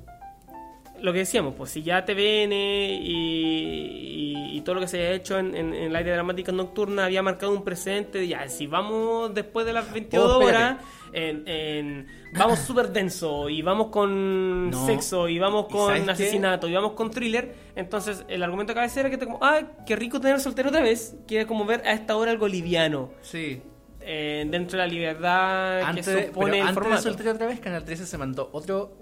lo 1.02 1.14
que 1.14 1.20
decíamos, 1.20 1.54
pues 1.56 1.72
si 1.72 1.84
ya 1.84 2.04
TVN 2.06 2.52
y, 2.54 4.34
y, 4.54 4.58
y 4.58 4.62
todo 4.62 4.76
lo 4.76 4.82
que 4.82 4.88
se 4.88 5.00
ha 5.08 5.12
hecho 5.12 5.38
en, 5.39 5.56
en, 5.56 5.74
en 5.74 5.93
la 5.93 6.00
área 6.00 6.14
dramática 6.14 6.52
nocturna 6.52 7.06
había 7.06 7.22
marcado 7.22 7.52
un 7.52 7.64
presente 7.64 8.20
de 8.20 8.28
ya, 8.28 8.48
si 8.50 8.68
vamos 8.68 9.34
después 9.34 9.66
de 9.66 9.74
las 9.74 9.91
22 9.91 10.32
Oh, 10.32 10.38
horas, 10.39 10.78
en, 11.14 11.43
en- 11.48 12.08
vamos 12.34 12.60
súper 12.68 12.89
denso 12.91 13.50
y 13.50 13.62
vamos 13.62 13.88
con 13.88 14.70
No. 14.72 14.86
sexo 14.86 15.28
y 15.30 15.39
vamos 15.39 15.68
¿Y 15.70 15.72
con 15.74 16.06
qué? 16.06 16.12
asesinato 16.12 16.68
y 16.68 16.74
vamos 16.74 16.93
con 16.93 17.12
thriller, 17.12 17.54
entonces 17.76 18.26
el 18.28 18.43
argumento 18.43 18.72
de 18.72 18.76
cabecera 18.76 19.10
que 19.10 19.18
te 19.18 19.26
como, 19.26 19.39
ah, 19.41 19.62
qué 19.86 19.95
rico 19.95 20.20
tener 20.20 20.39
soltero 20.39 20.70
otra 20.70 20.82
vez, 20.82 21.16
que 21.28 21.45
como 21.45 21.66
ver 21.66 21.82
a 21.86 21.93
esta 21.93 22.16
hora 22.18 22.32
algo 22.32 22.48
liviano, 22.48 23.12
Sí. 23.22 23.62
eh, 24.02 24.45
dentro 24.50 24.80
de 24.80 24.86
la 24.86 24.91
libertad 24.91 25.82
Antes, 25.82 26.06
que 26.08 26.28
supone 26.28 26.52
pero 26.52 26.64
el 26.64 26.68
antes 26.70 26.89
de 26.89 26.98
soltar 27.02 27.28
otra 27.30 27.48
vez, 27.48 27.60
Canal 27.60 27.84
13 27.84 28.06
se 28.06 28.18
mandó 28.18 28.50
otro, 28.54 28.98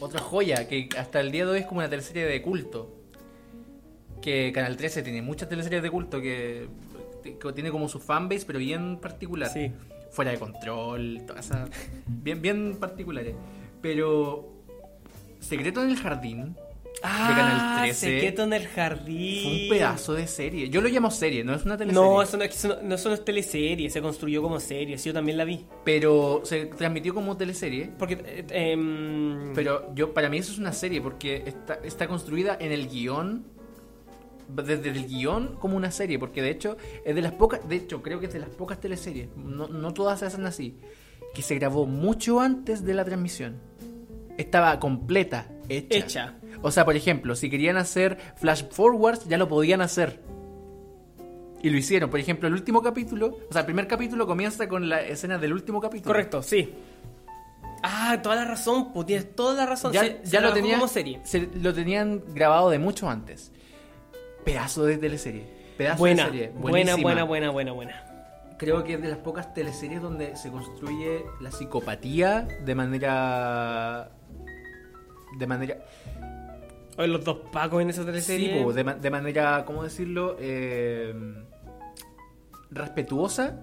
otra 0.00 0.20
joya 0.20 0.66
que 0.66 0.88
hasta 0.98 1.20
el 1.20 1.30
día 1.30 1.44
de 1.44 1.52
hoy 1.52 1.58
es 1.60 1.66
como 1.66 1.80
una 1.80 1.88
teleserie 1.88 2.24
de 2.24 2.42
culto. 2.42 2.96
Que 4.20 4.52
Canal 4.52 4.76
13 4.76 5.02
tiene 5.02 5.22
muchas 5.22 5.48
teleseries 5.48 5.82
de 5.82 5.90
culto 5.90 6.20
que, 6.20 6.68
que 7.22 7.52
tiene 7.52 7.70
como 7.70 7.88
su 7.88 8.00
fanbase, 8.00 8.44
pero 8.46 8.58
bien 8.58 8.98
particular. 8.98 9.48
Sí. 9.48 9.72
Fuera 10.10 10.32
de 10.32 10.38
control, 10.38 11.22
todas 11.26 11.46
esas. 11.46 11.70
Bien, 12.06 12.42
bien 12.42 12.76
particulares. 12.78 13.34
Pero. 13.80 14.56
Secreto 15.38 15.82
en 15.82 15.90
el 15.90 15.96
Jardín 15.96 16.54
de 17.02 17.34
Canal 17.34 17.82
13 17.82 17.94
Secreto 17.94 18.42
en 18.42 18.52
el 18.52 18.66
jardín. 18.68 19.42
fue 19.42 19.62
un 19.62 19.68
pedazo 19.68 20.14
de 20.14 20.26
serie. 20.26 20.68
Yo 20.68 20.80
lo 20.80 20.88
llamo 20.88 21.10
serie, 21.10 21.44
no 21.44 21.54
es 21.54 21.64
una 21.64 21.76
teleserie. 21.76 22.08
No, 22.08 22.22
eso 22.22 22.36
no, 22.36 22.44
eso 22.44 22.68
no, 22.68 22.82
no, 22.82 22.94
eso 22.94 23.08
no 23.08 23.14
es 23.14 23.24
teleserie, 23.24 23.90
se 23.90 24.02
construyó 24.02 24.42
como 24.42 24.60
serie, 24.60 24.96
yo 24.96 25.12
también 25.12 25.38
la 25.38 25.44
vi. 25.44 25.66
Pero 25.84 26.42
se 26.44 26.66
transmitió 26.66 27.14
como 27.14 27.36
teleserie. 27.36 27.90
Porque, 27.98 28.18
eh, 28.24 28.44
em, 28.50 29.54
Pero 29.54 29.94
yo 29.94 30.12
para 30.12 30.28
mí 30.28 30.38
eso 30.38 30.52
es 30.52 30.58
una 30.58 30.72
serie 30.72 31.00
porque 31.00 31.42
está, 31.46 31.74
está 31.82 32.06
construida 32.06 32.56
en 32.60 32.72
el 32.72 32.88
guion, 32.88 33.46
desde 34.48 34.90
el 34.90 35.06
guion 35.06 35.56
como 35.58 35.76
una 35.76 35.90
serie, 35.90 36.18
porque 36.18 36.42
de 36.42 36.50
hecho 36.50 36.76
es 37.04 37.14
de 37.14 37.22
las 37.22 37.32
pocas, 37.32 37.66
de 37.68 37.76
hecho 37.76 38.02
creo 38.02 38.20
que 38.20 38.26
es 38.26 38.32
de 38.32 38.40
las 38.40 38.50
pocas 38.50 38.80
teleseries, 38.80 39.28
no, 39.36 39.68
no 39.68 39.92
todas 39.94 40.20
se 40.20 40.26
hacen 40.26 40.44
así, 40.44 40.76
que 41.34 41.42
se 41.42 41.54
grabó 41.54 41.86
mucho 41.86 42.40
antes 42.40 42.84
de 42.84 42.94
la 42.94 43.04
transmisión. 43.04 43.60
Estaba 44.36 44.78
completa, 44.80 45.48
hecha. 45.68 45.96
Hecha. 45.96 46.39
O 46.62 46.70
sea, 46.70 46.84
por 46.84 46.96
ejemplo, 46.96 47.34
si 47.34 47.48
querían 47.50 47.76
hacer 47.76 48.18
flash 48.36 48.64
forwards 48.70 49.26
ya 49.26 49.38
lo 49.38 49.48
podían 49.48 49.80
hacer. 49.80 50.20
Y 51.62 51.70
lo 51.70 51.76
hicieron. 51.76 52.08
Por 52.10 52.20
ejemplo, 52.20 52.48
el 52.48 52.54
último 52.54 52.82
capítulo, 52.82 53.36
o 53.48 53.52
sea, 53.52 53.60
el 53.60 53.66
primer 53.66 53.86
capítulo 53.86 54.26
comienza 54.26 54.68
con 54.68 54.88
la 54.88 55.00
escena 55.02 55.38
del 55.38 55.52
último 55.52 55.80
capítulo. 55.80 56.12
correcto, 56.12 56.42
sí. 56.42 56.72
Ah, 57.82 58.18
toda 58.22 58.36
la 58.36 58.44
razón, 58.44 58.92
pues 58.92 59.06
tienes 59.06 59.34
toda 59.34 59.54
la 59.54 59.66
razón. 59.66 59.92
ya, 59.92 60.02
Se- 60.02 60.20
se 60.24 60.30
ya 60.30 60.40
lo 60.40 60.48
grabó 60.48 60.54
tenían 60.54 60.80
como 60.80 60.88
serie. 60.92 61.20
se- 61.24 61.48
lo 61.54 61.72
tenían 61.72 62.22
grabado 62.34 62.68
de 62.70 62.78
mucho 62.78 63.08
antes 63.08 63.52
pedazo 64.44 64.84
de 64.84 64.96
teleserie 64.98 65.44
pedazo 65.78 65.98
Buena, 65.98 66.24
de 66.24 66.30
serie 66.30 66.48
buena, 66.54 66.96
buena, 66.96 67.24
buena, 67.24 67.50
buena, 67.50 67.72
buena. 67.72 68.04
creo 68.58 68.84
que 68.84 68.94
es 68.94 69.02
de 69.02 69.08
las 69.08 69.18
pocas 69.18 69.52
teleseries 69.54 70.00
donde 70.02 70.34
se 70.36 70.50
construye 70.50 71.24
la 71.40 71.50
psicopatía 71.50 72.46
de 72.64 72.74
manera 72.74 74.10
de 75.38 75.46
manera 75.46 75.76
Los 77.08 77.24
dos 77.24 77.38
pacos 77.52 77.80
en 77.82 77.90
esa 77.90 78.04
teleserie. 78.04 78.58
sí, 78.58 78.62
po, 78.64 78.72
de, 78.72 78.84
ma- 78.84 78.94
de 78.94 79.10
manera 79.10 79.64
cómo 79.66 79.82
decirlo 79.84 80.36
Eh, 80.38 81.14
respetuosa 82.70 83.56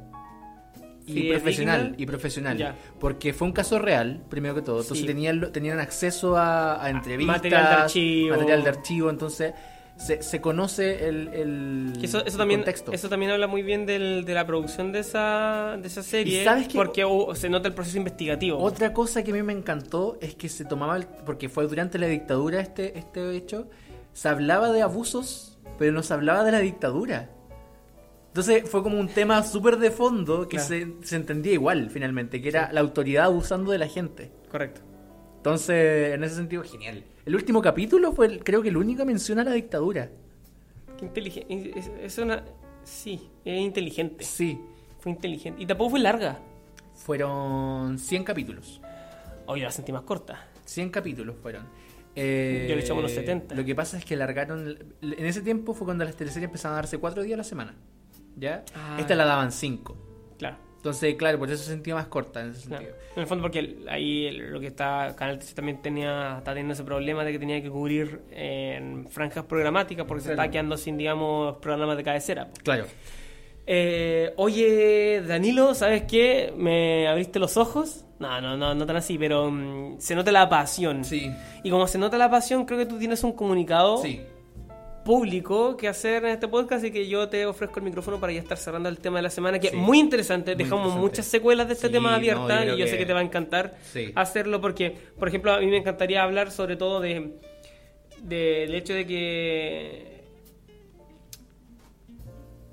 y 1.06 1.14
Sí, 1.14 1.30
profesional 1.30 1.82
digna. 1.84 1.96
y 1.98 2.06
profesional 2.06 2.58
Ya. 2.58 2.76
porque 3.00 3.32
fue 3.34 3.48
un 3.48 3.54
caso 3.54 3.80
real 3.80 4.24
primero 4.30 4.54
que 4.56 4.62
todo 4.62 4.82
entonces 4.82 5.00
Sí. 5.00 5.06
tenían 5.06 5.52
tenían 5.54 5.80
acceso 5.80 6.36
a, 6.36 6.84
a 6.84 6.90
entrevistas 6.90 7.38
material 7.38 7.64
de 7.64 7.70
archivo. 7.84 8.36
material 8.36 8.64
de 8.64 8.70
archivo, 8.70 9.10
entonces 9.10 9.54
se, 9.98 10.22
se 10.22 10.39
conoce 10.41 11.08
el, 11.10 11.28
el, 11.30 11.93
eso, 12.04 12.20
eso 12.20 12.28
el 12.28 12.38
también 12.38 12.60
contexto 12.62 12.91
eso 12.91 13.10
también 13.10 13.32
habla 13.32 13.48
muy 13.48 13.64
bien 13.64 13.86
del- 13.88 14.26
de 14.26 14.34
la 14.36 14.45
producción 14.45 14.91
de 14.91 15.00
esa, 15.00 15.76
de 15.82 15.88
esa 15.88 16.04
serie 16.04 16.41
¿Y 16.41 16.45
sabes 16.45 16.68
qué? 16.68 16.76
porque 16.78 17.04
hubo- 17.04 17.34
se 17.36 17.50
nota 17.50 17.68
el 17.68 17.74
proceso 17.74 17.98
investigativo 17.98 18.60
Otra 18.60 18.93
cosa 18.93 19.24
que 19.24 19.32
a 19.32 19.34
mí 19.34 19.41
me 19.43 19.54
encantó 19.54 20.18
es 20.22 20.36
que 20.36 20.50
se 20.50 20.66
tomaba, 20.66 20.98
el- 20.98 21.08
porque 21.26 21.50
fue 21.50 21.68
durante 21.68 21.98
la 21.98 22.06
dictadura 22.08 22.60
este, 22.62 22.98
este 22.98 23.36
hecho, 23.36 23.68
se 24.14 24.30
hablaba 24.30 24.72
de 24.72 24.84
abusos, 24.84 25.58
pero 25.80 25.91
no 25.91 26.04
se 26.04 26.14
hablaba 26.14 26.43
de 26.43 26.52
la 26.52 26.60
dictadura. 26.60 27.30
Entonces 28.28 28.70
fue 28.70 28.84
como 28.84 29.00
un 29.00 29.08
tema 29.08 29.41
súper 29.43 29.78
de 29.78 29.89
fondo 29.89 30.43
que 30.48 30.58
Claro. 30.58 30.68
se, 30.68 30.88
se 31.02 31.16
entendía 31.16 31.54
igual 31.54 31.89
finalmente, 31.89 32.39
que 32.41 32.50
era 32.50 32.72
la 32.72 32.82
autoridad 32.82 33.26
abusando 33.26 33.72
de 33.72 33.80
la 33.80 33.88
gente. 33.88 34.32
correcto 34.52 34.82
Entonces, 35.38 36.14
en 36.14 36.24
ese 36.24 36.36
sentido, 36.36 36.64
genial. 36.64 37.04
El 37.28 37.36
último 37.36 37.62
capítulo 37.62 38.12
fue, 38.14 38.26
el- 38.28 38.44
creo 38.44 38.62
que 38.64 38.70
el 38.70 38.78
único 38.78 39.00
que 39.00 39.06
menciona 39.06 39.44
la 39.44 39.52
dictadura. 39.52 40.10
Qué 40.98 41.06
inteligente 41.06 41.74
es, 41.78 41.92
es 42.02 42.18
una 42.18 42.44
sí 42.84 43.30
es 43.46 43.60
inteligente 43.62 44.24
Sí, 44.24 44.60
fue 45.00 45.12
inteligente 45.12 45.62
y 45.62 45.66
tampoco 45.66 45.92
fue 45.92 46.00
larga 46.00 46.40
fueron 46.96 48.00
100 48.00 48.24
capítulos. 48.24 48.82
hoy 49.46 49.62
la 49.62 49.70
sentí 49.72 49.92
más 49.92 50.02
corta 50.04 50.48
100 50.66 50.90
capítulos 50.90 51.36
fueron. 51.42 51.66
Eh, 52.16 52.66
Yo 52.70 52.76
le 52.76 52.82
echaba 52.82 53.00
unos 53.00 53.12
70. 53.12 53.54
Lo 53.56 53.64
que 53.64 53.76
pasa 53.76 53.98
es 53.98 54.04
que 54.06 54.16
largaron. 54.16 54.78
En 55.02 55.26
ese 55.26 55.42
tiempo 55.42 55.74
fue 55.76 55.86
cuando 55.86 56.04
las 56.04 56.16
teleseries 56.16 56.46
empezaron 56.48 56.74
a 56.74 56.78
darse 56.78 56.98
4 56.98 57.22
días 57.24 57.36
a 57.36 57.38
la 57.38 57.44
semana. 57.44 57.76
¿Ya? 58.36 58.66
Ah. 58.76 58.98
Esta 59.00 59.16
la 59.16 59.26
daban 59.26 59.52
5. 59.52 59.96
claro 60.40 60.58
Entonces, 60.88 61.16
claro, 61.16 61.38
por 61.38 61.50
eso 61.50 61.62
se 61.62 61.70
sentía 61.70 61.96
más 61.96 62.08
corta 62.08 62.40
en 62.40 62.52
ese 62.52 62.62
sentido. 62.62 62.92
En 63.14 63.22
el 63.22 63.28
fondo 63.28 63.42
porque 63.42 63.80
ahí 63.90 64.32
lo 64.32 64.58
que 64.62 64.68
está 64.68 65.14
Canal 65.18 65.38
13 65.38 65.54
también 65.54 65.82
tenía 65.82 66.38
está 66.38 66.52
teniendo 66.52 66.74
ese 66.74 66.86
problema 66.86 67.26
de 67.26 67.34
que 67.34 67.40
tenía 67.40 67.62
que 67.62 67.70
cubrir 67.70 68.22
en 68.32 69.06
franjas 69.10 69.44
programáticas 69.44 70.06
porque 70.06 70.24
se 70.24 70.32
está 70.32 70.50
quedando 70.50 70.78
sin 70.78 70.98
digamos 70.98 71.58
programas 71.58 71.98
de 71.98 72.04
cabecera. 72.06 72.48
Claro. 72.64 72.86
Eh, 73.66 74.32
oye 74.38 75.22
Danilo, 75.28 75.74
¿sabes 75.76 76.04
qué? 76.04 76.54
Me 76.56 77.06
abriste 77.10 77.38
los 77.38 77.58
ojos. 77.58 78.06
No, 78.20 78.40
no, 78.40 78.56
no, 78.56 78.74
no 78.74 78.86
tan 78.86 78.96
así, 78.96 79.18
pero 79.18 79.52
mm, 79.52 80.00
se 80.00 80.16
nota 80.16 80.32
la 80.32 80.48
pasión. 80.48 81.04
Sí. 81.04 81.30
Y 81.64 81.70
como 81.70 81.86
se 81.86 81.98
nota 81.98 82.18
la 82.18 82.32
pasión, 82.32 82.66
creo 82.66 82.80
que 82.80 82.86
tú 82.86 82.98
tienes 82.98 83.26
un 83.26 83.34
comunicado 83.34 83.98
Sí. 83.98 84.22
Público 85.08 85.78
que 85.78 85.88
hacer 85.88 86.26
en 86.26 86.32
este 86.32 86.49
podcast 86.49 86.84
y 86.84 86.91
que 86.91 87.08
yo 87.08 87.30
te 87.30 87.45
ofrezco 87.45 87.80
el 87.80 87.86
micrófono 87.86 88.20
para 88.20 88.34
ya 88.34 88.41
estar 88.41 88.58
cerrando 88.58 88.89
el 88.89 88.99
tema 88.99 89.20
de 89.20 89.22
la 89.24 89.30
semana, 89.30 89.58
que 89.58 89.70
Sí. 89.70 89.76
es 89.78 89.82
muy 89.82 89.99
interesante. 89.99 90.51
Muy 90.53 90.64
Dejamos 90.66 90.88
interesante. 90.88 91.01
muchas 91.10 91.26
secuelas 91.28 91.68
de 91.68 91.74
este 91.76 91.88
Sí, 91.88 91.93
tema 91.93 92.14
abiertas 92.16 92.66
y 92.66 92.78
yo 92.78 92.86
sé 92.88 92.97
que- 92.97 93.05
te 93.05 93.14
va 93.14 93.20
a 93.22 93.24
encantar 93.24 93.78
Sí. 93.93 94.12
hacerlo 94.16 94.60
porque, 94.60 94.97
por 95.18 95.30
ejemplo, 95.30 95.53
a 95.53 95.60
mí 95.62 95.68
me 95.68 95.78
encantaría 95.78 96.22
hablar 96.24 96.51
sobre 96.51 96.76
todo 96.76 96.99
de 96.99 97.32
del 98.22 98.74
hecho 98.76 98.93
de 98.93 99.05
que 99.08 100.24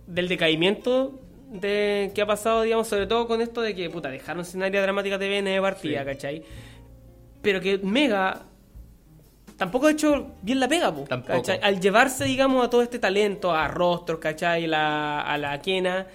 del 0.06 0.26
decaimiento 0.28 1.20
de 1.52 2.10
que 2.14 2.22
ha 2.22 2.26
pasado, 2.26 2.62
digamos, 2.62 2.88
sobre 2.88 3.06
todo 3.06 3.28
con 3.28 3.40
esto 3.40 3.60
de 3.60 3.74
que, 3.76 3.88
puta, 3.90 4.08
dejaron 4.10 4.44
sin 4.44 4.62
área 4.62 4.82
dramática 4.82 5.18
TVN 5.18 5.50
de 5.50 5.60
partida. 5.60 6.04
¿cachai? 6.04 6.42
Pero 7.42 7.60
que 7.60 7.78
Mega 7.78 8.46
tampoco 9.56 9.86
ha 9.86 9.90
hecho 9.92 10.32
bien 10.42 10.60
la 10.60 10.68
pega, 10.68 10.94
po. 10.94 11.04
Al 11.62 11.80
llevarse, 11.80 12.24
digamos, 12.24 12.64
a 12.66 12.70
todo 12.70 12.82
este 12.82 12.98
talento, 12.98 13.52
a 13.54 13.68
Rostros, 13.68 14.18
¿cachai? 14.18 14.66
La- 14.66 15.20
a 15.22 15.38
la 15.38 15.60
Kena, 15.60 16.06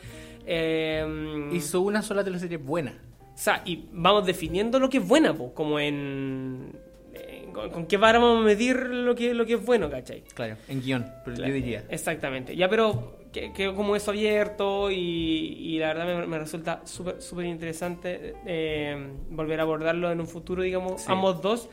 Eh, 0.51 1.49
Hizo 1.53 1.81
una 1.81 2.01
sola 2.01 2.23
teleserie 2.23 2.57
buena. 2.57 2.93
O 3.33 3.37
sea, 3.37 3.61
y 3.65 3.85
vamos 3.91 4.25
definiendo 4.25 4.79
lo 4.79 4.89
que 4.89 4.97
es 4.97 5.07
buena, 5.07 5.33
pues, 5.33 5.51
como 5.53 5.79
en... 5.79 6.71
en- 7.13 7.51
con, 7.53 7.69
con 7.69 7.85
qué 7.85 7.97
vara 7.97 8.17
vamos 8.19 8.39
a 8.41 8.45
medir 8.45 8.75
lo 8.77 9.13
que, 9.15 9.33
lo 9.35 9.45
que 9.45 9.53
es 9.53 9.65
bueno, 9.65 9.89
¿cachai? 9.91 10.23
Claro, 10.33 10.57
en 10.67 10.81
guion, 10.81 11.05
pero 11.23 11.37
yo 11.37 11.53
diría. 11.53 11.83
Exactamente. 11.89 12.55
Ya, 12.55 12.67
pero 12.67 13.17
que, 13.31 13.53
que 13.53 13.73
como 13.75 13.95
eso 13.95 14.09
abierto 14.11 14.89
y, 14.89 14.95
y 14.97 15.77
la 15.79 15.87
verdad 15.93 16.05
me, 16.19 16.25
me 16.27 16.39
resulta 16.39 16.81
súper 16.85 17.21
súper 17.21 17.45
interesante 17.45 18.33
eh, 18.47 19.11
volver 19.29 19.59
a 19.59 19.63
abordarlo 19.63 20.11
en 20.11 20.19
un 20.19 20.27
futuro, 20.27 20.63
digamos, 20.63 21.01
Sí. 21.01 21.07
ambos 21.11 21.41
dos. 21.43 21.69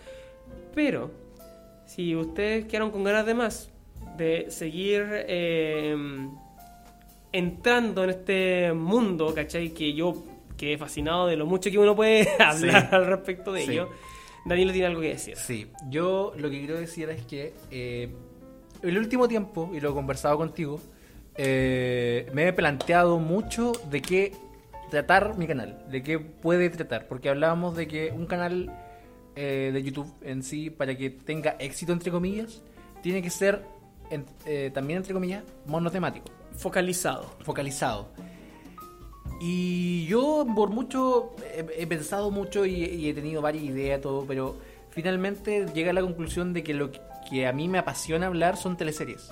Pero, 0.74 1.10
si 1.86 2.14
ustedes 2.14 2.66
quedaron 2.66 2.90
con 2.90 3.02
ganas 3.04 3.24
de 3.24 3.34
más, 3.34 3.70
de 4.18 4.46
seguir 4.50 5.06
eh, 5.10 5.96
entrando 7.32 8.04
en 8.04 8.10
este 8.10 8.72
mundo, 8.72 9.34
¿cachai? 9.34 9.70
Que 9.70 9.92
yo 9.94 10.14
quedé 10.56 10.78
fascinado 10.78 11.26
de 11.26 11.36
lo 11.36 11.46
mucho 11.46 11.70
que 11.70 11.78
uno 11.78 11.94
puede 11.94 12.28
hablar 12.38 12.88
al 12.94 13.06
respecto 13.06 13.52
de 13.52 13.62
Sí. 13.64 13.72
ello. 13.72 13.88
Danilo 14.44 14.72
tiene 14.72 14.86
algo 14.86 15.00
que 15.00 15.08
decir. 15.08 15.36
Sí, 15.36 15.66
yo 15.90 16.32
lo 16.36 16.48
que 16.48 16.58
quiero 16.60 16.78
decir 16.78 17.10
es 17.10 17.22
que 17.26 17.52
eh, 17.70 18.08
el 18.82 18.96
último 18.96 19.26
tiempo, 19.26 19.70
y 19.74 19.80
lo 19.80 19.90
he 19.90 19.92
conversado 19.92 20.36
contigo, 20.38 20.80
eh, 21.34 22.30
me 22.32 22.46
he 22.48 22.52
planteado 22.52 23.18
mucho 23.18 23.72
de 23.90 24.00
qué 24.00 24.32
tratar 24.88 25.36
mi 25.36 25.46
canal, 25.48 25.84
de 25.90 26.02
qué 26.02 26.20
puede 26.20 26.70
tratar, 26.70 27.08
porque 27.08 27.28
hablábamos 27.28 27.76
de 27.76 27.88
que 27.88 28.12
un 28.12 28.26
canal 28.26 28.72
eh, 29.36 29.70
de 29.72 29.82
YouTube 29.82 30.12
en 30.22 30.42
sí, 30.42 30.70
para 30.70 30.96
que 30.96 31.10
tenga 31.10 31.56
éxito, 31.60 31.92
entre 31.92 32.10
comillas, 32.10 32.62
tiene 33.02 33.22
que 33.22 33.30
ser 33.30 33.62
en- 34.10 34.24
eh, 34.46 34.70
también, 34.74 34.98
entre 34.98 35.12
comillas, 35.14 35.44
monotemático 35.66 36.26
Focalizado. 36.56 37.30
focalizado. 37.44 38.08
Y 39.40 40.06
yo 40.06 40.46
por 40.54 40.70
mucho 40.70 41.34
he, 41.54 41.82
he 41.82 41.86
pensado 41.86 42.30
mucho 42.30 42.64
y, 42.64 42.72
y 42.84 43.08
he 43.10 43.14
tenido 43.14 43.42
varias 43.42 43.64
ideas, 43.64 44.00
todo, 44.00 44.24
pero 44.26 44.56
finalmente 44.90 45.66
llega 45.74 45.90
a 45.90 45.92
la 45.92 46.00
conclusión 46.00 46.52
de 46.54 46.62
que 46.64 46.72
lo 46.74 46.90
que- 46.90 47.00
que 47.28 47.46
a 47.46 47.52
mí 47.52 47.68
me 47.68 47.76
apasiona 47.78 48.28
hablar 48.28 48.56
son 48.56 48.76
teleseries. 48.76 49.28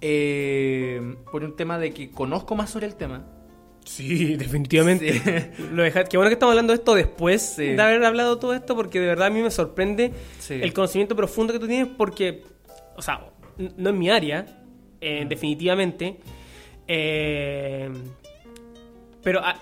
Eh, 0.00 1.16
por 1.30 1.42
un 1.44 1.56
tema 1.56 1.78
de 1.78 1.92
que 1.92 2.10
conozco 2.10 2.54
más 2.54 2.70
sobre 2.70 2.86
el 2.86 2.94
tema. 2.94 3.24
Sí, 3.84 4.36
definitivamente. 4.36 5.12
Sí. 5.12 5.62
Lo 5.72 5.82
Qué 5.84 6.16
bueno 6.16 6.28
que 6.30 6.34
estamos 6.34 6.52
hablando 6.52 6.72
de 6.72 6.78
esto 6.78 6.94
después 6.94 7.42
Sí. 7.56 7.66
de 7.72 7.82
haber 7.82 8.04
hablado 8.04 8.38
todo 8.38 8.54
esto, 8.54 8.76
porque 8.76 9.00
de 9.00 9.06
verdad 9.06 9.26
a 9.26 9.30
mí 9.30 9.42
me 9.42 9.50
sorprende 9.50 10.12
Sí. 10.38 10.54
el 10.54 10.72
conocimiento 10.72 11.16
profundo 11.16 11.52
que 11.52 11.58
tú 11.58 11.66
tienes, 11.66 11.88
porque, 11.96 12.42
o 12.96 13.02
sea, 13.02 13.26
no 13.76 13.90
es 13.90 13.96
mi 13.96 14.08
área, 14.10 14.46
eh, 15.00 15.26
definitivamente, 15.28 16.18
eh, 16.86 17.90
pero 19.22 19.40
ah, 19.42 19.56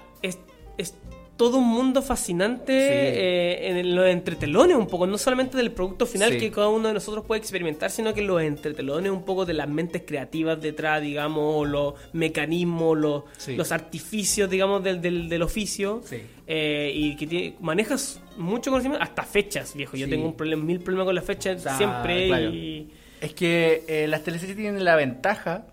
todo 1.40 1.56
un 1.56 1.66
mundo 1.68 2.02
fascinante 2.02 2.72
Sí. 2.72 2.88
eh, 2.92 3.80
en 3.80 3.96
los 3.96 4.06
entretelones 4.08 4.76
un 4.76 4.86
poco, 4.86 5.06
no 5.06 5.16
solamente 5.16 5.56
del 5.56 5.72
producto 5.72 6.04
final 6.04 6.32
Sí. 6.32 6.38
que 6.38 6.50
cada 6.50 6.68
uno 6.68 6.88
de 6.88 6.92
nosotros 6.92 7.24
puede 7.24 7.38
experimentar, 7.40 7.90
sino 7.90 8.12
que 8.12 8.20
los 8.20 8.42
entretelones 8.42 9.10
un 9.10 9.22
poco 9.24 9.46
de 9.46 9.54
las 9.54 9.66
mentes 9.66 10.02
creativas 10.06 10.60
detrás, 10.60 11.00
digamos, 11.00 11.66
los 11.66 11.94
mecanismos, 12.12 12.98
los, 12.98 13.22
Sí. 13.38 13.56
los 13.56 13.72
artificios, 13.72 14.50
digamos, 14.50 14.84
del, 14.84 15.00
del, 15.00 15.30
del 15.30 15.40
oficio. 15.42 16.02
Eh, 16.46 16.92
y 16.94 17.16
que 17.16 17.26
tiene- 17.26 17.56
manejas 17.60 18.20
mucho 18.36 18.70
conocimiento, 18.70 19.02
hasta 19.02 19.22
fechas, 19.22 19.74
viejo. 19.74 19.96
Yo 19.96 20.10
tengo 20.10 20.26
un 20.26 20.34
problema, 20.36 20.62
mil 20.62 20.80
problemas 20.80 21.06
con 21.06 21.14
las 21.14 21.24
fechas 21.24 21.66
Ah, 21.66 21.78
siempre. 21.78 22.26
claro. 22.26 22.50
Y... 22.50 22.90
Es 23.22 23.32
que 23.32 23.84
eh, 23.88 24.06
las 24.08 24.22
teleseries 24.24 24.56
tienen 24.58 24.84
la 24.84 24.94
ventaja 24.94 25.66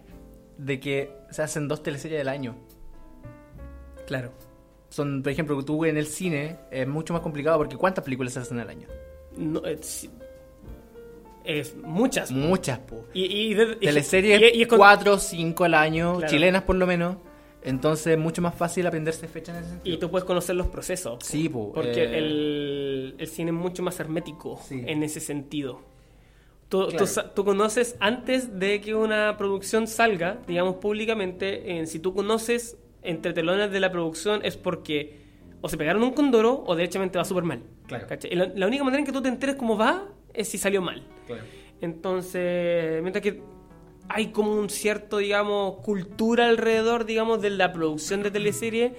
de 0.57 0.79
que 0.79 1.11
se 1.29 1.41
hacen 1.41 1.67
dos 1.67 1.83
teleseries 1.83 2.21
al 2.21 2.29
año. 2.29 2.55
Claro. 4.05 4.31
Son, 4.97 5.21
por 5.21 5.31
ejemplo, 5.31 5.63
tú 5.63 5.85
en 5.85 5.95
el 5.95 6.07
cine 6.07 6.57
es 6.71 6.87
mucho 6.87 7.13
más 7.13 7.21
complicado 7.21 7.57
porque 7.59 7.77
¿cuántas 7.77 8.03
películas 8.03 8.33
se 8.33 8.39
hacen 8.39 8.59
al 8.59 8.67
año? 8.69 8.87
No, 9.37 9.63
es, 9.63 10.09
es 11.45 11.75
muchas. 11.77 12.31
Muchas, 12.31 12.79
po. 12.79 13.05
Y, 13.13 13.25
y, 13.25 13.53
de- 13.53 13.75
teleseries 13.75 14.41
y- 14.55 14.61
y 14.63 14.65
con- 14.65 14.79
4 14.79 15.13
o 15.13 15.19
5 15.19 15.63
al 15.65 15.75
año, 15.75 16.17
Claro. 16.17 16.31
chilenas 16.31 16.63
por 16.63 16.75
lo 16.77 16.87
menos. 16.87 17.17
Entonces 17.63 18.07
es 18.13 18.17
mucho 18.17 18.41
más 18.41 18.55
fácil 18.55 18.87
aprenderse 18.87 19.27
fechas 19.27 19.57
en 19.57 19.61
ese 19.63 19.71
sentido. 19.73 19.95
Y 19.95 19.99
tú 19.99 20.09
puedes 20.09 20.25
conocer 20.25 20.55
los 20.55 20.67
procesos. 20.67 21.19
Sí, 21.23 21.47
po, 21.49 21.71
Porque 21.73 22.03
eh, 22.03 22.17
el, 22.17 23.15
el 23.19 23.27
cine 23.27 23.51
es 23.51 23.57
mucho 23.57 23.83
más 23.83 23.99
hermético 23.99 24.59
Sí. 24.67 24.81
en 24.85 25.03
ese 25.03 25.19
sentido. 25.19 25.81
Tú, 26.69 26.85
tú 26.85 26.89
Claro. 26.89 27.05
sa- 27.07 27.33
tú 27.33 27.45
conoces 27.45 27.95
antes 27.99 28.57
de 28.59 28.81
que 28.81 28.95
una 28.95 29.37
producción 29.37 29.85
salga, 29.87 30.39
digamos 30.47 30.77
públicamente, 30.77 31.77
en, 31.77 31.87
si 31.87 31.99
tú 31.99 32.13
conoces 32.15 32.77
entre 33.07 33.33
telones 33.33 33.71
de 33.71 33.79
la 33.79 33.91
producción 33.91 34.41
es 34.43 34.55
porque 34.57 35.25
o 35.61 35.69
se 35.69 35.77
pegaron 35.77 36.03
un 36.03 36.11
condoro 36.11 36.63
o 36.67 36.75
derechamente 36.75 37.17
va 37.17 37.25
súper 37.25 37.43
mal. 37.43 37.63
Claro. 37.87 38.05
La, 38.31 38.51
la 38.55 38.67
única 38.67 38.83
manera 38.83 38.99
en 38.99 39.05
que 39.05 39.11
tú 39.11 39.21
te 39.21 39.29
enteres 39.29 39.55
cómo 39.55 39.75
va 39.77 40.05
es 40.33 40.47
si 40.49 40.57
salió 40.59 40.81
mal. 40.81 41.01
Claro. 41.25 41.41
Entonces, 41.81 43.01
mientras 43.01 43.23
que 43.23 43.41
hay 44.09 44.27
como 44.27 44.53
un 44.53 44.69
cierto, 44.69 45.17
digamos, 45.17 45.77
cultura 45.83 46.47
alrededor, 46.47 47.05
digamos, 47.05 47.41
de 47.41 47.49
la 47.49 47.73
producción 47.73 48.21
de 48.23 48.31
teleseries, 48.31 48.91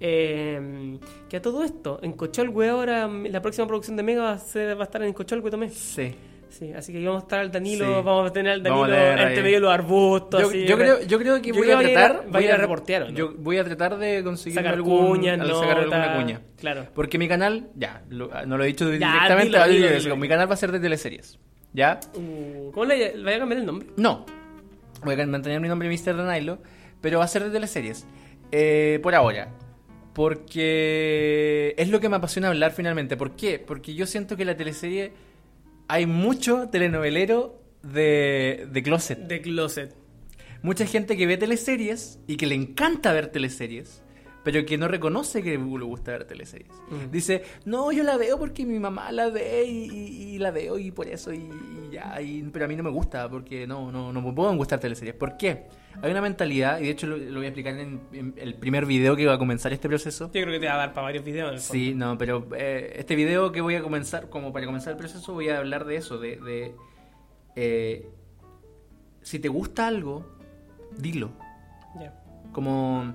eh, 0.00 0.98
que 1.28 1.36
a 1.36 1.42
todo 1.42 1.62
esto, 1.62 2.00
en 2.02 2.12
Cocholwe 2.14 2.68
ahora, 2.68 3.06
la 3.08 3.40
próxima 3.42 3.66
producción 3.66 3.96
de 3.96 4.02
Mega 4.02 4.22
va 4.22 4.32
a, 4.32 4.38
ser- 4.38 4.76
va 4.76 4.82
a 4.82 4.84
estar 4.84 5.02
en 5.02 5.12
Cocholwe 5.12 5.50
también. 5.50 5.72
Sí. 5.72 6.14
Sí, 6.50 6.72
así 6.72 6.92
que 6.92 7.02
vamos 7.04 7.22
a 7.22 7.24
estar 7.24 7.38
al 7.40 7.50
Danilo, 7.50 7.86
Sí. 7.86 7.92
vamos 8.04 8.28
a 8.30 8.32
tener 8.32 8.52
al 8.52 8.60
a 8.60 8.62
Danilo 8.68 8.94
entre 8.96 9.24
ahí. 9.24 9.42
medio 9.42 9.56
de 9.56 9.60
los 9.60 9.72
arbustos. 9.72 10.40
Yo, 10.42 10.48
así, 10.48 10.66
yo 10.66 10.76
re- 10.76 10.82
creo, 10.84 11.02
yo 11.02 11.18
creo 11.18 11.40
que 11.42 11.48
yo 11.48 11.54
voy 11.54 11.62
creo 11.64 11.78
a 11.78 11.80
tratar. 11.82 12.16
va 12.16 12.20
a 12.20 12.26
voy 12.32 12.44
ir 12.44 12.52
a 12.52 12.56
reportear, 12.56 13.02
¿o 13.04 13.08
no? 13.10 13.14
Yo 13.16 13.32
voy 13.38 13.56
a 13.58 13.64
tratar 13.64 13.96
de 13.98 14.22
conseguir 14.22 14.56
Sacar 14.58 14.74
algún, 14.74 15.26
al 15.28 15.46
sacar 15.54 15.78
alguna 15.78 16.16
cuña. 16.16 16.40
claro. 16.58 16.86
Porque 16.94 17.16
mi 17.18 17.28
canal, 17.28 17.68
ya, 17.76 18.02
lo- 18.10 18.30
no 18.46 18.58
lo 18.58 18.64
he 18.64 18.66
dicho 18.66 18.84
Ya, 18.92 19.12
directamente, 19.12 19.68
dilo, 19.68 19.88
dilo, 20.00 20.16
mi 20.16 20.28
canal 20.28 20.50
va 20.50 20.54
a 20.54 20.56
ser 20.56 20.72
de 20.72 20.80
teleseries. 20.80 21.38
¿Ya? 21.72 22.00
Uh, 22.14 22.72
¿Cómo 22.72 22.84
le 22.84 23.12
vaya 23.22 23.36
a 23.36 23.38
cambiar 23.38 23.60
el 23.60 23.66
nombre? 23.66 23.86
No. 23.96 24.26
Voy 25.04 25.18
a 25.18 25.26
mantener 25.26 25.60
mi 25.60 25.68
nombre 25.68 25.88
Mr. 25.88 26.16
Danilo, 26.16 26.58
pero 27.00 27.18
va 27.20 27.24
a 27.24 27.28
ser 27.28 27.44
de 27.44 27.50
teleseries. 27.50 28.06
Eh, 28.50 28.98
por 29.02 29.14
ahora. 29.14 29.48
Porque 30.12 31.74
es 31.78 31.88
lo 31.88 32.00
que 32.00 32.08
me 32.08 32.16
apasiona 32.16 32.48
hablar 32.48 32.72
finalmente. 32.72 33.16
¿Por 33.16 33.36
qué? 33.36 33.58
Porque 33.58 33.94
yo 33.94 34.06
siento 34.06 34.36
que 34.36 34.44
la 34.44 34.56
teleserie 34.56 35.12
hay 35.92 36.06
mucho 36.06 36.68
telenovelero 36.70 37.60
de, 37.82 38.68
de 38.70 38.82
closet. 38.82 39.26
The 39.28 39.40
Closet. 39.40 39.94
Mucha 40.62 40.84
gente 40.86 41.16
que 41.16 41.26
ve 41.26 41.36
teleseries 41.38 42.18
y 42.26 42.36
que 42.36 42.46
le 42.46 42.54
encanta 42.54 43.12
ver 43.12 43.28
teleseries, 43.28 44.02
pero 44.44 44.64
que 44.66 44.76
no 44.76 44.88
reconoce 44.88 45.42
que 45.42 45.52
le 45.52 45.84
gusta 45.84 46.12
ver 46.12 46.24
teleseries. 46.24 46.72
Mm. 46.90 47.10
Dice, 47.10 47.42
no, 47.64 47.92
yo 47.92 48.02
la 48.02 48.16
veo 48.18 48.38
porque 48.38 48.66
mi 48.66 48.78
mamá 48.78 49.10
la 49.12 49.30
ve 49.30 49.64
y, 49.64 49.84
y- 49.90 50.34
y 50.34 50.38
la 50.38 50.50
veo 50.50 50.78
y 50.78 50.90
por 50.90 51.08
eso 51.08 51.32
y 51.32 51.38
ya, 51.90 52.20
y- 52.20 52.42
pero 52.52 52.64
a 52.64 52.68
mí 52.68 52.76
no 52.76 52.82
me 52.82 52.90
gusta 52.90 53.28
porque 53.28 53.66
no, 53.66 53.90
no, 53.92 54.12
no 54.12 54.22
me 54.22 54.32
pueden 54.32 54.56
gustar 54.56 54.78
teleseries. 54.80 55.14
¿Por 55.14 55.36
qué? 55.36 55.66
Hay 56.02 56.10
una 56.10 56.22
mentalidad, 56.22 56.78
y 56.80 56.84
de 56.84 56.90
hecho 56.90 57.06
lo, 57.06 57.16
lo 57.16 57.36
voy 57.40 57.44
a 57.46 57.48
explicar 57.48 57.74
en, 57.78 58.00
en 58.12 58.34
el 58.38 58.54
primer 58.54 58.86
video 58.86 59.16
que 59.16 59.26
va 59.26 59.34
a 59.34 59.38
comenzar 59.38 59.72
este 59.72 59.88
proceso. 59.88 60.26
Yo 60.26 60.42
creo 60.42 60.52
que 60.52 60.60
te 60.60 60.66
va 60.66 60.74
a 60.74 60.78
dar 60.78 60.92
para 60.92 61.02
varios 61.04 61.24
videos. 61.24 61.60
Sí, 61.62 61.92
no, 61.94 62.16
pero 62.16 62.46
eh, 62.56 62.92
este 62.96 63.14
video 63.16 63.52
que 63.52 63.60
voy 63.60 63.74
a 63.74 63.82
comenzar, 63.82 64.28
como 64.28 64.52
para 64.52 64.66
comenzar 64.66 64.92
el 64.92 64.98
proceso, 64.98 65.32
voy 65.34 65.48
a 65.48 65.58
hablar 65.58 65.84
de 65.84 65.96
eso, 65.96 66.18
de, 66.18 66.36
de, 66.36 66.74
eh, 67.56 68.08
si 69.22 69.38
te 69.38 69.48
gusta 69.48 69.86
algo, 69.86 70.26
dilo. 70.96 71.30
Ya. 72.00 72.14
Como 72.52 73.14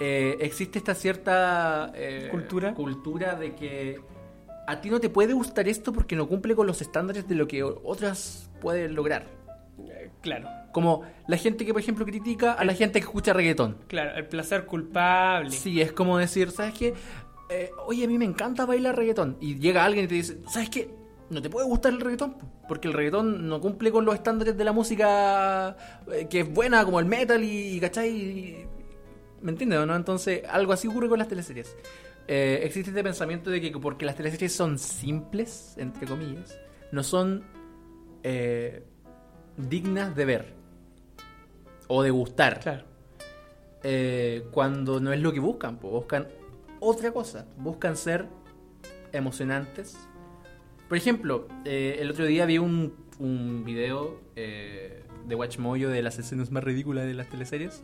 eh, 0.00 0.36
existe 0.40 0.78
esta 0.78 0.94
cierta 0.94 1.92
¿Cultura? 2.30 2.74
cultura 2.74 3.34
de 3.36 3.54
que 3.54 4.00
a 4.66 4.80
ti 4.80 4.90
no 4.90 5.00
te 5.00 5.08
puede 5.08 5.32
gustar 5.32 5.68
esto 5.68 5.92
porque 5.92 6.16
no 6.16 6.28
cumple 6.28 6.54
con 6.54 6.66
los 6.66 6.80
estándares 6.80 7.26
de 7.28 7.34
lo 7.34 7.48
que 7.48 7.62
otras 7.62 8.50
pueden 8.60 8.94
lograr. 8.94 9.26
Eh, 9.88 10.10
Claro. 10.20 10.48
Como 10.72 11.02
la 11.26 11.36
gente 11.36 11.64
que, 11.64 11.72
por 11.72 11.80
ejemplo, 11.80 12.04
critica 12.04 12.52
a 12.52 12.64
la 12.64 12.74
gente 12.74 13.00
que 13.00 13.06
escucha 13.06 13.32
reggaetón. 13.32 13.78
Claro, 13.88 14.14
el 14.16 14.26
placer 14.26 14.66
culpable. 14.66 15.50
Sí, 15.50 15.80
es 15.80 15.92
como 15.92 16.18
decir, 16.18 16.50
¿sabes 16.50 16.74
qué? 16.74 16.94
Eh, 17.48 17.70
oye, 17.86 18.04
a 18.04 18.08
mí 18.08 18.18
me 18.18 18.24
encanta 18.24 18.66
bailar 18.66 18.96
reggaetón. 18.96 19.36
Y 19.40 19.58
llega 19.58 19.84
alguien 19.84 20.04
y 20.04 20.08
te 20.08 20.14
dice, 20.14 20.38
¿sabes 20.48 20.70
qué? 20.70 20.90
No 21.30 21.40
te 21.42 21.48
puede 21.50 21.66
gustar 21.66 21.92
el 21.92 22.00
reggaetón, 22.00 22.34
po, 22.34 22.46
porque 22.68 22.88
el 22.88 22.94
reggaetón 22.94 23.48
no 23.48 23.60
cumple 23.60 23.90
con 23.90 24.04
los 24.04 24.14
estándares 24.14 24.56
de 24.56 24.64
la 24.64 24.72
música 24.72 25.76
eh, 26.12 26.26
que 26.28 26.40
es 26.40 26.52
buena, 26.52 26.84
como 26.84 27.00
el 27.00 27.06
metal 27.06 27.42
y, 27.42 27.80
¿cachai? 27.80 28.66
¿Me 29.40 29.52
entiendes 29.52 29.78
o 29.78 29.86
no? 29.86 29.96
Entonces, 29.96 30.42
algo 30.48 30.72
así 30.72 30.86
ocurre 30.86 31.08
con 31.08 31.18
las 31.18 31.28
teleseries. 31.28 31.76
Eh, 32.32 32.60
existe 32.62 32.90
este 32.90 33.02
pensamiento 33.02 33.50
de 33.50 33.60
que 33.60 33.72
porque 33.72 34.04
las 34.06 34.14
teleseries 34.14 34.52
son 34.52 34.78
simples, 34.78 35.74
entre 35.78 36.06
comillas, 36.06 36.56
no 36.92 37.02
son 37.02 37.42
eh, 38.22 38.84
dignas 39.56 40.14
de 40.14 40.24
ver 40.24 40.54
o 41.88 42.04
de 42.04 42.10
gustar 42.10 42.60
Claro. 42.60 42.84
eh, 43.82 44.44
cuando 44.52 45.00
no 45.00 45.12
es 45.12 45.20
lo 45.20 45.32
que 45.32 45.40
buscan, 45.40 45.78
pues 45.78 45.92
buscan 45.92 46.28
otra 46.78 47.10
cosa, 47.10 47.46
buscan 47.56 47.96
ser 47.96 48.26
emocionantes. 49.10 49.98
Por 50.88 50.96
ejemplo, 50.96 51.48
el 51.64 52.08
otro 52.12 52.26
día 52.26 52.46
vi 52.46 52.58
un, 52.58 52.94
un 53.18 53.64
video 53.64 54.20
de 54.36 55.34
Watchmoyo 55.34 55.88
de 55.90 56.00
las 56.02 56.18
escenas 56.20 56.52
más 56.52 56.62
ridículas 56.62 57.06
de 57.06 57.14
las 57.14 57.28
teleseries. 57.28 57.80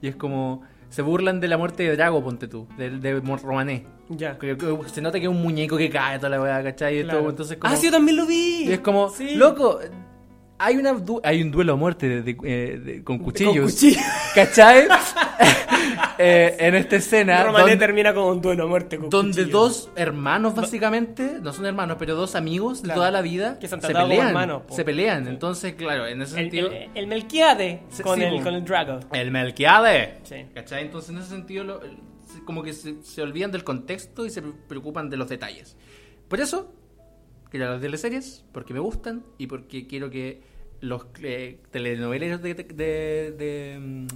Y 0.00 0.08
es 0.08 0.16
como. 0.16 0.62
Se 0.90 1.02
burlan 1.02 1.40
de 1.40 1.48
la 1.48 1.56
muerte 1.56 1.84
de 1.84 1.96
Drago, 1.96 2.22
ponte 2.22 2.46
tú, 2.48 2.66
de, 2.76 2.90
de 2.90 3.20
Romané. 3.20 3.86
Ya. 4.08 4.36
Que- 4.38 4.56
que 4.58 4.76
Se 4.92 5.00
nota 5.00 5.18
que 5.18 5.24
es 5.26 5.30
un 5.30 5.40
muñeco 5.40 5.76
que 5.76 5.88
cae 5.88 6.18
toda 6.18 6.30
la 6.30 6.40
weá, 6.42 6.62
¿cachai? 6.62 6.98
Y, 7.00 7.02
Claro. 7.04 7.20
todo, 7.20 7.30
entonces 7.30 7.56
como, 7.58 7.72
Ah, 7.72 7.76
sí, 7.76 7.86
yo 7.86 7.92
también 7.92 8.16
lo 8.16 8.26
vi. 8.26 8.64
y 8.68 8.72
es 8.72 8.80
como, 8.80 9.08
Sí. 9.08 9.36
loco, 9.36 9.78
hay, 10.58 10.76
una 10.76 10.94
hay 11.22 11.42
un 11.42 11.50
duelo 11.52 11.72
a 11.74 11.76
muerte 11.76 12.08
de- 12.08 12.22
de- 12.22 12.36
eh, 12.44 12.78
de- 12.84 13.04
con 13.04 13.18
cuchillos. 13.18 13.54
Con 13.54 13.64
cuchillo. 13.66 14.00
¿Cachai? 14.34 14.88
Eh, 16.22 16.56
en 16.58 16.74
esta 16.74 16.96
escena. 16.96 17.42
Romané 17.44 17.60
donde- 17.70 17.76
termina 17.78 18.12
con 18.14 18.24
un 18.24 18.40
duelo 18.40 18.64
a 18.64 18.66
muerte. 18.66 18.98
Con 18.98 19.08
donde 19.10 19.42
cuchillo. 19.42 19.58
dos 19.58 19.90
hermanos 19.96 20.54
básicamente, 20.54 21.38
no 21.40 21.52
son 21.52 21.66
hermanos, 21.66 21.96
pero 21.98 22.14
dos 22.14 22.34
amigos 22.34 22.82
de 22.82 22.86
Claro. 22.86 23.00
toda 23.00 23.10
la 23.10 23.22
vida 23.22 23.58
Que 23.58 23.68
se 23.68 23.78
pelean, 23.78 24.28
hermanos, 24.28 24.62
se 24.70 24.84
pelean. 24.84 25.26
Entonces, 25.28 25.74
claro, 25.74 26.06
en 26.06 26.22
ese 26.22 26.36
El, 26.38 26.42
sentido 26.50 26.70
el, 26.70 26.90
el 26.94 27.06
Melquiade 27.06 27.82
con, 28.02 28.18
sí, 28.18 28.24
el, 28.24 28.42
con 28.42 28.54
el 28.54 28.64
Drago. 28.64 29.00
el 29.12 29.30
Melquiade. 29.30 30.18
Sí. 30.24 30.46
¿Cachai? 30.54 30.82
Entonces, 30.84 31.10
en 31.10 31.18
ese 31.18 31.28
sentido 31.30 31.64
lo- 31.64 31.80
como 32.44 32.62
que 32.62 32.72
se, 32.72 33.02
se 33.02 33.22
olvidan 33.22 33.50
del 33.50 33.64
contexto 33.64 34.24
y 34.26 34.30
se 34.30 34.40
preocupan 34.42 35.10
de 35.10 35.16
los 35.16 35.28
detalles. 35.28 35.76
Por 36.28 36.40
eso 36.40 36.72
quiero 37.50 37.72
de 37.74 37.80
teleseries 37.80 38.44
porque 38.52 38.72
me 38.72 38.80
gustan 38.80 39.24
y 39.38 39.46
porque 39.48 39.86
quiero 39.86 40.10
que 40.10 40.40
los 40.80 41.06
eh, 41.22 41.58
telenoveleros 41.72 42.40
de, 42.40 42.54
de, 42.54 42.64
de, 42.64 43.32
de, 43.32 43.78
mm, 43.80 44.06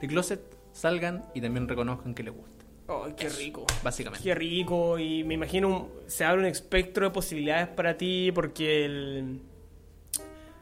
de 0.00 0.06
Closet 0.08 0.40
salgan 0.74 1.24
y 1.34 1.40
también 1.40 1.68
reconozcan 1.68 2.14
que 2.14 2.22
les 2.24 2.34
gusta, 2.34 2.64
Ay, 2.88 3.14
qué 3.16 3.28
rico. 3.30 3.64
básicamente. 3.82 4.22
Qué 4.24 4.34
rico. 4.34 4.98
Y 4.98 5.24
me 5.24 5.34
imagino 5.34 5.68
un- 5.68 5.88
se 6.06 6.24
abre 6.24 6.40
un 6.42 6.46
espectro 6.48 7.06
de 7.06 7.10
posibilidades 7.14 7.68
para 7.68 7.96
ti 7.96 8.30
porque 8.34 8.84
el. 8.84 9.40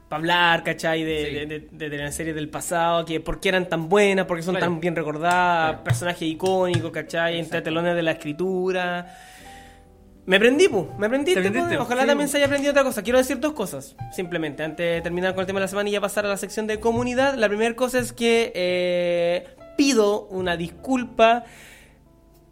Para 0.08 0.18
hablar, 0.20 0.62
¿cachai? 0.62 1.02
De, 1.04 1.24
Sí. 1.26 1.34
de, 1.34 1.46
de, 1.46 1.60
de 1.72 1.90
teleseries 1.90 2.34
del 2.34 2.50
pasado, 2.50 3.06
que 3.06 3.18
por 3.20 3.40
qué 3.40 3.48
eran 3.48 3.66
tan 3.68 3.88
buenas, 3.88 4.26
por 4.26 4.36
qué 4.36 4.42
son 4.42 4.54
Claro. 4.54 4.70
tan 4.72 4.80
bien 4.80 4.94
recordadas, 4.94 5.70
Claro. 5.70 5.84
personajes 5.84 6.22
icónicos, 6.28 6.90
¿cachai? 6.90 7.32
Entre 7.38 7.44
Exacto. 7.58 7.64
telones 7.64 7.94
de 7.96 8.02
la 8.02 8.10
escritura. 8.12 9.16
Me 10.26 10.36
aprendí, 10.36 10.68
pu, 10.68 10.86
me 10.98 11.06
aprendí. 11.06 11.32
Ojalá 11.78 12.02
sí. 12.02 12.06
también 12.06 12.28
se 12.28 12.36
haya 12.36 12.46
aprendido 12.46 12.70
otra 12.72 12.84
cosa. 12.84 13.02
Quiero 13.02 13.18
decir 13.18 13.40
dos 13.40 13.54
cosas, 13.54 13.96
simplemente, 14.12 14.62
antes 14.62 14.96
de 14.96 15.00
terminar 15.00 15.32
con 15.34 15.40
el 15.40 15.46
tema 15.46 15.58
de 15.60 15.64
la 15.64 15.68
semana 15.68 15.88
y 15.88 15.92
ya 15.92 16.00
pasar 16.02 16.26
a 16.26 16.28
la 16.28 16.36
sección 16.36 16.66
de 16.66 16.78
comunidad. 16.78 17.34
La 17.36 17.48
primera 17.48 17.74
cosa 17.74 17.98
es 17.98 18.12
que 18.12 18.52
eh, 18.54 19.46
pido 19.76 20.26
una 20.26 20.56
disculpa 20.56 21.44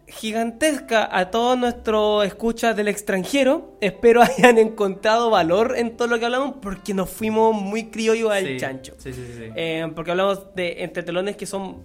gigantesca 0.07 1.07
a 1.09 1.31
todos 1.31 1.57
nuestros 1.57 2.25
escuchas 2.25 2.75
del 2.75 2.87
extranjero. 2.89 3.77
Espero 3.81 4.21
hayan 4.37 4.57
encontrado 4.57 5.29
valor 5.29 5.75
en 5.77 5.95
todo 5.95 6.07
lo 6.07 6.19
que 6.19 6.25
hablamos 6.25 6.55
porque 6.61 6.93
nos 6.93 7.09
fuimos 7.09 7.55
muy 7.59 7.85
criollos 7.85 8.31
al 8.31 8.45
Sí, 8.45 8.57
chancho. 8.57 8.95
Sí, 8.97 9.13
sí. 9.13 9.21
Eh, 9.55 9.89
porque 9.95 10.11
hablamos 10.11 10.53
de 10.55 10.83
entretelones 10.83 11.37
que 11.37 11.45
son 11.45 11.83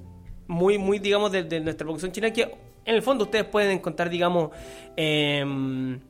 muy, 0.48 0.78
muy, 0.78 0.98
digamos, 0.98 1.32
de, 1.32 1.44
de 1.44 1.60
nuestra 1.60 1.84
producción 1.84 2.12
china, 2.12 2.32
que 2.32 2.42
en 2.84 2.94
el 2.94 3.02
fondo 3.02 3.24
ustedes 3.24 3.44
pueden 3.44 3.72
encontrar, 3.72 4.08
digamos, 4.08 4.50
em, 4.96 6.00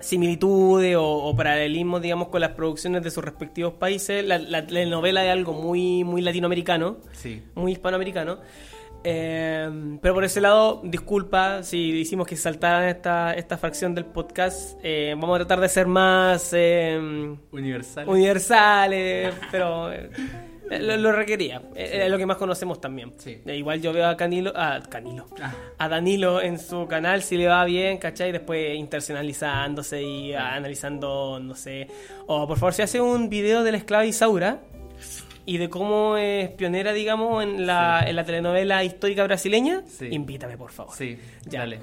similitudes 0.00 0.96
o, 0.96 1.04
o 1.04 1.36
paralelismos, 1.36 2.02
digamos, 2.02 2.28
con 2.28 2.40
las 2.40 2.50
producciones 2.50 3.02
de 3.02 3.10
sus 3.10 3.24
respectivos 3.24 3.74
países. 3.74 4.24
La, 4.24 4.38
la 4.38 4.66
telenovela 4.66 5.24
es 5.24 5.30
algo 5.30 5.52
muy, 5.52 6.04
muy 6.04 6.22
latinoamericano, 6.22 6.98
Sí. 7.12 7.42
muy 7.54 7.72
hispanoamericano. 7.72 8.38
Eh, 9.02 9.96
pero 10.02 10.12
por 10.12 10.24
ese 10.24 10.42
lado, 10.42 10.82
disculpa 10.84 11.62
si 11.62 11.78
hicimos 11.92 12.26
que 12.26 12.36
saltaran 12.36 12.84
esta, 12.88 13.32
esta 13.32 13.56
fracción 13.56 13.94
del 13.94 14.04
podcast. 14.04 14.78
Eh, 14.82 15.14
vamos 15.18 15.36
a 15.36 15.38
tratar 15.38 15.60
de 15.60 15.68
ser 15.70 15.86
más... 15.86 16.52
em, 16.52 17.38
Universal. 17.50 18.06
universales, 18.08 19.34
pero 19.50 19.90
eh, 19.92 20.10
lo, 20.78 20.96
lo 20.96 21.12
requería. 21.12 21.60
Eh, 21.74 22.02
Es 22.04 22.10
lo 22.10 22.16
que 22.18 22.26
más 22.26 22.36
conocemos 22.36 22.80
también. 22.80 23.12
Sí. 23.18 23.40
Eh, 23.44 23.56
igual 23.56 23.80
yo 23.82 23.92
veo 23.92 24.06
a 24.06 24.16
Canilo, 24.16 24.52
a 24.54 24.80
Canilo, 24.88 25.26
Ah. 25.42 25.52
a 25.78 25.88
Danilo 25.88 26.40
en 26.40 26.58
su 26.58 26.86
canal 26.86 27.22
si 27.22 27.36
le 27.36 27.48
va 27.48 27.64
bien, 27.64 27.98
¿cachai? 27.98 28.30
Después 28.32 28.76
internacionalizándose 28.76 30.02
y 30.02 30.32
ah, 30.32 30.54
analizando, 30.54 31.38
no 31.40 31.54
sé. 31.54 31.88
O 32.26 32.46
por 32.46 32.58
favor, 32.58 32.72
si 32.74 32.82
hace 32.82 33.00
un 33.00 33.28
video 33.28 33.62
de 33.64 33.72
la 33.72 33.78
esclava 33.78 34.04
Isaura 34.06 34.60
y 35.46 35.58
de 35.58 35.68
cómo 35.68 36.16
es 36.16 36.50
pionera, 36.50 36.92
digamos, 36.92 37.42
en 37.42 37.66
la, 37.66 38.04
en 38.06 38.14
la 38.14 38.24
telenovela 38.24 38.84
histórica 38.84 39.24
brasileña, 39.24 39.82
invítame, 40.10 40.56
por 40.56 40.70
favor. 40.70 40.94
Sí, 40.94 41.18
Ya. 41.46 41.60
dale. 41.60 41.80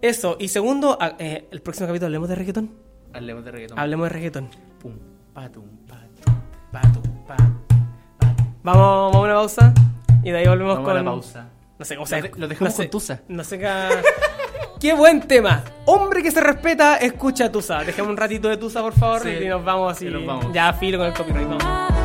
Eso. 0.00 0.36
Y 0.40 0.48
segundo, 0.48 0.98
eh, 1.18 1.44
el 1.52 1.60
próximo 1.62 1.86
capítulo 1.86 2.06
hablemos 2.06 2.28
de 2.28 2.34
reggaetón. 2.34 2.70
Hablemos 3.12 3.44
de 3.44 3.50
reggaetón. 3.52 3.78
Hablemos 3.78 4.04
de 4.08 4.12
reggaetón. 4.14 4.48
Pum, 4.80 4.94
patum, 5.32 5.64
patum, 5.86 6.34
patum. 6.72 7.02
Vamos, 8.62 9.12
vamos 9.12 9.16
a 9.16 9.20
una 9.20 9.34
pausa 9.34 9.74
y 10.22 10.30
de 10.30 10.38
ahí 10.38 10.46
volvemos 10.46 10.74
Vamos 10.74 10.88
con. 10.88 10.96
a 10.96 11.02
la 11.02 11.04
pausa. 11.10 11.46
No 11.78 11.84
sé 11.84 11.94
cómo 11.96 12.04
Lo 12.04 12.06
se 12.06 12.22
de- 12.22 12.32
lo 12.36 12.48
dejamos 12.48 12.72
no 12.72 12.76
sé- 12.76 12.82
con 12.84 12.90
Tusa. 12.90 13.20
No 13.28 13.44
sé 13.44 13.58
qué. 13.58 13.68
¡Qué 14.80 14.94
buen 14.94 15.20
tema! 15.22 15.62
Hombre 15.86 16.22
que 16.22 16.30
se 16.30 16.40
respeta, 16.40 16.96
escucha 16.96 17.46
a 17.46 17.52
Tusa. 17.52 17.78
Dejemos 17.84 18.10
un 18.10 18.16
ratito 18.16 18.48
de 18.48 18.56
Tusa, 18.56 18.80
por 18.82 18.92
favor, 18.94 19.22
Sí, 19.22 19.30
y 19.30 19.48
nos 19.48 19.64
vamos 19.64 19.92
así. 19.92 20.06
nos 20.06 20.24
vamos. 20.26 20.46
Ya 20.52 20.72
filo 20.74 20.98
con 20.98 21.06
el 21.08 21.12
copyright. 21.14 21.48
vamos. 21.48 21.64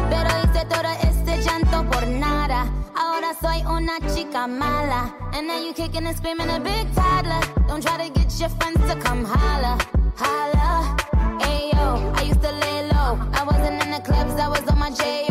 Pero 0.09 0.29
hice 0.43 0.65
todo 0.65 0.91
este 1.03 1.41
llanto 1.43 1.83
por 1.91 2.07
nada. 2.07 2.65
Ahora 2.95 3.29
soy 3.39 3.61
una 3.65 3.97
chica 4.15 4.47
mala. 4.47 5.13
And 5.33 5.47
now 5.47 5.59
you 5.59 5.73
kicking 5.75 6.05
and 6.07 6.15
screaming 6.17 6.49
a 6.49 6.59
big 6.59 6.87
toddler. 6.95 7.39
Don't 7.67 7.83
try 7.83 7.97
to 7.97 8.13
get 8.19 8.31
your 8.39 8.49
friends 8.57 8.79
to 8.91 8.97
come 8.99 9.25
holla. 9.25 9.77
Holla. 10.17 10.95
Ayo, 11.39 12.13
I 12.19 12.23
used 12.29 12.41
to 12.41 12.51
lay 12.51 12.87
low. 12.89 13.17
I 13.33 13.43
wasn't 13.43 13.83
in 13.83 13.91
the 13.91 14.01
clubs, 14.01 14.39
I 14.39 14.47
was 14.49 14.61
on 14.67 14.79
my 14.79 14.89
J.O. 14.91 15.26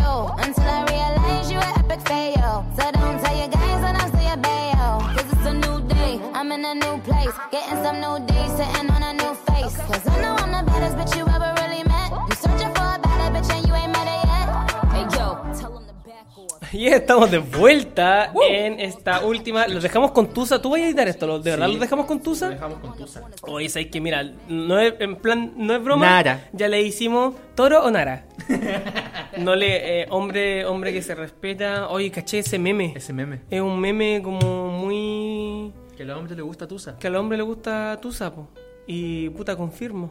epic 1.97 2.09
fail. 2.09 2.66
So 2.78 2.90
don't 2.93 3.23
tell 3.23 3.36
your 3.36 3.48
guys 3.48 3.82
when 3.82 3.97
I 3.97 4.10
say 4.10 4.32
a 4.32 4.36
bail. 4.36 5.01
Cause 5.14 5.32
it's 5.32 5.47
a 5.47 5.55
new 5.55 5.89
day, 5.89 6.20
I'm 6.35 6.52
in 6.52 6.64
a 6.64 6.74
new 6.74 6.98
place. 7.02 7.32
Getting 7.51 7.82
some 7.82 8.01
new 8.01 8.27
days, 8.27 8.51
sitting 8.56 8.90
on 8.90 9.02
a 9.02 9.12
new 9.12 9.35
face. 9.47 9.77
Cause 9.77 10.06
I 10.06 10.20
know 10.23 10.36
I'm 10.39 10.51
the 10.52 10.70
baddest 10.70 10.97
bitch 10.97 11.16
you 11.16 11.25
Y 16.76 16.88
estamos 16.88 17.30
de 17.30 17.38
vuelta 17.38 18.32
en 18.50 18.78
esta 18.80 19.24
última. 19.24 19.66
Los 19.66 19.82
dejamos 19.82 20.10
con 20.10 20.28
Tusa. 20.34 20.60
¿Tú 20.60 20.68
vas 20.70 20.80
a 20.82 20.84
editar 20.84 21.08
esto? 21.08 21.38
¿De 21.38 21.50
verdad 21.52 21.66
Sí. 21.66 21.72
los 21.72 21.80
dejamos 21.80 22.04
con 22.04 22.20
Tusa? 22.20 22.48
Lo 22.48 22.52
dejamos 22.52 22.78
con 22.80 22.96
Tusa. 22.96 23.22
Oye, 23.42 23.68
sabes 23.70 23.88
que 23.88 23.98
mira, 24.00 24.22
no 24.48 24.78
es, 24.78 24.92
en 24.98 25.16
plan, 25.16 25.52
no 25.56 25.74
es 25.74 25.82
broma. 25.82 26.04
Nara. 26.04 26.48
Ya 26.52 26.68
le 26.68 26.82
hicimos 26.82 27.34
toro 27.54 27.82
o 27.82 27.90
nara. 27.90 28.26
no 29.38 29.54
le, 29.56 30.02
eh, 30.02 30.06
hombre, 30.10 30.66
hombre 30.66 30.92
que 30.92 31.00
se 31.00 31.14
respeta. 31.14 31.88
Oye, 31.88 32.10
caché 32.10 32.40
ese 32.40 32.58
meme. 32.58 32.92
Ese 32.94 33.14
meme. 33.14 33.40
Es 33.50 33.60
un 33.62 33.80
meme 33.80 34.20
como 34.22 34.68
muy. 34.68 35.72
Que 35.96 36.02
a 36.02 36.06
los 36.06 36.18
hombres 36.18 36.36
les 36.36 36.44
gusta 36.44 36.68
Tusa. 36.68 36.98
que 36.98 37.06
al 37.06 37.16
hombre 37.16 37.38
le 37.38 37.44
gusta 37.44 37.98
tu 38.02 38.12
sapo. 38.12 38.48
Y 38.86 39.30
puta, 39.30 39.56
confirmo. 39.56 40.10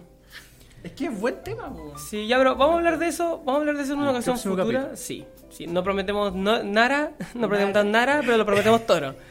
Es 0.85 0.91
que 0.91 1.05
es 1.05 1.19
buen 1.19 1.43
tema, 1.43 1.73
po. 1.73 1.97
Sí, 1.97 2.27
ya, 2.27 2.37
pero 2.37 2.55
vamos 2.55 2.75
a 2.75 2.77
hablar 2.77 2.99
de 2.99 3.07
eso. 3.07 3.39
Vamos 3.39 3.55
a 3.55 3.59
hablar 3.61 3.77
de 3.77 3.83
eso 3.83 3.93
en 3.93 3.99
una 3.99 4.11
ocasión 4.11 4.37
futura. 4.37 4.63
capítulo. 4.65 4.95
Sí, 4.95 5.25
sí. 5.49 5.65
No 5.65 5.83
prometemos 5.83 6.33
no- 6.35 6.61
Nara, 6.63 7.11
no 7.33 7.49
prometemos 7.49 7.85
Nara, 7.85 8.21
pero 8.23 8.37
lo 8.37 8.45
prometemos 8.45 8.85
Toro. 8.85 9.15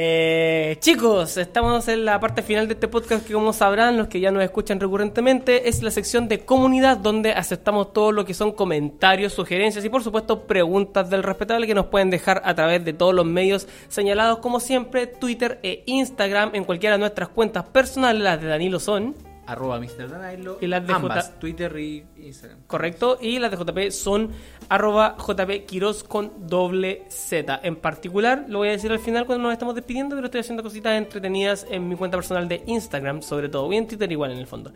Eh, 0.00 0.76
chicos, 0.78 1.36
estamos 1.38 1.88
en 1.88 2.04
la 2.04 2.20
parte 2.20 2.42
final 2.42 2.68
de 2.68 2.74
este 2.74 2.86
podcast 2.86 3.26
que 3.26 3.32
como 3.32 3.52
sabrán 3.52 3.96
los 3.96 4.06
que 4.06 4.20
ya 4.20 4.30
nos 4.30 4.44
escuchan 4.44 4.78
recurrentemente 4.78 5.68
es 5.68 5.82
la 5.82 5.90
sección 5.90 6.28
de 6.28 6.44
comunidad 6.44 6.98
donde 6.98 7.32
aceptamos 7.32 7.92
todo 7.92 8.12
lo 8.12 8.24
que 8.24 8.32
son 8.32 8.52
comentarios, 8.52 9.32
sugerencias 9.32 9.84
y 9.84 9.88
por 9.88 10.04
supuesto 10.04 10.46
preguntas 10.46 11.10
del 11.10 11.24
respetable 11.24 11.66
que 11.66 11.74
nos 11.74 11.86
pueden 11.86 12.10
dejar 12.10 12.40
a 12.44 12.54
través 12.54 12.84
de 12.84 12.92
todos 12.92 13.12
los 13.12 13.26
medios 13.26 13.66
señalados 13.88 14.38
como 14.38 14.60
siempre 14.60 15.08
Twitter 15.08 15.58
e 15.64 15.82
Instagram 15.86 16.50
en 16.54 16.62
cualquiera 16.62 16.94
de 16.94 17.00
nuestras 17.00 17.30
cuentas 17.30 17.64
personales, 17.64 18.22
las 18.22 18.40
de 18.40 18.46
Danilo 18.46 18.78
son 18.78 19.16
Arroba 19.48 19.80
Mr. 19.80 20.08
Danilo. 20.10 20.58
Y 20.60 20.66
las 20.66 20.86
de 20.86 20.92
ambas, 20.92 21.26
J- 21.28 21.38
Twitter 21.40 21.78
y 21.78 22.04
Instagram. 22.18 22.60
Correcto, 22.66 23.18
y 23.20 23.38
las 23.38 23.50
de 23.50 23.56
JP 23.56 23.90
son 23.90 24.30
arroba 24.68 25.16
JP 25.18 25.66
Quiroz 25.66 26.04
con 26.04 26.46
doble 26.46 27.04
Z. 27.08 27.60
En 27.62 27.76
particular, 27.76 28.44
lo 28.48 28.58
voy 28.58 28.68
a 28.68 28.72
decir 28.72 28.90
al 28.92 28.98
final 28.98 29.26
cuando 29.26 29.44
nos 29.44 29.52
estamos 29.52 29.74
despidiendo, 29.74 30.14
pero 30.14 30.26
estoy 30.26 30.40
haciendo 30.40 30.62
cositas 30.62 30.96
entretenidas 30.96 31.66
en 31.70 31.88
mi 31.88 31.96
cuenta 31.96 32.16
personal 32.16 32.48
de 32.48 32.62
Instagram, 32.66 33.22
sobre 33.22 33.48
todo, 33.48 33.72
y 33.72 33.76
en 33.76 33.86
Twitter 33.86 34.10
igual 34.10 34.32
en 34.32 34.38
el 34.38 34.46
fondo. 34.46 34.72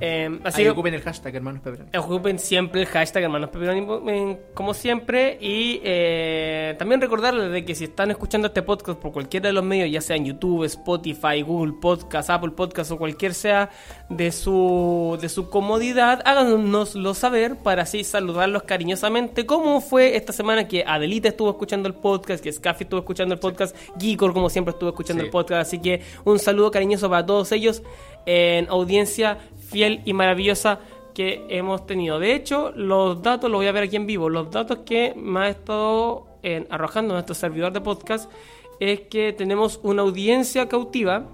Eh, 0.00 0.40
así 0.44 0.62
Ahí 0.62 0.64
que 0.64 0.70
ocupen 0.70 0.94
el 0.94 1.02
hashtag 1.02 1.36
hermanos 1.36 1.60
Pepperoni. 1.60 1.90
ocupen 1.96 2.38
siempre 2.38 2.80
el 2.80 2.86
hashtag 2.86 3.24
hermanos 3.24 3.50
Pepperoni, 3.50 4.38
como 4.54 4.72
siempre 4.72 5.36
y 5.40 5.80
eh, 5.84 6.74
también 6.78 7.02
recordarles 7.02 7.52
de 7.52 7.64
que 7.66 7.74
si 7.74 7.84
están 7.84 8.10
escuchando 8.10 8.48
este 8.48 8.62
podcast 8.62 8.98
por 8.98 9.12
cualquiera 9.12 9.48
de 9.48 9.52
los 9.52 9.62
medios 9.62 9.90
ya 9.90 10.00
sea 10.00 10.16
en 10.16 10.24
YouTube, 10.24 10.64
Spotify, 10.64 11.42
Google 11.42 11.74
Podcast, 11.80 12.30
Apple 12.30 12.52
Podcast 12.52 12.90
o 12.92 12.96
cualquier 12.96 13.34
sea 13.34 13.68
de 14.08 14.32
su 14.32 15.18
de 15.20 15.28
su 15.28 15.50
comodidad 15.50 16.22
háganoslo 16.24 17.12
saber 17.12 17.56
para 17.56 17.82
así 17.82 18.02
saludarlos 18.02 18.62
cariñosamente 18.62 19.19
como 19.46 19.80
fue 19.80 20.16
esta 20.16 20.32
semana 20.32 20.66
que 20.68 20.84
Adelita 20.86 21.28
estuvo 21.28 21.50
escuchando 21.50 21.88
el 21.88 21.94
podcast 21.94 22.42
que 22.42 22.52
Scaffy 22.52 22.84
estuvo 22.84 23.00
escuchando 23.00 23.34
el 23.34 23.40
podcast 23.40 23.76
Geekor 23.98 24.32
como 24.32 24.48
siempre 24.50 24.72
estuvo 24.72 24.90
escuchando 24.90 25.22
Sí. 25.22 25.26
el 25.26 25.30
podcast 25.30 25.62
así 25.62 25.78
que 25.80 26.02
un 26.24 26.38
saludo 26.38 26.70
cariñoso 26.70 27.08
para 27.10 27.24
todos 27.26 27.52
ellos 27.52 27.82
en 28.26 28.68
audiencia 28.68 29.38
fiel 29.68 30.00
y 30.04 30.12
maravillosa 30.12 30.80
que 31.14 31.44
hemos 31.48 31.86
tenido. 31.86 32.18
De 32.20 32.34
hecho, 32.34 32.72
los 32.76 33.20
datos, 33.20 33.50
lo 33.50 33.56
voy 33.58 33.66
a 33.66 33.72
ver 33.72 33.82
aquí 33.84 33.96
en 33.96 34.06
vivo, 34.06 34.28
los 34.28 34.50
datos 34.50 34.78
que 34.86 35.12
me 35.16 35.40
ha 35.40 35.48
estado 35.48 36.26
en- 36.42 36.66
arrojando 36.70 37.14
nuestro 37.14 37.34
servidor 37.34 37.72
de 37.72 37.80
podcast 37.80 38.30
es 38.78 39.00
que 39.02 39.32
tenemos 39.32 39.80
una 39.82 40.02
audiencia 40.02 40.68
cautiva 40.68 41.26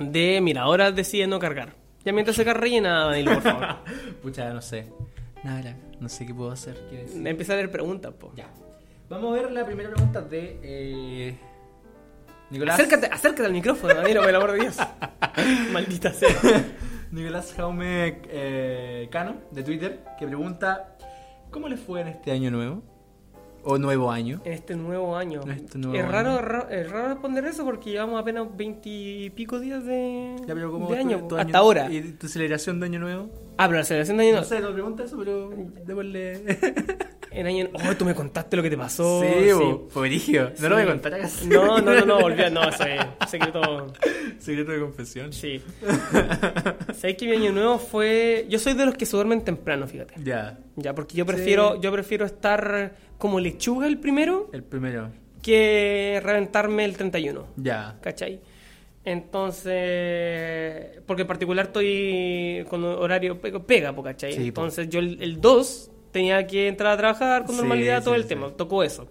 de, 0.00 0.40
mira, 0.42 0.62
ahora 0.62 0.90
decide 0.92 1.26
no 1.26 1.38
cargar. 1.38 1.74
Ya 2.04 2.12
mientras 2.12 2.36
se 2.36 2.44
carga 2.44 2.60
rellena, 2.60 3.04
Danilo, 3.06 3.34
por 3.34 3.42
favor. 3.42 3.66
Pucha, 4.22 4.52
no 4.52 4.62
sé. 4.62 4.86
Nada, 5.44 5.76
no 6.00 6.08
sé 6.08 6.26
qué 6.26 6.34
puedo 6.34 6.50
hacer. 6.50 6.76
Empieza 7.14 7.52
a 7.52 7.56
leer 7.56 7.70
preguntas, 7.70 8.12
po. 8.14 8.32
Ya. 8.34 8.48
Vamos 9.08 9.32
a 9.32 9.40
ver 9.40 9.52
la 9.52 9.64
primera 9.64 9.90
pregunta 9.90 10.20
de 10.20 10.58
eh, 10.62 11.38
Nicolás. 12.50 12.74
Acércate, 12.78 13.06
acércate 13.06 13.46
al 13.46 13.52
micrófono, 13.52 13.94
Danilo, 13.94 14.20
por 14.20 14.30
el 14.30 14.36
amor 14.36 14.52
de 14.52 14.58
Dios. 14.60 14.76
Maldita 15.72 16.12
sea. 16.12 16.28
Nicolás 17.12 17.54
Jaume 17.54 18.20
eh, 18.28 19.08
Cano, 19.10 19.36
de 19.52 19.62
Twitter, 19.62 20.04
que 20.18 20.26
pregunta: 20.26 20.96
¿Cómo 21.50 21.68
le 21.68 21.76
fue 21.76 22.00
en 22.00 22.08
este 22.08 22.32
año 22.32 22.50
nuevo? 22.50 22.82
¿O 23.68 23.78
nuevo 23.78 24.12
año? 24.12 24.40
En 24.44 24.52
este 24.52 24.76
nuevo 24.76 25.16
año. 25.16 25.40
Este 25.50 25.76
nuevo 25.78 25.94
es, 25.96 26.02
año. 26.04 26.12
raro, 26.12 26.38
ra- 26.40 26.68
es 26.70 26.88
raro 26.88 27.08
responder 27.08 27.44
eso 27.46 27.64
porque 27.64 27.90
llevamos 27.90 28.20
apenas 28.20 28.46
veintipico 28.56 29.58
días 29.58 29.84
de, 29.84 30.36
Ya, 30.46 30.54
pero 30.54 30.70
¿cómo 30.70 30.88
de 30.88 30.94
tu- 30.94 31.00
año. 31.00 31.26
tu 31.28 31.36
hasta 31.36 31.58
ahora. 31.58 31.90
¿Y 31.92 32.00
tu 32.12 32.28
celebración 32.28 32.78
de 32.80 32.86
año 32.86 33.00
nuevo? 33.00 33.28
Ah, 33.58 33.66
pero 33.66 33.78
la 33.78 33.84
celebración 33.84 34.18
de 34.18 34.24
año 34.24 34.34
No 34.34 34.40
no. 34.42 34.46
sé, 34.46 34.60
no 34.60 34.72
pregunta 34.72 35.02
eso, 35.04 35.16
pero 35.18 35.50
démosle. 35.84 36.40
En 37.32 37.46
año 37.46 37.68
Oh, 37.74 37.94
tú 37.98 38.06
me 38.06 38.14
contaste 38.14 38.56
lo 38.56 38.62
que 38.62 38.70
te 38.70 38.78
pasó. 38.78 39.20
sí, 39.20 39.50
fue 39.90 40.08
brígido. 40.08 40.52
No 40.58 40.70
lo 40.70 40.76
voy 40.76 40.84
a 40.84 40.86
contar 40.86 41.12
acá. 41.12 41.28
No, 41.46 41.82
no, 41.82 41.92
no, 41.94 42.06
no, 42.06 42.16
olvida, 42.16 42.48
no, 42.48 42.66
eso 42.66 42.84
es 42.84 43.28
secreto. 43.28 43.92
Secreto 44.38 44.72
de 44.72 44.80
confesión. 44.80 45.34
Sí. 45.34 45.60
¿Sabes 46.94 47.16
que 47.18 47.26
mi 47.26 47.32
año 47.36 47.52
nuevo 47.52 47.78
fue. 47.78 48.46
Yo 48.48 48.58
soy 48.58 48.72
de 48.72 48.86
los 48.86 48.94
que 48.94 49.04
se 49.04 49.16
duermen 49.16 49.42
temprano, 49.44 49.86
fíjate. 49.86 50.14
Ya, 50.24 50.58
Ya, 50.76 50.94
porque 50.94 51.14
yo 51.16 51.26
prefiero, 51.26 51.74
Sí. 51.74 51.80
yo 51.82 51.92
prefiero 51.92 52.24
estar 52.24 52.94
como 53.18 53.40
lechuga 53.40 53.86
el 53.86 53.98
primero 53.98 54.50
el 54.52 54.62
primero. 54.62 55.10
que 55.42 56.20
reventarme 56.22 56.84
el 56.84 56.96
31. 56.96 57.46
Ya. 57.56 57.98
¿Cachai? 58.00 58.40
Entonces, 59.04 61.00
porque 61.06 61.22
en 61.22 61.28
particular 61.28 61.66
estoy 61.66 62.64
con 62.68 62.84
horario 62.84 63.40
pega, 63.40 63.94
¿cachai? 64.02 64.32
Sí, 64.32 64.50
po. 64.52 64.62
Entonces 64.62 64.88
yo 64.88 64.98
el, 65.00 65.22
el 65.22 65.40
2 65.40 65.90
tenía 66.10 66.46
que 66.46 66.68
entrar 66.68 66.92
a 66.92 66.96
trabajar 66.96 67.44
con 67.44 67.54
Sí, 67.54 67.60
normalidad 67.60 68.02
todo 68.02 68.14
sí, 68.14 68.20
el 68.20 68.26
tema, 68.26 68.50
tocó 68.50 68.82
eso. 68.82 69.08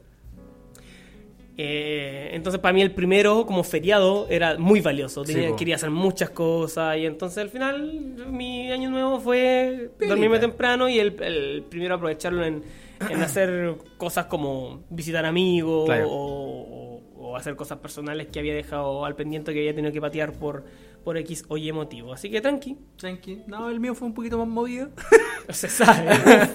Eh, 1.57 2.31
entonces 2.33 2.59
para 2.59 2.73
mí 2.73 2.81
el 2.81 2.91
primero 2.91 3.45
como 3.45 3.63
feriado 3.63 4.27
era 4.29 4.57
muy 4.57 4.81
valioso, 4.81 5.23
Tenía- 5.23 5.55
quería 5.55 5.75
hacer 5.75 5.89
muchas 5.89 6.29
cosas 6.31 6.97
y 6.97 7.05
entonces 7.05 7.37
al 7.37 7.49
final 7.49 7.91
mi 8.29 8.69
año 8.71 8.89
nuevo 8.89 9.19
fue 9.21 9.89
dormirme 10.05 10.39
temprano 10.39 10.89
y 10.89 10.99
el, 10.99 11.15
el 11.23 11.63
primero 11.69 11.95
aprovecharlo 11.95 12.43
en, 12.43 12.61
en 13.09 13.21
hacer 13.23 13.75
cosas 13.97 14.25
como 14.25 14.83
visitar 14.89 15.25
amigos 15.25 15.85
Claro. 15.85 16.09
o, 16.09 16.61
o- 16.61 17.01
o 17.17 17.37
hacer 17.37 17.55
cosas 17.55 17.77
personales 17.79 18.27
que 18.27 18.39
había 18.39 18.53
dejado 18.53 19.05
al 19.05 19.15
pendiente 19.15 19.53
que 19.53 19.59
había 19.59 19.73
tenido 19.73 19.93
que 19.93 20.01
patear 20.01 20.33
por, 20.33 20.65
por 21.03 21.17
X 21.17 21.45
o 21.47 21.57
Y 21.57 21.71
motivo. 21.71 22.13
Así 22.13 22.29
que 22.29 22.39
tranqui, 22.41 22.77
Tranqui. 22.97 23.43
No, 23.47 23.69
el 23.69 23.79
mío 23.79 23.95
fue 23.95 24.07
un 24.09 24.13
poquito 24.13 24.37
más 24.37 24.47
movido. 24.47 24.89
se 25.49 25.69
sabe. 25.69 26.11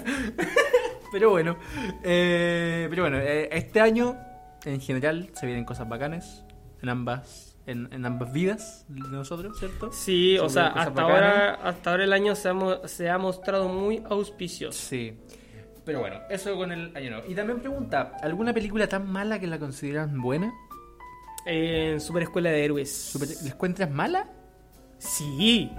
Pero 1.13 1.31
bueno, 1.31 1.57
eh, 2.05 2.87
pero 2.89 3.03
bueno, 3.03 3.19
eh, 3.19 3.49
este 3.51 3.81
año 3.81 4.17
en 4.65 4.81
general 4.81 5.31
se 5.35 5.47
vienen 5.47 5.65
cosas 5.65 5.89
bacanes 5.89 6.45
en 6.83 6.89
ambas 6.89 7.47
en, 7.67 7.89
en 7.93 8.05
ambas 8.07 8.33
vidas 8.33 8.85
de 8.89 9.01
nosotros, 9.11 9.59
¿cierto? 9.59 9.93
Sí, 9.93 10.37
o 10.39 10.49
Se 10.49 10.55
sea, 10.55 10.69
hasta 10.69 10.91
bacanas. 10.91 11.13
ahora, 11.13 11.55
hasta 11.63 11.91
ahora 11.91 12.05
el 12.05 12.13
año 12.13 12.35
se 12.35 12.49
ha, 12.49 12.53
mo- 12.55 12.89
se 12.89 13.09
ha 13.11 13.19
mostrado 13.19 13.69
muy 13.69 14.03
auspicioso. 14.09 14.77
Sí. 14.79 15.17
Pero 15.85 16.01
bueno, 16.01 16.17
eso 16.31 16.57
con 16.57 16.73
el 16.73 16.97
año 16.97 17.11
nuevo. 17.11 17.27
Y 17.29 17.35
también 17.35 17.61
pregunta, 17.61 18.13
¿alguna 18.23 18.53
película 18.53 18.89
tan 18.89 19.07
mala 19.11 19.39
que 19.39 19.47
la 19.47 19.59
consideran 19.59 20.21
buena? 20.21 20.53
En 21.47 22.01
Super 22.01 22.25
Escuela 22.25 22.51
de 22.51 22.65
Héroes. 22.65 22.93
Super- 22.93 23.29
¿La 23.43 23.51
encuentras 23.51 23.91
mala? 23.91 24.27
Sí, 24.99 25.71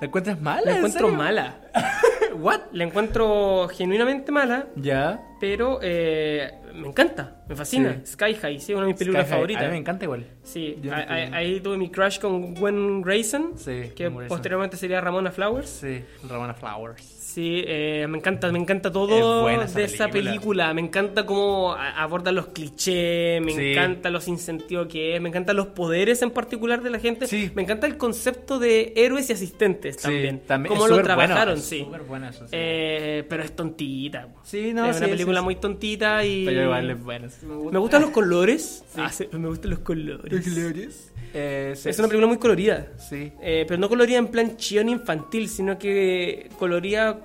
¿La 0.00 0.06
encuentras 0.06 0.40
mala? 0.40 0.62
la 0.64 0.70
¿En 0.72 0.76
encuentro 0.78 1.06
serio? 1.08 1.18
mala. 1.18 1.60
¿What? 2.40 2.60
La 2.72 2.84
encuentro 2.84 3.68
genuinamente 3.68 4.32
mala, 4.32 4.66
Ya. 4.76 5.20
Pero 5.46 5.78
eh, 5.82 6.50
me 6.72 6.88
encanta, 6.88 7.42
me 7.46 7.54
fascina. 7.54 8.00
Sí. 8.02 8.12
Sky 8.12 8.34
High, 8.34 8.60
sí, 8.60 8.72
una 8.72 8.84
de 8.84 8.92
mis 8.92 8.96
películas 8.96 9.28
favoritas. 9.28 9.62
A 9.62 9.66
mí 9.66 9.72
me 9.72 9.76
encanta 9.76 10.06
igual. 10.06 10.26
Sí, 10.42 10.80
ahí, 10.90 11.60
tuve 11.60 11.76
mi 11.76 11.90
crush 11.90 12.18
con 12.18 12.54
Gwen 12.54 13.02
Grayson, 13.02 13.52
Sí, 13.58 13.92
que 13.94 14.10
posteriormente 14.10 14.78
sería 14.78 15.02
Ramona 15.02 15.30
Flowers. 15.30 15.68
Sí, 15.68 16.02
Ramona 16.26 16.54
Flowers. 16.54 17.13
Sí, 17.34 17.64
eh, 17.66 18.06
me 18.08 18.18
encanta, 18.18 18.52
me 18.52 18.60
encanta 18.60 18.90
Es 18.90 18.92
todo 18.92 19.42
buena 19.42 19.64
de 19.64 19.64
esa 19.64 19.80
esa 19.82 20.04
película. 20.08 20.30
película. 20.30 20.74
Me 20.74 20.80
encanta 20.82 21.26
cómo 21.26 21.72
a- 21.72 22.00
aborda 22.00 22.30
los 22.30 22.46
clichés, 22.48 23.42
me 23.42 23.50
Sí. 23.52 23.72
encanta 23.72 24.08
lo 24.10 24.20
sin 24.20 24.38
sentido 24.38 24.86
que 24.86 25.16
es, 25.16 25.20
me 25.20 25.30
encantan 25.30 25.56
los 25.56 25.66
poderes 25.66 26.22
en 26.22 26.30
particular 26.30 26.80
de 26.80 26.90
la 26.90 27.00
gente. 27.00 27.26
Sí. 27.26 27.50
Me 27.56 27.62
encanta 27.62 27.88
el 27.88 27.96
concepto 27.96 28.60
de 28.60 28.92
héroes 28.94 29.30
y 29.30 29.32
asistentes 29.32 29.96
también. 29.96 30.42
también. 30.46 30.68
Cómo 30.74 30.84
es 30.84 30.90
lo 30.90 30.96
bueno, 30.96 31.06
trabajaron, 31.08 31.58
es 31.58 31.64
sí. 31.64 31.80
súper 31.80 32.02
bueno 32.02 32.28
eso, 32.28 32.44
sí. 32.44 32.50
Eh, 32.52 33.24
pero 33.28 33.42
es 33.42 33.56
tontita. 33.56 34.28
Sí, 34.44 34.72
no, 34.72 34.86
es 34.86 34.94
sí, 34.94 34.98
una 35.00 35.06
sí, 35.06 35.12
película 35.14 35.40
sí. 35.40 35.44
muy 35.44 35.56
tontita 35.56 36.24
y... 36.24 36.44
Pero 36.44 36.62
igual 36.62 36.88
es 36.90 37.02
bueno. 37.02 37.28
sí 37.30 37.46
me 37.46 37.54
gusta. 37.56 37.72
Me 37.72 37.78
gustan 37.80 38.02
los 38.02 38.10
colores. 38.10 38.84
Ah, 38.96 39.10
sí, 39.10 39.26
me 39.32 39.48
gustan 39.48 39.70
los 39.70 39.80
colores. 39.80 41.10
Eh, 41.36 41.72
sí. 41.74 41.88
Es 41.88 41.98
una 41.98 42.06
película 42.06 42.28
muy 42.28 42.36
colorida. 42.38 42.86
Sí. 42.96 43.32
Eh, 43.42 43.64
pero 43.66 43.80
no 43.80 43.88
colorida 43.88 44.18
en 44.18 44.28
plan 44.28 44.56
chillón 44.56 44.88
infantil, 44.88 45.48
sino 45.48 45.76
que 45.80 46.48
colorida 46.60 47.18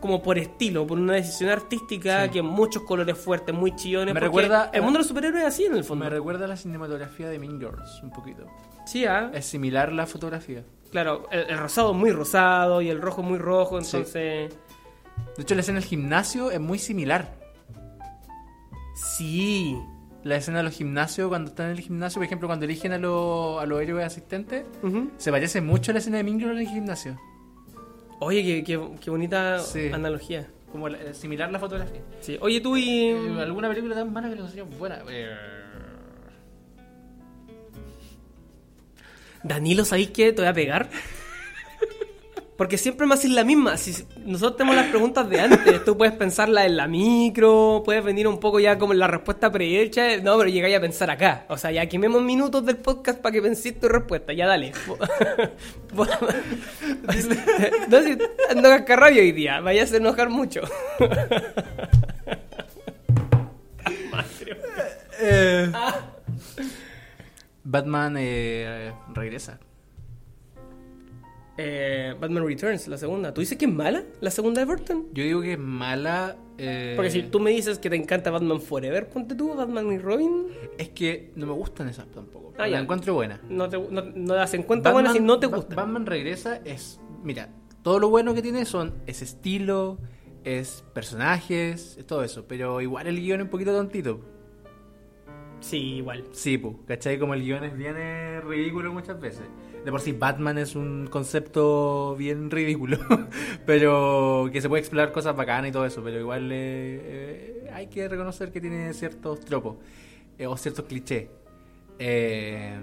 como 0.00 0.22
por 0.22 0.38
estilo, 0.38 0.86
por 0.86 0.98
una 0.98 1.14
decisión 1.14 1.50
artística, 1.50 2.24
Sí. 2.24 2.30
que 2.30 2.42
muchos 2.42 2.82
colores 2.84 3.16
fuertes, 3.18 3.54
muy 3.54 3.74
chillones. 3.74 4.14
Me 4.14 4.20
recuerda- 4.20 4.70
El 4.72 4.82
mundo 4.82 4.98
de 4.98 5.00
los 5.00 5.08
superhéroes 5.08 5.42
es 5.42 5.48
así 5.48 5.64
en 5.64 5.76
el 5.76 5.84
fondo. 5.84 6.04
Me 6.04 6.10
recuerda 6.10 6.44
a 6.44 6.48
la 6.48 6.56
cinematografía 6.56 7.28
de 7.28 7.38
Mean 7.38 7.58
Girls, 7.58 8.00
un 8.02 8.10
poquito. 8.10 8.46
Sí, 8.86 9.04
ah, 9.06 9.30
Es 9.34 9.46
similar 9.46 9.92
la 9.92 10.06
fotografía. 10.06 10.62
claro, 10.90 11.26
el, 11.30 11.40
el 11.50 11.58
rosado 11.58 11.92
muy 11.94 12.10
rosado 12.12 12.80
y 12.80 12.88
el 12.88 13.00
rojo 13.02 13.22
muy 13.22 13.38
rojo, 13.38 13.80
Sí. 13.82 13.96
entonces. 13.96 14.56
De 15.36 15.42
hecho, 15.42 15.54
la 15.54 15.60
escena 15.62 15.80
del 15.80 15.88
gimnasio 15.88 16.50
es 16.50 16.60
muy 16.60 16.78
similar. 16.78 17.34
Sí. 18.94 19.76
La 20.24 20.36
escena 20.36 20.58
de 20.58 20.64
los 20.64 20.74
gimnasios, 20.74 21.28
cuando 21.28 21.50
están 21.50 21.66
en 21.66 21.72
el 21.72 21.80
gimnasio, 21.80 22.18
por 22.18 22.26
ejemplo, 22.26 22.48
cuando 22.48 22.64
eligen 22.64 22.92
a, 22.92 22.98
los- 22.98 23.60
a 23.62 23.66
los 23.66 23.80
héroes 23.80 24.04
asistentes, 24.06 24.64
Ujú. 24.82 25.10
se 25.16 25.30
parece 25.30 25.60
mucho 25.60 25.90
a 25.90 25.94
la 25.94 25.98
escena 26.00 26.16
de 26.18 26.24
Mean 26.24 26.38
Girls 26.40 26.54
en 26.54 26.66
el 26.66 26.68
gimnasio. 26.68 27.20
Oye, 28.20 28.42
qué, 28.42 28.64
qué- 28.64 28.88
qué 29.00 29.10
bonita 29.10 29.58
Sí. 29.60 29.90
analogía. 29.92 30.46
Como 30.72 30.88
la- 30.88 30.98
eh, 30.98 31.14
similar 31.14 31.50
la 31.50 31.58
fotografía. 31.58 32.00
Sí. 32.20 32.36
Oye, 32.40 32.60
tú 32.60 32.76
y. 32.76 33.06
Eh, 33.10 33.40
¿Alguna 33.40 33.68
película 33.68 33.94
tan 33.94 34.12
mala 34.12 34.28
que 34.28 34.34
la 34.34 34.40
considero 34.42 34.66
buena? 34.66 34.98
Eh, 35.08 35.34
Danilo, 39.42 39.84
¿sabéis 39.84 40.10
qué? 40.10 40.32
Te 40.32 40.42
voy 40.42 40.48
a 40.48 40.52
pegar. 40.52 40.90
Porque 42.58 42.76
siempre 42.76 43.06
me 43.06 43.14
haces 43.14 43.30
la 43.30 43.44
misma. 43.44 43.76
Si 43.76 44.04
nosotros 44.26 44.56
tenemos 44.56 44.74
las 44.74 44.86
preguntas 44.86 45.30
de 45.30 45.40
antes, 45.40 45.84
tú 45.84 45.96
puedes 45.96 46.12
pensarla 46.12 46.66
en 46.66 46.76
la 46.76 46.88
micro, 46.88 47.82
puedes 47.84 48.02
venir 48.02 48.26
un 48.26 48.40
poco 48.40 48.58
ya 48.58 48.76
como 48.76 48.92
en 48.92 48.98
la 48.98 49.06
respuesta 49.06 49.52
prehecha. 49.52 50.16
No, 50.16 50.36
pero 50.36 50.50
llegáis 50.50 50.76
a 50.76 50.80
pensar 50.80 51.08
acá. 51.08 51.46
O 51.48 51.56
sea, 51.56 51.70
ya 51.70 51.88
quememos 51.88 52.20
minutos 52.20 52.66
del 52.66 52.78
podcast 52.78 53.20
para 53.20 53.32
que 53.32 53.42
penséis 53.42 53.78
tu 53.78 53.88
respuesta. 53.88 54.32
Ya 54.32 54.48
dale. 54.48 54.72
no, 57.88 58.02
si 58.02 58.18
ando 58.50 58.68
cascarrabia 58.68 59.22
hoy 59.22 59.30
día, 59.30 59.60
vayas 59.60 59.92
a 59.92 59.98
enojar 59.98 60.28
mucho. 60.28 60.62
Eh, 65.20 65.72
Batman 67.64 68.14
eh, 68.18 68.92
regresa. 69.12 69.58
Eh, 71.60 72.14
Batman 72.20 72.46
Returns, 72.46 72.86
la 72.86 72.96
segunda. 72.96 73.34
¿Tú 73.34 73.40
dices 73.40 73.58
que 73.58 73.64
es 73.64 73.72
mala 73.72 74.04
la 74.20 74.30
segunda 74.30 74.60
de 74.60 74.64
Burton? 74.64 75.06
Yo 75.12 75.24
digo 75.24 75.40
que 75.42 75.54
es 75.54 75.58
mala. 75.58 76.36
eh, 76.56 76.92
Porque 76.94 77.10
si 77.10 77.22
tú 77.24 77.40
me 77.40 77.50
dices 77.50 77.80
que 77.80 77.90
te 77.90 77.96
encanta 77.96 78.30
Batman 78.30 78.60
Forever, 78.60 79.08
ponte 79.08 79.34
tú 79.34 79.54
Batman 79.54 79.92
y 79.92 79.98
Robin. 79.98 80.46
Es 80.78 80.90
que 80.90 81.32
no 81.34 81.46
me 81.46 81.52
gustan 81.52 81.88
esas 81.88 82.06
tampoco. 82.12 82.52
Ah, 82.56 82.62
la 82.62 82.68
ya. 82.68 82.78
encuentro 82.80 83.12
buena. 83.14 83.40
No, 83.48 83.68
te, 83.68 83.76
no, 83.76 84.02
no 84.02 84.34
das 84.34 84.54
en 84.54 84.62
cuenta 84.62 84.92
buenas 84.92 85.12
si 85.14 85.20
no 85.20 85.40
te 85.40 85.48
gustan. 85.48 85.74
Batman 85.74 86.06
regresa 86.06 86.60
es. 86.64 87.00
Mira, 87.24 87.48
todo 87.82 87.98
lo 87.98 88.08
bueno 88.08 88.34
que 88.34 88.42
tiene 88.42 88.64
son 88.64 88.94
ese 89.06 89.24
estilo, 89.24 89.98
es 90.44 90.84
personajes, 90.94 91.96
es 91.98 92.06
todo 92.06 92.22
eso. 92.22 92.46
Pero 92.46 92.80
igual 92.80 93.08
el 93.08 93.20
guion 93.20 93.40
es 93.40 93.44
un 93.46 93.50
poquito 93.50 93.72
tontito. 93.72 94.20
Sí, 95.60 95.94
igual. 95.96 96.22
Sí, 96.30 96.56
pu, 96.56 96.84
¿cachai? 96.86 97.18
Como 97.18 97.34
el 97.34 97.42
guion 97.42 97.64
es 97.64 97.76
bien 97.76 97.96
eh, 97.98 98.40
ridículo 98.42 98.92
muchas 98.92 99.20
veces. 99.20 99.42
De 99.84 99.90
por 99.90 100.00
sí, 100.00 100.12
Batman 100.12 100.58
es 100.58 100.74
un 100.76 101.06
concepto 101.10 102.14
bien 102.16 102.50
ridículo. 102.50 102.98
pero 103.66 104.48
que 104.52 104.60
se 104.60 104.68
puede 104.68 104.80
explorar 104.80 105.12
cosas 105.12 105.34
bacanas 105.36 105.70
y 105.70 105.72
todo 105.72 105.86
eso. 105.86 106.02
Pero 106.02 106.18
igual 106.20 106.50
eh, 106.52 107.00
eh, 107.64 107.70
hay 107.72 107.86
que 107.86 108.08
reconocer 108.08 108.50
que 108.52 108.60
tiene 108.60 108.92
ciertos 108.92 109.40
tropos 109.40 109.76
eh, 110.38 110.46
o 110.46 110.56
ciertos 110.56 110.84
clichés. 110.84 111.28
Eh, 111.98 112.78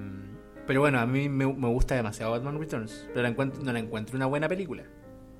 pero 0.67 0.81
bueno, 0.81 0.99
a 0.99 1.05
mí 1.05 1.29
me, 1.29 1.45
me 1.45 1.67
gusta 1.67 1.95
demasiado 1.95 2.31
Batman 2.31 2.59
Returns. 2.59 3.05
Pero 3.09 3.21
la 3.21 3.29
encuentro, 3.29 3.61
no 3.63 3.71
la 3.71 3.79
encuentro 3.79 4.15
una 4.15 4.25
buena 4.25 4.47
película. 4.47 4.83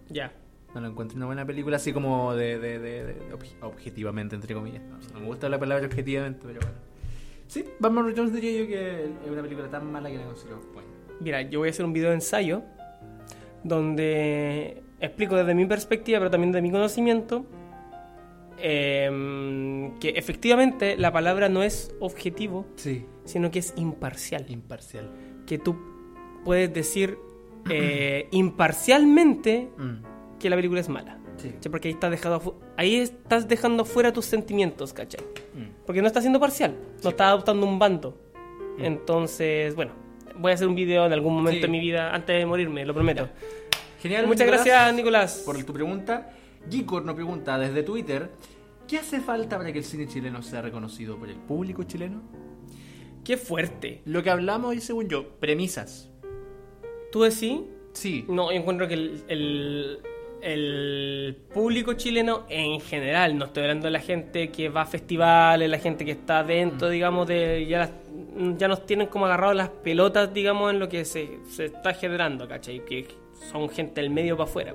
Ya. 0.09 0.33
No 0.75 0.81
lo 0.81 0.87
encuentro 0.87 1.15
una 1.17 1.25
buena 1.25 1.45
película 1.45 1.77
así 1.77 1.93
como 1.93 2.35
de, 2.35 2.59
de, 2.59 2.79
de- 2.79 3.05
de- 3.05 3.33
obje- 3.33 3.55
objetivamente, 3.61 4.35
entre 4.35 4.53
comillas. 4.53 4.83
No, 4.83 4.97
no 5.13 5.19
me 5.21 5.25
gusta 5.25 5.49
la 5.49 5.57
palabra 5.59 5.85
objetivamente, 5.87 6.41
pero 6.45 6.59
bueno. 6.59 6.75
Sí, 7.47 7.63
Batman 7.79 8.05
Returns 8.07 8.33
diría 8.33 8.59
yo 8.61 8.67
que 8.67 9.05
es 9.05 9.31
una 9.31 9.41
película 9.41 9.69
tan 9.69 9.91
mala 9.91 10.09
que 10.09 10.17
la 10.17 10.25
considero. 10.25 10.59
Mira, 11.19 11.41
yo 11.43 11.59
voy 11.59 11.69
a 11.69 11.71
hacer 11.71 11.85
un 11.85 11.93
video 11.93 12.09
de 12.09 12.15
ensayo 12.15 12.63
donde 13.63 14.81
explico 14.99 15.35
desde 15.35 15.55
mi 15.55 15.65
perspectiva, 15.65 16.19
pero 16.19 16.29
también 16.31 16.51
de 16.51 16.61
mi 16.61 16.71
conocimiento, 16.71 17.45
em, 18.57 19.97
que 19.99 20.09
efectivamente 20.09 20.95
la 20.97 21.11
palabra 21.11 21.49
no 21.49 21.63
es 21.63 21.93
objetivo, 21.99 22.65
Sí. 22.75 23.05
sino 23.25 23.51
que 23.51 23.59
es 23.59 23.73
imparcial. 23.75 24.45
Imparcial. 24.49 25.09
Que 25.45 25.57
tú 25.57 25.75
puedes 26.43 26.73
decir 26.73 27.17
eh, 27.69 28.27
imparcialmente 28.31 29.69
Mm, 29.77 30.37
que 30.39 30.49
la 30.49 30.55
película 30.55 30.79
es 30.81 30.89
mala. 30.89 31.17
Sí. 31.37 31.51
Porque 31.69 31.87
ahí 31.89 31.93
estás, 31.95 32.11
dejando, 32.11 32.39
fu- 32.39 32.53
ahí 32.77 32.95
estás 32.97 33.47
dejando 33.47 33.83
fuera 33.85 34.13
tus 34.13 34.25
sentimientos, 34.25 34.93
¿cachai? 34.93 35.21
Mm. 35.53 35.83
Porque 35.85 36.01
no 36.01 36.07
estás 36.07 36.23
siendo 36.23 36.39
parcial, 36.39 36.75
no 37.03 37.09
estás 37.09 37.27
adoptando 37.27 37.65
un 37.65 37.77
bando. 37.79 38.17
Entonces, 38.77 39.73
bueno, 39.75 39.93
voy 40.37 40.51
a 40.51 40.53
hacer 40.55 40.67
un 40.67 40.75
video 40.75 41.05
en 41.05 41.13
algún 41.13 41.33
momento 41.35 41.57
Sí. 41.57 41.61
de 41.61 41.67
mi 41.67 41.79
vida 41.79 42.13
antes 42.13 42.37
de 42.37 42.45
morirme, 42.45 42.85
lo 42.85 42.93
prometo. 42.93 43.29
Genial. 44.01 44.27
Muchas 44.27 44.45
Nicolás, 44.45 44.65
gracias, 44.65 44.93
Nicolás. 44.95 45.43
por 45.45 45.63
tu 45.63 45.73
pregunta. 45.73 46.31
Gicor 46.69 47.03
nos 47.05 47.15
pregunta 47.15 47.57
desde 47.57 47.83
Twitter: 47.83 48.29
¿Qué 48.87 48.97
hace 48.97 49.19
falta 49.19 49.57
para 49.57 49.71
que 49.71 49.79
el 49.79 49.83
cine 49.83 50.07
chileno 50.07 50.41
sea 50.41 50.61
reconocido 50.61 51.17
por 51.17 51.29
el 51.29 51.35
público 51.37 51.83
chileno? 51.83 52.21
Qué 53.23 53.37
fuerte. 53.37 54.01
Lo 54.05 54.21
que 54.21 54.29
hablamos, 54.29 54.75
y 54.75 54.81
según 54.81 55.07
yo, 55.09 55.29
premisas. 55.39 56.09
¿Tú 57.11 57.23
decís? 57.23 57.61
Sí. 57.93 58.25
No, 58.27 58.51
yo 58.51 58.57
encuentro 58.59 58.87
que 58.87 58.93
el, 58.93 59.23
el- 59.27 59.99
el 60.45 61.35
público 61.53 61.93
chileno 61.93 62.45
en 62.49 62.79
general, 62.79 63.37
no 63.37 63.45
estoy 63.45 63.63
hablando 63.63 63.85
de 63.85 63.91
la 63.91 63.99
gente 63.99 64.49
que 64.49 64.69
va 64.69 64.81
a 64.81 64.85
festivales, 64.85 65.69
la 65.69 65.79
gente 65.79 66.05
que 66.05 66.11
está 66.11 66.43
dentro, 66.43 66.89
digamos, 66.89 67.27
de 67.27 67.65
ya, 67.67 67.79
las- 67.79 67.91
ya 68.57 68.67
nos 68.67 68.85
tienen 68.85 69.07
como 69.07 69.25
agarrados 69.25 69.55
las 69.55 69.69
pelotas, 69.69 70.33
digamos, 70.33 70.71
en 70.71 70.79
lo 70.79 70.87
que 70.87 71.03
se, 71.05 71.39
se 71.49 71.65
está 71.65 71.93
generando, 71.93 72.47
¿cachai? 72.47 72.85
Que 72.85 73.07
son 73.51 73.67
gente 73.69 74.01
del 74.01 74.09
medio 74.11 74.37
para 74.37 74.49
afuera. 74.49 74.73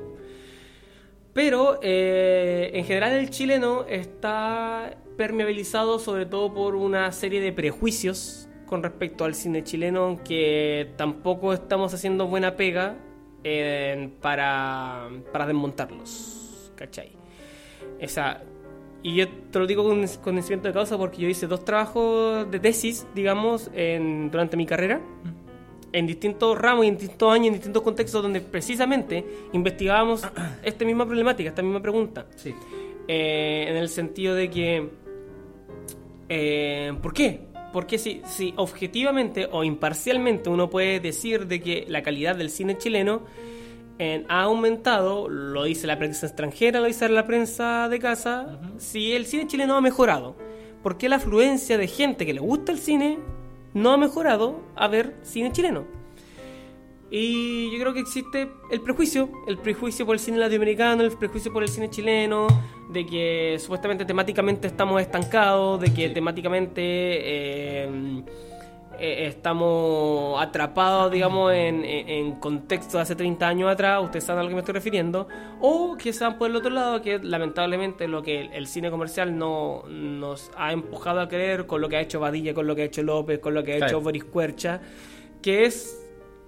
Pero 1.32 1.78
eh, 1.82 2.70
en 2.74 2.84
general 2.84 3.12
el 3.12 3.30
chileno 3.30 3.84
está 3.88 4.96
permeabilizado 5.16 5.98
sobre 5.98 6.26
todo 6.26 6.52
por 6.52 6.74
una 6.74 7.12
serie 7.12 7.40
de 7.40 7.52
prejuicios 7.52 8.48
con 8.66 8.82
respecto 8.82 9.24
al 9.24 9.34
cine 9.34 9.62
chileno 9.62 10.20
que 10.24 10.88
tampoco 10.96 11.52
estamos 11.52 11.94
haciendo 11.94 12.26
buena 12.26 12.56
pega 12.56 12.96
para, 14.20 15.08
para 15.32 15.46
desmontarlos, 15.46 16.72
¿cachai? 16.74 17.12
Esa, 17.98 18.42
y 19.02 19.16
yo 19.16 19.28
te 19.28 19.58
lo 19.58 19.66
digo 19.66 19.84
con 19.84 20.06
conocimiento 20.22 20.68
de 20.68 20.74
causa 20.74 20.98
porque 20.98 21.22
yo 21.22 21.28
hice 21.28 21.46
dos 21.46 21.64
trabajos 21.64 22.50
de 22.50 22.60
tesis, 22.60 23.06
digamos, 23.14 23.70
en, 23.74 24.30
durante 24.30 24.56
mi 24.56 24.66
carrera 24.66 25.00
en 25.92 26.06
distintos 26.06 26.58
ramos 26.58 26.84
y 26.84 26.88
en 26.88 26.96
distintos 26.96 27.32
años, 27.32 27.46
en 27.48 27.54
distintos 27.54 27.82
contextos, 27.82 28.22
donde 28.22 28.40
precisamente 28.40 29.24
investigábamos 29.52 30.22
esta 30.62 30.84
misma 30.84 31.06
problemática, 31.06 31.48
esta 31.48 31.62
misma 31.62 31.80
pregunta. 31.80 32.26
Sí. 32.36 32.54
Eh, 33.08 33.66
en 33.68 33.76
el 33.76 33.88
sentido 33.88 34.34
de 34.34 34.50
que. 34.50 34.88
eh, 36.28 36.92
¿Por 37.02 37.12
qué? 37.12 37.49
Porque 37.72 37.98
si, 37.98 38.22
si 38.26 38.52
objetivamente 38.56 39.48
o 39.50 39.64
imparcialmente 39.64 40.50
uno 40.50 40.70
puede 40.70 41.00
decir 41.00 41.46
de 41.46 41.60
que 41.60 41.84
la 41.88 42.02
calidad 42.02 42.36
del 42.36 42.50
cine 42.50 42.76
chileno 42.78 43.22
eh, 44.02 44.24
ha 44.28 44.44
aumentado, 44.44 45.28
lo 45.28 45.64
dice 45.64 45.86
la 45.86 45.98
prensa 45.98 46.26
extranjera, 46.26 46.80
lo 46.80 46.86
dice 46.86 47.08
la 47.10 47.26
prensa 47.26 47.86
de 47.88 47.98
casa, 47.98 48.58
si 48.78 49.12
el 49.12 49.26
cine 49.26 49.46
chileno 49.46 49.76
ha 49.76 49.82
mejorado, 49.82 50.36
¿por 50.82 50.96
qué 50.96 51.08
la 51.08 51.16
afluencia 51.16 51.76
de 51.76 51.86
gente 51.86 52.24
que 52.24 52.32
le 52.32 52.40
gusta 52.40 52.72
el 52.72 52.78
cine 52.78 53.18
no 53.74 53.92
ha 53.92 53.98
mejorado 53.98 54.62
a 54.74 54.88
ver 54.88 55.16
cine 55.22 55.52
chileno? 55.52 55.84
Y 57.10 57.70
yo 57.72 57.78
creo 57.78 57.92
que 57.92 58.00
existe 58.00 58.50
el 58.70 58.80
prejuicio, 58.80 59.30
el 59.46 59.58
prejuicio 59.58 60.06
por 60.06 60.14
el 60.14 60.20
cine 60.20 60.38
latinoamericano, 60.38 61.02
el 61.02 61.10
prejuicio 61.10 61.52
por 61.52 61.62
el 61.62 61.68
cine 61.68 61.90
chileno, 61.90 62.46
de 62.92 63.06
que 63.06 63.56
supuestamente 63.58 64.04
temáticamente 64.04 64.66
estamos 64.66 65.00
estancados, 65.00 65.80
de 65.80 65.92
que 65.94 66.08
temáticamente 66.10 66.80
eh, 66.82 68.22
eh, 68.98 69.26
estamos 69.28 70.40
atrapados, 70.42 71.10
digamos, 71.10 71.52
en, 71.54 71.84
en, 71.84 72.08
en 72.08 72.32
contextos 72.32 72.94
de 72.94 73.00
hace 73.00 73.16
30 73.16 73.48
años 73.48 73.70
atrás, 73.70 74.02
ustedes 74.02 74.24
saben 74.24 74.40
a 74.40 74.42
lo 74.42 74.48
que 74.50 74.54
me 74.56 74.60
estoy 74.60 74.74
refiriendo, 74.74 75.26
o 75.60 75.96
que 75.96 76.12
sean 76.12 76.36
por 76.36 76.50
el 76.50 76.56
otro 76.56 76.70
lado, 76.70 77.00
que 77.00 77.18
lamentablemente 77.18 78.08
lo 78.08 78.22
que 78.22 78.40
el, 78.42 78.52
el 78.52 78.66
cine 78.66 78.90
comercial 78.90 79.38
no 79.38 79.84
nos 79.88 80.50
ha 80.56 80.72
empujado 80.72 81.20
a 81.20 81.28
creer 81.28 81.66
con 81.66 81.80
lo 81.80 81.88
que 81.88 81.96
ha 81.96 82.00
hecho 82.00 82.20
Badilla, 82.20 82.52
con 82.52 82.66
lo 82.66 82.74
que 82.76 82.82
ha 82.82 82.86
hecho 82.86 83.02
López, 83.02 83.38
con 83.38 83.54
lo 83.54 83.62
que 83.64 83.74
ha 83.74 83.76
Claro. 83.76 83.90
hecho 83.90 84.00
Boris 84.02 84.24
Cuercha, 84.24 84.80
que 85.40 85.64
es 85.64 85.96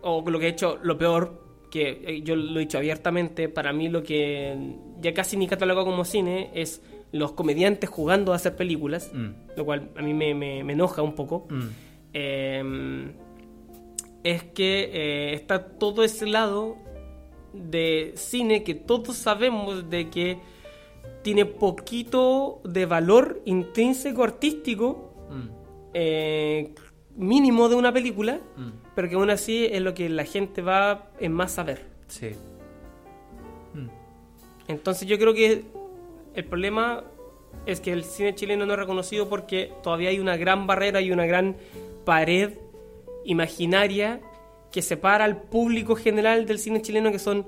o 0.03 0.29
lo 0.29 0.39
que 0.39 0.47
he 0.47 0.51
hecho, 0.51 0.79
lo 0.83 0.99
peor, 0.99 1.42
que 1.73 2.03
eh, 2.07 2.23
yo 2.23 2.37
lo 2.37 2.59
he 2.59 2.65
dicho 2.67 2.77
abiertamente, 2.79 3.49
para 3.49 3.73
mí 3.73 3.89
lo 3.89 4.03
que 4.03 4.55
ya 5.01 5.15
casi 5.15 5.37
ni 5.39 5.47
catalogo 5.49 5.85
como 5.87 6.05
cine 6.05 6.51
es 6.55 6.83
los 7.13 7.33
comediantes 7.33 7.89
jugando 7.89 8.33
a 8.33 8.37
hacer 8.37 8.55
películas, 8.57 9.11
Mm. 9.15 9.29
lo 9.57 9.65
cual 9.65 9.89
a 9.97 10.03
mí 10.03 10.13
me, 10.15 10.35
me- 10.35 10.63
me 10.65 10.75
enoja 10.75 11.01
un 11.03 11.15
poco. 11.15 11.47
Mm. 11.49 11.69
Eh, 12.13 13.13
es 14.23 14.45
que 14.45 14.91
eh, 14.93 15.35
está 15.35 15.67
todo 15.79 16.05
ese 16.05 16.27
lado 16.27 16.77
de 17.55 18.13
cine 18.17 18.63
que 18.63 18.75
todos 18.75 19.17
sabemos 19.17 19.89
de 19.91 20.09
que 20.11 20.39
tiene 21.23 21.45
poquito 21.47 22.61
de 22.65 22.85
valor 22.87 23.41
intrínseco 23.47 24.23
artístico 24.25 25.09
Mm. 25.31 25.49
eh, 25.95 26.75
mínimo 27.17 27.69
de 27.69 27.75
una 27.75 27.93
película, 27.93 28.41
Mm. 28.57 28.71
pero 28.95 29.09
que 29.09 29.15
aún 29.17 29.31
así 29.31 29.67
es 29.67 29.81
lo 29.83 29.95
que 29.95 30.09
la 30.09 30.25
gente 30.25 30.63
va 30.63 31.11
en 31.21 31.33
más 31.33 31.59
a 31.59 31.63
ver. 31.65 31.85
Sí. 32.09 32.31
Mm. 33.75 33.89
Entonces 34.69 35.07
yo 35.09 35.19
creo 35.19 35.35
que 35.35 35.65
el 36.35 36.45
problema 36.45 37.05
es 37.67 37.81
que 37.81 37.93
el 37.93 38.05
cine 38.05 38.35
chileno 38.35 38.65
no 38.67 38.73
es 38.73 38.79
reconocido 38.79 39.29
porque 39.29 39.73
todavía 39.83 40.09
hay 40.11 40.19
una 40.19 40.37
gran 40.37 40.67
barrera 40.67 41.01
y 41.01 41.11
una 41.13 41.27
gran 41.27 41.57
pared 42.05 42.55
imaginaria 43.25 44.21
que 44.71 44.83
separa 44.83 45.25
al 45.25 45.43
público 45.43 45.95
general 45.97 46.47
del 46.47 46.59
cine 46.59 46.81
chileno 46.83 47.13
que 47.13 47.19
son 47.19 47.47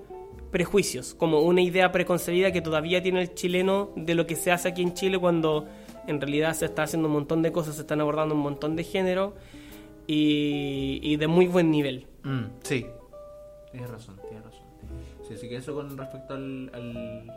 prejuicios, 0.51 1.15
como 1.15 1.41
una 1.41 1.63
idea 1.63 1.91
preconcebida 1.91 2.53
que 2.53 2.61
todavía 2.61 3.03
tiene 3.03 3.23
el 3.23 3.35
chileno 3.35 3.91
de 3.97 4.15
lo 4.15 4.27
que 4.27 4.37
se 4.37 4.53
hace 4.53 4.69
aquí 4.69 4.83
en 4.83 4.95
Chile 4.95 5.19
cuando 5.19 5.67
en 6.07 6.21
realidad 6.21 6.55
se 6.55 6.65
está 6.67 6.83
haciendo 6.85 7.09
un 7.09 7.15
montón 7.15 7.43
de 7.43 7.53
cosas, 7.53 7.75
se 7.77 7.81
están 7.83 8.01
abordando 8.01 8.35
un 8.35 8.41
montón 8.41 8.77
de 8.77 8.85
géneros 8.85 9.33
y, 10.07 11.01
y 11.03 11.17
de 11.17 11.27
muy 11.27 11.47
buen 11.47 11.71
nivel. 11.71 12.07
Mm, 12.23 12.45
sí. 12.63 12.87
Tienes 13.71 13.91
razón, 13.91 14.17
tienes 14.29 14.45
razón. 14.45 14.63
Sí, 15.27 15.35
así 15.35 15.49
que 15.49 15.57
eso 15.57 15.75
con 15.75 15.97
respecto 15.97 16.35
al. 16.35 16.71
al- 16.75 17.31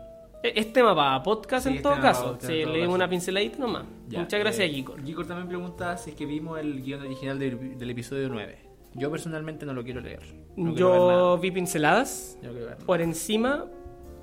E- 0.44 0.54
Es 0.60 0.72
tema 0.72 0.96
para 0.96 1.24
podcast 1.24 1.66
Sí, 1.68 1.78
en 1.78 1.82
todo 1.82 2.00
caso. 2.00 2.38
Sí, 2.40 2.64
le 2.66 2.80
dimos 2.80 2.94
una 2.96 3.10
pinceladita 3.10 3.58
nomás. 3.58 3.86
Ya, 4.08 4.20
Muchas 4.20 4.40
gracias, 4.40 4.70
eh, 4.70 4.72
Kiko. 4.72 4.96
Gicor 5.04 5.26
también 5.26 5.48
pregunta 5.48 5.98
si 5.98 6.12
es 6.12 6.16
que 6.16 6.26
vimos 6.26 6.60
el 6.60 6.82
guion 6.84 7.02
original 7.02 7.40
del, 7.40 7.78
del 7.78 7.90
episodio 7.90 8.30
9. 8.30 8.58
Yo 8.94 9.10
personalmente 9.12 9.66
no 9.66 9.74
lo 9.74 9.84
quiero 9.84 10.00
leer. 10.02 10.22
No 10.56 10.74
quiero 10.74 10.92
ver 10.92 11.00
yo 11.00 11.08
nada. 11.12 11.36
vi 11.38 11.52
pinceladas 11.52 12.38
Yo 12.42 12.48
no 12.50 12.54
quiero 12.54 12.66
ver 12.68 12.76
nada. 12.76 12.86
por 12.86 13.02
encima, 13.02 13.66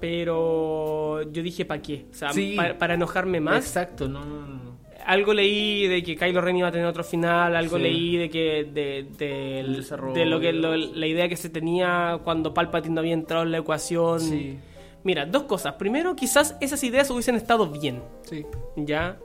pero 0.05 1.23
yo 1.31 1.43
dije, 1.43 1.65
¿para 1.65 1.81
qué? 1.83 2.07
O 2.11 2.15
sea, 2.15 2.33
Sí. 2.33 2.55
pa- 2.57 2.75
para 2.79 2.95
enojarme 2.95 3.41
más. 3.41 3.65
Exacto, 3.65 4.09
no, 4.09 4.25
no, 4.25 4.47
no. 4.47 4.75
Algo 5.07 5.35
leí 5.35 5.87
de 5.87 6.03
que 6.03 6.17
Kylo 6.17 6.41
Ren 6.41 6.57
iba 6.57 6.69
a 6.69 6.73
tener 6.73 6.87
otro 6.87 7.05
final, 7.05 7.55
algo 7.57 7.77
Sí. 7.77 7.83
leí 7.83 8.17
de 8.17 8.31
que 8.31 8.65
de, 8.65 9.07
de- 9.19 9.61
El 9.61 9.77
desarrollo. 9.77 10.15
de 10.15 10.25
lo 10.25 10.41
que 10.41 10.53
lo- 10.53 10.77
la 10.77 11.07
idea 11.07 11.29
que 11.29 11.37
se 11.37 11.51
tenía 11.51 12.19
cuando 12.25 12.55
Palpatine 12.55 12.95
no 12.95 13.01
había 13.01 13.13
entrado 13.13 13.43
en 13.45 13.51
la 13.53 13.59
ecuación. 13.59 14.21
Sí. 14.21 14.57
Mira, 15.03 15.27
dos 15.27 15.43
cosas. 15.43 15.75
Primero, 15.75 16.17
quizás 16.17 16.57
esas 16.61 16.83
ideas 16.85 17.11
hubiesen 17.11 17.35
estado 17.35 17.67
bien. 17.69 18.01
Sí. 18.23 18.47
¿Ya? 18.77 19.19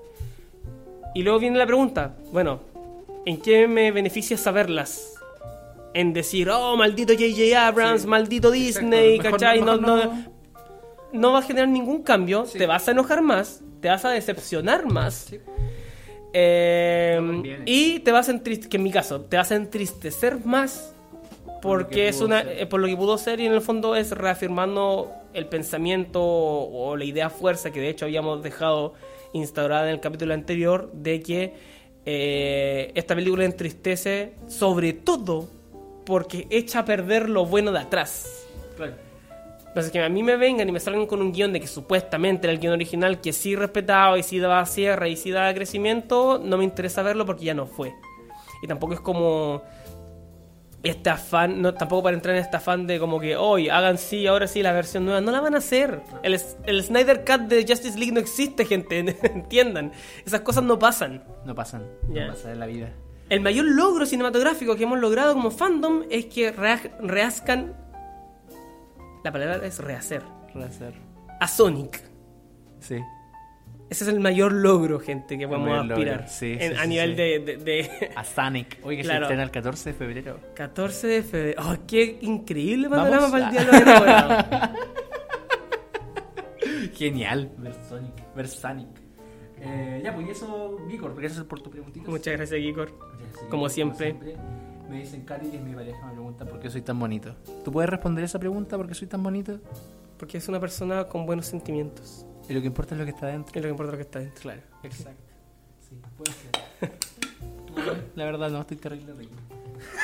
Y 1.15 1.23
luego 1.23 1.39
viene 1.39 1.57
la 1.57 1.65
pregunta, 1.65 2.15
bueno, 2.34 2.60
¿en 3.26 3.41
qué 3.41 3.68
me 3.68 3.91
beneficia 3.91 4.35
saberlas? 4.38 5.15
En 5.93 6.11
decir, 6.14 6.49
oh, 6.49 6.76
maldito 6.76 7.14
J.J. 7.14 7.68
Abrams, 7.68 8.01
Sí. 8.01 8.07
maldito 8.07 8.51
Disney, 8.51 9.15
Exacto. 9.15 9.23
Mejor 9.23 9.39
¿cachai? 9.39 9.61
no- 9.61 9.77
no, 9.77 10.39
no 11.14 11.31
va 11.31 11.40
a 11.40 11.41
generar 11.41 11.68
ningún 11.69 12.03
cambio, 12.03 12.45
Sí. 12.45 12.57
te 12.57 12.65
vas 12.68 12.88
a 12.88 12.91
enojar 12.91 13.22
más, 13.22 13.61
te 13.81 13.88
vas 13.90 14.06
a 14.06 14.10
decepcionar 14.11 14.86
más. 14.86 15.14
Sí. 15.30 15.40
eh, 16.34 17.18
No 17.22 17.34
conviene. 17.34 17.64
y 17.65 17.99
te 17.99 18.11
vas 18.11 18.27
a 18.30 18.31
entristecer, 18.31 18.69
que 18.69 18.77
en 18.77 18.84
mi 18.84 18.91
caso, 18.91 19.22
te 19.22 19.38
vas 19.38 19.52
a 19.52 19.56
entristecer 19.56 20.45
más 20.45 20.94
porque 21.61 21.95
que 21.95 22.07
es 22.07 22.22
una 22.22 22.41
eh, 22.41 22.65
por 22.68 22.80
lo 22.80 22.88
que 22.88 22.95
pudo 22.95 23.18
ser 23.18 23.40
y 23.41 23.45
en 23.45 23.52
el 23.53 23.61
fondo 23.61 23.95
es 23.95 24.11
reafirmando 24.11 25.11
el 25.34 25.48
pensamiento 25.48 26.22
o 26.23 26.95
la 26.95 27.03
idea 27.03 27.30
fuerza 27.30 27.72
que 27.72 27.81
de 27.81 27.90
hecho 27.90 28.06
habíamos 28.06 28.41
dejado 28.44 28.94
instaurada 29.34 29.84
en 29.88 29.95
el 29.95 29.99
capítulo 29.99 30.34
anterior 30.34 30.90
de 30.94 31.22
que 31.22 31.53
eh, 32.06 32.91
esta 32.95 33.14
película 33.15 33.44
entristece 33.44 34.34
sobre 34.48 34.94
todo 34.94 35.49
porque 36.06 36.48
echa 36.49 36.80
a 36.80 36.86
perder 36.86 37.27
lo 37.30 37.45
bueno 37.45 37.72
de 37.73 37.80
atrás. 37.80 38.45
Claro. 38.77 38.94
Entonces 39.70 39.91
que 39.91 40.02
a 40.04 40.10
mí 40.10 40.24
me 40.24 40.36
vengan 40.36 40.68
y 40.68 40.72
me 40.72 40.80
salgan 40.80 41.06
con 41.06 41.22
un 41.22 41.32
guion 41.32 41.54
de 41.54 41.60
que 41.62 41.68
supuestamente 41.68 42.48
era 42.48 42.54
el 42.54 42.60
guion 42.60 42.74
original, 42.74 43.22
que 43.22 43.32
sí 43.34 43.56
respetaba 43.56 44.18
y 44.18 44.24
sí 44.24 44.40
daba 44.40 44.66
cierre 44.66 45.10
y 45.10 45.16
sí 45.16 45.32
daba 45.32 45.54
crecimiento, 45.54 46.41
no 46.44 46.58
me 46.58 46.64
interesa 46.64 47.02
verlo 47.04 47.26
porque 47.26 47.46
ya 47.46 47.54
no 47.54 47.66
fue. 47.68 47.94
Y 48.62 48.68
tampoco 48.68 48.94
es 48.94 49.00
como 49.00 49.62
este 50.82 51.10
afán, 51.10 51.62
no, 51.62 51.74
tampoco 51.74 52.04
para 52.04 52.16
entrar 52.16 52.36
en 52.38 52.41
este 52.41 52.56
afán 52.56 52.88
de 52.88 53.00
como 53.00 53.20
que 53.20 53.36
hoy 53.36 53.68
hagan 53.68 53.98
sí, 53.98 54.26
ahora 54.28 54.48
sí 54.48 54.64
la 54.64 54.72
versión 54.72 55.04
nueva, 55.06 55.20
no 55.20 55.32
la 55.32 55.41
van 55.41 55.54
a 55.56 55.58
hacer. 55.58 56.02
El, 56.24 56.40
el 56.66 56.84
Snyder 56.84 57.26
Cut 57.26 57.41
de 57.48 57.66
Justice 57.68 57.98
League 58.00 58.14
no 58.14 58.20
existe, 58.22 58.66
gente, 58.66 59.00
entiendan. 59.24 59.91
Esas 60.26 60.41
cosas 60.41 60.64
no 60.64 60.80
pasan. 60.80 61.24
No 61.46 61.54
pasan, 61.54 61.86
Ya. 62.10 62.26
no 62.28 62.34
pasa 62.34 62.52
en 62.54 62.60
la 62.60 62.66
vida. 62.66 62.91
El 63.30 63.41
mayor 63.41 63.66
logro 63.66 64.06
cinematográfico 64.06 64.76
que 64.76 64.84
hemos 64.84 65.00
logrado 65.00 65.34
como 65.34 65.52
fandom 65.52 66.04
es 66.10 66.26
que 66.26 66.52
rea- 66.52 66.82
reazcan. 67.02 67.76
La 69.24 69.32
palabra 69.32 69.66
es 69.66 69.80
rehacer. 69.80 70.24
Rehacer. 70.54 70.94
A 71.40 71.48
Sonic. 71.48 72.02
Sí. 72.80 72.98
Ese 73.90 74.04
es 74.04 74.10
el 74.10 74.20
mayor 74.20 74.52
logro, 74.54 75.00
gente, 75.00 75.38
que 75.38 75.48
podemos 75.48 75.90
aspirar. 75.90 76.28
sí, 76.30 76.56
En- 76.60 76.74
sí, 76.74 76.78
a 76.78 76.84
sí, 76.84 76.88
nivel 76.90 77.16
de, 77.16 77.40
de- 77.40 77.58
de- 77.58 78.12
A 78.16 78.24
Sonic. 78.24 78.78
Oye, 78.84 78.98
que 78.98 79.04
Claro. 79.04 79.20
se 79.22 79.24
estrena 79.26 79.44
el 79.44 79.52
14 79.52 79.90
de 79.91 79.96
febrero. 79.98 80.40
14 80.56 81.08
de 81.08 81.24
febrero. 81.24 81.62
¡Oh, 81.66 81.76
qué 81.88 82.20
increíble 82.22 82.90
panorama 82.90 83.32
para 83.32 83.46
el 83.48 83.52
día 83.52 83.66
de 83.66 84.70
los! 84.70 84.80
Genial. 86.98 87.52
Ver 87.58 87.74
Sonic. 87.88 88.36
Ver 88.36 88.48
Sonic. 88.48 88.88
Eh, 89.62 90.02
ya, 90.04 90.14
pues 90.16 90.28
y 90.28 90.32
eso, 90.32 90.78
Vícor, 90.88 91.16
gracias 91.20 91.44
por 91.46 91.62
tu 91.62 91.70
preguntita. 91.70 92.10
Muchas 92.10 92.36
gracias. 92.38 92.60
Gracias, 92.62 92.96
como 93.50 93.68
siempre. 93.70 94.16
Me 94.90 95.02
dicen, 95.02 95.22
Cari, 95.24 95.49
que 95.49 95.57
es 95.57 95.64
mi 95.64 95.74
pareja, 95.74 96.03
me 96.07 96.14
pregunta 96.14 96.45
por 96.45 96.60
qué 96.60 96.70
soy 96.70 96.82
tan 96.82 96.99
bonito. 96.99 97.36
¿Tú 97.64 97.72
puedes 97.72 97.90
responder 97.90 98.24
esa 98.24 98.40
pregunta 98.40 98.76
por 98.76 98.88
qué 98.88 98.95
soy 98.95 99.07
tan 99.07 99.22
bonito? 99.22 99.60
Porque 100.18 100.40
es 100.40 100.48
una 100.49 100.60
persona 100.60 101.06
con 101.06 101.26
buenos 101.28 101.45
sentimientos. 101.45 102.26
Y 102.49 102.53
lo 102.53 102.61
que 102.61 102.68
importa 102.68 102.95
es 102.95 102.99
lo 102.99 103.06
que 103.06 103.11
está 103.11 103.28
dentro. 103.28 103.52
Es 103.53 103.56
lo 103.57 103.68
que 103.68 103.70
importa 103.70 103.91
lo 103.91 103.98
que 103.98 104.03
está 104.03 104.20
dentro. 104.20 104.41
Claro, 104.41 104.61
exacto. 104.82 105.22
Sí, 105.88 105.95
puede 106.18 106.32
ser. 106.32 106.91
No, 107.76 107.94
la 108.16 108.26
verdad, 108.26 108.49
no, 108.49 108.61
estoy 108.61 108.78
terrible 108.78 109.14
rico. 109.14 109.36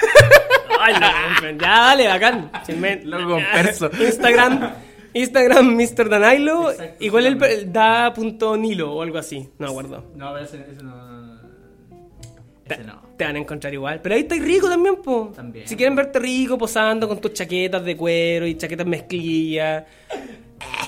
¡Ay, 0.79 0.93
no! 0.93 1.51
ya, 1.51 1.57
dale, 1.57 2.07
bacán. 2.07 2.51
Loco 3.05 3.39
perso. 3.53 3.89
Instagram, 3.99 4.71
Instagram 5.13 5.75
Mr. 5.75 6.09
Danilo. 6.09 6.71
Exacto, 6.71 7.03
Igual 7.03 7.25
el, 7.25 7.39
sí. 7.39 7.45
el 7.49 7.73
da 7.73 8.13
punto 8.13 8.55
Nilo 8.55 8.93
o 8.93 9.01
algo 9.01 9.17
así. 9.17 9.49
No 9.57 9.65
me 9.65 9.71
acuerdo. 9.71 10.11
No, 10.15 10.31
pero 10.33 10.45
ese, 10.45 10.61
ese 10.71 10.83
no, 10.83 11.39
Ese 12.65 12.83
no. 12.83 13.04
Te 13.17 13.23
van 13.25 13.35
a 13.35 13.39
encontrar 13.39 13.73
igual. 13.73 14.01
Pero 14.01 14.15
ahí 14.15 14.21
estáis 14.21 14.43
rico 14.43 14.67
también, 14.69 14.95
po. 15.01 15.31
También. 15.35 15.67
Si 15.67 15.75
quieren 15.75 15.95
verte 15.95 16.19
rico 16.19 16.57
posando 16.57 17.07
con 17.07 17.19
tus 17.21 17.33
chaquetas 17.33 17.83
de 17.83 17.95
cuero 17.95 18.45
y 18.47 18.55
chaquetas 18.57 18.85
mezclillas. 18.87 19.85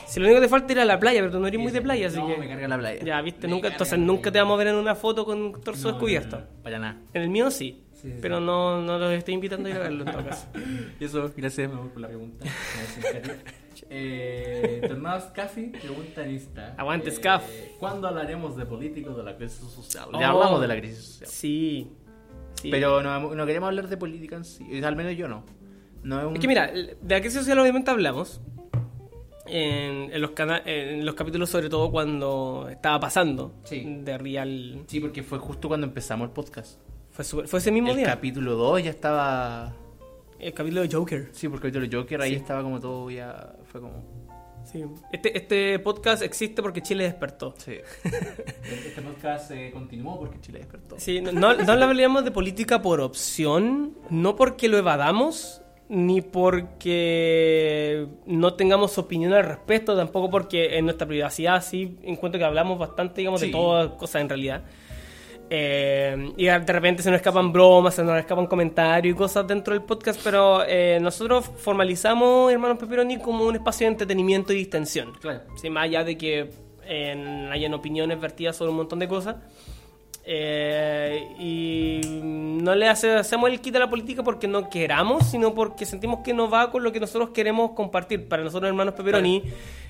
Si 0.07 0.19
lo 0.19 0.25
único 0.25 0.39
que 0.39 0.45
te 0.47 0.49
falta 0.49 0.67
es 0.67 0.71
ir 0.71 0.79
a 0.79 0.85
la 0.85 0.99
playa, 0.99 1.19
pero 1.19 1.31
tú 1.33 1.39
no 1.39 1.47
eres 1.47 1.59
muy 1.59 1.71
de 1.71 1.81
playa, 1.81 2.07
así 2.07 2.17
no, 2.17 2.27
que. 2.27 2.37
me 2.37 2.47
carga 2.47 2.67
la 2.67 2.77
playa. 2.77 3.03
Ya, 3.03 3.21
viste, 3.21 3.47
Me 3.47 3.53
nunca, 3.53 3.67
entonces 3.67 3.99
nunca 3.99 4.31
te 4.31 4.39
vamos 4.39 4.55
a 4.55 4.57
ver 4.57 4.67
en 4.67 4.75
una 4.75 4.95
foto 4.95 5.25
con 5.25 5.61
torso 5.61 5.87
No, 5.87 5.93
descubierto. 5.93 6.37
no, 6.39 6.45
para 6.63 6.79
nada. 6.79 6.97
En 7.13 7.21
el 7.23 7.29
mío 7.29 7.51
sí, 7.51 7.83
Sí, 7.93 8.09
sí, 8.11 8.17
pero 8.21 8.39
no, 8.39 8.81
no 8.81 8.97
los 8.99 9.11
estoy 9.13 9.33
invitando 9.33 9.67
a 9.67 9.71
ir 9.71 9.77
a 9.77 9.79
verlo 9.79 10.05
en 10.05 10.11
todo 10.11 10.23
caso. 10.25 10.47
Y 10.99 11.05
eso, 11.05 11.31
gracias, 11.35 11.69
me 11.69 11.75
voy 11.77 11.89
por 11.89 12.01
la 12.01 12.07
pregunta. 12.07 12.45
Eh, 13.89 14.81
Tornados 14.87 15.25
Café 15.25 15.71
pregunta 15.79 16.23
en 16.25 16.31
Insta. 16.31 16.73
Aguante, 16.77 17.09
Eh, 17.09 17.13
Scaf. 17.13 17.43
¿Cuándo 17.79 18.07
hablaremos 18.07 18.55
de 18.57 18.65
políticos 18.65 19.15
de 19.17 19.23
la 19.23 19.35
crisis 19.37 19.59
social? 19.69 20.09
Oh. 20.13 20.19
Ya 20.19 20.29
hablamos 20.29 20.61
de 20.61 20.67
la 20.67 20.77
crisis 20.77 21.03
social. 21.05 21.29
Sí. 21.29 21.87
Sí. 22.61 22.69
Pero 22.71 23.01
no, 23.03 23.33
no 23.35 23.45
queremos 23.45 23.67
hablar 23.67 23.87
de 23.87 23.97
política 23.97 24.35
en 24.35 24.45
sí. 24.45 24.81
Al 24.83 24.95
menos 24.95 25.15
yo 25.17 25.27
no. 25.27 25.43
No 26.03 26.19
es 26.19 26.25
un... 26.25 26.33
Es 26.35 26.39
que 26.39 26.47
mira, 26.47 26.71
de 26.71 27.21
crisis 27.21 27.39
social 27.39 27.59
obviamente 27.59 27.91
hablamos. 27.91 28.41
En, 29.45 30.11
en 30.13 30.21
los 30.21 30.31
cana- 30.31 30.61
en 30.65 31.05
los 31.05 31.15
capítulos, 31.15 31.49
sobre 31.49 31.69
todo 31.69 31.89
cuando 31.89 32.67
estaba 32.69 32.99
pasando. 32.99 33.53
Sí. 33.63 33.85
De 34.03 34.17
Real. 34.17 34.83
Sí, 34.87 34.99
porque 34.99 35.23
fue 35.23 35.39
justo 35.39 35.67
cuando 35.69 35.87
empezamos 35.87 36.27
el 36.27 36.33
podcast. 36.33 36.79
Fue, 37.11 37.23
fue 37.23 37.59
ese 37.59 37.71
mismo 37.71 37.91
El 37.91 37.97
día. 37.97 38.05
capítulo 38.07 38.55
2 38.55 38.83
ya 38.83 38.89
estaba... 38.89 39.73
el 40.39 40.53
capítulo 40.53 40.81
de 40.81 40.89
Joker. 40.93 41.29
Sí, 41.31 41.47
porque 41.47 41.67
el 41.67 41.73
capítulo 41.73 42.01
Joker 42.01 42.21
ahí 42.21 42.31
Sí. 42.31 42.35
estaba 42.35 42.61
como 42.61 42.79
todo 42.79 43.09
ya... 43.09 43.53
Fue 43.71 43.79
como... 43.81 44.03
Sí. 44.71 44.83
Este, 45.11 45.37
este 45.37 45.79
podcast 45.79 46.21
existe 46.21 46.61
porque 46.61 46.81
Chile 46.81 47.05
despertó. 47.05 47.53
Sí. 47.57 47.77
este 48.03 49.01
podcast 49.01 49.51
eh, 49.51 49.71
continuó 49.71 50.19
porque 50.19 50.41
Chile 50.41 50.59
despertó. 50.59 50.99
Sí, 50.99 51.21
no, 51.21 51.31
no, 51.31 51.53
no 51.53 51.75
le 51.75 51.83
hablamos 51.83 52.25
de 52.25 52.31
política 52.31 52.81
por 52.81 52.99
opción, 52.99 53.97
no 54.09 54.35
porque 54.35 54.67
lo 54.67 54.77
evadamos, 54.77 55.61
ni 55.89 56.21
porque 56.21 58.07
no 58.25 58.55
tengamos 58.55 58.97
opinión 58.97 59.33
al 59.33 59.45
respecto, 59.45 59.95
tampoco 59.95 60.29
porque 60.29 60.77
en 60.77 60.85
nuestra 60.85 61.07
privacidad 61.07 61.63
sí 61.63 61.97
encuentro 62.03 62.37
que 62.37 62.45
hablamos 62.45 62.77
bastante, 62.77 63.21
digamos, 63.21 63.41
de 63.41 63.49
todas 63.49 63.91
cosas 63.93 64.21
en 64.21 64.29
realidad. 64.29 64.63
Eh, 65.49 66.33
y 66.35 66.45
de 66.45 66.59
repente 66.59 67.01
se 67.01 67.09
nos 67.09 67.17
escapan 67.17 67.53
bromas, 67.53 67.95
se 67.95 68.03
nos 68.03 68.19
escapan 68.19 68.47
comentarios 68.47 69.15
y 69.15 69.17
cosas 69.17 69.47
dentro 69.47 69.73
del 69.73 69.83
podcast, 69.83 70.19
pero 70.23 70.63
eh, 70.67 70.99
nosotros 71.01 71.49
formalizamos 71.57 72.51
Hermanos 72.51 72.77
Pepperoni 72.77 73.17
como 73.19 73.45
un 73.45 73.55
espacio 73.55 73.85
de 73.87 73.91
entretenimiento 73.93 74.51
y 74.51 74.57
distensión. 74.57 75.13
Claro. 75.21 75.41
Sí, 75.55 75.69
más 75.69 75.85
allá 75.85 76.03
de 76.03 76.17
que 76.17 76.49
eh, 76.85 77.47
hayan 77.51 77.73
opiniones 77.73 78.19
vertidas 78.19 78.57
sobre 78.57 78.71
un 78.71 78.77
montón 78.77 78.99
de 78.99 79.07
cosas. 79.07 79.37
Eh, 80.29 81.25
y 81.39 82.01
no 82.21 82.75
le 82.75 82.89
hace- 82.89 83.15
hacemos 83.15 83.49
el 83.49 83.61
quita 83.61 83.77
a 83.77 83.81
la 83.81 83.89
política 83.89 84.23
porque 84.23 84.47
no 84.49 84.69
queramos, 84.69 85.27
sino 85.27 85.53
porque 85.53 85.85
sentimos 85.85 86.19
que 86.25 86.33
no 86.33 86.49
va 86.49 86.69
con 86.69 86.83
lo 86.83 86.91
que 86.91 86.99
nosotros 86.99 87.29
queremos 87.29 87.71
compartir. 87.71 88.27
Para 88.27 88.43
nosotros, 88.43 88.67
hermanos 88.67 88.93
Pepperoni, 88.95 89.43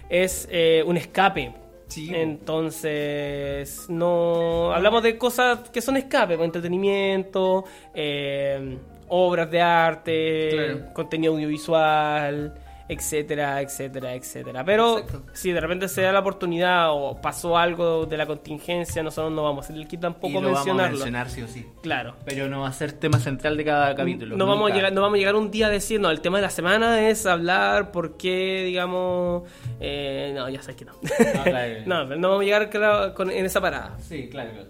es 0.09 0.47
un 0.85 0.97
escape. 0.97 1.51
Sí. 1.87 2.11
Entonces, 2.13 3.85
no 3.89 4.73
hablamos 4.73 5.03
de 5.03 5.17
cosas 5.17 5.69
que 5.69 5.81
son 5.81 5.97
escape, 5.97 6.35
pues, 6.35 6.45
entretenimiento, 6.45 7.63
eh, 7.93 8.77
obras 9.07 9.49
de 9.49 9.61
arte, 9.61 10.49
Claro. 10.51 10.93
contenido 10.93 11.33
audiovisual, 11.33 12.53
etcétera, 12.89 13.61
etcétera, 13.61 14.13
etcétera. 14.13 14.63
Pero 14.63 14.99
Exacto. 14.99 15.23
si 15.33 15.51
de 15.51 15.59
repente 15.59 15.87
se 15.87 16.01
da 16.01 16.11
la 16.11 16.19
oportunidad 16.19 16.91
o 16.91 17.19
pasó 17.21 17.57
algo 17.57 18.05
de 18.05 18.15
la 18.17 18.25
contingencia, 18.25 19.03
nosotros 19.03 19.33
no 19.33 19.43
vamos 19.43 19.63
a 19.63 19.65
hacer 19.65 19.75
el 19.75 19.87
kit 19.87 19.99
Y 19.99 20.01
tampoco 20.01 20.33
lo 20.41 20.51
vamos 20.51 20.59
a 20.61 20.63
mencionarlo. 20.65 20.97
mencionar 20.97 21.29
sí 21.29 21.41
o 21.41 21.47
sí. 21.47 21.65
Claro. 21.81 22.15
Pero 22.25 22.47
no 22.47 22.61
va 22.61 22.69
a 22.69 22.73
ser 22.73 22.93
tema 22.93 23.19
central 23.19 23.57
de 23.57 23.65
cada 23.65 23.93
capítulo. 23.95 24.37
No 24.37 24.45
vamos, 24.45 24.71
a 24.71 24.73
llegar, 24.75 24.93
no 24.93 25.01
vamos 25.01 25.15
a 25.15 25.19
llegar 25.19 25.35
un 25.35 25.51
día 25.51 25.67
a 25.67 25.69
decir, 25.69 25.99
no, 25.99 26.09
el 26.11 26.21
tema 26.21 26.37
de 26.37 26.43
la 26.43 26.49
semana 26.49 27.09
es 27.09 27.25
hablar 27.25 27.91
por 27.91 28.15
qué, 28.17 28.63
digamos... 28.65 29.43
eh, 29.79 30.31
no, 30.35 30.47
ya 30.49 30.61
sabes 30.61 30.75
que 30.77 30.85
no. 30.85 30.93
No, 30.93 31.43
claro. 31.43 31.73
no, 31.85 32.07
pero 32.07 32.19
no 32.19 32.27
vamos 32.29 32.41
a 32.41 32.45
llegar 32.45 32.69
claro, 32.69 33.13
con- 33.13 33.31
en 33.31 33.45
esa 33.45 33.59
parada. 33.61 33.97
Sí, 33.99 34.29
claro, 34.29 34.51
claro. 34.51 34.67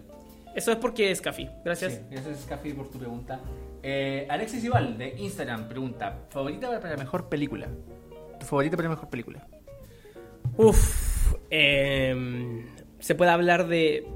Eso 0.56 0.72
es 0.72 0.78
porque 0.78 1.12
es 1.12 1.22
Café. 1.22 1.52
Gracias. 1.64 1.94
Sí, 1.94 2.00
gracias, 2.10 2.46
Café, 2.50 2.74
por 2.74 2.90
tu 2.90 2.98
pregunta. 2.98 3.40
Eh, 3.84 4.26
Alexis 4.28 4.64
Ival, 4.64 4.98
de 4.98 5.10
Instagram, 5.20 5.68
pregunta: 5.68 6.18
¿Favorita 6.30 6.68
para 6.82 6.90
la 6.96 6.98
mejor 6.98 7.30
película? 7.30 7.68
¿Tu 8.48 8.52
favorita 8.52 8.78
para 8.78 8.88
la 8.88 8.96
mejor 8.96 9.10
película? 9.10 9.46
Uf. 10.56 11.34
em, 11.50 12.66
se 13.00 13.14
puede 13.14 13.30
hablar 13.32 13.68
de 13.68 14.08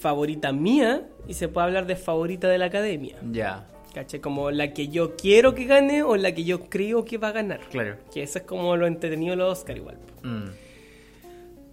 favorita 0.00 0.52
mía 0.52 1.08
y 1.26 1.34
se 1.34 1.48
puede 1.48 1.66
hablar 1.66 1.86
de 1.86 1.96
favorita 1.96 2.48
de 2.48 2.56
la 2.58 2.66
academia. 2.66 3.16
Ya, 3.32 3.66
¿Caché? 3.92 4.20
Como 4.20 4.52
la 4.52 4.72
que 4.72 4.86
yo 4.88 5.16
quiero 5.16 5.56
que 5.56 5.64
gane 5.64 6.04
o 6.04 6.14
la 6.16 6.30
que 6.32 6.44
yo 6.44 6.68
creo 6.70 7.04
que 7.04 7.18
va 7.18 7.28
a 7.28 7.32
ganar. 7.32 7.58
claro. 7.68 7.96
Que 8.14 8.22
eso 8.22 8.38
es 8.38 8.44
como 8.44 8.76
lo 8.76 8.86
entretenido 8.86 9.32
de 9.32 9.36
los 9.38 9.58
Oscar 9.58 9.76
igual. 9.76 9.98
Mm, 10.22 10.44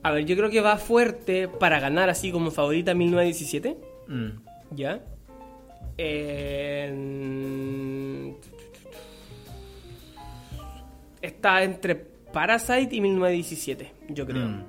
A 0.01 0.11
ver, 0.11 0.25
yo 0.25 0.35
creo 0.35 0.49
que 0.49 0.61
va 0.61 0.77
fuerte 0.77 1.47
para 1.47 1.79
ganar 1.79 2.09
así 2.09 2.31
como 2.31 2.49
favorita 2.49 2.95
1917. 2.95 3.77
mm. 4.07 4.29
¿Ya? 4.71 5.01
En- 7.05 8.35
Está 11.25 11.63
entre 11.63 11.95
Parasite 11.95 12.95
y 12.95 13.01
1917, 13.01 13.93
yo 14.09 14.25
creo. 14.25 14.47
Mm. 14.47 14.63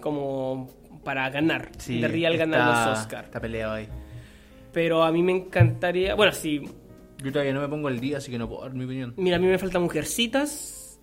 Como 0.00 0.68
para 1.04 1.28
ganar. 1.30 1.70
Sí, 1.78 2.00
de 2.00 2.08
Real 2.08 2.34
está- 2.34 2.46
ganar 2.46 2.88
los 2.90 2.98
Oscar. 2.98 3.24
Está 3.26 3.40
peleado 3.40 3.72
ahí. 3.74 3.88
Pero 4.72 5.02
a 5.02 5.12
mí 5.12 5.22
me 5.22 5.32
encantaría. 5.32 6.14
Bueno, 6.14 6.32
sí. 6.32 6.62
Yo 7.22 7.30
todavía 7.30 7.52
no 7.52 7.60
me 7.60 7.68
pongo 7.68 7.88
el 7.88 8.00
día, 8.00 8.18
así 8.18 8.30
que 8.30 8.38
no 8.38 8.48
puedo 8.48 8.62
dar 8.62 8.74
mi 8.74 8.84
opinión. 8.84 9.14
Mira, 9.16 9.36
a 9.36 9.38
mí 9.38 9.46
me 9.46 9.58
faltan 9.58 9.82
Mujercitas. 9.82 10.98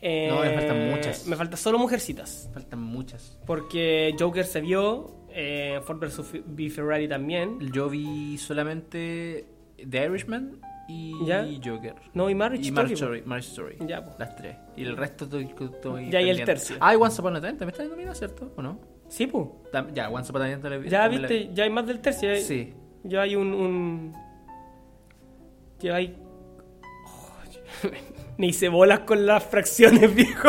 Eh, 0.00 0.28
No, 0.30 0.40
me 0.40 0.52
faltan 0.54 0.90
muchas. 0.90 1.26
Me 1.26 1.36
falta 1.36 1.56
solo 1.56 1.78
Mujercitas. 1.78 2.50
Faltan 2.52 2.80
muchas. 2.82 3.38
Porque 3.46 4.14
Joker 4.18 4.44
se 4.44 4.60
vio. 4.60 5.16
Eh, 5.30 5.80
Ford 5.84 5.98
vs. 6.00 6.42
B. 6.44 6.68
Ferrari 6.68 7.08
también. 7.08 7.58
Yo 7.72 7.88
vi 7.88 8.36
solamente 8.36 9.46
The 9.88 10.04
Irishman 10.06 10.58
y 10.88 11.24
¿Ya? 11.24 11.46
Joker. 11.64 11.94
No, 12.14 12.28
y 12.28 12.34
Marriage 12.34 12.64
y 12.64 12.68
Story, 12.68 12.88
Marriage. 12.94 13.26
Marriage 13.26 13.48
Story. 13.48 13.76
Ya, 13.86 14.04
po. 14.04 14.14
Las 14.18 14.36
tres. 14.36 14.56
Y 14.76 14.82
el 14.84 14.96
resto 14.96 15.24
estoy, 15.24 15.44
estoy 15.58 16.10
Ya, 16.10 16.20
y 16.20 16.30
el 16.30 16.44
tercio. 16.44 16.76
Ah, 16.80 16.92
y 16.94 16.96
Once 16.96 17.20
Upon 17.20 17.36
a 17.36 17.40
Time 17.40 17.52
también 17.54 17.70
está 17.70 17.84
nominado, 17.84 18.14
¿cierto? 18.14 18.52
¿O 18.56 18.62
no? 18.62 18.78
Sí, 19.08 19.26
pues. 19.26 19.46
Ya, 19.94 20.08
Once 20.10 20.30
Upon 20.30 20.42
a 20.42 20.44
Time 20.46 20.58
también- 20.58 20.84
Ya 20.90 21.02
también 21.02 21.22
la 21.22 21.28
viste, 21.28 21.54
ya 21.54 21.64
hay 21.64 21.70
más 21.70 21.86
del 21.86 22.00
tercio. 22.00 22.34
Ya, 22.34 22.40
Sí. 22.40 22.74
ya 23.04 23.22
hay 23.22 23.36
un, 23.36 23.52
un. 23.52 24.12
Ya 25.80 25.96
hay. 25.96 26.16
Oh, 27.06 27.88
Me 28.38 28.46
hice 28.46 28.68
bolas 28.68 29.00
con 29.00 29.24
las 29.26 29.44
fracciones, 29.44 30.12
viejo. 30.14 30.48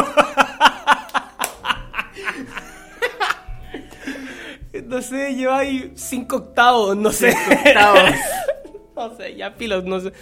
No 4.85 5.01
sé, 5.01 5.35
lleva 5.35 5.59
ahí 5.59 5.91
5 5.95 6.35
octavos, 6.35 6.97
no 6.97 7.11
sé. 7.11 7.33
octavos. 7.67 8.01
no 8.95 9.15
sé, 9.15 9.35
ya 9.35 9.55
pilos, 9.55 9.83
no 9.85 9.99
sé. 9.99 10.13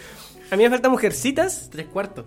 A 0.51 0.55
mí 0.55 0.63
me 0.63 0.69
faltan 0.69 0.91
mujercitas. 0.91 1.69
Tres 1.71 1.87
cuartos. 1.87 2.25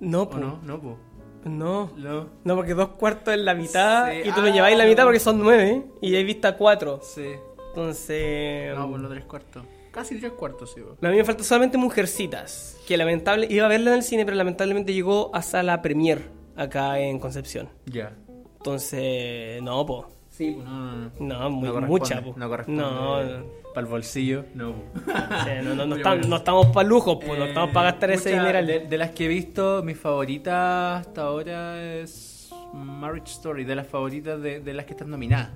No, 0.00 0.22
¿O 0.22 0.30
po. 0.30 0.38
no? 0.38 0.60
No, 0.62 0.80
po. 0.80 0.98
No. 1.44 1.90
No. 1.96 2.28
No, 2.44 2.56
porque 2.56 2.74
dos 2.74 2.90
cuartos 2.90 3.34
es 3.34 3.40
la 3.40 3.54
mitad 3.54 4.10
Sí, 4.10 4.28
y 4.28 4.32
tú 4.32 4.40
lo 4.40 4.48
ah, 4.48 4.50
lleváis 4.50 4.76
la 4.76 4.84
mitad 4.84 5.04
no. 5.04 5.08
porque 5.08 5.20
son 5.20 5.38
nueve 5.38 5.84
y 6.00 6.14
hay 6.14 6.24
vista 6.24 6.56
cuatro. 6.56 7.00
Sí. 7.02 7.30
Entonces. 7.68 8.76
No, 8.76 8.88
pues 8.88 9.02
no 9.02 9.08
tres 9.08 9.24
cuartos. 9.24 9.64
Casi 9.90 10.18
tres 10.18 10.32
cuartos, 10.32 10.72
sí, 10.74 10.80
po. 10.80 11.06
A 11.06 11.10
mí 11.10 11.16
me 11.16 11.24
falta 11.24 11.42
solamente 11.42 11.78
Mujercitas, 11.78 12.78
que 12.86 12.96
lamentable 12.96 13.46
iba 13.50 13.64
a 13.66 13.68
verla 13.68 13.90
en 13.90 13.96
el 13.96 14.02
cine, 14.02 14.24
pero 14.24 14.36
lamentablemente 14.36 14.92
llegó 14.92 15.34
a 15.34 15.42
sala 15.42 15.80
premier 15.80 16.22
acá 16.56 16.98
en 16.98 17.18
Concepción. 17.18 17.68
Ya. 17.86 18.14
Entonces, 18.58 19.62
no, 19.62 19.84
po. 19.86 20.08
Sí, 20.28 20.52
pues 20.54 20.66
no, 20.66 20.92
no, 20.92 21.10
no. 21.18 21.38
No, 21.40 21.50
muy, 21.50 21.70
mucha, 21.86 22.22
po. 22.22 22.34
No 22.36 22.48
corresponde. 22.48 22.82
No, 22.82 23.24
no. 23.24 23.44
Para 23.78 23.86
el 23.86 23.92
bolsillo, 23.92 24.44
no. 24.56 24.72
po. 24.72 24.82
Sí, 25.04 25.50
no, 25.62 25.72
no, 25.76 25.86
no, 25.86 25.96
no 26.26 26.36
estamos 26.36 26.66
para 26.66 26.88
lujos, 26.88 27.18
pues, 27.24 27.38
no 27.38 27.44
Eh, 27.44 27.48
estamos 27.50 27.70
para 27.72 27.92
gastar 27.92 28.10
ese 28.10 28.30
dinero. 28.30 28.66
De, 28.66 28.80
de 28.80 28.98
las 28.98 29.10
que 29.12 29.26
he 29.26 29.28
visto, 29.28 29.84
mi 29.84 29.94
favorita 29.94 30.96
hasta 30.96 31.22
ahora 31.22 31.80
es 31.80 32.50
Marriage 32.74 33.30
Story. 33.30 33.62
De 33.62 33.76
las 33.76 33.86
favoritas 33.86 34.42
de, 34.42 34.58
de 34.58 34.74
las 34.74 34.84
que 34.84 34.94
están 34.94 35.10
nominadas. 35.10 35.50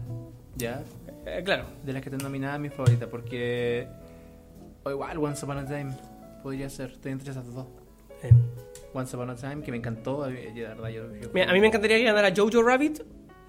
¿Ya? 0.55 0.85
Eh, 1.27 1.43
claro. 1.45 1.65
De 1.83 1.93
las 1.93 2.01
que 2.01 2.11
están 2.11 2.23
nominadas, 2.23 2.61
mi 2.61 2.69
favorita. 2.69 3.09
Porque. 3.09 3.89
O 4.85 4.91
igual, 4.93 5.19
Once 5.19 5.45
Upon 5.45 5.59
a 5.59 5.67
Time. 5.67 5.91
Podría 6.45 6.71
ser. 6.71 6.91
Estoy 6.93 7.11
entre 7.11 7.33
esas 7.33 7.53
dos. 7.53 7.67
Eh. 8.23 8.31
Once 8.95 9.17
Upon 9.17 9.31
a 9.31 9.35
Time, 9.35 9.63
que 9.63 9.73
me 9.73 9.79
encantó. 9.79 10.29
eh, 10.29 10.53
De 10.55 10.63
verdad, 10.63 10.91
yo. 10.91 11.13
yo- 11.17 11.29
Mira, 11.35 11.51
a 11.51 11.53
mí 11.55 11.61
me 11.61 11.67
encantaría 11.67 11.97
que 11.99 12.05
ganara 12.05 12.33
Jojo 12.37 12.63
Rabbit 12.63 13.01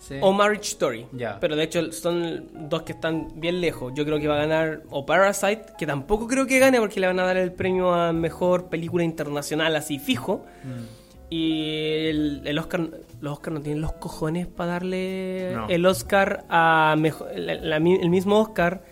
Sí. 0.06 0.16
o 0.22 0.34
Marriage 0.34 0.70
Story. 0.70 1.06
Pero 1.40 1.56
de 1.56 1.64
hecho 1.64 1.92
son 1.94 2.50
dos 2.70 2.82
que 2.82 2.92
están 2.92 3.30
bien 3.40 3.62
lejos. 3.62 3.94
Yo 3.96 4.04
creo 4.04 4.20
que 4.20 4.28
va 4.28 4.36
a 4.36 4.40
ganar 4.46 4.82
o 4.90 5.06
Parasite, 5.06 5.64
que 5.78 5.86
tampoco 5.86 6.28
creo 6.28 6.46
que 6.46 6.60
gane 6.60 6.78
porque 6.80 7.00
le 7.00 7.08
van 7.08 7.20
a 7.20 7.24
dar 7.24 7.38
el 7.38 7.54
premio 7.54 7.94
a 7.94 8.12
mejor 8.12 8.68
película 8.70 9.04
internacional 9.06 9.74
así 9.78 10.00
fijo. 10.00 10.46
Mm. 10.64 11.04
Y 11.30 12.08
el, 12.10 12.42
el 12.46 12.60
Oscar, 12.60 12.82
los 13.22 13.34
Oscar 13.34 13.54
no 13.54 13.62
tienen 13.62 13.82
los 13.82 13.94
cojones 13.94 14.46
para 14.46 14.74
darle 14.74 15.52
No. 15.56 15.68
el 15.70 15.86
Oscar 15.86 16.46
a 16.50 16.96
mejor, 16.98 17.30
la- 17.36 17.56
la 17.56 17.80
mi- 17.80 17.96
el 17.96 18.10
mismo 18.10 18.40
Oscar. 18.40 18.84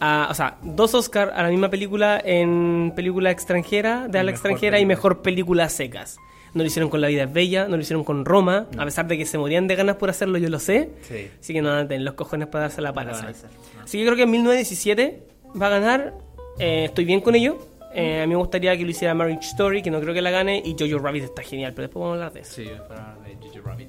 A, 0.00 0.28
o 0.30 0.34
sea, 0.34 0.58
dos 0.62 0.94
Oscar 0.94 1.32
a 1.34 1.42
la 1.42 1.48
misma 1.48 1.70
película 1.70 2.20
en 2.22 2.92
película 2.96 3.30
extranjera, 3.30 4.08
de 4.08 4.18
habla 4.18 4.30
extranjera 4.30 4.78
y 4.80 4.84
mejor 4.86 5.22
película 5.22 5.68
secas. 5.68 6.18
No 6.56 6.62
lo 6.62 6.66
hicieron 6.66 6.88
con 6.90 7.00
La 7.02 7.08
vida 7.08 7.24
es 7.24 7.32
bella, 7.32 7.68
no 7.68 7.76
lo 7.76 7.82
hicieron 7.82 8.02
con 8.02 8.24
Roma, 8.24 8.66
a 8.78 8.84
pesar 8.84 9.06
de 9.06 9.18
que 9.18 9.26
se 9.26 9.36
morían 9.38 9.66
de 9.68 9.76
ganas 9.76 9.96
por 9.96 10.08
hacerlo, 10.10 10.38
yo 10.38 10.48
lo 10.48 10.58
sé. 10.58 10.88
Sí. 11.02 11.28
Así 11.38 11.52
que 11.52 11.60
no 11.62 11.68
van 11.68 11.78
a 11.84 11.88
tener 11.88 12.02
los 12.02 12.14
cojones 12.14 12.48
para 12.48 12.62
darse 12.62 12.80
la 12.80 12.88
No 12.92 12.94
lo 12.94 13.06
van 13.06 13.08
a 13.08 13.12
Parasite. 13.20 13.46
hacer, 13.46 13.58
no. 13.76 13.82
Así 13.84 13.98
que 13.98 14.04
creo 14.04 14.16
que 14.16 14.22
en 14.22 14.30
1917 14.30 15.22
va 15.60 15.66
a 15.66 15.70
ganar. 15.70 16.14
eh, 16.58 16.86
estoy 16.86 17.04
bien 17.04 17.20
con 17.20 17.34
ello. 17.34 17.58
Eh, 17.94 18.22
a 18.22 18.26
mí 18.26 18.30
me 18.30 18.36
gustaría 18.36 18.76
que 18.76 18.84
lo 18.84 18.90
hiciera 18.90 19.14
Marriage 19.14 19.46
Story, 19.48 19.82
que 19.82 19.90
no 19.90 20.00
creo 20.00 20.12
que 20.14 20.22
la 20.22 20.30
gane. 20.30 20.62
Y 20.64 20.74
Jojo 20.78 20.98
Rabbit 21.02 21.24
está 21.24 21.42
genial, 21.42 21.72
pero 21.74 21.88
después 21.88 22.00
vamos 22.00 22.14
a 22.14 22.26
hablar 22.26 22.32
de 22.32 22.40
eso. 22.40 22.54
Sí, 22.54 22.68
para 22.88 23.12
hablar 23.12 23.28
de 23.38 23.46
Jojo 23.48 23.60
Rabbit. 23.68 23.88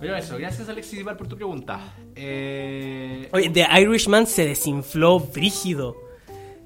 Pero 0.00 0.16
eso, 0.16 0.36
gracias 0.38 0.68
Alexis 0.68 1.00
Iván 1.00 1.16
por 1.16 1.26
tu 1.28 1.34
pregunta. 1.36 1.94
Eh, 2.14 3.28
Oye, 3.32 3.50
The 3.50 3.66
Irishman 3.80 4.26
se 4.26 4.44
desinfló 4.46 5.18
brígido. 5.20 5.96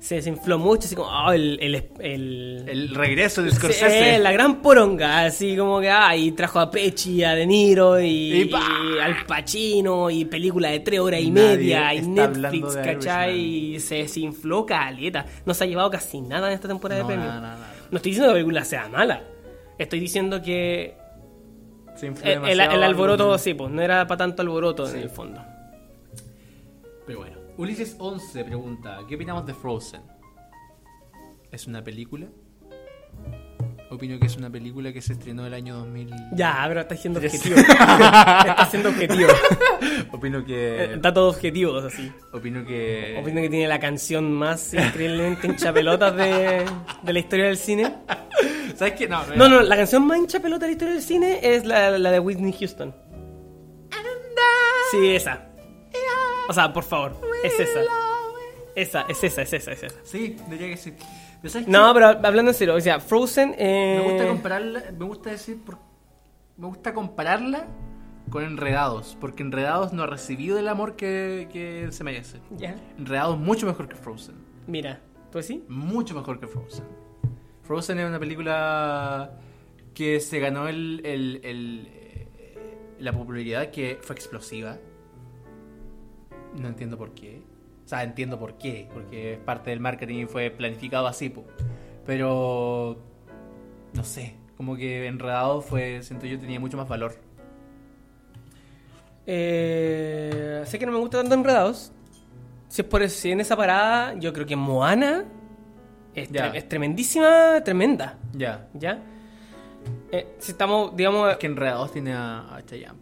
Se 0.01 0.15
desinfló 0.15 0.59
mucho, 0.61 0.87
así 0.87 0.95
como, 0.95 1.11
ah, 1.11 1.35
el, 1.35 1.59
el, 1.61 1.75
el, 1.99 2.65
el 2.69 2.95
regreso 2.95 3.43
de 3.43 3.51
Scorsese. 3.51 4.15
eh, 4.15 4.19
la 4.21 4.31
gran 4.31 4.63
poronga, 4.63 5.25
así 5.25 5.57
como 5.57 5.81
que, 5.81 5.91
ah, 5.91 6.15
y 6.17 6.31
trajo 6.33 6.61
a 6.61 6.71
Pecci, 6.71 7.25
a 7.25 7.35
De 7.35 7.45
Niro, 7.47 7.99
y, 8.01 8.07
Y 8.07 8.43
y 8.51 8.99
al 9.03 9.27
Pacino, 9.27 10.09
y 10.09 10.25
película 10.25 10.71
de 10.71 10.79
tres 10.81 11.01
horas 11.01 11.21
y 11.21 11.31
Nadie 11.33 11.57
media, 11.57 11.95
y 11.95 12.03
Netflix, 12.03 12.77
¿cachai? 12.77 13.39
Y 13.41 13.81
se 13.81 13.97
desinfló 13.97 14.65
caleta. 14.65 15.27
No 15.45 15.53
se 15.53 15.65
ha 15.65 15.67
llevado 15.67 15.91
casi 15.91 16.21
nada 16.21 16.47
en 16.47 16.55
esta 16.55 16.69
temporada 16.69 17.03
No, 17.03 17.09
de 17.09 17.15
premios. 17.15 17.35
nada, 17.35 17.41
nada. 17.57 17.75
No 17.91 17.97
estoy 17.97 18.11
diciendo 18.13 18.29
que 18.29 18.35
la 18.35 18.35
película 18.45 18.65
sea 18.65 18.89
mala. 18.89 19.25
Estoy 19.79 19.99
diciendo 19.99 20.41
que 20.43 20.95
Se 21.97 22.07
el, 22.07 22.45
el- 22.49 22.61
alboroto, 22.61 23.37
sí, 23.39 23.55
pues, 23.55 23.69
no 23.73 23.83
era 23.83 24.07
para 24.07 24.19
tanto 24.19 24.43
alboroto 24.43 24.87
Sí. 24.87 24.97
en 24.97 25.03
el 25.03 25.11
fondo. 25.11 25.43
Pero 27.05 27.19
bueno, 27.19 27.37
Ulises 27.59 27.97
11 27.99 28.45
pregunta: 28.45 29.01
¿Qué 29.09 29.17
opinamos 29.17 29.45
de 29.45 29.53
Frozen? 29.53 30.01
¿Es 31.51 31.67
una 31.67 31.83
película? 31.83 32.27
Opino 33.91 34.19
que 34.21 34.27
es 34.27 34.37
una 34.37 34.49
película 34.49 34.93
que 34.93 35.01
se 35.01 35.15
estrenó 35.15 35.45
el 35.47 35.55
año 35.55 35.79
2000. 35.79 36.15
Ya, 36.35 36.65
pero 36.69 36.81
está 36.83 36.95
siendo 36.95 37.19
objetivo. 37.19 37.57
está 37.57 38.69
siendo 38.71 38.91
objetivo. 38.91 39.31
Opino 40.13 40.45
que. 40.45 40.99
Datos 41.01 41.35
objetivos, 41.37 41.85
así. 41.85 42.13
Opino 42.33 42.65
que. 42.65 43.19
Opino 43.21 43.41
que 43.41 43.49
tiene 43.51 43.67
la 43.67 43.81
canción 43.81 44.33
más 44.33 44.73
increíblemente 44.75 45.49
hincha 45.49 45.73
pelotas 45.73 46.15
de, 46.15 46.65
de 47.03 47.13
la 47.13 47.19
historia 47.19 47.47
del 47.47 47.57
cine. 47.57 47.93
¿Sabes 48.77 48.95
qué? 48.95 49.09
No, 49.09 49.27
No, 49.35 49.49
no, 49.49 49.63
la 49.63 49.77
canción 49.77 50.07
más 50.07 50.19
hincha 50.19 50.39
pelota 50.39 50.67
de 50.67 50.69
la 50.69 50.73
historia 50.73 50.95
del 50.95 51.03
cine 51.03 51.41
es 51.43 51.65
la, 51.65 51.99
la 51.99 52.13
de 52.13 52.21
Whitney 52.21 52.53
Houston. 52.53 52.95
Sí, 54.93 55.09
esa. 55.11 55.48
O 56.49 56.53
sea, 56.53 56.73
por 56.73 56.85
favor, 56.85 57.17
es 57.45 57.59
esa. 57.61 57.81
Esa, 58.75 59.03
es 59.09 59.23
esa, 59.25 59.43
es 59.43 59.53
esa, 59.53 59.73
es 59.73 59.83
esa. 59.83 59.97
Sí, 60.05 60.37
diría 60.49 60.69
que 60.69 60.77
sí. 60.77 60.93
Pero 61.43 61.53
¿sabes 61.53 61.69
No, 61.69 61.93
pero 61.95 62.07
hablando 62.07 62.51
en 62.51 62.55
serio, 62.55 62.75
o 62.75 62.81
sea, 62.81 63.01
Frozen. 63.01 63.55
Eh... 63.59 64.01
Me 64.03 64.11
gusta 64.13 64.29
compararla, 64.29 64.83
me 64.97 65.05
gusta 65.05 65.31
decir, 65.31 65.61
por- 65.65 65.79
me 66.57 66.67
gusta 66.67 66.95
compararla 66.95 67.67
con 68.31 68.45
Enredados, 68.45 69.17
porque 69.21 69.43
Enredados 69.43 69.93
no 69.93 70.03
ha 70.03 70.07
recibido 70.07 70.59
el 70.59 70.69
amor 70.69 70.97
que, 70.97 71.49
que 71.53 71.89
se 71.93 72.05
merece. 72.05 72.39
Ya, 72.57 72.77
Enredados 72.99 73.35
es 73.37 73.41
mucho 73.41 73.67
mejor 73.67 73.89
que 73.89 73.97
Frozen, 73.97 74.35
mira, 74.67 75.01
pues 75.33 75.47
sí. 75.47 75.65
mucho 75.69 76.15
mejor 76.15 76.39
que 76.41 76.47
Frozen. 76.47 76.85
Frozen 77.63 77.99
es 78.01 78.09
una 78.09 78.19
película 78.19 79.33
que 79.95 80.21
se 80.21 80.39
ganó 80.41 80.69
el, 80.69 81.01
el- 81.05 81.41
el, 81.45 81.89
eh, 81.93 82.79
la 82.99 83.13
popularidad 83.13 83.71
que 83.71 83.99
fue 84.03 84.15
explosiva. 84.17 84.79
No 86.57 86.69
entiendo 86.69 86.97
por 86.99 87.13
qué. 87.15 87.43
O 87.85 87.89
sea, 87.89 88.03
entiendo 88.03 88.39
por 88.39 88.55
qué, 88.59 88.89
porque 88.93 89.35
es 89.35 89.39
parte 89.39 89.71
del 89.71 89.81
marketing 89.81 90.19
y 90.21 90.27
fue 90.27 90.51
planificado 90.51 91.07
así, 91.07 91.29
po. 91.31 91.45
pero 92.05 92.99
no 93.95 94.05
sé, 94.05 94.35
como 94.57 94.77
que 94.77 95.07
enredado 95.07 95.61
fue, 95.63 96.03
siento 96.03 96.27
yo, 96.27 96.39
tenía 96.39 96.61
mucho 96.61 96.77
más 96.77 96.89
valor. 96.89 97.15
Eh, 99.27 100.63
sé 100.67 100.79
que 100.79 100.87
no 100.87 100.93
me 100.93 100.99
gusta 100.99 101.19
tanto 101.19 101.35
Enredados. 101.35 101.93
Si 102.69 102.83
es 102.83 102.89
por 102.89 103.03
eso, 103.03 103.19
si 103.19 103.31
en 103.31 103.41
esa 103.41 103.57
parada, 103.57 104.15
yo 104.19 104.33
creo 104.33 104.45
que 104.47 104.57
Moana 104.57 105.25
es, 106.15 106.29
Ya. 106.31 106.53
tre- 106.53 106.57
es 106.57 106.69
tremendísima, 106.69 107.63
tremenda. 107.65 108.19
Ya. 108.35 108.69
¿Ya? 108.75 109.03
Eh, 110.13 110.35
si 110.39 110.53
estamos, 110.53 110.95
digamos. 110.95 111.31
Es 111.31 111.39
que 111.39 111.47
enredados 111.47 111.93
tiene 111.93 112.13
a, 112.13 112.55
a 112.57 112.63
Chayanne. 112.67 112.99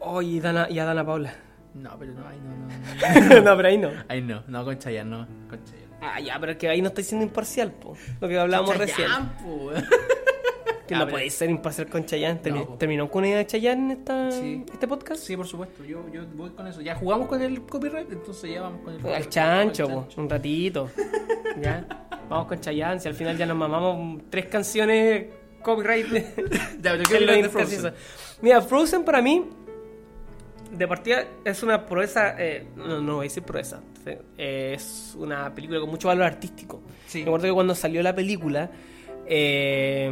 Oh, 0.00 0.22
y, 0.22 0.38
Dana, 0.38 0.68
y 0.70 0.78
a 0.78 0.84
Dana 0.84 1.04
Paula. 1.04 1.34
No, 1.76 1.96
pero 1.98 2.12
no, 2.14 2.26
ahí 2.28 2.38
no, 2.42 2.56
no, 2.56 3.28
no. 3.36 3.40
no, 3.42 3.56
pero 3.56 3.68
ahí 3.68 3.78
no. 3.78 3.90
ahí 4.08 4.22
no, 4.22 4.42
no 4.48 4.64
con 4.64 4.78
Chayanne, 4.78 5.10
no, 5.10 5.26
con 5.48 5.62
Chayanne. 5.64 5.86
Ah, 6.00 6.20
ya, 6.20 6.38
pero 6.38 6.52
es 6.52 6.58
que 6.58 6.68
ahí 6.68 6.82
no 6.82 6.88
estoy 6.88 7.04
siendo 7.04 7.24
imparcial, 7.26 7.72
po. 7.72 7.96
Lo 8.20 8.28
que 8.28 8.38
hablábamos 8.38 8.76
recién. 8.76 9.08
Chayanne, 9.08 9.30
po. 9.42 9.70
Que 10.86 10.94
Ya, 10.94 11.00
no 11.00 11.08
podéis 11.08 11.34
ser 11.34 11.50
imparcial 11.50 11.88
con 11.88 12.04
Chayanne. 12.04 12.40
No. 12.50 12.64
¿Terminó 12.78 13.10
con 13.10 13.20
una 13.20 13.28
idea 13.28 13.38
de 13.38 13.46
Chayanne 13.46 13.94
esta, 13.94 14.30
Sí. 14.30 14.64
este 14.72 14.86
podcast? 14.86 15.20
Sí, 15.20 15.36
por 15.36 15.46
supuesto, 15.46 15.82
yo, 15.84 16.04
yo 16.12 16.24
voy 16.34 16.50
con 16.50 16.66
eso. 16.68 16.80
Ya 16.80 16.94
jugamos 16.94 17.26
con 17.26 17.42
el 17.42 17.62
copyright, 17.62 18.12
entonces 18.12 18.50
ya 18.52 18.62
vamos 18.62 18.82
con 18.82 18.90
el 18.94 18.98
Al 19.00 19.02
copyright. 19.02 19.28
chancho, 19.28 19.84
Al 19.86 19.92
po, 20.06 20.08
un 20.20 20.30
ratito. 20.30 20.90
ya. 21.60 21.84
Vamos 22.28 22.46
con 22.46 22.60
Chayanne, 22.60 23.00
si 23.00 23.08
al 23.08 23.14
final 23.14 23.36
ya 23.36 23.46
nos 23.46 23.56
mamamos 23.56 24.22
tres 24.30 24.46
canciones 24.46 25.26
copyright. 25.62 26.06
Ya, 26.80 26.92
pero 26.92 27.02
¿qué? 27.08 27.92
Mira, 28.42 28.60
Frozen 28.62 29.02
para 29.04 29.20
mí, 29.22 29.44
de 30.70 30.88
partida, 30.88 31.24
es 31.44 31.62
una 31.62 31.86
proeza. 31.86 32.34
eh, 32.38 32.66
no, 32.76 33.00
no 33.00 33.14
voy 33.16 33.26
a 33.26 33.28
decir 33.28 33.42
proeza. 33.42 33.80
eh, 34.06 34.72
es 34.76 35.14
una 35.18 35.54
película 35.54 35.80
con 35.80 35.90
mucho 35.90 36.08
valor 36.08 36.24
artístico. 36.24 36.80
Sí. 37.06 37.18
Me 37.22 37.24
acuerdo 37.28 37.46
que 37.46 37.52
cuando 37.52 37.74
salió 37.74 38.02
la 38.02 38.14
película, 38.14 38.70
eh, 39.26 40.10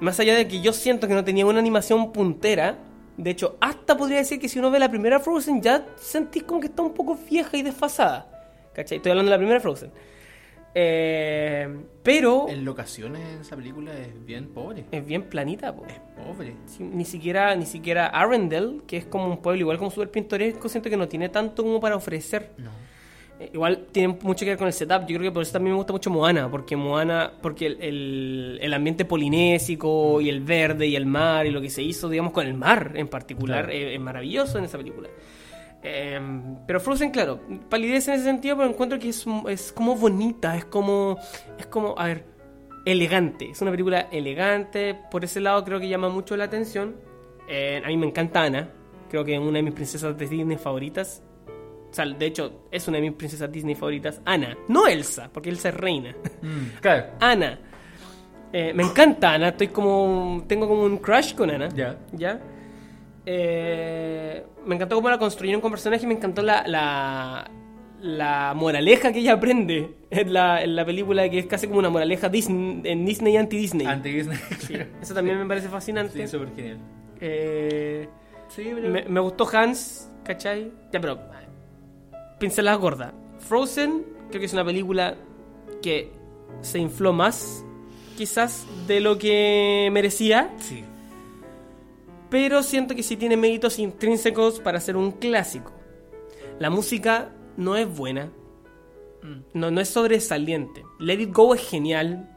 más 0.00 0.18
allá 0.20 0.34
de 0.36 0.48
que 0.48 0.60
yo 0.60 0.72
siento 0.72 1.06
que 1.08 1.14
no 1.14 1.24
tenía 1.24 1.46
una 1.46 1.58
animación 1.58 2.12
puntera, 2.12 2.78
de 3.16 3.30
hecho, 3.30 3.56
hasta 3.60 3.96
podría 3.96 4.18
decir 4.18 4.38
que 4.40 4.48
si 4.48 4.58
uno 4.58 4.70
ve 4.70 4.78
la 4.78 4.88
primera 4.88 5.20
Frozen, 5.20 5.60
ya 5.62 5.86
sentís 5.96 6.42
como 6.44 6.60
que 6.60 6.66
está 6.68 6.82
un 6.82 6.94
poco 6.94 7.18
vieja 7.30 7.56
y 7.56 7.62
desfasada. 7.62 8.28
¿Cachai? 8.74 8.96
Estoy 8.96 9.10
hablando 9.10 9.30
de 9.30 9.36
la 9.36 9.38
primera 9.38 9.60
Frozen. 9.60 9.92
Eh, 10.74 11.68
pero 12.02 12.48
En 12.48 12.64
locaciones 12.64 13.40
esa 13.42 13.54
película 13.56 13.92
es 13.92 14.24
bien 14.24 14.48
pobre. 14.48 14.86
es 14.90 15.04
bien 15.04 15.24
planita, 15.24 15.74
po. 15.74 15.84
Es 15.86 16.00
pobre. 16.22 16.54
Sí, 16.66 16.82
ni 16.84 17.04
siquiera 17.04 17.54
ni 17.56 17.66
siquiera 17.66 18.06
Arendelle, 18.06 18.80
que 18.86 18.96
es 18.98 19.04
como 19.06 19.26
un 19.26 19.38
pueblo 19.38 19.60
igual 19.60 19.78
como 19.78 19.90
súper 19.90 20.10
pintoresco, 20.10 20.68
siento 20.68 20.88
que 20.90 20.96
no 20.96 21.08
tiene 21.08 21.28
tanto 21.28 21.62
como 21.62 21.80
para 21.80 21.96
ofrecer. 21.96 22.50
No. 22.58 22.70
Eh, 23.40 23.50
Igual 23.54 23.86
tiene 23.92 24.16
mucho 24.22 24.44
que 24.44 24.50
ver 24.50 24.58
con 24.58 24.66
el 24.66 24.72
setup. 24.72 25.00
Yo 25.06 25.16
creo 25.18 25.22
que 25.22 25.32
por 25.32 25.42
eso 25.42 25.52
también 25.52 25.72
me 25.72 25.78
gusta 25.78 25.92
mucho 25.92 26.10
Moana, 26.10 26.50
porque 26.50 26.76
Moana, 26.76 27.32
porque 27.40 27.66
el, 27.66 27.78
el- 27.82 28.58
el 28.62 28.74
ambiente 28.74 29.04
polinésico 29.04 30.20
y 30.20 30.28
el 30.28 30.40
verde 30.40 30.86
y 30.86 30.96
el 30.96 31.06
mar 31.06 31.46
y 31.46 31.50
lo 31.50 31.60
que 31.60 31.70
se 31.70 31.82
hizo, 31.82 32.08
digamos, 32.08 32.32
con 32.32 32.46
el 32.46 32.54
mar 32.54 32.92
en 32.94 33.08
particular, 33.08 33.64
Claro. 33.66 33.78
eh, 33.78 33.94
es 33.94 34.00
maravilloso 34.00 34.58
en 34.58 34.64
esa 34.64 34.78
película. 34.78 35.08
Eh, 35.84 36.20
pero 36.66 36.78
Frozen, 36.78 37.10
claro, 37.10 37.40
palidez 37.68 38.06
en 38.06 38.14
ese 38.14 38.24
sentido, 38.24 38.56
pero 38.56 38.68
encuentro 38.68 38.98
que 39.00 39.08
es, 39.08 39.26
es 39.48 39.72
como 39.72 39.96
bonita, 39.96 40.56
es 40.56 40.64
como, 40.66 41.18
es 41.58 41.66
como, 41.66 41.98
a 41.98 42.06
ver, 42.06 42.24
elegante. 42.84 43.50
Es 43.50 43.60
una 43.62 43.70
película 43.70 44.08
elegante, 44.10 44.98
por 45.10 45.24
ese 45.24 45.40
lado 45.40 45.64
creo 45.64 45.80
que 45.80 45.88
llama 45.88 46.08
mucho 46.08 46.36
la 46.36 46.44
atención. 46.44 46.96
Eh, 47.48 47.82
a 47.84 47.88
mí 47.88 47.96
me 47.96 48.06
encanta 48.06 48.42
Ana, 48.42 48.70
creo 49.10 49.24
que 49.24 49.34
es 49.34 49.40
una 49.40 49.58
de 49.58 49.62
mis 49.62 49.74
princesas 49.74 50.16
de 50.16 50.26
Disney 50.26 50.56
favoritas. 50.56 51.22
O 51.90 51.94
sea, 51.94 52.06
de 52.06 52.24
hecho, 52.26 52.62
es 52.70 52.88
una 52.88 52.96
de 52.96 53.02
mis 53.02 53.12
princesas 53.12 53.52
Disney 53.52 53.74
favoritas. 53.74 54.20
Ana, 54.24 54.56
no 54.68 54.86
Elsa, 54.86 55.28
porque 55.32 55.50
Elsa 55.50 55.68
es 55.68 55.74
reina. 55.74 56.16
Claro. 56.80 57.06
Ana. 57.20 57.58
Eh, 58.52 58.72
me 58.74 58.82
encanta 58.82 59.34
Ana, 59.34 59.48
estoy 59.48 59.68
como. 59.68 60.44
Tengo 60.46 60.68
como 60.68 60.84
un 60.84 60.98
crush 60.98 61.34
con 61.34 61.50
Ana. 61.50 61.68
Ya. 61.68 61.98
¿Ya? 62.12 62.40
Eh, 63.24 64.44
me 64.66 64.74
encantó 64.74 64.96
cómo 64.96 65.10
la 65.10 65.18
construyeron 65.18 65.60
con 65.60 65.70
personaje, 65.70 66.06
me 66.06 66.14
encantó 66.14 66.42
la, 66.42 66.66
la, 66.66 67.50
la 68.02 68.52
moraleja 68.54 69.12
que 69.12 69.20
ella 69.20 69.34
aprende 69.34 69.94
en 70.10 70.32
la, 70.32 70.62
en 70.62 70.74
la 70.76 70.84
película, 70.84 71.28
que 71.30 71.38
es 71.38 71.46
casi 71.46 71.68
como 71.68 71.78
una 71.78 71.88
moraleja 71.88 72.28
Disney, 72.28 72.82
en 72.84 73.06
Disney 73.06 73.36
anti-Disney. 73.36 73.86
Anti-Disney. 73.86 74.38
Sí, 74.58 74.74
eso 75.00 75.14
también 75.14 75.38
me 75.38 75.46
parece 75.46 75.68
fascinante. 75.68 76.20
Sí, 76.20 76.28
súper 76.28 76.54
genial. 76.54 76.78
Eh, 77.20 78.08
Sí, 78.54 78.70
pero... 78.74 78.90
me, 78.90 79.04
me 79.04 79.20
gustó 79.20 79.48
Hans, 79.50 80.10
¿cachai? 80.24 80.70
Ya, 80.92 81.00
pero. 81.00 81.18
Pincelada 82.38 82.76
gorda. 82.76 83.14
Frozen, 83.38 84.04
creo 84.28 84.40
que 84.40 84.46
es 84.46 84.52
una 84.52 84.64
película 84.64 85.16
que 85.80 86.12
se 86.60 86.78
infló 86.78 87.12
más, 87.12 87.64
quizás, 88.16 88.66
de 88.86 89.00
lo 89.00 89.16
que 89.16 89.88
merecía. 89.92 90.50
Sí. 90.58 90.84
Pero 92.28 92.62
siento 92.62 92.94
que 92.94 93.02
sí 93.02 93.16
tiene 93.16 93.36
méritos 93.36 93.78
intrínsecos 93.78 94.60
para 94.60 94.80
ser 94.80 94.96
un 94.96 95.12
clásico. 95.12 95.72
La 96.58 96.68
música 96.68 97.30
no 97.56 97.76
es 97.76 97.88
buena. 97.88 98.30
No, 99.54 99.70
no 99.70 99.80
es 99.80 99.88
sobresaliente. 99.88 100.84
Let 100.98 101.20
It 101.20 101.32
Go 101.32 101.54
es 101.54 101.68
genial. 101.68 102.28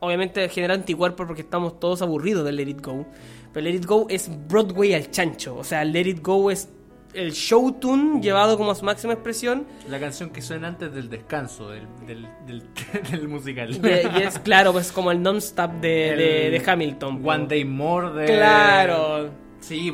Obviamente 0.00 0.48
genera 0.48 0.74
anticuerpos 0.74 1.26
porque 1.26 1.42
estamos 1.42 1.78
todos 1.78 2.00
aburridos 2.02 2.44
de 2.44 2.52
Let 2.52 2.68
It 2.68 2.80
Go. 2.84 3.06
Pero 3.52 3.64
Let 3.64 3.74
It 3.74 3.84
Go 3.86 4.06
es 4.08 4.30
Broadway 4.48 4.94
al 4.94 5.10
chancho. 5.10 5.56
O 5.56 5.64
sea, 5.64 5.84
Let 5.84 6.08
It 6.08 6.22
Go 6.22 6.50
es 6.50 6.70
el 7.12 7.32
show 7.32 7.72
tune 7.72 8.22
llevado 8.22 8.56
como 8.56 8.70
a 8.70 8.74
su 8.74 8.86
máxima 8.86 9.12
expresión. 9.12 9.66
La 9.90 10.00
canción 10.00 10.30
que 10.30 10.40
suena 10.40 10.68
antes 10.68 10.94
del 10.94 11.10
descanso 11.10 11.68
del, 11.68 11.86
del, 12.06 12.26
del, 12.46 12.62
del 13.10 13.28
musical. 13.28 13.70
Y, 13.70 14.18
y 14.18 14.22
es 14.22 14.38
claro, 14.38 14.72
pues 14.72 14.90
como 14.92 15.12
el 15.12 15.20
non-stop 15.22 15.72
de, 15.72 16.16
de- 16.16 16.50
de 16.58 16.62
Hamilton. 16.70 17.20
po. 17.22 17.28
One 17.30 17.46
Day 17.48 17.64
More 17.66 18.12
de... 18.14 18.26
Claro. 18.26 19.30
Sí. 19.60 19.92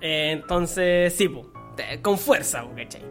Eh, 0.00 0.30
entonces, 0.40 1.12
sí, 1.12 1.28
po, 1.28 1.50
con 2.00 2.16
fuerza, 2.16 2.64
¿cachai? 2.76 3.02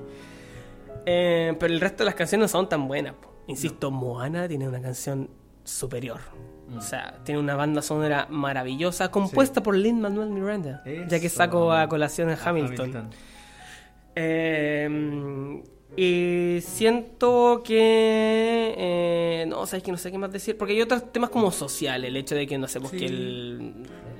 Eh, 1.05 1.55
pero 1.59 1.73
el 1.73 1.79
resto 1.81 1.99
de 1.99 2.05
las 2.05 2.15
canciones 2.15 2.45
no 2.45 2.47
son 2.59 2.69
tan 2.69 2.87
buenas. 2.87 3.13
po. 3.15 3.31
Insisto, 3.47 3.91
Moana 3.91 4.47
tiene 4.47 4.67
una 4.67 4.81
canción 4.81 5.29
superior. 5.63 6.19
Mm. 6.69 6.77
O 6.77 6.81
sea, 6.81 7.19
tiene 7.23 7.39
una 7.39 7.55
banda 7.55 7.81
sonora 7.81 8.27
maravillosa, 8.29 9.11
compuesta 9.11 9.61
por 9.61 9.75
Lin 9.75 9.99
Manuel 9.99 10.29
Miranda, 10.29 10.83
ya 11.07 11.19
que 11.19 11.29
saco 11.29 11.71
a 11.71 11.87
colación 11.87 12.29
en 12.29 12.37
A 12.39 12.49
Hamilton. 12.49 13.09
Eh, 14.15 15.61
y 15.95 16.59
siento 16.61 17.61
que. 17.63 18.73
eh, 18.77 19.45
no, 19.47 19.65
sabes 19.65 19.83
que 19.83 19.91
no 19.91 19.97
sé 19.97 20.11
qué 20.11 20.17
más 20.17 20.31
decir. 20.31 20.57
Porque 20.57 20.73
hay 20.73 20.81
otros 20.81 21.11
temas 21.11 21.29
como 21.29 21.51
sociales. 21.51 22.07
El 22.09 22.15
hecho 22.17 22.35
de 22.35 22.47
que, 22.47 22.57
no 22.57 22.67
sé, 22.67 22.79
pues 22.79 22.91
Sí. 22.91 22.99
que 22.99 23.05
el, 23.07 23.73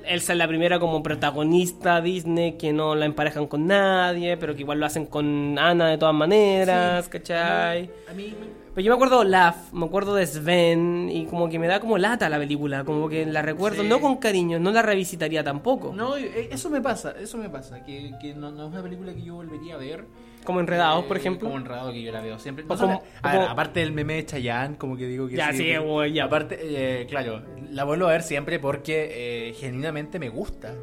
Elsa 0.06 0.32
es 0.32 0.38
la 0.38 0.48
primera 0.48 0.78
como 0.78 1.02
protagonista 1.02 2.00
Disney, 2.00 2.52
que 2.52 2.72
no 2.72 2.94
la 2.94 3.06
emparejan 3.06 3.46
con 3.46 3.66
nadie, 3.66 4.36
pero 4.36 4.54
que 4.54 4.60
igual 4.62 4.80
lo 4.80 4.86
hacen 4.86 5.06
con 5.06 5.58
Ana 5.58 5.88
de 5.88 5.98
todas 5.98 6.14
maneras, 6.14 7.08
¿cachai? 7.08 7.90
A 8.10 8.12
mí... 8.14 8.34
Pero 8.74 8.86
yo 8.86 8.90
me 8.92 8.94
acuerdo 8.94 9.22
de 9.22 9.28
Laugh, 9.28 9.54
me 9.72 9.84
acuerdo 9.84 10.14
de 10.14 10.26
Sven, 10.26 11.10
y 11.12 11.26
como 11.26 11.50
que 11.50 11.58
me 11.58 11.66
da 11.66 11.78
como 11.78 11.98
lata 11.98 12.30
la 12.30 12.38
película, 12.38 12.84
como 12.84 13.06
que 13.06 13.26
la 13.26 13.42
recuerdo 13.42 13.82
Sí. 13.82 13.88
no 13.88 14.00
con 14.00 14.16
cariño, 14.16 14.58
no 14.58 14.70
la 14.72 14.80
revisitaría 14.80 15.44
tampoco. 15.44 15.92
No, 15.94 16.16
eh, 16.16 16.48
eso 16.50 16.70
me 16.70 16.80
pasa, 16.80 17.14
eso 17.20 17.36
me 17.36 17.50
pasa, 17.50 17.84
que, 17.84 18.12
que 18.18 18.32
no, 18.34 18.50
no 18.50 18.64
es 18.68 18.72
una 18.72 18.82
película 18.82 19.12
que 19.12 19.22
yo 19.22 19.34
volvería 19.34 19.74
a 19.74 19.76
ver. 19.76 20.06
Como 20.44 20.60
Enredados, 20.60 21.04
por 21.04 21.16
Eh, 21.16 21.20
ejemplo. 21.20 21.48
Como 21.48 21.58
enredado 21.60 21.92
que 21.92 22.02
yo 22.02 22.10
la 22.12 22.20
veo 22.20 22.38
siempre. 22.38 22.64
No 22.64 22.76
solo- 22.76 22.98
como- 22.98 23.10
a 23.22 23.30
ver, 23.32 23.40
como- 23.40 23.50
aparte 23.52 23.80
del 23.80 23.92
meme 23.92 24.14
de 24.14 24.26
Chayanne, 24.26 24.76
como 24.76 24.96
que 24.96 25.06
digo 25.06 25.28
que 25.28 25.36
Ya, 25.36 25.52
sí, 25.52 25.76
güey, 25.76 26.12
ya. 26.12 26.24
Aparte, 26.24 26.58
eh, 26.60 27.06
claro, 27.06 27.42
la 27.70 27.84
vuelvo 27.84 28.06
a 28.06 28.10
ver 28.12 28.22
siempre 28.22 28.58
porque 28.58 29.48
eh, 29.50 29.54
genuinamente 29.54 30.18
me 30.18 30.28
gusta. 30.28 30.74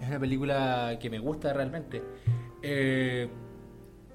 Es 0.00 0.08
una 0.08 0.18
película 0.18 0.98
que 1.00 1.10
me 1.10 1.18
gusta 1.18 1.52
realmente. 1.52 2.02
Eh, 2.62 3.28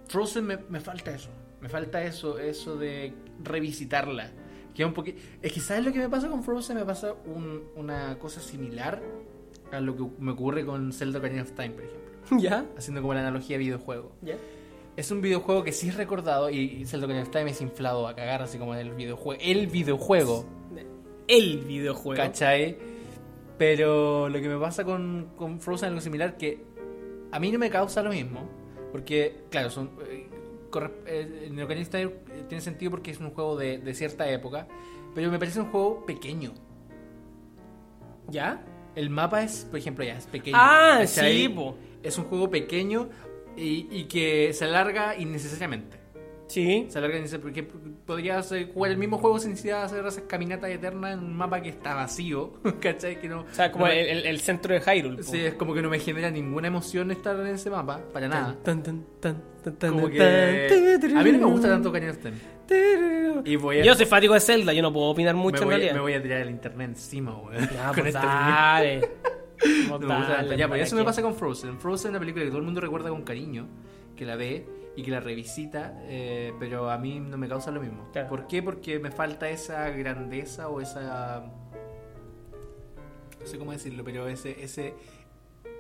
Frozen 0.07 0.45
me, 0.45 0.57
me 0.69 0.79
falta 0.79 1.11
eso. 1.11 1.29
Me 1.61 1.69
falta 1.69 2.03
eso, 2.03 2.37
eso 2.37 2.75
de 2.77 3.13
revisitarla. 3.43 4.29
Que 4.73 4.83
un 4.85 4.93
poqui- 4.93 5.15
Es 5.41 5.51
que 5.53 5.59
¿sabes 5.59 5.85
lo 5.85 5.91
que 5.91 5.99
me 5.99 6.09
pasa 6.09 6.27
con 6.29 6.43
Frozen? 6.43 6.77
Me 6.77 6.85
pasa 6.85 7.13
un- 7.25 7.63
una 7.75 8.17
cosa 8.19 8.41
similar 8.41 9.01
a 9.71 9.79
lo 9.79 9.95
que 9.95 10.03
me 10.19 10.31
ocurre 10.33 10.65
con 10.65 10.91
Zelda 10.93 11.19
Ocarina 11.19 11.41
of 11.43 11.51
Time, 11.53 11.69
por 11.71 11.83
ejemplo. 11.83 12.05
¿Ya? 12.39 12.65
Haciendo 12.77 13.01
como 13.01 13.13
la 13.13 13.21
analogía 13.21 13.57
videojuego. 13.57 14.15
¿Ya? 14.21 14.35
Es 14.97 15.11
un 15.11 15.21
videojuego 15.21 15.63
que 15.63 15.71
sí 15.71 15.89
es 15.89 15.95
recordado 15.95 16.49
y 16.49 16.57
y 16.81 16.85
Zelda 16.85 17.05
Ocarina 17.07 17.23
of 17.23 17.31
Time 17.31 17.51
es 17.51 17.61
inflado 17.61 18.07
a 18.07 18.15
cagar, 18.15 18.41
así 18.41 18.57
como 18.57 18.75
el 18.75 18.91
videojuego. 18.91 19.39
El 19.43 19.67
videojuego, 19.67 20.45
El 21.27 21.59
videojuego. 21.59 22.21
¿cachai? 22.21 22.77
Pero 23.57 24.29
lo 24.29 24.39
que 24.41 24.47
me 24.49 24.57
pasa 24.57 24.83
con, 24.83 25.31
con 25.37 25.59
Frozen 25.59 25.87
es 25.87 25.89
algo 25.91 26.01
similar 26.01 26.37
que 26.37 26.63
a 27.31 27.39
mí 27.39 27.51
no 27.51 27.59
me 27.59 27.69
causa 27.69 28.01
lo 28.03 28.09
mismo. 28.11 28.47
Porque, 28.91 29.43
claro, 29.49 29.69
son, 29.69 29.91
eh, 30.09 30.27
corre- 30.69 30.93
eh, 31.05 31.47
en 31.49 31.85
Time 31.89 32.11
tiene 32.47 32.61
sentido 32.61 32.91
porque 32.91 33.11
es 33.11 33.19
un 33.19 33.31
juego 33.31 33.57
de, 33.57 33.77
de 33.79 33.93
cierta 33.93 34.29
época. 34.29 34.67
Pero 35.13 35.29
me 35.31 35.39
parece 35.39 35.59
un 35.59 35.67
juego 35.71 36.05
pequeño. 36.05 36.53
¿Ya? 38.29 38.61
El 38.95 39.09
mapa 39.09 39.43
es, 39.43 39.65
por 39.69 39.79
ejemplo, 39.79 40.05
ya 40.05 40.17
es 40.17 40.25
pequeño. 40.27 40.55
Ah, 40.59 40.97
¿cachai? 41.01 41.37
sí, 41.43 41.49
po. 41.49 41.75
Es 42.01 42.17
un 42.17 42.25
juego 42.25 42.49
pequeño 42.49 43.09
y, 43.57 43.87
y 43.91 44.03
que 44.05 44.53
se 44.53 44.65
alarga 44.65 45.15
innecesariamente. 45.17 45.97
Sí. 46.47 46.85
Se 46.89 46.99
alarga 46.99 47.17
innecesariamente 47.17 47.63
porque 47.63 47.89
podrías 48.05 48.51
eh, 48.51 48.69
jugar 48.71 48.91
el 48.91 48.97
mismo 48.97 49.17
juego 49.17 49.39
sin 49.39 49.51
necesidad 49.51 49.79
de 49.79 49.85
hacer 49.85 50.05
esas 50.05 50.23
caminatas 50.27 50.69
eternas 50.69 51.13
en 51.13 51.19
un 51.19 51.35
mapa 51.35 51.59
que 51.61 51.69
está 51.69 51.95
vacío. 51.95 52.53
¿Cachai? 52.79 53.19
Que 53.19 53.27
no, 53.27 53.41
O 53.41 53.45
sea, 53.51 53.71
como 53.71 53.85
no 53.85 53.91
me- 53.91 53.99
el, 54.01 54.19
el- 54.19 54.25
el 54.27 54.39
centro 54.39 54.73
de 54.73 54.79
Hyrule. 54.81 55.17
po. 55.17 55.23
Sí, 55.23 55.39
es 55.39 55.55
como 55.55 55.73
que 55.73 55.81
no 55.81 55.89
me 55.89 55.99
genera 55.99 56.29
ninguna 56.29 56.67
emoción 56.67 57.09
estar 57.11 57.35
en 57.39 57.47
ese 57.47 57.69
mapa, 57.71 57.99
para 58.13 58.27
nada. 58.27 58.55
Tan, 58.63 58.83
tan, 58.83 59.03
tan, 59.19 59.41
Como 59.91 60.07
que 60.09 60.21
a 61.17 61.23
mí 61.23 61.31
no 61.31 61.39
me 61.39 61.45
gusta 61.45 61.67
tanto 61.69 61.91
Time. 61.91 62.35
Y 63.45 63.55
voy 63.57 63.79
a, 63.79 63.83
Yo 63.83 63.93
soy 63.95 64.05
fanático 64.05 64.33
de 64.33 64.39
Zelda, 64.39 64.73
yo 64.73 64.81
no 64.81 64.91
puedo 64.93 65.07
opinar 65.07 65.35
mucho 65.35 65.57
me, 65.57 65.59
en 65.61 65.65
voy, 65.65 65.73
realidad. 65.75 65.93
me 65.93 65.99
voy 66.01 66.13
a 66.13 66.21
tirar 66.21 66.41
el 66.41 66.49
internet 66.49 66.89
encima, 66.89 67.35
weón. 67.37 67.67
Con 67.67 68.01
pues 68.01 68.13
dale. 68.13 69.01
No 69.89 69.99
me. 69.99 70.57
Ya, 70.57 70.67
pues 70.67 70.81
eso 70.81 70.95
me 70.95 71.01
¿para 71.01 71.11
pasa 71.11 71.21
con 71.21 71.35
Frozen. 71.35 71.79
Frozen 71.79 72.09
es 72.09 72.09
una 72.11 72.19
película 72.19 72.43
que 72.43 72.49
todo 72.49 72.59
el 72.59 72.65
mundo 72.65 72.81
recuerda 72.81 73.09
con 73.09 73.23
cariño, 73.23 73.67
que 74.15 74.25
la 74.25 74.35
ve 74.35 74.67
y 74.95 75.03
que 75.03 75.11
la 75.11 75.19
revisita, 75.19 75.93
eh, 76.03 76.53
pero 76.59 76.89
a 76.89 76.97
mí 76.97 77.19
no 77.19 77.37
me 77.37 77.47
causa 77.47 77.71
lo 77.71 77.81
mismo. 77.81 78.09
Claro. 78.11 78.29
¿Por 78.29 78.47
qué? 78.47 78.63
Porque 78.63 78.99
me 78.99 79.11
falta 79.11 79.49
esa 79.49 79.89
grandeza 79.89 80.69
o 80.69 80.81
esa... 80.81 81.45
No 83.39 83.45
sé 83.45 83.57
cómo 83.57 83.71
decirlo, 83.71 84.03
pero 84.03 84.27
ese, 84.27 84.63
ese, 84.63 84.93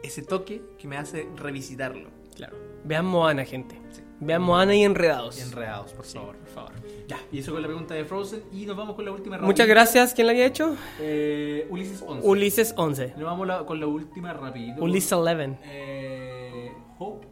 ese 0.03 0.21
toque 0.21 0.61
que 0.77 0.87
me 0.87 0.97
hace 0.97 1.27
revisitarlo. 1.35 2.09
Claro. 2.35 2.57
Vean 2.83 3.05
Moana, 3.05 3.45
gente. 3.45 3.79
Sí. 3.91 4.01
Vean 4.19 4.41
Moana 4.41 4.73
y 4.75 4.83
Enredados. 4.83 5.37
Y 5.37 5.41
enredados, 5.41 5.91
por 5.93 6.05
favor. 6.05 6.35
por 6.37 6.47
favor. 6.47 6.71
Ya, 7.07 7.17
y 7.31 7.39
eso 7.39 7.51
con 7.51 7.61
la 7.61 7.67
pregunta 7.67 7.93
de 7.93 8.05
Frozen. 8.05 8.43
Y 8.53 8.65
nos 8.65 8.75
vamos 8.77 8.95
con 8.95 9.05
la 9.05 9.11
última 9.11 9.37
Muchas 9.37 9.59
rapidito. 9.67 9.73
gracias. 9.73 10.13
¿Quién 10.13 10.27
la 10.27 10.31
había 10.31 10.45
hecho? 10.45 10.75
Eh, 10.99 11.67
Ulises 11.69 12.01
11. 12.05 12.27
Ulises 12.27 12.73
11. 12.77 13.13
Nos 13.17 13.25
vamos 13.25 13.45
la- 13.47 13.65
con 13.65 13.79
la 13.79 13.87
última 13.87 14.33
rapidito. 14.33 14.81
Ulises 14.81 15.11
11. 15.11 15.57
Eh, 15.65 16.71
Hope, 16.97 17.27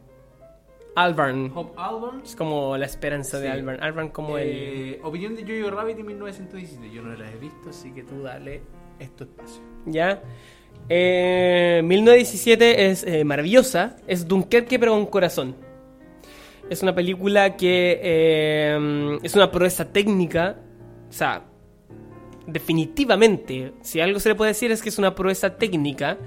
Albarn. 0.94 1.50
Hope 1.54 1.72
Albarn. 1.76 2.20
Es 2.22 2.36
como 2.36 2.76
la 2.76 2.86
esperanza 2.86 3.38
de 3.40 3.46
Sí. 3.46 3.52
Albarn. 3.52 3.82
Albarn 3.82 4.08
como 4.10 4.38
el... 4.38 4.48
Eh, 4.48 5.00
opinión 5.02 5.34
de 5.34 5.42
Jojo 5.42 5.74
Rabbit 5.74 5.98
en 5.98 6.06
1917. 6.06 6.90
Yo 6.94 7.02
no 7.02 7.14
la 7.16 7.30
he 7.32 7.36
visto, 7.36 7.70
así 7.70 7.90
que 7.92 8.04
tú 8.04 8.22
dale 8.22 8.60
esto 9.00 9.24
espacio. 9.24 9.60
¿Ya? 9.86 10.22
Eh, 10.88 11.80
1917 11.84 12.90
es 12.90 13.04
eh, 13.04 13.24
maravillosa. 13.24 13.96
Es 14.06 14.28
Dunkerque, 14.28 14.78
pero 14.78 14.92
con 14.92 15.06
corazón. 15.06 15.56
Es 16.70 16.82
una 16.82 16.94
película 16.94 17.56
que 17.56 18.00
eh, 18.02 19.18
es 19.22 19.34
una 19.34 19.50
proeza 19.50 19.92
técnica. 19.92 20.56
O 21.08 21.12
sea, 21.12 21.44
definitivamente, 22.46 23.72
si 23.82 24.00
algo 24.00 24.18
se 24.20 24.30
le 24.30 24.34
puede 24.34 24.50
decir 24.50 24.70
es 24.72 24.82
que 24.82 24.88
es 24.88 24.98
una 24.98 25.14
proeza 25.14 25.56
técnica. 25.56 26.18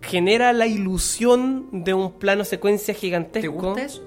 Genera 0.00 0.52
la 0.52 0.66
ilusión 0.66 1.68
de 1.84 1.94
un 1.94 2.18
plano 2.18 2.44
secuencia 2.44 2.92
¿Te 2.92 3.00
gigantesco. 3.00 3.52
gusta 3.52 3.82
eso? 3.82 4.02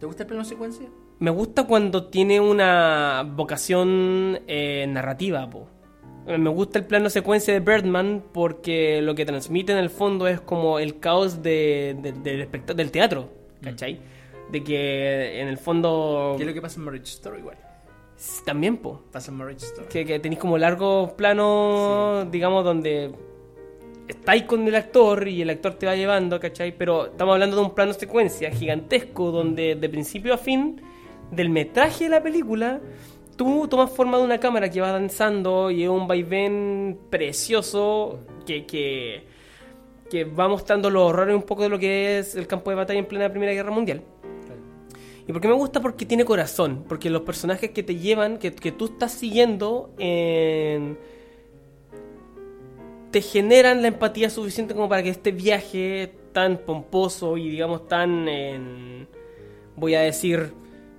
¿Te 0.00 0.06
gusta 0.06 0.22
el 0.24 0.26
plano 0.28 0.44
secuencia? 0.44 0.86
me 1.18 1.30
gusta 1.30 1.66
cuando 1.66 2.08
tiene 2.08 2.40
una 2.40 3.26
vocación 3.26 4.38
eh, 4.46 4.84
narrativa, 4.86 5.48
po. 5.48 5.66
Me 6.26 6.50
gusta 6.50 6.78
el 6.80 6.84
plano 6.84 7.08
secuencia 7.08 7.54
de 7.54 7.60
Birdman 7.60 8.22
porque 8.34 9.00
lo 9.00 9.14
que 9.14 9.24
transmite 9.24 9.72
en 9.72 9.78
el 9.78 9.88
fondo 9.88 10.26
es 10.28 10.40
como 10.42 10.78
el 10.78 10.98
caos 10.98 11.42
de, 11.42 11.96
de- 12.02 12.12
del 12.12 12.48
del 12.76 12.90
teatro, 12.90 13.30
¿cachai? 13.62 13.98
De 14.50 14.62
que 14.62 15.40
en 15.40 15.48
el 15.48 15.58
fondo... 15.58 16.34
¿Qué 16.36 16.44
es 16.44 16.48
lo 16.48 16.54
que 16.54 16.62
pasa 16.62 16.78
en 16.78 16.84
Marriage 16.84 17.08
Story 17.08 17.38
igual? 17.38 17.56
También, 18.44 18.78
po. 18.78 19.02
Pasa 19.12 19.30
en 19.30 19.38
Marriage 19.38 19.64
Story. 19.66 19.88
Que, 19.88 20.04
que 20.04 20.18
tenéis 20.18 20.40
como 20.40 20.56
largos 20.56 21.12
planos, 21.12 22.30
digamos, 22.30 22.64
donde 22.64 23.12
estáis 24.08 24.44
con 24.44 24.66
el 24.66 24.74
actor 24.74 25.26
y 25.28 25.42
el 25.42 25.50
actor 25.50 25.74
te 25.74 25.86
va 25.86 25.96
llevando, 25.96 26.38
¿cachai? 26.38 26.76
Pero 26.76 27.06
estamos 27.06 27.34
hablando 27.34 27.56
de 27.56 27.62
un 27.62 27.74
plano 27.74 27.92
secuencia 27.92 28.50
gigantesco 28.50 29.30
donde 29.30 29.74
de 29.74 29.88
principio 29.88 30.34
a 30.34 30.38
fin 30.38 30.80
del 31.30 31.50
metraje 31.50 32.04
de 32.04 32.10
la 32.10 32.22
película 32.22 32.80
tú 33.36 33.68
tomas 33.68 33.90
forma 33.90 34.18
de 34.18 34.24
una 34.24 34.38
cámara 34.38 34.70
que 34.70 34.80
va 34.80 34.92
danzando 34.92 35.70
y 35.70 35.82
es 35.82 35.88
un 35.88 36.06
vaivén 36.06 36.98
precioso 37.10 38.20
que, 38.46 38.64
que, 38.64 39.26
que 40.10 40.24
va 40.24 40.48
mostrando 40.48 40.88
los 40.88 41.02
horrores 41.02 41.34
un 41.34 41.42
poco 41.42 41.62
de 41.62 41.68
lo 41.68 41.78
que 41.78 42.18
es 42.18 42.34
el 42.34 42.46
campo 42.46 42.70
de 42.70 42.76
batalla 42.76 42.98
en 42.98 43.06
plena 43.06 43.28
Primera 43.28 43.52
Guerra 43.52 43.70
Mundial. 43.70 44.02
¿Y 45.28 45.32
por 45.32 45.40
qué 45.40 45.48
me 45.48 45.54
gusta? 45.54 45.80
Porque 45.80 46.06
tiene 46.06 46.24
corazón. 46.24 46.84
Porque 46.88 47.10
los 47.10 47.22
personajes 47.22 47.70
que 47.70 47.82
te 47.82 47.96
llevan, 47.96 48.38
que, 48.38 48.52
que 48.54 48.72
tú 48.72 48.86
estás 48.86 49.12
siguiendo, 49.12 49.90
en- 49.98 50.96
te 53.10 53.20
generan 53.22 53.82
la 53.82 53.88
empatía 53.88 54.30
suficiente 54.30 54.74
como 54.74 54.88
para 54.88 55.02
que 55.02 55.08
este 55.10 55.32
viaje 55.32 56.12
tan 56.32 56.58
pomposo 56.58 57.36
y 57.36 57.48
digamos 57.48 57.88
tan, 57.88 58.28
en- 58.28 59.08
voy 59.74 59.94
a 59.94 60.00
decir, 60.00 60.52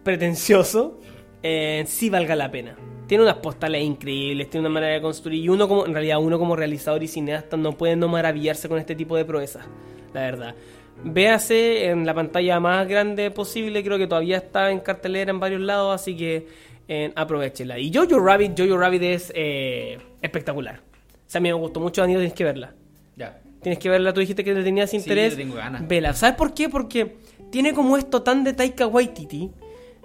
pretencioso, 0.04 1.00
eh, 1.44 1.84
sí 1.88 2.10
valga 2.10 2.36
la 2.36 2.50
pena. 2.52 2.76
Tiene 3.08 3.24
unas 3.24 3.36
postales 3.38 3.84
increíbles, 3.84 4.50
tiene 4.50 4.68
una 4.68 4.74
manera 4.74 4.94
de 4.94 5.02
construir 5.02 5.44
y 5.44 5.50
uno 5.50 5.68
como, 5.68 5.86
en 5.86 5.94
realidad 5.94 6.20
uno 6.20 6.38
como 6.40 6.56
realizador 6.56 7.04
y 7.04 7.08
cineasta 7.08 7.56
no 7.56 7.74
puede 7.78 7.96
no 7.96 8.08
maravillarse 8.10 8.68
con 8.68 8.80
este 8.80 8.96
tipo 8.96 9.16
de 9.16 9.24
proezas, 9.24 9.66
la 10.14 10.22
verdad. 10.22 10.56
Véase 11.04 11.86
en 11.86 12.06
la 12.06 12.14
pantalla 12.14 12.60
más 12.60 12.88
grande 12.88 13.30
posible, 13.32 13.84
creo 13.84 13.98
que 13.98 14.08
todavía 14.08 14.38
está 14.38 14.72
en 14.72 14.80
cartelera 14.80 15.32
en 15.32 15.40
varios 15.40 15.62
lados, 15.62 15.94
así 15.94 16.16
que 16.18 16.48
eh, 16.88 17.12
aprovechenla. 17.16 17.78
Y 17.80 17.94
Jojo 17.94 18.20
Rabbit, 18.20 18.60
Jojo 18.60 18.78
Rabbit 18.78 19.02
es 19.04 19.32
eh, 19.36 19.98
espectacular. 20.22 20.80
O 20.80 21.30
sea, 21.30 21.40
a 21.40 21.42
mí 21.42 21.50
me 21.50 21.54
gustó 21.54 21.80
mucho, 21.80 22.02
Danilo, 22.02 22.20
tienes 22.20 22.34
que 22.36 22.44
verla. 22.44 22.74
Ya. 23.16 23.40
Tienes 23.62 23.80
que 23.80 23.90
verla, 23.90 24.14
tú 24.14 24.20
dijiste 24.22 24.44
que 24.44 24.54
le 24.54 24.64
tenías 24.64 24.94
interés. 24.94 25.36
le 25.38 25.44
tengo 25.44 25.56
ganas. 25.56 25.88
Vela. 25.88 26.14
¿Sabes 26.14 26.36
por 26.36 26.54
qué? 26.54 26.70
Porque 26.70 27.18
tiene 27.52 27.74
como 27.74 27.98
esto 27.98 28.22
tan 28.24 28.44
de 28.44 28.54
Taika 28.54 28.88
Waititi, 28.88 29.52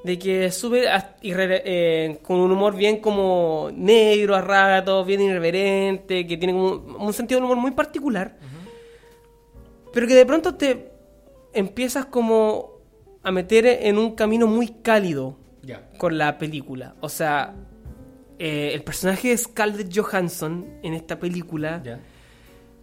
de 0.05 0.19
que 0.19 0.51
sube 0.51 0.89
a- 0.91 1.17
irre- 1.23 1.63
eh, 1.65 2.19
con 2.23 2.39
un 2.39 2.51
humor 2.51 2.75
bien 2.75 2.99
como 2.99 3.71
negro 3.75 4.35
a 4.35 4.41
ratos, 4.41 5.07
bien 5.07 5.21
irreverente, 5.21 6.27
que 6.27 6.37
tiene 6.37 6.53
como 6.53 6.97
un 6.99 7.13
sentido 7.13 7.39
del 7.39 7.45
humor 7.45 7.59
muy 7.59 7.71
particular, 7.71 8.37
pero 9.93 10.07
que 10.07 10.15
de 10.15 10.27
pronto 10.27 10.55
te 10.55 10.91
empiezas 11.53 12.07
como 12.07 12.73
a 13.23 13.31
meter 13.31 13.67
en 13.67 13.99
un 13.99 14.15
camino 14.15 14.47
muy 14.47 14.69
cálido 14.69 15.37
con 15.99 16.19
la 16.19 16.39
película. 16.39 16.97
O 17.01 17.09
sea, 17.09 17.55
eh, 18.39 18.71
el 18.75 18.83
personaje 18.83 19.29
de 19.29 19.39
Scarlett 19.39 19.97
Johansson 19.97 20.67
en 20.83 20.95
esta 20.95 21.19
película, 21.19 21.83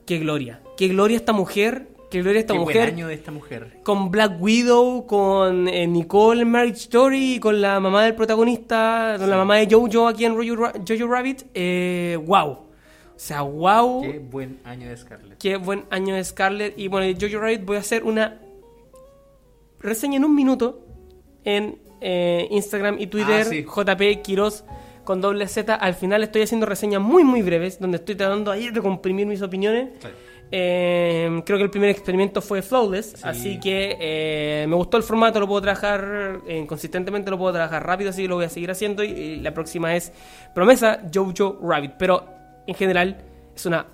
qué 0.05 0.17
gloria. 0.19 0.61
Qué 0.77 0.87
gloria 0.87 1.17
esta 1.17 1.33
mujer, 1.33 1.89
qué 2.09 2.21
gloria 2.21 2.39
esta 2.39 2.53
Qué 2.53 2.59
buen 2.59 2.77
mujer. 2.77 2.93
año 2.93 3.07
de 3.07 3.15
esta 3.15 3.31
mujer. 3.31 3.79
Con 3.83 4.09
Black 4.11 4.39
Widow, 4.39 5.05
con 5.05 5.67
eh, 5.67 5.85
Nicole 5.87 6.43
en 6.43 6.51
Marriage 6.51 6.79
Story, 6.79 7.39
con 7.41 7.59
la 7.59 7.79
mamá 7.81 8.03
del 8.03 8.15
protagonista, 8.15 9.15
con 9.17 9.29
la 9.29 9.35
mamá 9.35 9.57
de 9.57 9.67
Jojo 9.69 10.07
aquí 10.07 10.23
en 10.23 10.35
Jojo 10.35 11.07
Rabbit. 11.07 11.43
Eh, 11.53 12.17
wow. 12.25 12.68
O 13.19 13.21
sea, 13.21 13.41
wow. 13.41 14.01
Qué 14.01 14.19
buen 14.19 14.61
año 14.63 14.87
de 14.87 14.95
Scarlett. 14.95 15.37
Qué 15.39 15.57
buen 15.57 15.83
año 15.89 16.15
de 16.15 16.23
Scarlett. 16.23 16.79
Y 16.79 16.87
bueno, 16.87 17.13
Jojo 17.19 17.41
Rabbit 17.41 17.65
voy 17.65 17.75
a 17.75 17.81
hacer 17.81 18.05
una 18.05 18.39
reseña 19.81 20.15
en 20.15 20.23
un 20.23 20.33
minuto 20.33 20.87
en 21.43 21.79
eh, 21.99 22.47
Instagram 22.49 22.95
y 22.97 23.07
Twitter. 23.07 23.41
Ah, 23.41 23.43
sí. 23.43 23.65
JP 23.65 24.21
Quiroz 24.23 24.63
con 25.03 25.19
doble 25.19 25.49
Z. 25.49 25.75
Al 25.75 25.95
final 25.95 26.23
estoy 26.23 26.43
haciendo 26.43 26.65
reseñas 26.65 27.01
muy, 27.01 27.25
muy 27.25 27.41
breves, 27.41 27.77
donde 27.77 27.97
estoy 27.97 28.15
tratando 28.15 28.51
ahí 28.51 28.69
de 28.69 28.79
comprimir 28.79 29.27
mis 29.27 29.41
opiniones. 29.41 29.89
Eh, 30.49 31.41
creo 31.45 31.57
que 31.57 31.65
el 31.65 31.69
primer 31.69 31.89
experimento 31.89 32.41
fue 32.41 32.61
flawless, 32.61 33.25
así 33.25 33.59
que 33.59 33.97
eh, 33.99 34.65
me 34.69 34.75
gustó 34.77 34.95
el 34.95 35.03
formato, 35.03 35.41
lo 35.41 35.47
puedo 35.47 35.61
trabajar 35.61 36.39
eh, 36.47 36.65
consistentemente, 36.65 37.29
lo 37.29 37.37
puedo 37.37 37.51
trabajar 37.51 37.85
rápido, 37.85 38.11
así 38.11 38.21
que 38.21 38.29
lo 38.29 38.35
voy 38.35 38.45
a 38.45 38.49
seguir 38.49 38.71
haciendo. 38.71 39.03
Y, 39.03 39.09
y 39.09 39.35
la 39.41 39.53
próxima 39.53 39.93
es 39.93 40.13
Promesa 40.55 41.01
Jojo 41.13 41.59
Rabbit. 41.61 41.95
Pero 41.99 42.38
en 42.67 42.75
general 42.75 43.23
es 43.55 43.65
una 43.65 43.85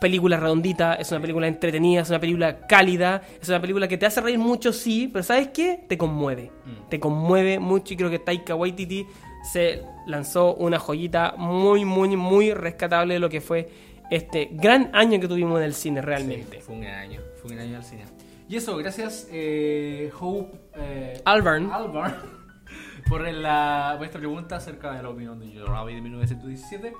película 0.00 0.36
redondita, 0.36 0.94
es 0.94 1.10
una 1.12 1.20
película 1.20 1.46
entretenida, 1.46 2.02
es 2.02 2.08
una 2.08 2.18
película 2.18 2.66
cálida, 2.66 3.22
es 3.40 3.48
una 3.48 3.60
película 3.60 3.86
que 3.86 3.96
te 3.96 4.04
hace 4.04 4.20
reír 4.20 4.38
mucho, 4.38 4.72
sí, 4.72 5.08
pero 5.12 5.22
¿sabes 5.22 5.48
qué? 5.48 5.84
Te 5.88 5.96
conmueve. 5.96 6.50
Te 6.88 6.98
conmueve 6.98 7.60
mucho 7.60 7.94
y 7.94 7.96
creo 7.96 8.10
que 8.10 8.18
Taika 8.18 8.56
Waititi 8.56 9.06
se 9.44 9.82
lanzó 10.06 10.54
una 10.54 10.78
joyita 10.78 11.34
muy, 11.36 11.84
muy, 11.84 12.16
muy 12.16 12.52
rescatable 12.52 13.14
de 13.14 13.20
lo 13.20 13.28
que 13.28 13.40
fue 13.40 13.68
este 14.10 14.50
gran 14.52 14.90
año 14.92 15.20
que 15.20 15.28
tuvimos 15.28 15.58
en 15.58 15.64
el 15.64 15.74
cine 15.74 16.02
realmente. 16.02 16.56
Sí, 16.56 16.62
fue 16.62 16.74
un 16.74 16.80
gran 16.82 16.98
año. 16.98 17.20
Fue 17.40 17.50
un 17.50 17.56
gran 17.56 17.68
año 17.68 17.76
al 17.78 17.84
cine. 17.84 18.04
Y 18.48 18.56
eso, 18.56 18.76
gracias, 18.76 19.28
eh, 19.30 20.10
Hope. 20.20 20.58
Eh, 20.76 21.22
Albarn. 21.24 21.70
Albarn, 21.72 22.14
por 23.08 23.26
la, 23.26 23.94
vuestra 23.98 24.18
pregunta 24.18 24.56
acerca 24.56 24.92
de 24.92 25.02
la 25.02 25.08
opinión 25.08 25.38
de 25.38 25.46
Jojo 25.58 25.72
Rabbit 25.72 25.94
de 25.94 26.02
1917. 26.02 26.92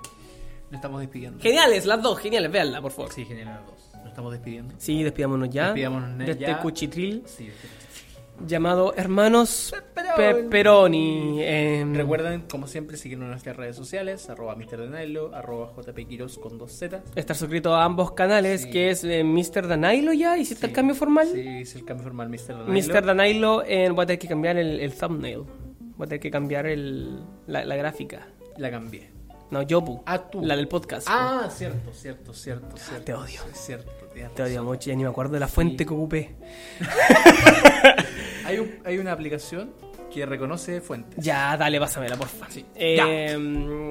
Nos 0.73 0.79
estamos 0.79 1.01
despidiendo. 1.03 1.39
Geniales, 1.39 1.85
las 1.85 2.01
dos, 2.03 2.19
geniales, 2.19 2.51
véanla, 2.51 2.81
por 2.81 2.93
favor. 2.93 3.13
Sí, 3.13 3.27
genial 3.27 3.49
las 3.49 3.67
dos. 3.67 3.91
Nos 3.99 4.07
estamos 4.07 4.33
despidiendo. 4.33 4.75
Sí, 4.79 5.03
despidámonos 5.03 5.51
ya 5.51 5.67
Despidámonos 5.67 6.17
de 6.19 6.31
este 6.31 6.41
ya. 6.45 6.61
cuchitril 6.61 7.23
Sí, 7.27 7.51
llamado 8.47 8.95
Hermanos 8.97 9.75
Pepperoni. 10.17 11.43
Recuerden, 11.95 12.45
como 12.51 12.67
siempre, 12.67 12.97
seguirnos 12.97 13.27
en 13.27 13.31
nuestras 13.33 13.55
redes 13.55 13.77
sociales, 13.77 14.29
arroba 14.31 14.57
Mr. 14.57 14.91
Danilo, 14.91 15.35
arroba 15.35 15.73
JP 15.77 16.09
Quiroz 16.09 16.39
con 16.39 16.57
dos 16.57 16.73
Z. 16.73 17.03
estar 17.17 17.37
suscrito 17.37 17.75
a 17.75 17.85
ambos 17.85 18.13
canales, 18.13 18.63
Sí. 18.63 18.71
que 18.71 18.91
es 18.91 19.05
eh, 19.05 19.23
Mr. 19.25 19.69
Danilo 19.69 20.15
ya, 20.15 20.39
¿hiciste 20.39 20.67
el 20.67 20.73
cambio 20.73 20.95
formal? 20.95 21.29
Sí, 21.29 21.41
es 21.47 21.75
el 21.77 21.85
cambio 21.85 22.05
formal 22.05 22.31
Mr. 22.31 22.67
Danilo. 22.67 22.73
Mr. 22.95 23.05
Danilo, 23.05 23.63
eh, 23.67 23.91
voy 23.91 24.03
a 24.05 24.07
tener 24.07 24.19
que 24.19 24.29
cambiar 24.29 24.57
el, 24.57 24.81
el 24.81 24.95
thumbnail. 24.95 25.43
Voy 25.97 26.07
a 26.07 26.09
tener 26.09 26.21
que 26.21 26.31
cambiar 26.31 26.67
el, 26.67 27.21
la, 27.47 27.65
la 27.67 27.77
gráfica. 27.77 28.27
La 28.57 28.71
cambié. 28.71 29.11
No, 29.53 29.61
Yopu. 29.63 30.03
Ah, 30.07 30.19
tú. 30.19 30.41
La 30.43 30.57
del 30.57 30.67
podcast. 30.67 31.07
Ah, 31.11 31.47
cierto, 31.55 31.93
cierto, 31.93 32.33
cierto, 32.33 32.75
cierto. 32.77 33.05
te 33.05 33.13
odio. 33.15 33.41
Es 33.53 33.59
cierto, 33.61 33.93
Te 34.35 34.43
odio 34.43 34.65
mucho, 34.65 34.89
ya 34.91 34.97
ni 34.97 35.03
me 35.05 35.11
acuerdo 35.11 35.35
de 35.35 35.41
la 35.41 35.47
fuente 35.49 35.85
que 35.85 35.93
ocupé. 35.93 36.35
Hay, 38.45 38.59
un- 38.59 38.75
hay 38.85 38.99
una 38.99 39.13
aplicación 39.13 39.71
que 40.13 40.27
reconoce 40.27 40.81
fuentes. 40.81 41.23
Ya, 41.25 41.57
dale, 41.57 41.79
pásamela, 41.79 42.17
porfa. 42.17 42.47
Sí. 42.51 42.65
Eh, 42.75 43.37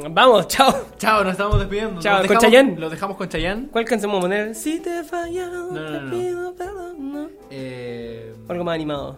Vamos, 0.09 0.47
chao. 0.47 0.87
Chao, 0.97 1.23
nos 1.23 1.31
estamos 1.33 1.57
despidiendo. 1.59 2.01
Chao, 2.01 2.17
con 2.17 2.23
dejamos- 2.27 2.41
Chayanne. 2.43 2.75
Lo 2.77 2.89
dejamos 2.89 3.17
con 3.17 3.29
Chayanne. 3.29 3.67
¿Cuál 3.71 3.85
canción 3.85 4.11
vamos 4.11 4.25
a 4.25 4.27
poner? 4.27 4.55
Si 4.55 4.79
te 4.81 4.99
he 4.99 5.03
fallado, 5.03 5.71
No, 5.71 5.79
no, 5.79 5.91
te 5.91 6.01
no, 6.05 6.11
pido 6.11 6.55
perdón. 6.55 7.29
Eh, 7.49 8.33
Algo 8.49 8.63
más 8.63 8.75
animado. 8.75 9.17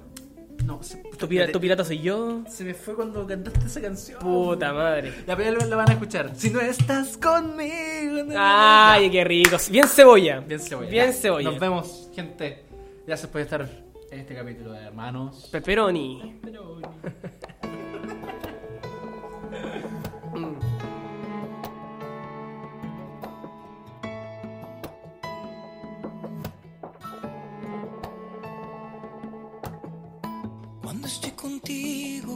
No, 0.64 0.82
se, 0.84 0.98
Tu, 1.18 1.28
pira- 1.28 1.52
tu 1.52 1.60
pirata 1.60 1.84
soy 1.84 2.00
yo. 2.00 2.42
se 2.50 2.64
me 2.64 2.74
fue 2.74 2.96
cuando 2.96 3.26
cantaste 3.28 3.66
esa 3.66 3.82
canción. 3.82 4.20
Puta 4.20 4.74
madre. 4.74 5.14
La 5.28 5.36
primera 5.36 5.66
la 5.66 5.76
van 5.76 5.90
a 5.90 5.94
escuchar. 5.94 6.32
Si 6.36 6.50
no 6.50 6.60
estás 6.62 7.18
conmigo. 7.18 8.34
Ay, 8.38 9.10
qué 9.12 9.24
rico. 9.24 9.58
Bien 9.70 9.88
cebolla. 9.88 10.40
Bien 10.42 10.60
cebolla. 10.60 10.90
Bien 10.90 11.08
Ya. 11.08 11.14
cebolla. 11.14 11.50
Nos 11.52 11.60
vemos, 11.60 12.10
gente. 12.16 12.64
Gracias 13.06 13.30
por 13.30 13.42
estar 13.42 13.70
en 14.12 14.20
este 14.20 14.36
capítulo 14.36 14.72
de 14.74 14.80
Hermanos. 14.84 15.50
Pepperoni. 15.52 16.40
Cuando 16.42 16.82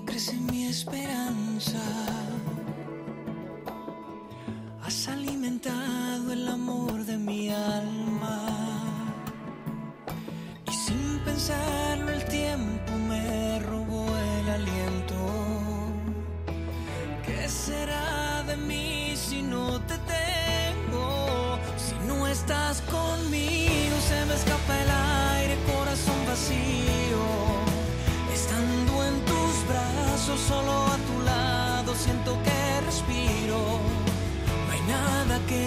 crece 0.07 0.33
mi 0.51 0.65
esperanza. 0.65 1.83
Has 4.83 5.07
alimentado 5.09 6.31
el 6.31 6.47
amor 6.47 7.05
de 7.05 7.17
mi 7.17 7.49
alma. 7.49 8.39
Y 10.65 10.71
sin 10.71 11.19
pensarlo 11.25 12.09
el 12.09 12.23
tiempo 12.25 12.91
me 13.09 13.59
robó 13.59 14.05
el 14.39 14.49
aliento. 14.59 15.19
¿Qué 17.25 17.47
será 17.49 18.43
de 18.47 18.55
mí 18.69 19.13
si 19.15 19.41
no 19.41 19.63
te 19.89 19.97
tengo? 20.15 21.59
Si 21.85 21.95
no 22.07 22.27
estás 22.27 22.81
conmigo 22.95 23.95
se 24.09 24.25
me 24.25 24.33
escapa 24.35 24.73
el 24.81 24.89
solo 30.37 30.71
a 30.71 30.97
tu 30.97 31.19
lado 31.25 31.95
siento 31.95 32.37
que 32.43 32.81
respiro. 32.85 33.57
No 34.65 34.71
hay 34.71 34.81
nada 34.81 35.39
que 35.47 35.63